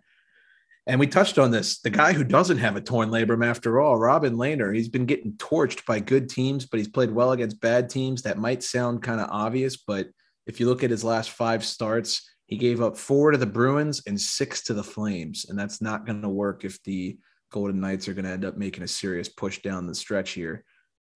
And 0.86 0.98
we 0.98 1.06
touched 1.06 1.38
on 1.38 1.50
this. 1.50 1.80
The 1.80 1.90
guy 1.90 2.12
who 2.12 2.24
doesn't 2.24 2.58
have 2.58 2.76
a 2.76 2.80
torn 2.80 3.10
labrum 3.10 3.46
after 3.46 3.80
all, 3.80 3.98
Robin 3.98 4.34
Lehner, 4.34 4.74
he's 4.74 4.88
been 4.88 5.06
getting 5.06 5.34
torched 5.34 5.86
by 5.86 6.00
good 6.00 6.28
teams, 6.28 6.66
but 6.66 6.78
he's 6.78 6.88
played 6.88 7.10
well 7.10 7.32
against 7.32 7.60
bad 7.60 7.88
teams. 7.88 8.22
That 8.22 8.38
might 8.38 8.62
sound 8.62 9.02
kind 9.02 9.20
of 9.20 9.28
obvious, 9.30 9.76
but 9.76 10.08
if 10.46 10.58
you 10.58 10.66
look 10.66 10.82
at 10.82 10.90
his 10.90 11.04
last 11.04 11.30
five 11.30 11.64
starts, 11.64 12.28
he 12.46 12.56
gave 12.56 12.82
up 12.82 12.96
four 12.96 13.30
to 13.30 13.38
the 13.38 13.46
Bruins 13.46 14.02
and 14.06 14.20
six 14.20 14.62
to 14.64 14.74
the 14.74 14.82
Flames. 14.82 15.46
And 15.48 15.56
that's 15.56 15.80
not 15.80 16.06
going 16.06 16.22
to 16.22 16.28
work 16.28 16.64
if 16.64 16.82
the 16.82 17.18
Golden 17.50 17.80
Knights 17.80 18.08
are 18.08 18.14
going 18.14 18.24
to 18.24 18.30
end 18.30 18.44
up 18.44 18.56
making 18.56 18.84
a 18.84 18.88
serious 18.88 19.28
push 19.28 19.60
down 19.62 19.86
the 19.86 19.94
stretch 19.94 20.30
here. 20.30 20.64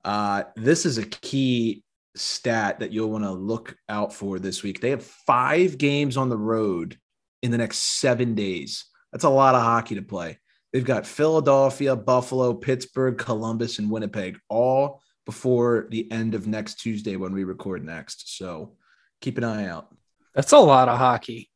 Uh, 0.05 0.45
this 0.57 0.85
is 0.85 0.99
a 0.99 1.07
key 1.07 1.83
stat 2.17 2.81
that 2.81 2.93
you'll 2.93 3.11
want 3.11 3.25
to 3.25 3.31
look 3.31 3.77
out 3.89 4.13
for 4.13 4.39
this 4.39 4.63
week. 4.63 4.81
They 4.81 4.91
have 4.91 5.05
five 5.05 5.79
games 5.79 6.17
on 6.17 6.29
the 6.29 6.37
road 6.37 6.99
in 7.43 7.51
the 7.51 7.59
next 7.59 7.79
seven 7.79 8.35
days. 8.35 8.85
That's 9.13 9.25
a 9.25 9.31
lot 9.31 9.55
of 9.55 9.63
hockey 9.63 9.95
to 9.95 10.03
play. 10.03 10.39
They've 10.73 10.85
got 10.85 11.07
Philadelphia, 11.07 11.95
Buffalo, 11.95 12.53
Pittsburgh, 12.53 13.17
Columbus, 13.17 13.79
and 13.79 13.91
Winnipeg 13.91 14.39
all 14.49 15.01
before 15.25 15.87
the 15.91 16.11
end 16.11 16.35
of 16.35 16.47
next 16.47 16.81
Tuesday 16.81 17.17
when 17.17 17.33
we 17.33 17.45
record 17.45 17.85
next. 17.85 18.37
So 18.37 18.77
keep 19.21 19.39
an 19.39 19.45
eye 19.45 19.69
out. 19.69 19.95
That's 20.35 20.53
a 20.53 20.59
lot 20.59 20.89
of 20.89 20.99
hockey. 20.99 21.51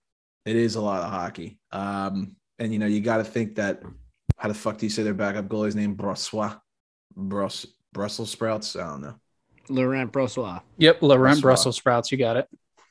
It 0.47 0.57
is 0.57 0.77
a 0.77 0.81
lot 0.81 1.03
of 1.03 1.11
hockey. 1.11 1.59
Um, 1.73 2.37
and 2.59 2.73
you 2.73 2.79
know, 2.79 2.87
you 2.87 3.01
got 3.01 3.19
to 3.19 3.25
think 3.25 3.57
that 3.57 3.83
how 4.39 4.49
the 4.49 4.55
fuck 4.55 4.79
do 4.79 4.87
you 4.87 4.91
say 4.91 5.03
their 5.03 5.15
backup 5.15 5.49
goalie's 5.49 5.77
name? 5.77 5.97
Brossoit, 5.97 6.61
Brus, 7.17 7.67
Brussels 7.93 8.31
sprouts. 8.31 8.77
I 8.77 8.87
don't 8.89 9.03
know. 9.03 9.15
Laurent 9.69 10.11
Brossoit. 10.13 10.63
Yep, 10.79 11.03
Laurent 11.03 11.39
Brossoit. 11.39 11.43
Brussels 11.43 11.77
sprouts. 11.77 12.11
You 12.13 12.19
got 12.19 12.37
it. 12.37 12.49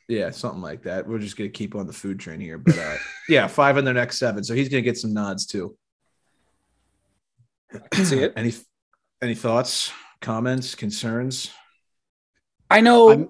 Yeah, 0.09 0.29
something 0.29 0.61
like 0.61 0.83
that. 0.83 1.07
We're 1.07 1.19
just 1.19 1.35
gonna 1.37 1.49
keep 1.49 1.73
on 1.75 1.87
the 1.87 1.93
food 1.93 2.19
train 2.19 2.39
here, 2.39 2.57
but 2.57 2.77
uh, 2.77 2.95
yeah, 3.29 3.47
five 3.47 3.77
in 3.77 3.85
their 3.85 3.93
next 3.93 4.19
seven. 4.19 4.43
So 4.43 4.53
he's 4.53 4.69
gonna 4.69 4.81
get 4.81 4.97
some 4.97 5.13
nods 5.13 5.45
too. 5.45 5.75
See 7.93 8.19
it. 8.19 8.33
Any 8.37 8.53
any 9.21 9.35
thoughts, 9.35 9.91
comments, 10.21 10.75
concerns? 10.75 11.51
I 12.69 12.81
know. 12.81 13.09
I'm- 13.09 13.29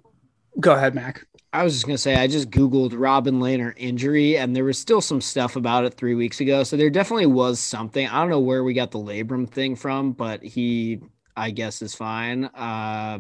Go 0.60 0.74
ahead, 0.74 0.96
Mac. 0.96 1.24
I 1.54 1.64
was 1.64 1.74
just 1.74 1.86
gonna 1.86 1.98
say 1.98 2.16
I 2.16 2.28
just 2.28 2.52
googled 2.52 2.94
Robin 2.96 3.40
Lehner 3.40 3.74
injury, 3.78 4.38
and 4.38 4.56
there 4.56 4.66
was 4.66 4.78
still 4.78 5.02
some 5.02 5.22
stuff 5.22 5.56
about 5.56 5.86
it 5.86 5.94
three 5.94 6.16
weeks 6.16 6.42
ago. 6.42 6.64
So 6.64 6.76
there 6.76 6.90
definitely 6.90 7.28
was 7.28 7.60
something. 7.60 8.08
I 8.08 8.20
don't 8.20 8.30
know 8.30 8.40
where 8.40 8.64
we 8.64 8.74
got 8.74 8.92
the 8.92 9.00
labrum 9.00 9.50
thing 9.50 9.76
from, 9.76 10.12
but 10.12 10.44
he, 10.44 11.00
I 11.36 11.52
guess, 11.52 11.82
is 11.82 11.96
fine. 11.96 12.46
Uh, 12.46 13.20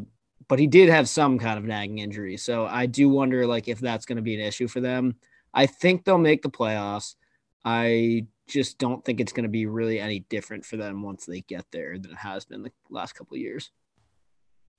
but 0.49 0.59
he 0.59 0.67
did 0.67 0.89
have 0.89 1.09
some 1.09 1.39
kind 1.39 1.57
of 1.57 1.65
nagging 1.65 1.99
injury, 1.99 2.37
so 2.37 2.65
I 2.65 2.85
do 2.85 3.09
wonder 3.09 3.47
like 3.47 3.67
if 3.67 3.79
that's 3.79 4.05
going 4.05 4.17
to 4.17 4.21
be 4.21 4.35
an 4.35 4.41
issue 4.41 4.67
for 4.67 4.81
them. 4.81 5.15
I 5.53 5.65
think 5.65 6.03
they'll 6.03 6.17
make 6.17 6.41
the 6.41 6.49
playoffs. 6.49 7.15
I 7.65 8.27
just 8.47 8.77
don't 8.77 9.03
think 9.03 9.19
it's 9.19 9.33
going 9.33 9.43
to 9.43 9.49
be 9.49 9.65
really 9.65 9.99
any 9.99 10.19
different 10.19 10.65
for 10.65 10.77
them 10.77 11.01
once 11.01 11.25
they 11.25 11.41
get 11.41 11.65
there 11.71 11.97
than 11.97 12.11
it 12.11 12.17
has 12.17 12.45
been 12.45 12.63
the 12.63 12.71
last 12.89 13.13
couple 13.13 13.35
of 13.35 13.41
years. 13.41 13.71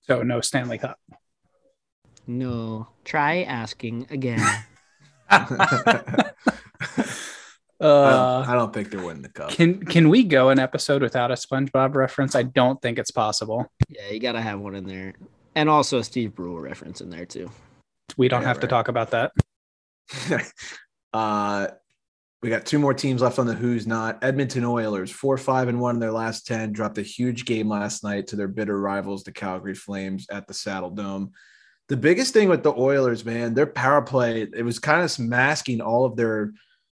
So 0.03 0.23
no 0.23 0.41
Stanley 0.41 0.79
Cup. 0.79 0.99
No, 2.29 2.87
try 3.05 3.43
asking 3.43 4.07
again. 4.11 4.39
I, 5.31 5.47
Uh, 7.81 8.41
don't, 8.41 8.49
I 8.49 8.55
don't 8.55 8.75
think 8.75 8.91
they're 8.91 9.05
winning 9.05 9.23
the 9.23 9.29
cup. 9.29 9.51
can 9.51 9.85
can 9.87 10.09
we 10.09 10.25
go 10.25 10.49
an 10.49 10.59
episode 10.59 11.01
without 11.01 11.31
a 11.31 11.35
SpongeBob 11.35 11.95
reference? 11.95 12.35
I 12.35 12.43
don't 12.43 12.83
think 12.83 12.99
it's 12.99 13.13
possible. 13.13 13.71
Yeah, 13.89 14.09
you 14.11 14.19
gotta 14.19 14.41
have 14.41 14.59
one 14.59 14.75
in 14.75 14.85
there, 14.85 15.15
and 15.55 15.69
also 15.69 15.99
a 15.99 16.05
Steve 16.05 16.35
Brule 16.35 16.59
reference 16.59 17.01
in 17.01 17.09
there 17.09 17.25
too. 17.25 17.51
We 18.17 18.27
don't 18.27 18.43
Yeah, 18.43 18.49
have 18.49 18.61
to 18.61 18.67
talk 18.67 18.89
about 18.89 19.13
that. 19.13 19.31
uh, 21.13 21.69
we 22.43 22.51
got 22.51 22.67
two 22.67 22.81
more 22.81 22.95
teams 22.95 23.23
left 23.23 23.39
on 23.39 23.47
the 23.47 23.55
Who's 23.55 23.87
Not. 23.87 24.23
Edmonton 24.25 24.65
Oilers, 24.65 25.13
four, 25.13 25.39
five, 25.39 25.69
and 25.69 25.81
one 25.81 25.95
in 25.97 26.01
their 26.01 26.11
last 26.13 26.47
10, 26.47 26.73
dropped 26.73 26.99
a 26.99 27.03
huge 27.03 27.45
game 27.45 27.69
last 27.69 28.03
night 28.03 28.27
to 28.29 28.37
their 28.37 28.49
bitter 28.49 28.81
rivals, 28.81 29.23
the 29.25 29.33
Calgary 29.33 29.75
Flames, 29.75 30.27
at 30.31 30.47
the 30.49 30.55
Saddledome. 30.55 31.31
The 31.89 31.97
biggest 31.97 32.35
thing 32.35 32.49
with 32.49 32.63
the 32.63 32.75
Oilers, 32.75 33.25
man, 33.25 33.55
their 33.55 33.67
power 33.67 34.03
play, 34.03 34.43
it 34.43 34.63
was 34.63 34.79
kind 34.79 35.03
of 35.03 35.19
masking 35.19 35.81
all 35.81 36.05
of 36.05 36.17
their, 36.17 36.53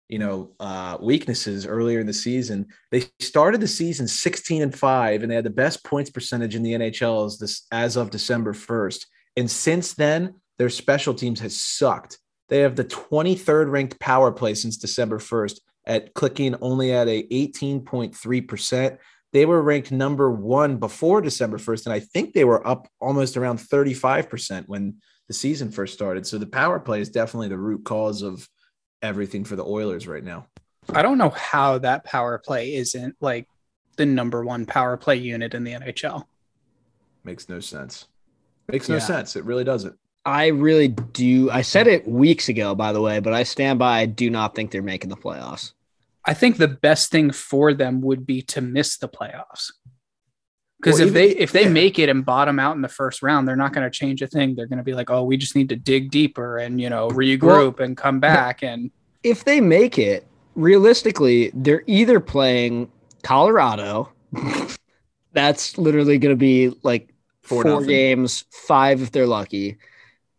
you 0.09 0.21
know, 0.21 0.53
uh, 0.61 0.99
weaknesses 1.01 1.67
earlier 1.67 1.99
in 1.99 2.07
the 2.07 2.13
season. 2.13 2.67
They 2.93 3.07
started 3.21 3.61
the 3.61 3.67
season 3.67 4.07
16 4.07 4.63
and 4.63 4.75
five, 4.75 5.23
and 5.23 5.31
they 5.31 5.35
had 5.35 5.45
the 5.45 5.51
best 5.51 5.85
points 5.85 6.11
percentage 6.11 6.55
in 6.55 6.63
the 6.63 6.75
NHL 6.75 7.27
as, 7.27 7.39
this, 7.39 7.67
as 7.73 7.97
of 7.97 8.11
December 8.11 8.53
1st. 8.53 9.07
And 9.37 9.51
since 9.51 9.95
then, 9.95 10.35
their 10.59 10.71
special 10.71 11.15
teams 11.15 11.41
has 11.41 11.61
sucked. 11.61 12.19
They 12.49 12.61
have 12.61 12.77
the 12.77 12.85
23rd 12.85 13.71
ranked 13.71 13.99
power 13.99 14.31
play 14.31 14.55
since 14.55 14.77
December 14.77 15.19
1st 15.19 15.59
at 15.87 16.15
clicking 16.15 16.55
only 16.61 16.93
at 16.93 17.09
a 17.09 17.27
18.3%. 17.29 18.99
They 19.35 19.47
were 19.47 19.61
ranked 19.63 19.91
number 19.91 20.31
one 20.31 20.77
before 20.77 21.21
December 21.21 21.59
1st, 21.59 21.87
and 21.87 21.93
I 21.93 21.99
think 21.99 22.33
they 22.35 22.45
were 22.45 22.65
up 22.67 22.87
almost 23.01 23.37
around 23.37 23.59
35% 23.59 24.69
when 24.69 24.95
the 25.27 25.35
season 25.35 25.73
first 25.73 25.93
started. 25.93 26.25
So 26.25 26.39
the 26.39 26.47
power 26.47 26.79
play 26.79 27.01
is 27.01 27.11
definitely 27.11 27.49
the 27.49 27.59
root 27.59 27.85
cause 27.85 28.23
of 28.23 28.49
everything 29.03 29.45
for 29.45 29.57
the 29.57 29.65
Oilers 29.65 30.07
right 30.07 30.23
now. 30.23 30.47
I 30.95 31.03
don't 31.03 31.19
know 31.19 31.31
how 31.31 31.79
that 31.79 32.05
power 32.05 32.39
play 32.39 32.77
isn't 32.77 33.17
like 33.21 33.49
the 33.97 34.07
number 34.07 34.45
one 34.45 34.67
power 34.67 34.97
play 34.97 35.17
unit 35.17 35.53
in 35.53 35.65
the 35.65 35.73
NHL. 35.73 36.27
Makes 37.25 37.49
no 37.49 37.59
sense. 37.59 38.07
Makes 38.69 38.89
no 38.89 38.97
Yeah. 38.97 39.01
sense. 39.01 39.35
It 39.35 39.45
really 39.45 39.65
doesn't. 39.65 39.99
I 40.25 40.47
really 40.47 40.87
do. 40.89 41.51
I 41.51 41.63
said 41.63 41.89
it 41.89 42.07
weeks 42.07 42.49
ago, 42.49 42.77
by 42.77 42.93
the 42.93 43.01
way, 43.01 43.19
but 43.19 43.33
I 43.33 43.43
stand 43.43 43.81
by. 43.81 43.99
I 43.99 44.07
do 44.07 44.31
not 44.31 44.55
think 44.55 44.71
they're 44.71 44.81
making 44.81 45.11
the 45.11 45.17
playoffs. 45.17 45.73
I 46.25 46.35
think 46.35 46.57
the 46.57 46.69
best 46.69 47.11
thing 47.11 47.31
for 47.31 47.75
them 47.75 48.01
would 48.01 48.27
be 48.27 48.43
to 48.43 48.61
miss 48.61 48.97
the 48.97 49.09
playoffs. 49.09 49.73
Because 50.81 50.99
Well, 50.99 51.09
if 51.09 51.15
they 51.15 51.31
if 51.31 51.53
they 51.53 51.65
yeah. 51.65 51.71
make 51.71 51.99
it 51.99 52.09
and 52.09 52.25
bottom 52.25 52.59
out 52.59 52.77
in 52.77 52.83
the 52.83 52.89
first 52.89 53.23
round, 53.23 53.49
they're 53.49 53.57
not 53.57 53.73
going 53.73 53.91
to 53.91 53.97
change 53.97 54.21
a 54.23 54.27
thing. 54.27 54.55
They're 54.55 54.67
going 54.67 54.79
to 54.79 54.85
be 54.85 54.95
like, 54.95 55.11
"Oh, 55.11 55.25
we 55.25 55.37
just 55.37 55.57
need 55.57 55.69
to 55.71 55.77
dig 55.77 56.11
deeper 56.11 56.59
and 56.59 56.81
you 56.81 56.91
know 56.91 57.09
regroup 57.09 57.81
and 57.81 57.97
come 57.97 58.21
back." 58.21 58.63
And 58.63 58.91
If 59.23 59.45
they 59.45 59.61
make 59.61 59.99
it, 59.99 60.27
realistically, 60.55 61.51
they're 61.55 61.85
either 61.87 62.21
playing 62.21 62.91
Colorado. 63.23 64.13
That's 65.33 65.79
literally 65.79 66.19
going 66.19 66.35
to 66.35 66.39
be 66.39 66.77
like 66.83 67.15
Four 67.45 67.63
four, 67.63 67.85
games, 67.85 68.45
five 68.51 69.03
if 69.03 69.13
they're 69.13 69.27
lucky. 69.27 69.77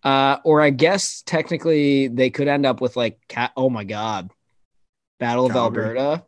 Uh, 0.04 0.38
or 0.44 0.62
I 0.62 0.72
guess 0.72 1.22
technically 1.22 2.08
they 2.08 2.32
could 2.32 2.48
end 2.48 2.66
up 2.66 2.82
with 2.82 2.96
like, 2.96 3.20
oh 3.56 3.70
my 3.70 3.84
God, 3.84 4.32
Battle 5.20 5.50
Calgary. 5.50 5.84
of 5.84 5.98
Alberta. 5.98 6.24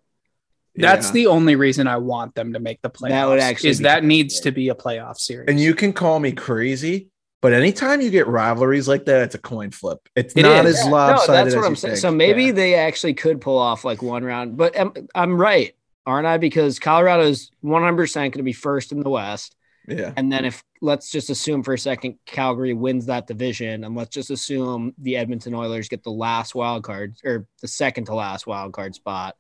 that's 0.76 1.08
Yeah. 1.08 1.14
the 1.14 1.28
only 1.28 1.56
reason 1.56 1.88
I 1.88 1.98
want 1.98 2.36
them 2.36 2.54
to 2.54 2.60
make 2.60 2.82
the 2.82 2.90
playoffs. 2.90 3.10
That 3.10 3.28
would 3.30 3.40
actually 3.40 3.72
is 3.72 3.80
that 3.80 4.04
needs 4.04 4.40
to 4.42 4.52
be 4.52 4.70
a 4.70 4.76
playoff 4.76 5.18
series. 5.18 5.48
And 5.50 5.60
you 5.60 5.74
can 5.74 5.92
call 5.92 6.20
me 6.20 6.32
crazy, 6.32 7.08
but 7.42 7.52
anytime 7.52 8.00
you 8.00 8.10
get 8.12 8.28
rivalries 8.28 8.88
like 8.88 9.06
that, 9.06 9.24
it's 9.24 9.36
a 9.36 9.40
coin 9.40 9.72
flip. 9.72 10.00
It's 10.16 10.36
It 10.36 10.44
not 10.44 10.66
is. 10.66 10.78
as 10.80 10.86
Yeah, 10.86 10.92
lopsided 10.92 11.28
no, 11.30 11.34
that's 11.36 11.48
as 11.48 11.56
what 11.56 11.62
you 11.62 11.68
I'm 11.68 11.76
saying. 11.76 11.92
think. 11.96 12.02
So 12.02 12.12
maybe 12.12 12.46
Yeah. 12.46 12.52
they 12.52 12.76
actually 12.76 13.16
could 13.16 13.42
pull 13.42 13.58
off 13.58 13.84
like 13.84 14.02
one 14.04 14.24
round, 14.24 14.56
but 14.56 14.80
I'm, 14.80 14.94
I'm 15.16 15.42
right, 15.42 15.74
aren't 16.06 16.28
I? 16.28 16.38
Because 16.38 16.78
Colorado's 16.80 17.52
100% 17.64 18.16
going 18.22 18.32
to 18.34 18.44
be 18.44 18.54
first 18.54 18.92
in 18.92 19.00
the 19.02 19.10
West. 19.10 19.56
Yeah. 19.88 20.12
And 20.18 20.32
then 20.32 20.46
if 20.46 20.64
let's 20.82 21.10
just 21.10 21.30
assume 21.30 21.64
for 21.64 21.74
a 21.74 21.80
second 21.80 22.20
Calgary 22.26 22.74
wins 22.74 23.06
that 23.06 23.26
division, 23.26 23.84
and 23.84 23.96
let's 23.96 24.14
just 24.14 24.30
assume 24.30 24.94
the 24.98 25.16
Edmonton 25.18 25.56
Oilers 25.56 25.88
get 25.88 26.04
the 26.04 26.12
last 26.12 26.54
wild 26.54 26.84
card 26.84 27.16
or 27.24 27.48
the 27.62 27.68
second 27.68 28.06
to 28.06 28.14
last 28.16 28.46
wild 28.46 28.74
card 28.74 28.96
spot 28.96 29.36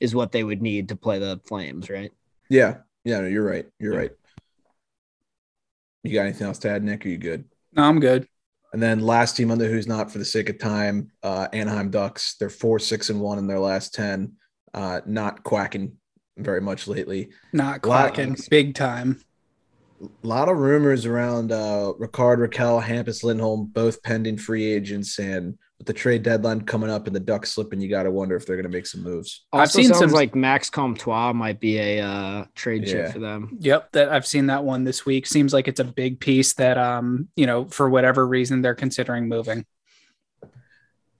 is 0.00 0.14
what 0.14 0.32
they 0.32 0.42
would 0.42 0.60
need 0.60 0.88
to 0.88 0.96
play 0.96 1.18
the 1.18 1.40
Flames, 1.46 1.88
right? 1.88 2.10
Yeah. 2.50 2.78
Yeah. 3.04 3.20
No, 3.20 3.26
you're 3.28 3.46
right. 3.46 3.66
You're 3.78 3.96
right. 3.96 4.10
You 6.02 6.12
got 6.12 6.22
anything 6.22 6.46
else 6.46 6.58
to 6.60 6.70
add, 6.70 6.82
Nick? 6.82 7.06
Are 7.06 7.08
you 7.08 7.18
good? 7.18 7.44
no, 7.72 7.84
I'm 7.84 8.00
good. 8.00 8.28
And 8.72 8.82
then 8.82 9.00
last 9.00 9.36
team 9.36 9.52
on 9.52 9.58
the 9.58 9.68
who's 9.68 9.86
not 9.86 10.10
for 10.10 10.18
the 10.18 10.24
sake 10.24 10.48
of 10.48 10.58
time, 10.58 11.12
uh, 11.22 11.46
Anaheim 11.52 11.90
Ducks. 11.90 12.34
They're 12.40 12.50
four, 12.50 12.80
six, 12.80 13.08
and 13.08 13.20
one 13.20 13.38
in 13.38 13.46
their 13.46 13.60
last 13.60 13.94
10. 13.94 14.32
Uh, 14.74 15.00
not 15.06 15.44
quacking 15.44 15.96
very 16.36 16.60
much 16.60 16.88
lately. 16.88 17.30
Not 17.52 17.86
Lot- 17.86 18.14
quacking 18.14 18.36
big 18.50 18.74
time. 18.74 19.20
A 20.02 20.26
lot 20.26 20.48
of 20.48 20.58
rumors 20.58 21.06
around 21.06 21.52
uh, 21.52 21.92
Rickard 21.98 22.38
Rakell, 22.40 22.82
Hampus 22.82 23.22
Lindholm, 23.22 23.66
both 23.72 24.02
pending 24.02 24.36
free 24.36 24.64
agents. 24.64 25.18
And 25.18 25.56
with 25.78 25.86
the 25.86 25.92
trade 25.92 26.22
deadline 26.22 26.62
coming 26.62 26.90
up 26.90 27.06
and 27.06 27.14
the 27.14 27.20
Ducks 27.20 27.52
slipping, 27.52 27.80
you 27.80 27.88
got 27.88 28.02
to 28.02 28.10
wonder 28.10 28.34
if 28.36 28.44
they're 28.44 28.56
going 28.56 28.70
to 28.70 28.76
make 28.76 28.86
some 28.86 29.02
moves. 29.02 29.46
I've 29.52 29.60
Also 29.60 29.78
seen 29.80 29.88
sounds 29.88 30.00
some- 30.00 30.10
like 30.10 30.34
Max 30.34 30.68
Comtois 30.68 31.32
might 31.32 31.60
be 31.60 31.78
a 31.78 32.00
uh, 32.00 32.44
trade 32.54 32.82
Yeah. 32.86 32.92
chip 32.92 33.12
for 33.12 33.18
them. 33.20 33.56
Yep, 33.60 33.92
that 33.92 34.08
I've 34.10 34.26
seen 34.26 34.46
that 34.46 34.64
one 34.64 34.84
this 34.84 35.06
week. 35.06 35.26
Seems 35.26 35.52
like 35.52 35.68
it's 35.68 35.80
a 35.80 35.84
big 35.84 36.20
piece 36.20 36.54
that 36.54 36.76
um, 36.76 37.28
you 37.36 37.46
know, 37.46 37.64
for 37.66 37.88
whatever 37.88 38.26
reason 38.26 38.62
they're 38.62 38.74
considering 38.74 39.28
moving. 39.28 39.64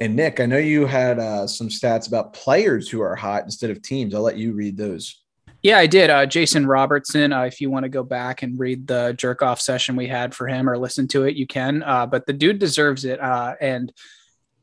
And 0.00 0.16
Nick, 0.16 0.40
I 0.40 0.46
know 0.46 0.58
you 0.58 0.86
had 0.86 1.20
uh, 1.20 1.46
some 1.46 1.68
stats 1.68 2.08
about 2.08 2.32
players 2.34 2.88
who 2.90 3.00
are 3.00 3.14
hot 3.14 3.44
instead 3.44 3.70
of 3.70 3.80
teams. 3.80 4.14
I'll 4.14 4.22
let 4.22 4.36
you 4.36 4.52
read 4.52 4.76
those. 4.76 5.22
Yeah, 5.64 5.78
I 5.78 5.86
did. 5.86 6.10
Uh, 6.10 6.26
Jason 6.26 6.66
Robertson. 6.66 7.32
Uh, 7.32 7.44
if 7.44 7.58
you 7.58 7.70
want 7.70 7.84
to 7.84 7.88
go 7.88 8.02
back 8.02 8.42
and 8.42 8.58
read 8.58 8.86
the 8.86 9.14
jerk 9.16 9.40
off 9.40 9.62
session 9.62 9.96
we 9.96 10.06
had 10.06 10.34
for 10.34 10.46
him 10.46 10.68
or 10.68 10.76
listen 10.76 11.08
to 11.08 11.24
it, 11.24 11.36
you 11.36 11.46
can. 11.46 11.82
Uh, 11.82 12.04
but 12.04 12.26
the 12.26 12.34
dude 12.34 12.58
deserves 12.58 13.06
it. 13.06 13.18
Uh, 13.18 13.54
and 13.62 13.90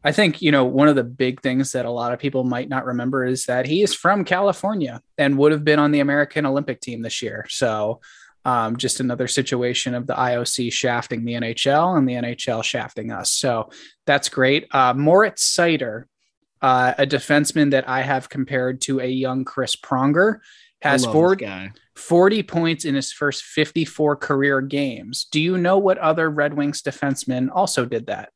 I 0.03 0.11
think, 0.11 0.43
you 0.43 0.51
know, 0.51 0.65
one 0.65 0.87
of 0.87 0.95
the 0.95 1.03
big 1.03 1.41
things 1.41 1.71
that 1.71 1.87
a 1.87 1.89
lot 1.89 2.13
of 2.13 2.19
people 2.19 2.43
might 2.43 2.69
not 2.69 2.85
remember 2.85 3.25
is 3.25 3.45
that 3.45 3.65
he 3.65 3.81
is 3.81 3.95
from 3.95 4.23
California 4.23 5.01
and 5.17 5.39
would 5.39 5.51
have 5.51 5.63
been 5.63 5.79
on 5.79 5.89
the 5.89 6.01
American 6.01 6.45
Olympic 6.45 6.79
team 6.81 7.01
this 7.01 7.23
year. 7.23 7.47
So 7.49 7.99
um, 8.45 8.77
just 8.77 8.99
another 8.99 9.27
situation 9.27 9.95
of 9.95 10.05
the 10.05 10.13
IOC 10.13 10.71
shafting 10.71 11.25
the 11.25 11.33
NHL 11.33 11.97
and 11.97 12.07
the 12.07 12.13
NHL 12.13 12.63
shafting 12.63 13.11
us. 13.11 13.31
So 13.31 13.71
that's 14.05 14.29
great. 14.29 14.67
Uh, 14.69 14.93
Moritz 14.93 15.51
Seider, 15.51 16.03
uh, 16.61 16.93
a 16.99 17.07
defenseman 17.07 17.71
that 17.71 17.89
I 17.89 18.01
have 18.01 18.29
compared 18.29 18.81
to 18.81 18.99
a 18.99 19.07
young 19.07 19.45
Chris 19.45 19.75
Pronger 19.75 20.41
has 20.81 21.05
40, 21.05 21.71
40 21.95 22.43
points 22.43 22.85
in 22.85 22.95
his 22.95 23.11
first 23.13 23.43
54 23.43 24.15
career 24.15 24.61
games. 24.61 25.25
Do 25.31 25.39
you 25.39 25.57
know 25.57 25.77
what 25.77 25.97
other 25.99 26.29
Red 26.29 26.55
Wings 26.55 26.81
defenseman 26.81 27.49
also 27.53 27.85
did 27.85 28.07
that? 28.07 28.31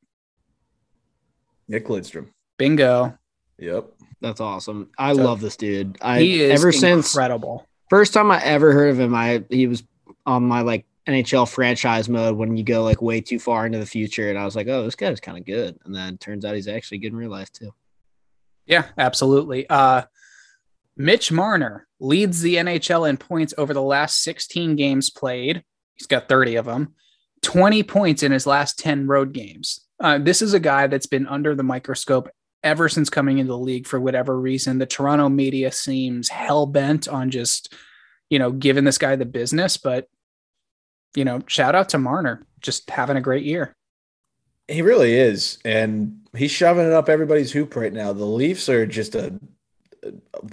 Nick 1.68 1.88
Lidstrom. 1.88 2.28
Bingo. 2.58 3.18
Yep. 3.58 3.86
That's 4.22 4.42
awesome. 4.42 4.90
I 4.98 5.14
so, 5.14 5.24
love 5.24 5.42
this 5.42 5.58
dude. 5.58 5.98
I 6.02 6.20
he 6.20 6.42
is 6.42 6.60
ever 6.60 6.70
incredible. 6.70 6.80
since 6.80 7.14
incredible. 7.14 7.68
First 7.90 8.14
time 8.14 8.32
I 8.32 8.42
ever 8.44 8.72
heard 8.72 8.90
of 8.90 9.00
him, 9.00 9.14
I 9.14 9.44
he 9.50 9.68
was 9.68 9.84
on 10.26 10.44
my 10.44 10.62
like 10.62 10.86
NHL 11.08 11.48
franchise 11.50 12.10
mode 12.10 12.36
when 12.36 12.58
you 12.58 12.64
go 12.64 12.84
like 12.84 13.02
way 13.02 13.22
too 13.22 13.40
far 13.40 13.66
into 13.66 13.78
the 13.78 13.86
future, 13.86 14.30
and 14.30 14.40
I 14.40 14.46
was 14.46 14.56
like, 14.56 14.68
oh, 14.68 14.84
this 14.84 14.96
guy's 14.96 15.20
kind 15.20 15.38
of 15.38 15.46
good. 15.46 15.78
And 15.86 15.94
then 15.94 16.16
it 16.16 16.20
turns 16.20 16.46
out 16.46 16.56
he's 16.56 16.68
actually 16.68 17.00
good 17.00 17.12
in 17.12 17.18
real 17.18 17.30
life 17.30 17.52
too. 17.52 17.74
Yeah, 18.66 18.86
absolutely. 18.98 19.70
Uh 19.70 20.04
Mitch 20.98 21.32
Marner 21.32 21.88
leads 22.00 22.42
the 22.42 22.56
NHL 22.56 23.10
in 23.10 23.18
points 23.18 23.54
over 23.58 23.74
the 23.74 23.82
last 23.82 24.24
16 24.24 24.76
games 24.76 25.10
played. 25.10 25.64
He's 25.96 26.08
got 26.08 26.30
30 26.30 26.56
of 26.56 26.66
them, 26.66 26.94
20 27.42 27.84
points 27.84 28.24
in 28.24 28.32
his 28.32 28.48
last 28.48 28.80
10 28.80 29.08
road 29.08 29.34
games. 29.34 29.82
Uh, 30.00 30.18
this 30.18 30.42
is 30.42 30.54
a 30.54 30.60
guy 30.60 30.88
that's 30.88 31.06
been 31.06 31.28
under 31.28 31.56
the 31.56 31.64
microscope 31.64 32.30
ever 32.64 32.90
since 32.90 33.10
coming 33.10 33.38
into 33.38 33.52
the 33.52 33.58
league 33.58 33.88
for 33.88 34.00
whatever 34.00 34.40
reason. 34.40 34.78
The 34.78 34.86
Toronto 34.86 35.30
media 35.30 35.72
seems 35.72 36.30
hell 36.30 36.66
bent 36.66 37.08
on 37.08 37.30
just, 37.30 37.74
you 38.30 38.40
know, 38.40 38.52
giving 38.52 38.84
this 38.84 38.98
guy 38.98 39.16
the 39.16 39.26
business. 39.26 39.78
But, 39.78 40.08
you 41.16 41.24
know, 41.24 41.42
shout 41.48 41.76
out 41.76 41.90
to 41.90 41.98
Marner, 41.98 42.46
just 42.60 42.90
having 42.90 43.18
a 43.18 43.22
great 43.22 43.46
year. 43.46 43.76
He 44.68 44.82
really 44.82 45.14
is. 45.14 45.60
And 45.64 46.28
he's 46.36 46.52
shoving 46.52 46.88
it 46.88 46.94
up 46.94 47.08
everybody's 47.08 47.52
hoop 47.52 47.76
right 47.76 47.94
now. 47.94 48.12
The 48.14 48.26
Leafs 48.26 48.68
are 48.68 48.86
just 48.86 49.16
a 49.16 49.40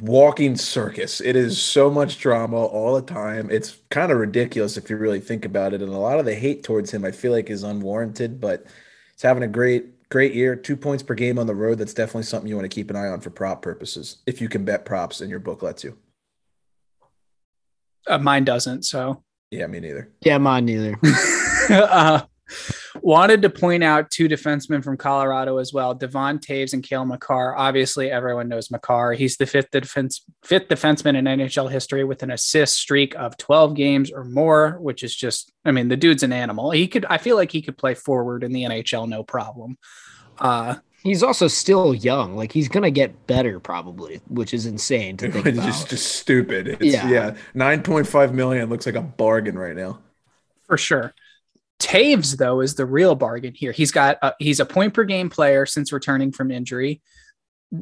walking 0.01 0.57
circus. 0.57 1.21
It 1.21 1.37
is 1.37 1.61
so 1.61 1.91
much 1.91 2.19
drama 2.19 2.57
all 2.65 2.95
the 2.95 3.03
time. 3.03 3.51
It's 3.51 3.79
kind 3.91 4.13
of 4.13 4.19
ridiculous 4.19 4.77
if 4.77 4.91
you 4.91 4.97
really 4.97 5.21
think 5.21 5.45
about 5.45 5.75
it. 5.75 5.83
And 5.83 5.93
a 5.93 5.99
lot 5.99 6.19
of 6.19 6.25
the 6.25 6.35
hate 6.35 6.63
towards 6.63 6.93
him, 6.93 7.05
I 7.05 7.11
feel 7.11 7.33
like, 7.33 7.51
is 7.51 7.63
unwarranted. 7.63 8.41
But 8.41 8.65
he's 9.13 9.23
having 9.23 9.43
a 9.43 9.49
great, 9.49 10.09
great 10.09 10.35
year. 10.35 10.57
Two 10.57 10.77
points 10.77 11.03
per 11.03 11.15
game 11.15 11.39
on 11.39 11.47
the 11.47 11.55
road. 11.55 11.79
That's 11.79 11.95
definitely 11.95 12.25
something 12.25 12.49
you 12.49 12.57
want 12.57 12.71
to 12.71 12.75
keep 12.75 12.91
an 12.91 12.97
eye 12.97 13.09
on 13.09 13.21
for 13.21 13.31
prop 13.31 13.63
purposes, 13.63 14.19
if 14.27 14.41
you 14.41 14.49
can 14.49 14.65
bet 14.65 14.85
props 14.85 15.21
and 15.21 15.31
your 15.31 15.41
book 15.41 15.63
lets 15.63 15.85
you. 15.85 15.97
Uh, 18.07 18.19
mine 18.19 18.45
doesn't. 18.45 18.83
So 18.85 19.23
yeah, 19.51 19.67
me 19.67 19.81
neither. 19.81 20.11
Yeah, 20.23 20.39
mine 20.39 20.65
neither. 20.65 20.99
uh, 21.71 22.23
Wanted 23.01 23.43
to 23.43 23.51
point 23.51 23.83
out 23.83 24.11
two 24.11 24.29
defensemen 24.29 24.85
from 24.85 24.97
Colorado 24.97 25.59
as 25.59 25.73
well, 25.73 25.95
Devon 25.95 26.39
Toews 26.39 26.73
and 26.73 26.83
Cale 26.83 27.05
Makar. 27.05 27.57
Obviously, 27.57 28.11
everyone 28.11 28.49
knows 28.49 28.71
Makar. 28.71 29.13
He's 29.15 29.37
the 29.37 29.47
fifth 29.47 29.71
defense 29.71 30.23
fifth 30.45 30.69
defenseman 30.69 31.17
in 31.17 31.25
NHL 31.25 31.71
history 31.71 32.05
with 32.05 32.23
an 32.23 32.31
assist 32.31 32.79
streak 32.79 33.15
of 33.17 33.37
12 33.37 33.75
games 33.75 34.11
or 34.13 34.25
more, 34.25 34.79
which 34.81 35.03
is 35.03 35.15
just, 35.15 35.53
I 35.65 35.73
mean, 35.73 35.89
the 35.89 35.97
dude's 35.97 36.23
an 36.23 36.33
animal. 36.33 36.71
He 36.71 36.89
could, 36.89 37.05
I 37.07 37.19
feel 37.19 37.37
like 37.37 37.51
he 37.51 37.63
could 37.63 37.79
play 37.79 37.95
forward 37.95 38.45
in 38.45 38.53
the 38.53 38.65
NHL, 38.65 39.09
no 39.09 39.23
problem. 39.23 39.79
Uh, 40.39 40.77
He's 41.03 41.25
also 41.25 41.49
still 41.49 41.95
young. 41.95 42.37
Like 42.37 42.53
he's 42.53 42.69
gonna 42.69 42.91
get 42.91 43.27
better 43.27 43.59
probably, 43.59 44.21
which 44.29 44.55
is 44.55 44.67
insane 44.67 45.17
to 45.17 45.31
think 45.33 45.47
about. 45.47 45.67
Just, 45.67 45.91
just 45.91 46.13
stupid. 46.17 46.69
It's, 46.69 46.85
yeah, 46.85 47.09
yeah. 47.09 47.37
Nine 47.55 47.83
point 47.83 48.07
five 48.07 48.33
million 48.33 48.69
looks 48.69 48.87
like 48.87 48.95
a 48.95 49.03
bargain 49.03 49.59
right 49.59 49.75
now. 49.75 49.99
For 50.67 50.79
sure. 50.79 51.13
Toews, 51.83 52.37
though, 52.37 52.61
is 52.61 52.75
the 52.75 52.87
real 52.87 53.15
bargain 53.15 53.55
here. 53.55 53.73
He's 53.73 53.91
got 53.91 54.19
a, 54.23 54.35
he's 54.39 54.61
a 54.61 54.67
point 54.67 54.95
per 54.95 55.05
game 55.05 55.29
player 55.29 55.67
since 55.67 55.93
returning 55.93 56.33
from 56.33 56.51
injury, 56.51 57.03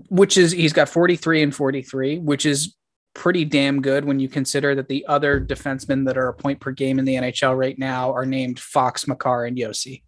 which 0.09 0.36
is 0.36 0.53
he's 0.53 0.72
got 0.72 0.88
43 0.88 1.42
and 1.42 1.55
43, 1.55 2.18
which 2.18 2.46
is 2.46 2.76
pretty 3.14 3.44
damn 3.44 3.82
good 3.82 4.05
when 4.05 4.20
you 4.20 4.28
consider 4.28 4.74
that 4.74 4.88
the 4.88 5.05
other 5.07 5.40
defensemen 5.40 6.07
that 6.07 6.16
are 6.16 6.28
a 6.28 6.34
point 6.34 6.61
per 6.61 6.70
game 6.70 6.98
in 6.98 7.05
the 7.05 7.14
NHL 7.14 7.57
right 7.57 7.78
now 7.78 8.12
are 8.12 8.26
named 8.26 8.59
Fox, 8.59 9.07
Makar, 9.07 9.44
and 9.44 9.57
Josi. 9.57 10.03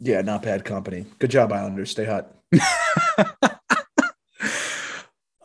Yeah, 0.00 0.22
not 0.22 0.42
bad 0.42 0.64
company. 0.64 1.06
Good 1.18 1.30
job, 1.30 1.52
Islanders. 1.52 1.90
Stay 1.90 2.04
hot. 2.04 2.34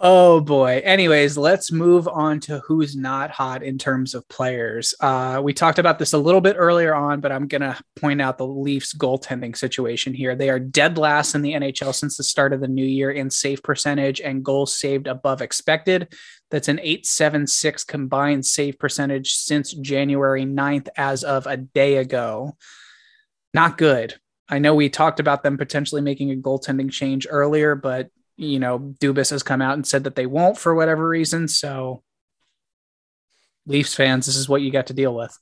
Oh 0.02 0.40
boy. 0.40 0.82
Anyways, 0.86 1.38
let's 1.38 1.74
move 1.74 2.08
on 2.08 2.40
to 2.42 2.60
who's 2.60 2.96
not 2.96 3.32
hot 3.32 3.64
in 3.64 3.78
terms 3.78 4.16
of 4.16 4.26
players. 4.30 4.94
Uh, 5.02 5.42
we 5.44 5.52
talked 5.52 5.78
about 5.78 6.00
this 6.00 6.14
a 6.14 6.18
little 6.18 6.40
bit 6.40 6.56
earlier 6.58 6.96
on, 6.96 7.20
but 7.20 7.34
I'm 7.34 7.50
going 7.50 7.64
to 7.64 7.78
point 7.98 8.22
out 8.22 8.38
the 8.38 8.48
Leafs 8.48 8.94
goaltending 8.94 9.58
situation 9.58 10.14
here. 10.14 10.38
They 10.38 10.50
are 10.50 10.58
dead 10.58 10.98
last 10.98 11.36
in 11.36 11.42
the 11.42 11.52
NHL 11.52 11.94
since 11.94 12.16
the 12.16 12.24
start 12.24 12.54
of 12.54 12.62
the 12.62 12.68
new 12.70 12.86
year 12.86 13.12
in 13.12 13.30
save 13.30 13.62
percentage 13.62 14.22
and 14.22 14.46
goals 14.46 14.80
saved 14.80 15.08
above 15.08 15.42
expected. 15.42 16.14
That's 16.50 16.70
an 16.70 16.80
876 16.80 17.84
combined 17.84 18.46
save 18.46 18.80
percentage 18.80 19.34
since 19.34 19.74
January 19.74 20.46
9th, 20.46 20.88
as 20.96 21.26
of 21.26 21.46
a 21.46 21.58
day 21.58 21.98
ago. 21.98 22.56
Not 23.54 23.78
good. 23.78 24.16
I 24.48 24.60
know 24.60 24.76
we 24.76 24.88
talked 24.88 25.20
about 25.20 25.44
them 25.44 25.58
potentially 25.58 26.02
making 26.02 26.32
a 26.32 26.36
goaltending 26.36 26.90
change 26.90 27.28
earlier, 27.30 27.76
but 27.76 28.10
you 28.40 28.60
know, 28.60 28.80
Dubas 28.80 29.32
has 29.32 29.44
come 29.44 29.62
out 29.62 29.74
and 29.74 29.86
said 29.86 30.06
that 30.06 30.16
they 30.16 30.26
won't 30.26 30.58
for 30.58 30.74
whatever 30.74 31.08
reason. 31.08 31.48
So, 31.48 32.04
Leafs 33.66 33.94
fans, 33.94 34.26
this 34.26 34.38
is 34.38 34.48
what 34.48 34.62
you 34.62 34.72
got 34.72 34.88
to 34.88 34.94
deal 34.94 35.14
with. 35.14 35.38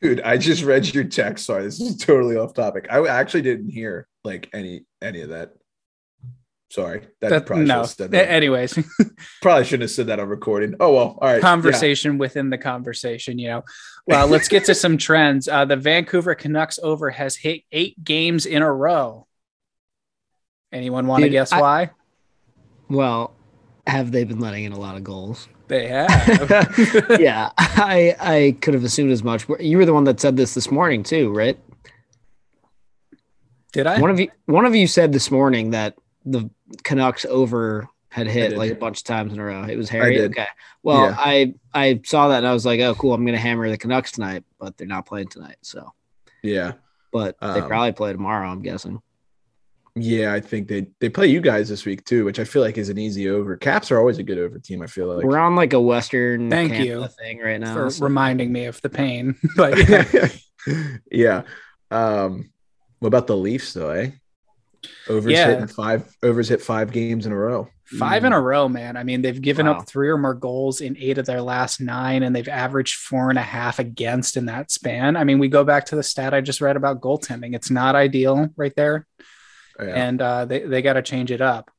Dude, 0.00 0.20
I 0.20 0.36
just 0.36 0.62
read 0.62 0.92
your 0.94 1.04
text. 1.04 1.46
Sorry, 1.46 1.64
this 1.64 1.80
is 1.80 1.96
totally 1.96 2.36
off 2.36 2.54
topic. 2.54 2.86
I 2.90 3.06
actually 3.08 3.42
didn't 3.42 3.70
hear 3.70 4.08
like 4.24 4.48
any 4.52 4.84
any 5.00 5.22
of 5.22 5.30
that. 5.30 5.52
Sorry, 6.70 7.02
that, 7.20 7.30
that 7.30 7.46
probably 7.46 7.66
no. 7.66 7.84
That. 7.84 8.14
Anyways, 8.14 8.78
probably 9.42 9.64
shouldn't 9.64 9.82
have 9.82 9.90
said 9.90 10.06
that 10.06 10.18
on 10.20 10.28
recording. 10.28 10.76
Oh 10.80 10.94
well, 10.94 11.18
all 11.20 11.32
right. 11.32 11.42
Conversation 11.42 12.12
yeah. 12.12 12.18
within 12.18 12.48
the 12.48 12.58
conversation, 12.58 13.38
you 13.38 13.48
know. 13.48 13.62
Well, 14.06 14.26
let's 14.26 14.48
get 14.48 14.64
to 14.66 14.74
some 14.76 14.98
trends. 14.98 15.48
Uh, 15.48 15.64
the 15.64 15.76
Vancouver 15.76 16.34
Canucks 16.34 16.78
over 16.82 17.10
has 17.10 17.36
hit 17.36 17.62
eight 17.72 18.02
games 18.02 18.46
in 18.46 18.62
a 18.62 18.72
row. 18.72 19.26
Anyone 20.72 21.06
want 21.06 21.22
to 21.22 21.28
guess 21.28 21.52
I, 21.52 21.60
why? 21.60 21.90
Well, 22.88 23.34
have 23.86 24.12
they 24.12 24.24
been 24.24 24.40
letting 24.40 24.64
in 24.64 24.72
a 24.72 24.78
lot 24.78 24.96
of 24.96 25.04
goals? 25.04 25.48
They 25.68 25.86
have. 25.88 27.16
yeah, 27.20 27.50
I 27.56 28.16
I 28.18 28.56
could 28.60 28.74
have 28.74 28.84
assumed 28.84 29.12
as 29.12 29.22
much. 29.22 29.46
You 29.60 29.78
were 29.78 29.84
the 29.84 29.94
one 29.94 30.04
that 30.04 30.20
said 30.20 30.36
this 30.36 30.54
this 30.54 30.70
morning 30.70 31.02
too, 31.02 31.32
right? 31.32 31.58
Did 33.72 33.86
I? 33.86 34.00
One 34.00 34.10
of 34.10 34.20
you 34.20 34.30
one 34.46 34.66
of 34.66 34.74
you 34.74 34.86
said 34.86 35.12
this 35.12 35.30
morning 35.30 35.70
that 35.70 35.96
the 36.24 36.50
Canucks 36.84 37.24
over 37.24 37.88
had 38.10 38.26
hit 38.26 38.56
like 38.56 38.70
a 38.70 38.74
bunch 38.74 38.98
of 38.98 39.04
times 39.04 39.32
in 39.32 39.38
a 39.38 39.44
row. 39.44 39.64
It 39.64 39.76
was 39.76 39.88
Harry. 39.88 40.20
Okay. 40.20 40.46
Well, 40.82 41.06
yeah. 41.06 41.16
I 41.18 41.54
I 41.72 42.00
saw 42.04 42.28
that 42.28 42.38
and 42.38 42.46
I 42.46 42.52
was 42.52 42.66
like, 42.66 42.80
oh 42.80 42.94
cool, 42.94 43.14
I'm 43.14 43.24
gonna 43.24 43.38
hammer 43.38 43.68
the 43.70 43.78
Canucks 43.78 44.12
tonight, 44.12 44.44
but 44.58 44.76
they're 44.76 44.86
not 44.86 45.06
playing 45.06 45.28
tonight. 45.28 45.56
So 45.62 45.92
yeah. 46.42 46.72
But 47.12 47.36
they 47.40 47.46
um, 47.46 47.68
probably 47.68 47.92
play 47.92 48.12
tomorrow, 48.12 48.48
I'm 48.48 48.62
guessing. 48.62 49.00
Yeah, 49.94 50.32
I 50.32 50.40
think 50.40 50.68
they 50.68 50.86
they 51.00 51.10
play 51.10 51.26
you 51.26 51.42
guys 51.42 51.68
this 51.68 51.84
week 51.84 52.04
too, 52.06 52.24
which 52.24 52.38
I 52.38 52.44
feel 52.44 52.62
like 52.62 52.78
is 52.78 52.88
an 52.88 52.98
easy 52.98 53.28
over. 53.28 53.56
Caps 53.58 53.90
are 53.90 53.98
always 53.98 54.16
a 54.18 54.22
good 54.22 54.38
over 54.38 54.58
team. 54.58 54.80
I 54.80 54.86
feel 54.86 55.14
like 55.14 55.24
we're 55.24 55.38
on 55.38 55.54
like 55.54 55.74
a 55.74 55.80
Western. 55.80 56.48
Thank 56.48 56.78
you 56.78 57.06
thing 57.20 57.40
right 57.40 57.60
now 57.60 57.74
for 57.74 57.90
so. 57.90 58.04
reminding 58.04 58.50
me 58.52 58.64
of 58.64 58.80
the 58.80 58.88
pain. 58.88 59.36
But 59.56 59.88
yeah. 59.88 60.28
yeah. 61.10 61.42
Um, 61.90 62.50
what 63.00 63.08
about 63.08 63.26
the 63.26 63.36
Leafs 63.36 63.74
though? 63.74 63.90
Eh? 63.90 64.10
Overs 65.08 65.32
yeah. 65.32 65.48
hitting 65.48 65.66
five. 65.66 66.08
Overs 66.22 66.48
hit 66.48 66.62
five 66.62 66.90
games 66.90 67.26
in 67.26 67.32
a 67.32 67.36
row. 67.36 67.68
Five 67.84 68.22
mm. 68.22 68.28
in 68.28 68.32
a 68.32 68.40
row, 68.40 68.68
man. 68.70 68.96
I 68.96 69.04
mean, 69.04 69.20
they've 69.20 69.40
given 69.40 69.66
wow. 69.66 69.74
up 69.74 69.88
three 69.88 70.08
or 70.08 70.16
more 70.16 70.32
goals 70.32 70.80
in 70.80 70.96
eight 70.98 71.18
of 71.18 71.26
their 71.26 71.42
last 71.42 71.80
nine, 71.80 72.22
and 72.22 72.34
they've 72.34 72.48
averaged 72.48 72.94
four 72.94 73.28
and 73.28 73.38
a 73.38 73.42
half 73.42 73.78
against 73.78 74.38
in 74.38 74.46
that 74.46 74.70
span. 74.70 75.16
I 75.16 75.24
mean, 75.24 75.38
we 75.38 75.48
go 75.48 75.64
back 75.64 75.84
to 75.86 75.96
the 75.96 76.02
stat 76.02 76.32
I 76.32 76.40
just 76.40 76.62
read 76.62 76.76
about 76.76 77.02
goaltending. 77.02 77.54
It's 77.54 77.70
not 77.70 77.94
ideal 77.94 78.48
right 78.56 78.74
there 78.74 79.06
yeah. 79.82 79.94
and 79.94 80.20
uh, 80.20 80.44
they 80.44 80.60
they 80.60 80.82
got 80.82 80.94
to 80.94 81.02
change 81.02 81.30
it 81.30 81.40
up. 81.40 81.70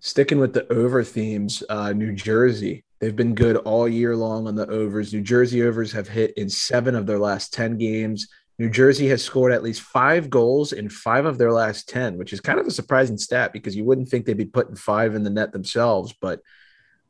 Sticking 0.00 0.38
with 0.38 0.52
the 0.52 0.70
over 0.72 1.02
themes, 1.02 1.62
uh, 1.68 1.92
New 1.92 2.12
Jersey 2.12 2.84
they've 2.98 3.16
been 3.16 3.34
good 3.34 3.56
all 3.56 3.86
year 3.86 4.16
long 4.16 4.48
on 4.48 4.54
the 4.54 4.66
overs. 4.68 5.12
New 5.12 5.20
Jersey 5.20 5.62
overs 5.62 5.92
have 5.92 6.08
hit 6.08 6.32
in 6.38 6.48
seven 6.48 6.94
of 6.94 7.06
their 7.06 7.18
last 7.18 7.52
ten 7.52 7.76
games. 7.76 8.28
New 8.58 8.70
Jersey 8.70 9.06
has 9.08 9.22
scored 9.22 9.52
at 9.52 9.62
least 9.62 9.82
five 9.82 10.30
goals 10.30 10.72
in 10.72 10.88
five 10.88 11.26
of 11.26 11.36
their 11.36 11.52
last 11.52 11.90
10, 11.90 12.16
which 12.16 12.32
is 12.32 12.40
kind 12.40 12.58
of 12.58 12.66
a 12.66 12.70
surprising 12.70 13.18
stat 13.18 13.52
because 13.52 13.76
you 13.76 13.84
wouldn't 13.84 14.08
think 14.08 14.24
they'd 14.24 14.34
be 14.34 14.46
putting 14.46 14.74
five 14.74 15.14
in 15.14 15.22
the 15.22 15.30
net 15.30 15.52
themselves. 15.52 16.14
But 16.18 16.40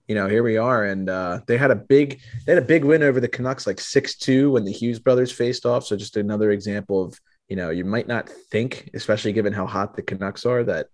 you 0.08 0.14
know, 0.14 0.28
here 0.28 0.42
we 0.42 0.56
are, 0.56 0.84
and 0.84 1.08
uh, 1.08 1.40
they 1.46 1.56
had 1.56 1.70
a 1.70 1.76
big 1.76 2.20
they 2.46 2.54
had 2.54 2.62
a 2.62 2.66
big 2.66 2.84
win 2.84 3.02
over 3.02 3.20
the 3.20 3.28
Canucks, 3.28 3.66
like 3.66 3.80
six 3.80 4.16
two, 4.16 4.52
when 4.52 4.64
the 4.64 4.72
Hughes 4.72 4.98
brothers 4.98 5.32
faced 5.32 5.66
off. 5.66 5.84
So 5.84 5.96
just 5.96 6.16
another 6.16 6.52
example 6.52 7.02
of 7.02 7.20
you 7.48 7.56
know 7.56 7.70
you 7.70 7.84
might 7.84 8.08
not 8.08 8.28
think, 8.28 8.90
especially 8.94 9.32
given 9.32 9.52
how 9.52 9.66
hot 9.66 9.94
the 9.94 10.02
Canucks 10.02 10.46
are, 10.46 10.64
that 10.64 10.88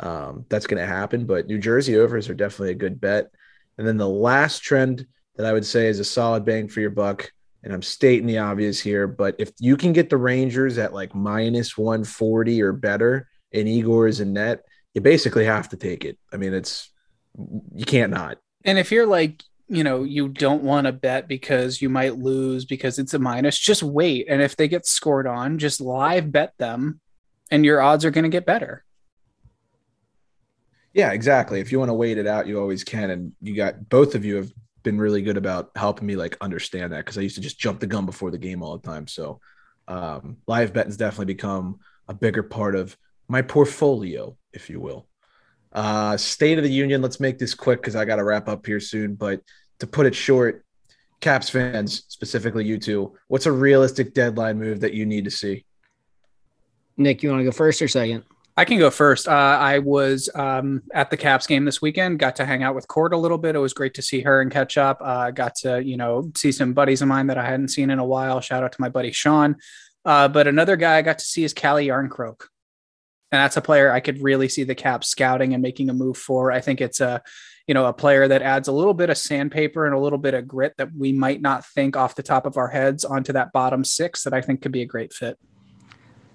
um, 0.00 0.46
that's 0.48 0.66
going 0.66 0.80
to 0.80 0.86
happen. 0.86 1.26
But 1.26 1.46
New 1.46 1.58
Jersey 1.58 1.96
overs 1.98 2.28
are 2.28 2.34
definitely 2.34 2.72
a 2.72 2.74
good 2.74 3.00
bet. 3.00 3.30
And 3.78 3.86
then 3.86 3.96
the 3.96 4.08
last 4.08 4.60
trend 4.62 5.06
that 5.36 5.46
I 5.46 5.52
would 5.52 5.64
say 5.64 5.86
is 5.86 6.00
a 6.00 6.04
solid 6.04 6.44
bang 6.44 6.68
for 6.68 6.80
your 6.80 6.90
buck. 6.90 7.30
And 7.62 7.72
I'm 7.72 7.82
stating 7.82 8.26
the 8.26 8.38
obvious 8.38 8.80
here, 8.80 9.06
but 9.06 9.36
if 9.38 9.52
you 9.58 9.76
can 9.76 9.92
get 9.92 10.08
the 10.08 10.16
Rangers 10.16 10.78
at 10.78 10.94
like 10.94 11.14
minus 11.14 11.76
140 11.76 12.62
or 12.62 12.72
better 12.72 13.28
in 13.52 13.66
Igor's 13.66 14.20
and 14.20 14.32
net, 14.32 14.64
you 14.94 15.02
basically 15.02 15.44
have 15.44 15.68
to 15.68 15.76
take 15.76 16.04
it. 16.04 16.18
I 16.32 16.38
mean, 16.38 16.54
it's 16.54 16.90
you 17.74 17.84
can't 17.84 18.10
not. 18.10 18.38
And 18.64 18.78
if 18.78 18.90
you're 18.90 19.06
like, 19.06 19.42
you 19.70 19.84
know, 19.84 20.02
you 20.02 20.28
don't 20.28 20.64
want 20.64 20.86
to 20.86 20.92
bet 20.92 21.28
because 21.28 21.80
you 21.80 21.88
might 21.88 22.16
lose 22.16 22.64
because 22.64 22.98
it's 22.98 23.14
a 23.14 23.20
minus, 23.20 23.56
just 23.56 23.84
wait. 23.84 24.26
And 24.28 24.42
if 24.42 24.56
they 24.56 24.66
get 24.66 24.84
scored 24.84 25.28
on, 25.28 25.58
just 25.58 25.80
live 25.80 26.32
bet 26.32 26.54
them 26.58 27.00
and 27.52 27.64
your 27.64 27.80
odds 27.80 28.04
are 28.04 28.10
going 28.10 28.24
to 28.24 28.30
get 28.30 28.44
better. 28.44 28.84
Yeah, 30.92 31.12
exactly. 31.12 31.60
If 31.60 31.70
you 31.70 31.78
want 31.78 31.90
to 31.90 31.94
wait 31.94 32.18
it 32.18 32.26
out, 32.26 32.48
you 32.48 32.60
always 32.60 32.82
can. 32.82 33.10
And 33.10 33.32
you 33.40 33.54
got 33.54 33.88
both 33.88 34.16
of 34.16 34.24
you 34.24 34.36
have 34.36 34.50
been 34.82 34.98
really 34.98 35.22
good 35.22 35.36
about 35.36 35.70
helping 35.76 36.06
me 36.06 36.16
like 36.16 36.36
understand 36.40 36.92
that 36.92 37.04
because 37.04 37.16
I 37.16 37.20
used 37.20 37.36
to 37.36 37.40
just 37.40 37.60
jump 37.60 37.78
the 37.78 37.86
gun 37.86 38.06
before 38.06 38.32
the 38.32 38.38
game 38.38 38.64
all 38.64 38.76
the 38.76 38.86
time. 38.86 39.06
So 39.06 39.40
um, 39.86 40.38
live 40.48 40.72
betting's 40.72 40.96
definitely 40.96 41.32
become 41.32 41.78
a 42.08 42.14
bigger 42.14 42.42
part 42.42 42.74
of 42.74 42.96
my 43.28 43.42
portfolio, 43.42 44.36
if 44.52 44.68
you 44.68 44.80
will. 44.80 45.06
Uh, 45.72 46.16
State 46.16 46.58
of 46.58 46.64
the 46.64 46.70
Union. 46.70 47.02
Let's 47.02 47.20
make 47.20 47.38
this 47.38 47.54
quick 47.54 47.80
because 47.80 47.96
I 47.96 48.04
got 48.04 48.16
to 48.16 48.24
wrap 48.24 48.48
up 48.48 48.66
here 48.66 48.80
soon. 48.80 49.14
But 49.14 49.40
to 49.78 49.86
put 49.86 50.06
it 50.06 50.14
short, 50.14 50.64
Caps 51.20 51.50
fans, 51.50 52.04
specifically 52.08 52.64
you 52.64 52.78
two, 52.78 53.16
what's 53.28 53.46
a 53.46 53.52
realistic 53.52 54.14
deadline 54.14 54.58
move 54.58 54.80
that 54.80 54.94
you 54.94 55.04
need 55.04 55.24
to 55.24 55.30
see? 55.30 55.64
Nick, 56.96 57.22
you 57.22 57.30
want 57.30 57.40
to 57.40 57.44
go 57.44 57.52
first 57.52 57.80
or 57.82 57.88
second? 57.88 58.24
I 58.56 58.64
can 58.64 58.78
go 58.78 58.90
first. 58.90 59.28
Uh, 59.28 59.30
I 59.30 59.78
was 59.78 60.28
um, 60.34 60.82
at 60.92 61.10
the 61.10 61.16
Caps 61.16 61.46
game 61.46 61.64
this 61.64 61.80
weekend. 61.80 62.18
Got 62.18 62.36
to 62.36 62.44
hang 62.44 62.62
out 62.62 62.74
with 62.74 62.88
Court 62.88 63.12
a 63.12 63.16
little 63.16 63.38
bit. 63.38 63.54
It 63.54 63.58
was 63.58 63.72
great 63.72 63.94
to 63.94 64.02
see 64.02 64.20
her 64.20 64.40
and 64.42 64.50
catch 64.50 64.76
up. 64.76 64.98
Uh, 65.00 65.30
got 65.30 65.54
to 65.56 65.82
you 65.82 65.96
know 65.96 66.30
see 66.36 66.52
some 66.52 66.74
buddies 66.74 67.00
of 67.00 67.08
mine 67.08 67.28
that 67.28 67.38
I 67.38 67.46
hadn't 67.46 67.68
seen 67.68 67.90
in 67.90 67.98
a 67.98 68.04
while. 68.04 68.40
Shout 68.40 68.62
out 68.62 68.72
to 68.72 68.80
my 68.80 68.88
buddy 68.88 69.12
Sean. 69.12 69.56
Uh, 70.04 70.28
but 70.28 70.46
another 70.46 70.76
guy 70.76 70.96
I 70.96 71.02
got 71.02 71.18
to 71.18 71.24
see 71.24 71.44
is 71.44 71.54
Calle 71.54 71.86
Jarnkrok, 71.86 72.42
and 73.32 73.40
that's 73.40 73.56
a 73.56 73.62
player 73.62 73.92
I 73.92 74.00
could 74.00 74.22
really 74.22 74.48
see 74.48 74.64
the 74.64 74.74
Caps 74.74 75.08
scouting 75.08 75.54
and 75.54 75.62
making 75.62 75.88
a 75.88 75.94
move 75.94 76.16
for. 76.16 76.50
I 76.50 76.60
think 76.60 76.80
it's 76.80 77.00
a 77.00 77.22
you 77.66 77.74
know 77.74 77.86
a 77.86 77.92
player 77.92 78.26
that 78.26 78.42
adds 78.42 78.68
a 78.68 78.72
little 78.72 78.94
bit 78.94 79.10
of 79.10 79.18
sandpaper 79.18 79.86
and 79.86 79.94
a 79.94 79.98
little 79.98 80.18
bit 80.18 80.34
of 80.34 80.48
grit 80.48 80.74
that 80.78 80.90
we 80.96 81.12
might 81.12 81.40
not 81.40 81.64
think 81.64 81.96
off 81.96 82.14
the 82.14 82.22
top 82.22 82.46
of 82.46 82.56
our 82.56 82.68
heads 82.68 83.04
onto 83.04 83.32
that 83.32 83.52
bottom 83.52 83.84
six 83.84 84.24
that 84.24 84.34
I 84.34 84.40
think 84.40 84.62
could 84.62 84.72
be 84.72 84.82
a 84.82 84.86
great 84.86 85.12
fit. 85.12 85.38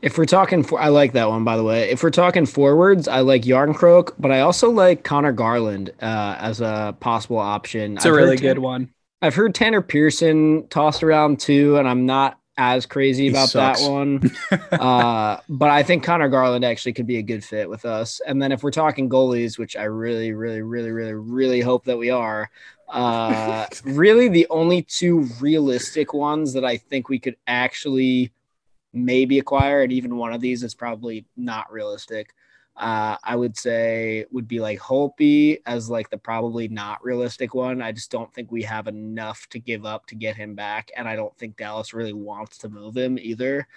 If 0.01 0.19
we're 0.19 0.25
talking 0.25 0.63
for, 0.63 0.79
I 0.79 0.89
like 0.89 1.13
that 1.13 1.29
one 1.29 1.43
by 1.43 1.57
the 1.57 1.63
way. 1.63 1.89
If 1.89 2.03
we're 2.03 2.11
talking 2.11 2.45
forwards, 2.45 3.07
I 3.07 3.21
like 3.21 3.41
Jarnkrok, 3.41 4.13
but 4.19 4.31
I 4.31 4.41
also 4.41 4.69
like 4.69 5.03
Conor 5.03 5.31
Garland 5.31 5.91
uh, 6.01 6.35
as 6.39 6.61
a 6.61 6.95
possible 6.99 7.39
option. 7.39 7.95
It's 7.95 8.05
a 8.05 8.13
really 8.13 8.37
good 8.37 8.59
one. 8.59 8.93
I've 9.21 9.33
heard 9.33 9.55
Tanner 9.55 9.81
Pearson 9.81 10.67
tossed 10.67 11.01
around 11.01 11.39
too, 11.39 11.77
and 11.77 11.87
I'm 11.87 12.05
not 12.05 12.37
as 12.57 12.85
crazy 12.85 13.27
about 13.27 13.51
that 13.53 13.79
one. 13.79 14.31
uh, 14.71 15.39
but 15.49 15.69
I 15.69 15.83
think 15.83 16.03
Conor 16.03 16.29
Garland 16.29 16.63
actually 16.63 16.93
could 16.93 17.07
be 17.07 17.17
a 17.17 17.21
good 17.21 17.43
fit 17.43 17.69
with 17.69 17.85
us. 17.85 18.21
And 18.25 18.41
then 18.41 18.51
if 18.51 18.63
we're 18.63 18.71
talking 18.71 19.09
goalies, 19.09 19.57
which 19.57 19.75
I 19.75 19.83
really, 19.83 20.31
really, 20.31 20.61
really, 20.61 20.91
really, 20.91 21.13
really 21.13 21.61
hope 21.61 21.85
that 21.85 21.97
we 21.97 22.09
are, 22.09 22.49
uh, 22.89 23.65
really 23.83 24.29
the 24.29 24.47
only 24.49 24.81
two 24.83 25.27
realistic 25.39 26.13
ones 26.13 26.53
that 26.53 26.65
I 26.65 26.77
think 26.77 27.09
we 27.09 27.19
could 27.19 27.35
actually 27.47 28.31
maybe 28.93 29.39
acquire, 29.39 29.81
and 29.81 29.91
even 29.91 30.15
one 30.15 30.33
of 30.33 30.39
these 30.39 30.63
is 30.63 30.73
probably 30.73 31.25
not 31.35 31.71
realistic. 31.71 32.33
Uh, 32.77 33.15
I 33.23 33.35
would 33.35 33.57
say 33.57 34.25
would 34.31 34.47
be 34.47 34.59
like 34.59 34.79
Holtby 34.79 35.61
as 35.65 35.89
like 35.89 36.09
the 36.09 36.17
probably 36.17 36.67
not 36.67 37.03
realistic 37.03 37.53
one. 37.53 37.81
I 37.81 37.93
just 37.93 38.11
don't 38.11 38.33
think 38.33 38.51
we 38.51 38.63
have 38.63 38.87
enough 38.87 39.47
to 39.51 39.59
give 39.59 39.85
up 39.85 40.07
to 40.07 40.15
get 40.15 40.35
him 40.35 40.55
back, 40.55 40.91
and 40.95 41.07
I 41.07 41.15
don't 41.15 41.35
think 41.37 41.55
Dallas 41.55 41.93
really 41.93 42.13
wants 42.13 42.57
to 42.59 42.69
move 42.69 42.97
him 42.97 43.17
either. 43.17 43.67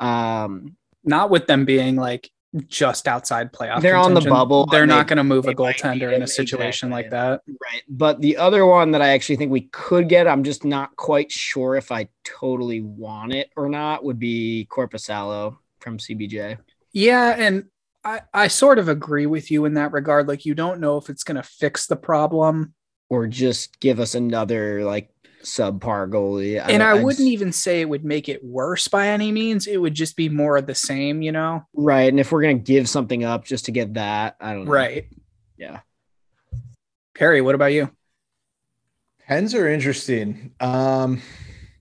Um, 0.00 0.76
not 1.04 1.30
with 1.30 1.46
them 1.46 1.64
being 1.64 1.96
like 1.96 2.30
just 2.66 3.06
outside 3.06 3.52
playoff. 3.52 3.82
They're 3.82 3.94
contention. 3.94 4.16
on 4.16 4.24
the 4.24 4.30
bubble. 4.30 4.66
They're 4.66 4.86
not 4.86 5.06
going 5.06 5.18
to 5.18 5.24
move 5.24 5.46
a 5.46 5.54
goaltender 5.54 6.12
in 6.12 6.22
a 6.22 6.26
situation 6.26 6.88
exactly. 6.88 7.02
like 7.02 7.10
that. 7.10 7.42
Right. 7.60 7.82
But 7.88 8.20
the 8.20 8.38
other 8.38 8.64
one 8.64 8.92
that 8.92 9.02
I 9.02 9.10
actually 9.10 9.36
think 9.36 9.52
we 9.52 9.62
could 9.72 10.08
get, 10.08 10.26
I'm 10.26 10.44
just 10.44 10.64
not 10.64 10.96
quite 10.96 11.30
sure 11.30 11.76
if 11.76 11.92
I 11.92 12.08
totally 12.24 12.80
want 12.80 13.34
it 13.34 13.50
or 13.56 13.68
not, 13.68 14.02
would 14.02 14.18
be 14.18 14.66
Korpisalo 14.70 15.56
from 15.80 15.98
CBJ. 15.98 16.58
Yeah. 16.92 17.34
And 17.38 17.66
I, 18.04 18.20
I 18.32 18.48
sort 18.48 18.78
of 18.78 18.88
agree 18.88 19.26
with 19.26 19.50
you 19.50 19.64
in 19.64 19.74
that 19.74 19.92
regard. 19.92 20.28
Like, 20.28 20.46
you 20.46 20.54
don't 20.54 20.80
know 20.80 20.96
if 20.96 21.10
it's 21.10 21.24
going 21.24 21.36
to 21.36 21.42
fix 21.42 21.86
the 21.86 21.96
problem 21.96 22.74
or 23.10 23.26
just 23.26 23.80
give 23.80 24.00
us 24.00 24.14
another 24.14 24.84
like 24.84 25.10
subpar 25.42 26.10
goalie. 26.10 26.60
And 26.64 26.82
I, 26.82 26.90
I 26.90 26.94
wouldn't 26.94 27.18
just, 27.18 27.28
even 27.28 27.52
say 27.52 27.80
it 27.80 27.88
would 27.88 28.04
make 28.04 28.28
it 28.28 28.44
worse 28.44 28.88
by 28.88 29.08
any 29.08 29.32
means. 29.32 29.66
It 29.66 29.78
would 29.78 29.94
just 29.94 30.16
be 30.16 30.28
more 30.28 30.56
of 30.56 30.66
the 30.66 30.74
same, 30.74 31.22
you 31.22 31.32
know? 31.32 31.64
Right. 31.74 32.08
And 32.08 32.20
if 32.20 32.32
we're 32.32 32.42
going 32.42 32.58
to 32.58 32.64
give 32.64 32.88
something 32.88 33.24
up 33.24 33.44
just 33.44 33.66
to 33.66 33.72
get 33.72 33.94
that, 33.94 34.36
I 34.40 34.54
don't 34.54 34.64
know. 34.64 34.72
Right. 34.72 35.08
Yeah. 35.56 35.80
Perry, 37.14 37.40
what 37.40 37.54
about 37.54 37.72
you? 37.72 37.90
Pens 39.26 39.54
are 39.54 39.68
interesting. 39.68 40.54
Um, 40.60 41.20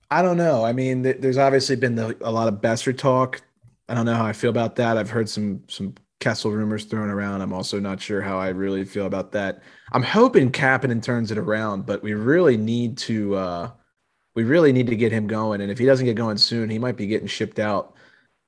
I 0.10 0.22
don't 0.22 0.38
know. 0.38 0.66
I 0.66 0.74
mean, 0.74 1.04
th- 1.04 1.18
there's 1.20 1.38
obviously 1.38 1.76
been 1.76 1.96
the, 1.96 2.18
a 2.22 2.32
lot 2.32 2.48
of 2.48 2.56
Boeser 2.56 2.98
talk. 2.98 3.42
I 3.88 3.94
don't 3.94 4.06
know 4.06 4.16
how 4.16 4.26
I 4.26 4.34
feel 4.34 4.50
about 4.50 4.76
that. 4.78 4.98
I've 4.98 5.10
heard 5.10 5.30
some 5.30 5.64
some 5.68 5.96
Kessel 6.20 6.52
rumors 6.52 6.86
thrown 6.86 7.10
around. 7.10 7.42
I'm 7.42 7.54
also 7.54 7.80
not 7.80 8.02
sure 8.02 8.22
how 8.22 8.40
I 8.40 8.50
really 8.50 8.86
feel 8.86 9.06
about 9.06 9.32
that. 9.34 9.62
I'm 9.92 10.04
hoping 10.04 10.52
Kapanen 10.52 11.02
turns 11.02 11.32
it 11.32 11.38
around, 11.38 11.86
but 11.86 12.02
we 12.02 12.14
really 12.14 12.58
need 12.58 12.98
to 13.00 13.36
uh, 13.36 13.72
we 14.36 14.44
really 14.44 14.72
need 14.72 14.88
to 14.88 14.96
get 14.96 15.12
him 15.12 15.28
going. 15.28 15.62
And 15.62 15.72
if 15.72 15.78
he 15.78 15.86
doesn't 15.86 16.06
get 16.06 16.16
going 16.16 16.38
soon, 16.38 16.70
he 16.70 16.80
might 16.80 16.98
be 16.98 17.08
getting 17.08 17.28
shipped 17.28 17.60
out. 17.60 17.96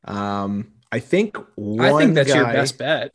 Um, 0.04 0.74
I 0.91 1.00
think 1.00 1.38
I 1.38 1.98
think 1.98 2.16
that's 2.16 2.34
your 2.34 2.46
best 2.46 2.78
bet. 2.78 3.12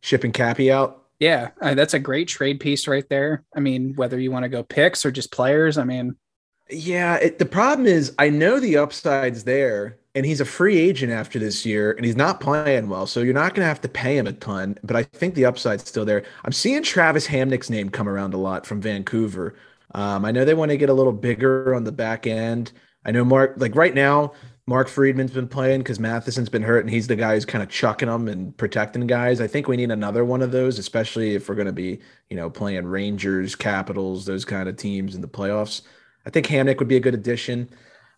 Shipping 0.00 0.32
Cappy 0.32 0.72
out. 0.72 1.04
Yeah, 1.18 1.50
that's 1.60 1.94
a 1.94 1.98
great 1.98 2.28
trade 2.28 2.60
piece 2.60 2.88
right 2.88 3.06
there. 3.08 3.44
I 3.54 3.60
mean, 3.60 3.94
whether 3.94 4.18
you 4.18 4.30
want 4.30 4.44
to 4.44 4.48
go 4.48 4.62
picks 4.62 5.04
or 5.04 5.10
just 5.10 5.30
players, 5.30 5.76
I 5.76 5.84
mean, 5.84 6.16
yeah. 6.70 7.16
It, 7.16 7.38
the 7.38 7.46
problem 7.46 7.86
is, 7.86 8.14
I 8.18 8.30
know 8.30 8.60
the 8.60 8.76
upside's 8.76 9.44
there, 9.44 10.00
and 10.14 10.26
he's 10.26 10.40
a 10.40 10.44
free 10.44 10.78
agent 10.78 11.12
after 11.12 11.38
this 11.38 11.64
year 11.64 11.92
and 11.92 12.04
he's 12.04 12.16
not 12.16 12.40
playing 12.40 12.88
well. 12.88 13.06
So 13.06 13.20
you're 13.20 13.34
not 13.34 13.54
going 13.54 13.62
to 13.62 13.68
have 13.68 13.80
to 13.82 13.88
pay 13.88 14.16
him 14.16 14.26
a 14.26 14.32
ton, 14.32 14.76
but 14.82 14.96
I 14.96 15.04
think 15.04 15.34
the 15.34 15.44
upside's 15.44 15.88
still 15.88 16.04
there. 16.04 16.24
I'm 16.44 16.52
seeing 16.52 16.82
Travis 16.82 17.26
Hamonic's 17.26 17.70
name 17.70 17.90
come 17.90 18.08
around 18.08 18.34
a 18.34 18.38
lot 18.38 18.66
from 18.66 18.80
Vancouver. 18.80 19.54
Um, 19.94 20.24
I 20.24 20.32
know 20.32 20.44
they 20.44 20.54
want 20.54 20.70
to 20.70 20.76
get 20.76 20.88
a 20.88 20.94
little 20.94 21.12
bigger 21.12 21.74
on 21.74 21.84
the 21.84 21.92
back 21.92 22.26
end. 22.26 22.72
I 23.04 23.12
know 23.12 23.24
Mark, 23.24 23.54
like 23.56 23.74
right 23.74 23.94
now, 23.94 24.32
Mark 24.66 24.88
Friedman's 24.88 25.32
been 25.32 25.48
playing 25.48 25.80
because 25.80 25.98
Matheson's 25.98 26.48
been 26.48 26.62
hurt 26.62 26.80
and 26.80 26.90
he's 26.90 27.06
the 27.06 27.16
guy 27.16 27.34
who's 27.34 27.44
kind 27.44 27.62
of 27.62 27.68
chucking 27.68 28.08
them 28.08 28.28
and 28.28 28.56
protecting 28.56 29.06
guys. 29.06 29.40
I 29.40 29.46
think 29.46 29.68
we 29.68 29.76
need 29.76 29.90
another 29.90 30.24
one 30.24 30.42
of 30.42 30.52
those, 30.52 30.78
especially 30.78 31.34
if 31.34 31.48
we're 31.48 31.54
going 31.56 31.66
to 31.66 31.72
be, 31.72 32.00
you 32.28 32.36
know, 32.36 32.50
playing 32.50 32.86
Rangers, 32.86 33.56
Capitals, 33.56 34.26
those 34.26 34.44
kind 34.44 34.68
of 34.68 34.76
teams 34.76 35.14
in 35.14 35.22
the 35.22 35.28
playoffs. 35.28 35.82
I 36.26 36.30
think 36.30 36.46
Hamonic 36.46 36.78
would 36.78 36.88
be 36.88 36.96
a 36.96 37.00
good 37.00 37.14
addition. 37.14 37.68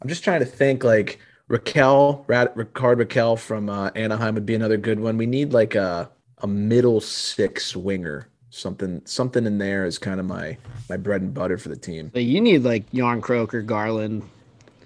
I'm 0.00 0.08
just 0.08 0.24
trying 0.24 0.40
to 0.40 0.46
think 0.46 0.84
like– 0.84 1.18
Rakell, 1.52 2.24
Rickard 2.28 2.98
Rakell 2.98 3.38
from 3.38 3.68
uh, 3.68 3.90
Anaheim 3.94 4.34
would 4.34 4.46
be 4.46 4.54
another 4.54 4.78
good 4.78 4.98
one. 4.98 5.18
We 5.18 5.26
need 5.26 5.52
like 5.52 5.74
a 5.74 6.10
a 6.38 6.46
middle 6.46 7.00
six 7.00 7.76
winger. 7.76 8.28
Something 8.48 9.02
something 9.04 9.44
in 9.46 9.58
there 9.58 9.84
is 9.84 9.98
kind 9.98 10.18
of 10.18 10.24
my 10.26 10.56
my 10.88 10.96
bread 10.96 11.20
and 11.20 11.34
butter 11.34 11.58
for 11.58 11.68
the 11.68 11.76
team. 11.76 12.10
But 12.12 12.24
you 12.24 12.40
need 12.40 12.62
like 12.62 12.90
Jarnkrok 12.92 13.52
or 13.52 13.60
Garland. 13.60 14.22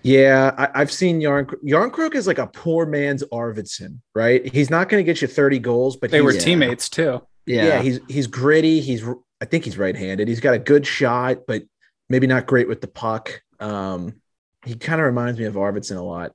Yeah, 0.03 0.69
I, 0.73 0.79
have 0.79 0.93
seen 0.93 1.21
Yarn 1.21 1.47
Jarnkrok 1.47 2.15
is 2.15 2.27
like 2.27 2.39
a 2.39 2.47
poor 2.47 2.87
man's 2.87 3.25
Arvidsson, 3.33 4.01
right? 4.15 4.47
He's 4.53 4.71
not 4.71 4.89
going 4.89 5.05
to 5.05 5.05
get 5.05 5.21
you 5.21 5.27
30 5.27 5.59
goals, 5.59 5.97
but 5.97 6.13
they 6.13 6.21
were 6.21 6.33
teammates 6.33 6.89
too. 6.89 7.23
Yeah. 7.45 7.67
yeah, 7.67 7.83
he's 7.83 8.01
he's 8.09 8.27
gritty. 8.27 8.81
He's 8.81 9.05
I 9.41 9.45
think 9.45 9.65
he's 9.65 9.79
right-handed. 9.79 10.27
He's 10.29 10.41
got 10.41 10.55
a 10.55 10.59
good 10.59 10.87
shot, 10.87 11.41
but 11.47 11.63
maybe 12.09 12.27
not 12.27 12.47
great 12.47 12.69
with 12.69 12.81
the 12.81 12.89
puck. 12.89 13.43
Um, 13.61 14.21
he 14.65 14.75
kind 14.75 15.01
of 15.01 15.07
reminds 15.07 15.39
me 15.39 15.47
of 15.47 15.55
Arvidsson 15.55 15.97
a 15.97 16.03
lot. 16.03 16.33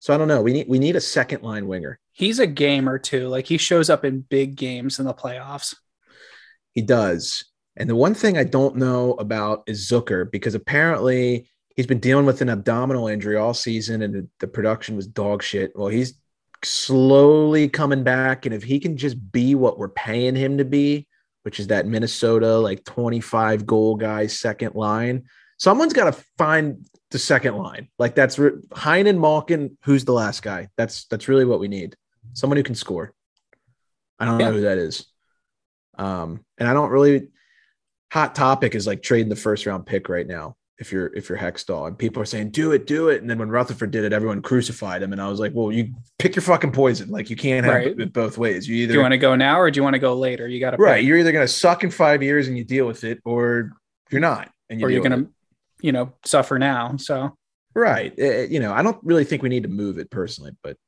So 0.00 0.14
I 0.14 0.18
don't 0.18 0.28
know. 0.28 0.42
We 0.42 0.52
need 0.52 0.68
we 0.68 0.78
need 0.78 0.96
a 0.96 1.00
second 1.00 1.42
line 1.42 1.66
winger. 1.66 1.98
He's 2.12 2.38
a 2.38 2.46
gamer 2.46 2.98
too. 2.98 3.28
Like 3.28 3.46
he 3.46 3.58
shows 3.58 3.90
up 3.90 4.04
in 4.04 4.20
big 4.20 4.56
games 4.56 4.98
in 4.98 5.04
the 5.04 5.14
playoffs. 5.14 5.74
He 6.72 6.82
does. 6.82 7.44
And 7.76 7.88
the 7.88 7.96
one 7.96 8.14
thing 8.14 8.36
I 8.36 8.44
don't 8.44 8.76
know 8.76 9.12
about 9.14 9.62
is 9.66 9.88
Zucker 9.88 10.30
because 10.30 10.54
apparently 10.54 11.48
he's 11.76 11.86
been 11.86 12.00
dealing 12.00 12.26
with 12.26 12.40
an 12.40 12.48
abdominal 12.48 13.08
injury 13.08 13.36
all 13.36 13.54
season 13.54 14.02
and 14.02 14.28
the 14.38 14.48
production 14.48 14.96
was 14.96 15.06
dog 15.06 15.42
shit. 15.42 15.72
Well, 15.74 15.88
he's 15.88 16.14
slowly 16.64 17.68
coming 17.68 18.02
back. 18.02 18.46
And 18.46 18.54
if 18.54 18.62
he 18.62 18.80
can 18.80 18.96
just 18.96 19.32
be 19.32 19.54
what 19.54 19.78
we're 19.78 19.88
paying 19.88 20.34
him 20.34 20.58
to 20.58 20.64
be, 20.64 21.06
which 21.42 21.60
is 21.60 21.68
that 21.68 21.86
Minnesota 21.86 22.58
like 22.58 22.84
25 22.84 23.66
goal 23.66 23.96
guy 23.96 24.26
second 24.26 24.74
line. 24.74 25.24
Someone's 25.58 25.92
got 25.92 26.12
to 26.14 26.24
find 26.38 26.86
the 27.10 27.18
second 27.18 27.56
line. 27.56 27.88
Like 27.98 28.14
that's 28.14 28.38
re- 28.38 28.52
Heinen, 28.70 29.18
Malkin. 29.18 29.76
Who's 29.84 30.04
the 30.04 30.12
last 30.12 30.42
guy? 30.42 30.68
That's 30.76 31.04
that's 31.06 31.28
really 31.28 31.44
what 31.44 31.60
we 31.60 31.68
need. 31.68 31.96
Someone 32.32 32.56
who 32.56 32.62
can 32.62 32.74
score. 32.74 33.12
I 34.18 34.24
don't 34.26 34.38
Yeah. 34.40 34.46
know 34.48 34.52
who 34.54 34.60
that 34.62 34.78
is. 34.78 35.06
Um, 35.98 36.44
and 36.58 36.68
I 36.68 36.72
don't 36.72 36.90
really. 36.90 37.28
Hot 38.12 38.34
topic 38.34 38.74
is 38.74 38.86
like 38.88 39.02
trading 39.02 39.28
the 39.28 39.36
first 39.36 39.66
round 39.66 39.86
pick 39.86 40.08
right 40.08 40.26
now. 40.26 40.56
If 40.80 40.90
you're 40.90 41.14
if 41.14 41.28
you're 41.28 41.36
Hextall 41.36 41.86
and 41.86 41.96
people 41.98 42.22
are 42.22 42.26
saying 42.26 42.50
do 42.50 42.72
it, 42.72 42.86
do 42.86 43.10
it, 43.10 43.20
and 43.20 43.28
then 43.28 43.38
when 43.38 43.50
Rutherford 43.50 43.90
did 43.90 44.02
it, 44.02 44.14
everyone 44.14 44.40
crucified 44.40 45.02
him, 45.02 45.12
and 45.12 45.20
I 45.20 45.28
was 45.28 45.38
like, 45.38 45.52
well, 45.54 45.70
you 45.70 45.92
pick 46.18 46.34
your 46.34 46.42
fucking 46.42 46.72
poison. 46.72 47.10
Like 47.10 47.28
you 47.28 47.36
can't 47.36 47.66
have 47.66 47.74
Right. 47.74 48.00
it 48.00 48.12
both 48.14 48.38
ways. 48.38 48.66
You 48.66 48.76
either 48.76 48.94
Do 48.94 48.98
you 48.98 49.02
want 49.02 49.12
to 49.12 49.18
go 49.18 49.36
now 49.36 49.60
or 49.60 49.70
do 49.70 49.78
you 49.78 49.82
want 49.84 49.94
to 49.94 50.00
go 50.00 50.14
later? 50.14 50.48
You 50.48 50.58
got 50.58 50.70
to 50.70 50.78
right, 50.78 51.04
you're 51.04 51.18
either 51.18 51.32
gonna 51.32 51.46
suck 51.46 51.84
in 51.84 51.90
five 51.90 52.22
years 52.22 52.48
and 52.48 52.56
you 52.56 52.64
deal 52.64 52.86
with 52.86 53.04
it, 53.04 53.20
or 53.26 53.72
you're 54.10 54.22
not, 54.22 54.50
and 54.70 54.80
you 54.80 54.86
or 54.86 54.90
you're 54.90 55.02
gonna, 55.02 55.26
you 55.82 55.92
know, 55.92 56.14
suffer 56.24 56.58
now. 56.58 56.96
So 56.96 57.36
right. 57.74 58.14
Eh, 58.18 58.46
you 58.50 58.58
know, 58.58 58.72
I 58.72 58.82
don't 58.82 58.98
really 59.02 59.24
think 59.24 59.42
we 59.42 59.50
need 59.50 59.64
to 59.64 59.68
move 59.68 59.98
it 59.98 60.10
personally, 60.10 60.52
but 60.62 60.78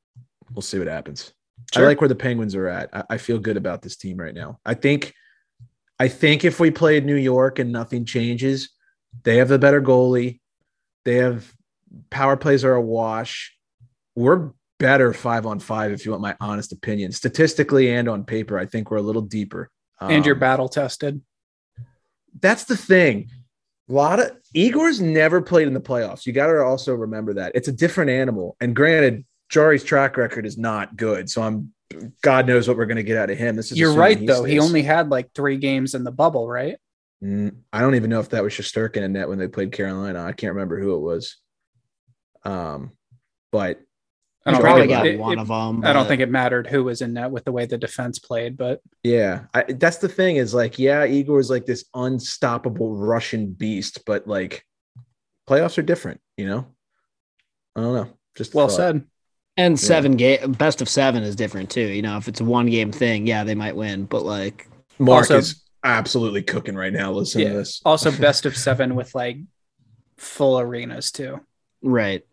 we'll 0.53 0.63
see 0.63 0.79
what 0.79 0.87
happens. 0.87 1.33
Sure. 1.71 1.83
I 1.83 1.87
like 1.87 2.01
where 2.01 2.07
the 2.07 2.15
Penguins 2.15 2.55
are 2.55 2.67
at. 2.67 2.89
I, 2.93 3.03
I 3.11 3.17
feel 3.17 3.37
good 3.37 3.57
about 3.57 3.83
this 3.83 3.95
team 3.95 4.17
right 4.17 4.33
now. 4.33 4.59
I 4.65 4.73
think, 4.73 5.13
I 5.99 6.07
think 6.07 6.43
if 6.43 6.59
we 6.59 6.71
played 6.71 7.05
New 7.05 7.15
York 7.15 7.59
and 7.59 7.71
nothing 7.71 8.05
changes, 8.05 8.69
they 9.23 9.37
have 9.37 9.49
the 9.49 9.59
better 9.59 9.81
goalie. 9.81 10.39
They 11.05 11.15
have 11.15 11.53
power 12.09 12.35
plays 12.37 12.63
are 12.63 12.73
a 12.75 12.81
wash. 12.81 13.55
We're 14.15 14.51
better 14.79 15.13
five 15.13 15.45
on 15.45 15.59
five, 15.59 15.91
if 15.91 16.05
you 16.05 16.11
want 16.11 16.21
my 16.23 16.35
honest 16.41 16.71
opinion. 16.71 17.11
Statistically 17.11 17.91
and 17.91 18.09
on 18.09 18.23
paper, 18.25 18.57
I 18.57 18.65
think 18.65 18.89
we're 18.91 18.97
a 18.97 19.01
little 19.03 19.21
deeper. 19.21 19.69
and 20.01 20.25
you're 20.25 20.35
Um, 20.35 20.39
battle 20.39 20.67
tested. 20.67 21.21
that's 22.41 22.65
the 22.65 22.75
thing. 22.75 23.29
A 23.89 23.93
lot 23.93 24.19
of 24.19 24.31
Igor's 24.53 24.99
never 24.99 25.41
played 25.41 25.67
in 25.67 25.73
the 25.73 25.79
playoffs. 25.79 26.25
You 26.25 26.33
got 26.33 26.47
to 26.47 26.61
also 26.61 26.93
remember 26.93 27.33
that 27.35 27.51
it's 27.55 27.67
a 27.67 27.71
different 27.71 28.09
animal. 28.09 28.57
And 28.59 28.75
granted, 28.75 29.23
Jarry's 29.49 29.83
track 29.83 30.17
record 30.17 30.45
is 30.45 30.57
not 30.57 30.97
good. 30.97 31.29
So 31.29 31.41
I'm, 31.43 31.73
God 32.21 32.47
knows 32.47 32.67
what 32.67 32.75
we're 32.75 32.85
going 32.87 32.97
to 32.97 33.03
get 33.03 33.17
out 33.17 33.29
of 33.29 33.37
him. 33.37 33.55
This 33.55 33.71
is 33.71 33.77
You're 33.77 33.93
right 33.93 34.25
though. 34.25 34.43
He 34.43 34.59
only 34.59 34.81
had 34.81 35.09
like 35.09 35.29
three 35.35 35.57
games 35.57 35.93
in 35.93 36.03
the 36.03 36.11
bubble, 36.11 36.47
right? 36.47 36.77
I 37.23 37.79
don't 37.81 37.95
even 37.95 38.09
know 38.09 38.19
if 38.19 38.29
that 38.29 38.43
was 38.43 38.53
Shesterkin 38.53 39.03
in 39.03 39.13
net 39.13 39.29
when 39.29 39.37
they 39.39 39.47
played 39.47 39.71
Carolina. 39.71 40.23
I 40.23 40.33
can't 40.33 40.53
remember 40.53 40.79
who 40.79 40.95
it 40.95 40.99
was. 40.99 41.37
Um, 42.43 42.91
but 43.51 43.79
I 44.45 44.51
don't 44.51 44.59
probably 44.61 44.81
think 44.81 44.91
it- 44.91 44.95
got 44.95 45.07
it- 45.07 45.19
one 45.19 45.33
it- 45.37 45.41
of 45.41 45.47
them. 45.47 45.85
I 45.85 45.93
don't 45.93 46.07
think 46.07 46.21
it 46.21 46.29
mattered 46.29 46.67
who 46.67 46.83
was 46.83 47.01
in 47.01 47.13
net 47.13 47.31
with 47.31 47.45
the 47.45 47.51
way 47.53 47.65
the 47.65 47.77
defense 47.77 48.19
played, 48.19 48.57
but 48.57 48.81
yeah, 49.03 49.45
I, 49.53 49.63
that's 49.63 49.97
the 49.97 50.09
thing 50.09 50.35
is 50.35 50.53
like, 50.53 50.77
yeah, 50.77 51.05
Igor 51.05 51.39
is 51.39 51.49
like 51.49 51.65
this 51.65 51.85
unstoppable 51.93 52.95
Russian 52.97 53.53
beast, 53.53 53.99
but 54.05 54.27
like 54.27 54.65
playoffs 55.47 55.77
are 55.77 55.81
different, 55.83 56.19
you 56.35 56.45
know? 56.47 56.67
I 57.75 57.81
don't 57.81 57.93
know. 57.95 58.09
Just 58.35 58.53
well 58.53 58.67
thought. 58.67 58.75
said. 58.75 59.05
And 59.55 59.79
seven 59.79 60.17
game 60.17 60.53
best 60.53 60.81
of 60.81 60.89
seven 60.89 61.23
is 61.23 61.35
different 61.35 61.69
too. 61.69 61.81
You 61.87 62.01
know, 62.01 62.17
if 62.17 62.27
it's 62.27 62.41
a 62.41 62.43
one 62.43 62.65
game 62.65 62.91
thing, 62.91 63.27
yeah, 63.27 63.43
they 63.43 63.55
might 63.55 63.75
win. 63.75 64.05
But 64.05 64.23
like, 64.23 64.67
Mark 64.99 65.29
Also- 65.31 65.37
is 65.37 65.62
absolutely 65.83 66.43
cooking 66.43 66.75
right 66.75 66.93
now. 66.93 67.11
Listen 67.11 67.41
Yeah. 67.41 67.49
to 67.49 67.53
this. 67.55 67.81
Also, 67.85 68.11
best 68.19 68.45
of 68.45 68.55
seven 68.57 68.95
with 68.95 69.13
like 69.15 69.37
full 70.17 70.59
arenas 70.59 71.11
too. 71.11 71.39
right? 71.81 72.23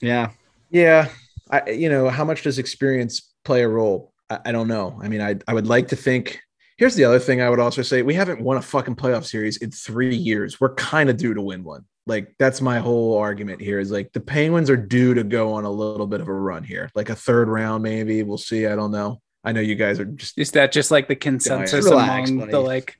Yeah, 0.00 0.30
Yeah, 0.70 1.08
I 1.50 1.70
you 1.70 1.88
know 1.88 2.08
how 2.08 2.24
much 2.24 2.42
does 2.42 2.58
experience 2.58 3.32
play 3.44 3.62
a 3.62 3.68
role? 3.68 4.12
I, 4.28 4.40
I 4.46 4.52
don't 4.52 4.68
know. 4.68 4.98
I 5.02 5.08
mean, 5.08 5.20
I 5.20 5.36
I 5.46 5.54
would 5.54 5.66
like 5.66 5.88
to 5.88 5.96
think. 5.96 6.40
Here's 6.78 6.96
the 6.96 7.04
other 7.04 7.20
thing 7.20 7.40
I 7.40 7.48
would 7.50 7.60
also 7.60 7.82
say: 7.82 8.02
we 8.02 8.14
haven't 8.14 8.40
won 8.40 8.56
a 8.56 8.62
fucking 8.62 8.96
playoff 8.96 9.24
series 9.24 9.58
in 9.58 9.70
three 9.70 10.16
years. 10.16 10.60
We're 10.60 10.74
kind 10.74 11.08
of 11.08 11.16
due 11.16 11.34
to 11.34 11.40
win 11.40 11.62
one. 11.62 11.84
Like 12.08 12.34
that's 12.40 12.60
my 12.60 12.80
whole 12.80 13.16
argument 13.16 13.60
here. 13.60 13.78
Is 13.78 13.92
like 13.92 14.12
the 14.12 14.18
Penguins 14.20 14.68
are 14.70 14.76
due 14.76 15.14
to 15.14 15.22
go 15.22 15.52
on 15.52 15.64
a 15.64 15.70
little 15.70 16.08
bit 16.08 16.20
of 16.20 16.26
a 16.26 16.32
run 16.34 16.64
here, 16.64 16.90
like 16.96 17.10
a 17.10 17.14
third 17.14 17.48
round 17.48 17.84
maybe. 17.84 18.24
We'll 18.24 18.38
see. 18.38 18.66
I 18.66 18.74
don't 18.74 18.90
know. 18.90 19.21
I 19.44 19.52
know 19.52 19.60
you 19.60 19.74
guys 19.74 19.98
are 20.00 20.04
just 20.04 20.38
Is 20.38 20.52
that 20.52 20.72
just 20.72 20.90
like 20.90 21.08
the 21.08 21.16
consensus 21.16 21.84
Relax, 21.84 22.30
among 22.30 22.40
buddy. 22.40 22.52
the 22.52 22.60
like? 22.60 22.96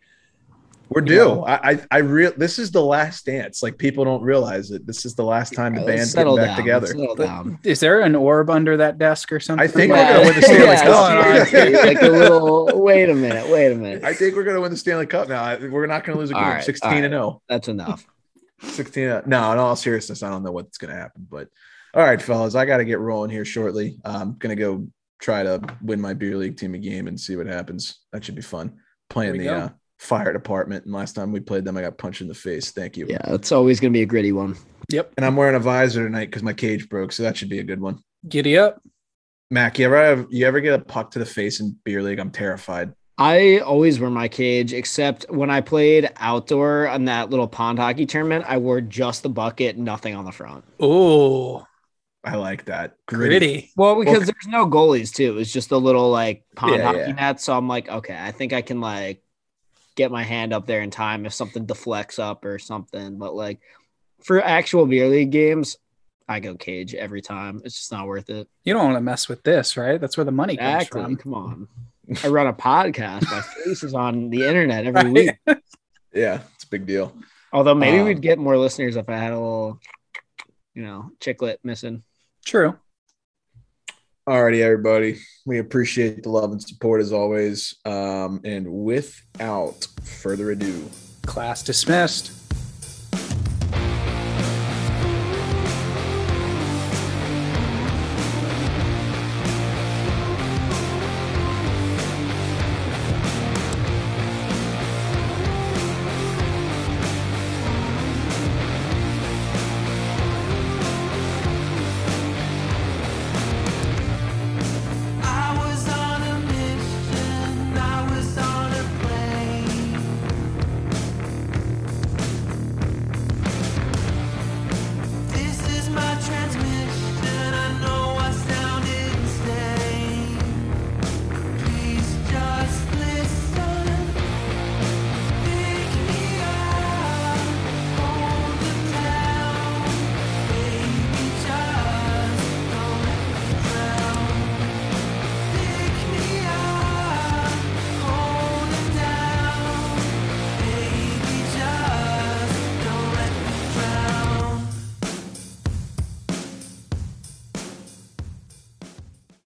we're 0.88 1.00
You 1.02 1.06
due. 1.06 1.16
know. 1.16 1.44
I 1.46 1.70
I, 1.70 1.80
I 1.90 1.98
real 1.98 2.32
this 2.36 2.58
is 2.58 2.70
the 2.70 2.82
last 2.82 3.24
dance. 3.24 3.62
Like 3.62 3.78
people 3.78 4.04
don't 4.04 4.22
realize 4.22 4.70
it. 4.72 4.86
This 4.86 5.06
is 5.06 5.14
the 5.14 5.24
last 5.24 5.54
time 5.54 5.74
the 5.74 5.80
Let's 5.82 6.12
band's 6.12 6.14
getting 6.14 6.36
back 6.36 6.46
down. 6.48 6.56
together. 6.58 6.86
Let's 6.88 6.98
settle 7.00 7.14
down. 7.16 7.58
Is 7.64 7.80
there 7.80 8.00
an 8.00 8.14
orb 8.14 8.50
under 8.50 8.76
that 8.78 8.98
desk 8.98 9.32
or 9.32 9.40
something? 9.40 9.62
I 9.64 9.68
think 9.68 9.92
Like- 9.92 10.00
we're 10.08 10.14
gonna 10.14 10.26
win 10.26 10.34
the 10.36 10.42
Stanley 10.46 10.66
What's 10.66 10.82
Cup. 10.82 10.90
going 10.92 11.18
on? 11.40 11.46
seriously, 11.46 11.94
like 11.94 12.02
a 12.02 12.08
little. 12.08 12.82
Wait 12.82 13.08
a 13.08 13.14
minute. 13.14 13.48
Wait 13.48 13.72
a 13.72 13.74
minute. 13.74 14.04
I 14.04 14.12
think 14.12 14.34
we're 14.36 14.42
going 14.44 14.56
to 14.56 14.60
win 14.60 14.70
the 14.72 14.76
Stanley 14.76 15.06
Cup 15.06 15.28
now. 15.28 15.56
We're 15.58 15.86
not 15.86 16.04
going 16.04 16.16
to 16.16 16.20
lose 16.20 16.30
a 16.30 16.34
All 16.34 16.42
game. 16.42 16.50
right, 16.54 16.64
16 16.64 16.90
all 16.90 16.96
and 16.96 17.12
0. 17.12 17.42
That's 17.48 17.68
enough. 17.68 18.04
16. 18.62 19.04
and- 19.08 19.12
oh. 19.12 19.22
No, 19.26 19.52
in 19.52 19.58
all 19.58 19.76
seriousness, 19.76 20.22
I 20.22 20.28
don't 20.30 20.42
know 20.42 20.52
what's 20.52 20.76
going 20.78 20.92
to 20.92 21.00
happen. 21.00 21.26
But 21.30 21.48
all 21.94 22.02
right, 22.02 22.20
fellas, 22.20 22.54
I 22.54 22.64
got 22.66 22.78
to 22.78 22.84
get 22.84 22.98
rolling 22.98 23.30
here 23.30 23.44
shortly. 23.44 23.96
I'm 24.04 24.34
going 24.34 24.54
to 24.54 24.60
go 24.60 24.86
try 25.22 25.42
to 25.44 25.60
win 25.80 26.00
my 26.00 26.12
beer 26.12 26.36
league 26.36 26.56
team 26.56 26.74
a 26.74 26.78
game 26.78 27.06
and 27.06 27.18
see 27.18 27.36
what 27.36 27.46
happens. 27.46 28.00
That 28.12 28.24
should 28.24 28.34
be 28.34 28.42
fun. 28.42 28.76
Playing 29.08 29.38
the 29.38 29.48
uh, 29.48 29.68
fire 29.98 30.32
department. 30.32 30.84
And 30.84 30.92
last 30.92 31.14
time 31.14 31.32
we 31.32 31.40
played 31.40 31.64
them, 31.64 31.76
I 31.76 31.82
got 31.82 31.96
punched 31.96 32.20
in 32.20 32.28
the 32.28 32.34
face. 32.34 32.72
Thank 32.72 32.96
you. 32.96 33.06
Yeah, 33.08 33.22
it's 33.28 33.52
always 33.52 33.80
gonna 33.80 33.92
be 33.92 34.02
a 34.02 34.06
gritty 34.06 34.32
one. 34.32 34.56
Yep. 34.90 35.14
And 35.16 35.24
I'm 35.24 35.36
wearing 35.36 35.54
a 35.54 35.60
visor 35.60 36.04
tonight 36.04 36.26
because 36.26 36.42
my 36.42 36.52
cage 36.52 36.88
broke. 36.88 37.12
So 37.12 37.22
that 37.22 37.36
should 37.36 37.48
be 37.48 37.60
a 37.60 37.64
good 37.64 37.80
one. 37.80 38.02
Giddy 38.28 38.58
up. 38.58 38.82
Mac, 39.50 39.78
you 39.78 39.84
ever 39.84 39.96
have 39.96 40.26
you 40.30 40.46
ever 40.46 40.60
get 40.60 40.74
a 40.74 40.84
puck 40.84 41.12
to 41.12 41.18
the 41.18 41.26
face 41.26 41.60
in 41.60 41.76
beer 41.84 42.02
league? 42.02 42.18
I'm 42.18 42.30
terrified. 42.30 42.92
I 43.18 43.58
always 43.58 44.00
wear 44.00 44.10
my 44.10 44.26
cage, 44.26 44.72
except 44.72 45.26
when 45.30 45.50
I 45.50 45.60
played 45.60 46.10
outdoor 46.16 46.88
on 46.88 47.04
that 47.04 47.30
little 47.30 47.46
pond 47.46 47.78
hockey 47.78 48.06
tournament. 48.06 48.46
I 48.48 48.56
wore 48.56 48.80
just 48.80 49.22
the 49.22 49.28
bucket, 49.28 49.76
nothing 49.76 50.14
on 50.14 50.24
the 50.24 50.32
front. 50.32 50.64
Oh, 50.80 51.66
I 52.24 52.36
like 52.36 52.66
that. 52.66 52.96
gritty. 53.06 53.72
Well, 53.76 53.96
because 53.98 54.12
Well, 54.18 54.20
there's 54.26 54.46
no 54.48 54.66
goalies 54.66 55.12
too. 55.12 55.38
It's 55.38 55.52
just 55.52 55.72
a 55.72 55.76
little 55.76 56.10
like 56.10 56.44
pond 56.54 56.74
Yeah, 56.76 56.82
hockey 56.86 56.98
yeah. 56.98 57.12
net. 57.12 57.40
So 57.40 57.56
I'm 57.56 57.66
like, 57.68 57.88
okay, 57.88 58.16
I 58.18 58.30
think 58.30 58.52
I 58.52 58.62
can 58.62 58.80
like 58.80 59.22
get 59.96 60.10
my 60.12 60.22
hand 60.22 60.52
up 60.52 60.66
there 60.66 60.80
in 60.82 60.90
time 60.90 61.26
if 61.26 61.32
something 61.34 61.66
deflects 61.66 62.18
up 62.18 62.44
or 62.44 62.58
something. 62.58 63.18
But 63.18 63.34
like 63.34 63.60
for 64.22 64.40
actual 64.42 64.86
beer 64.86 65.08
league 65.08 65.32
games, 65.32 65.76
I 66.28 66.38
go 66.38 66.54
cage 66.54 66.94
every 66.94 67.22
time. 67.22 67.60
It's 67.64 67.74
just 67.76 67.90
not 67.92 68.06
worth 68.06 68.30
it. 68.30 68.48
You 68.64 68.72
don't 68.72 68.84
want 68.84 68.96
to 68.96 69.00
mess 69.02 69.28
with 69.28 69.42
this, 69.42 69.76
right? 69.76 70.00
That's 70.00 70.16
where 70.16 70.24
the 70.24 70.30
money 70.30 70.56
comes 70.56 70.86
from. 70.86 71.16
Come 71.16 71.34
on. 71.34 71.68
I 72.22 72.28
run 72.28 72.46
a 72.46 72.52
podcast. 72.52 73.30
My 73.30 73.40
face 73.64 73.82
is 73.82 73.94
on 73.94 74.30
the 74.30 74.44
internet 74.46 74.86
every 74.86 75.04
Right. 75.10 75.36
week. 75.46 75.58
Yeah, 76.14 76.42
it's 76.54 76.64
a 76.64 76.68
big 76.68 76.84
deal. 76.84 77.16
Although 77.54 77.74
maybe 77.74 77.98
Um, 78.00 78.04
we'd 78.04 78.20
get 78.20 78.38
more 78.38 78.58
listeners 78.58 78.96
if 78.96 79.08
I 79.08 79.16
had 79.16 79.32
a 79.32 79.36
little, 79.40 79.80
you 80.74 80.82
know, 80.82 81.10
chicklet 81.20 81.56
missing. 81.64 82.02
True. 82.44 82.78
Alrighty, 84.28 84.60
everybody. 84.60 85.18
We 85.46 85.58
appreciate 85.58 86.22
the 86.22 86.30
love 86.30 86.52
and 86.52 86.62
support 86.62 87.00
as 87.00 87.12
always. 87.12 87.74
Um, 87.84 88.40
and 88.44 88.70
without 88.72 89.86
further 90.04 90.52
ado, 90.52 90.88
Class 91.26 91.62
dismissed. 91.62 92.41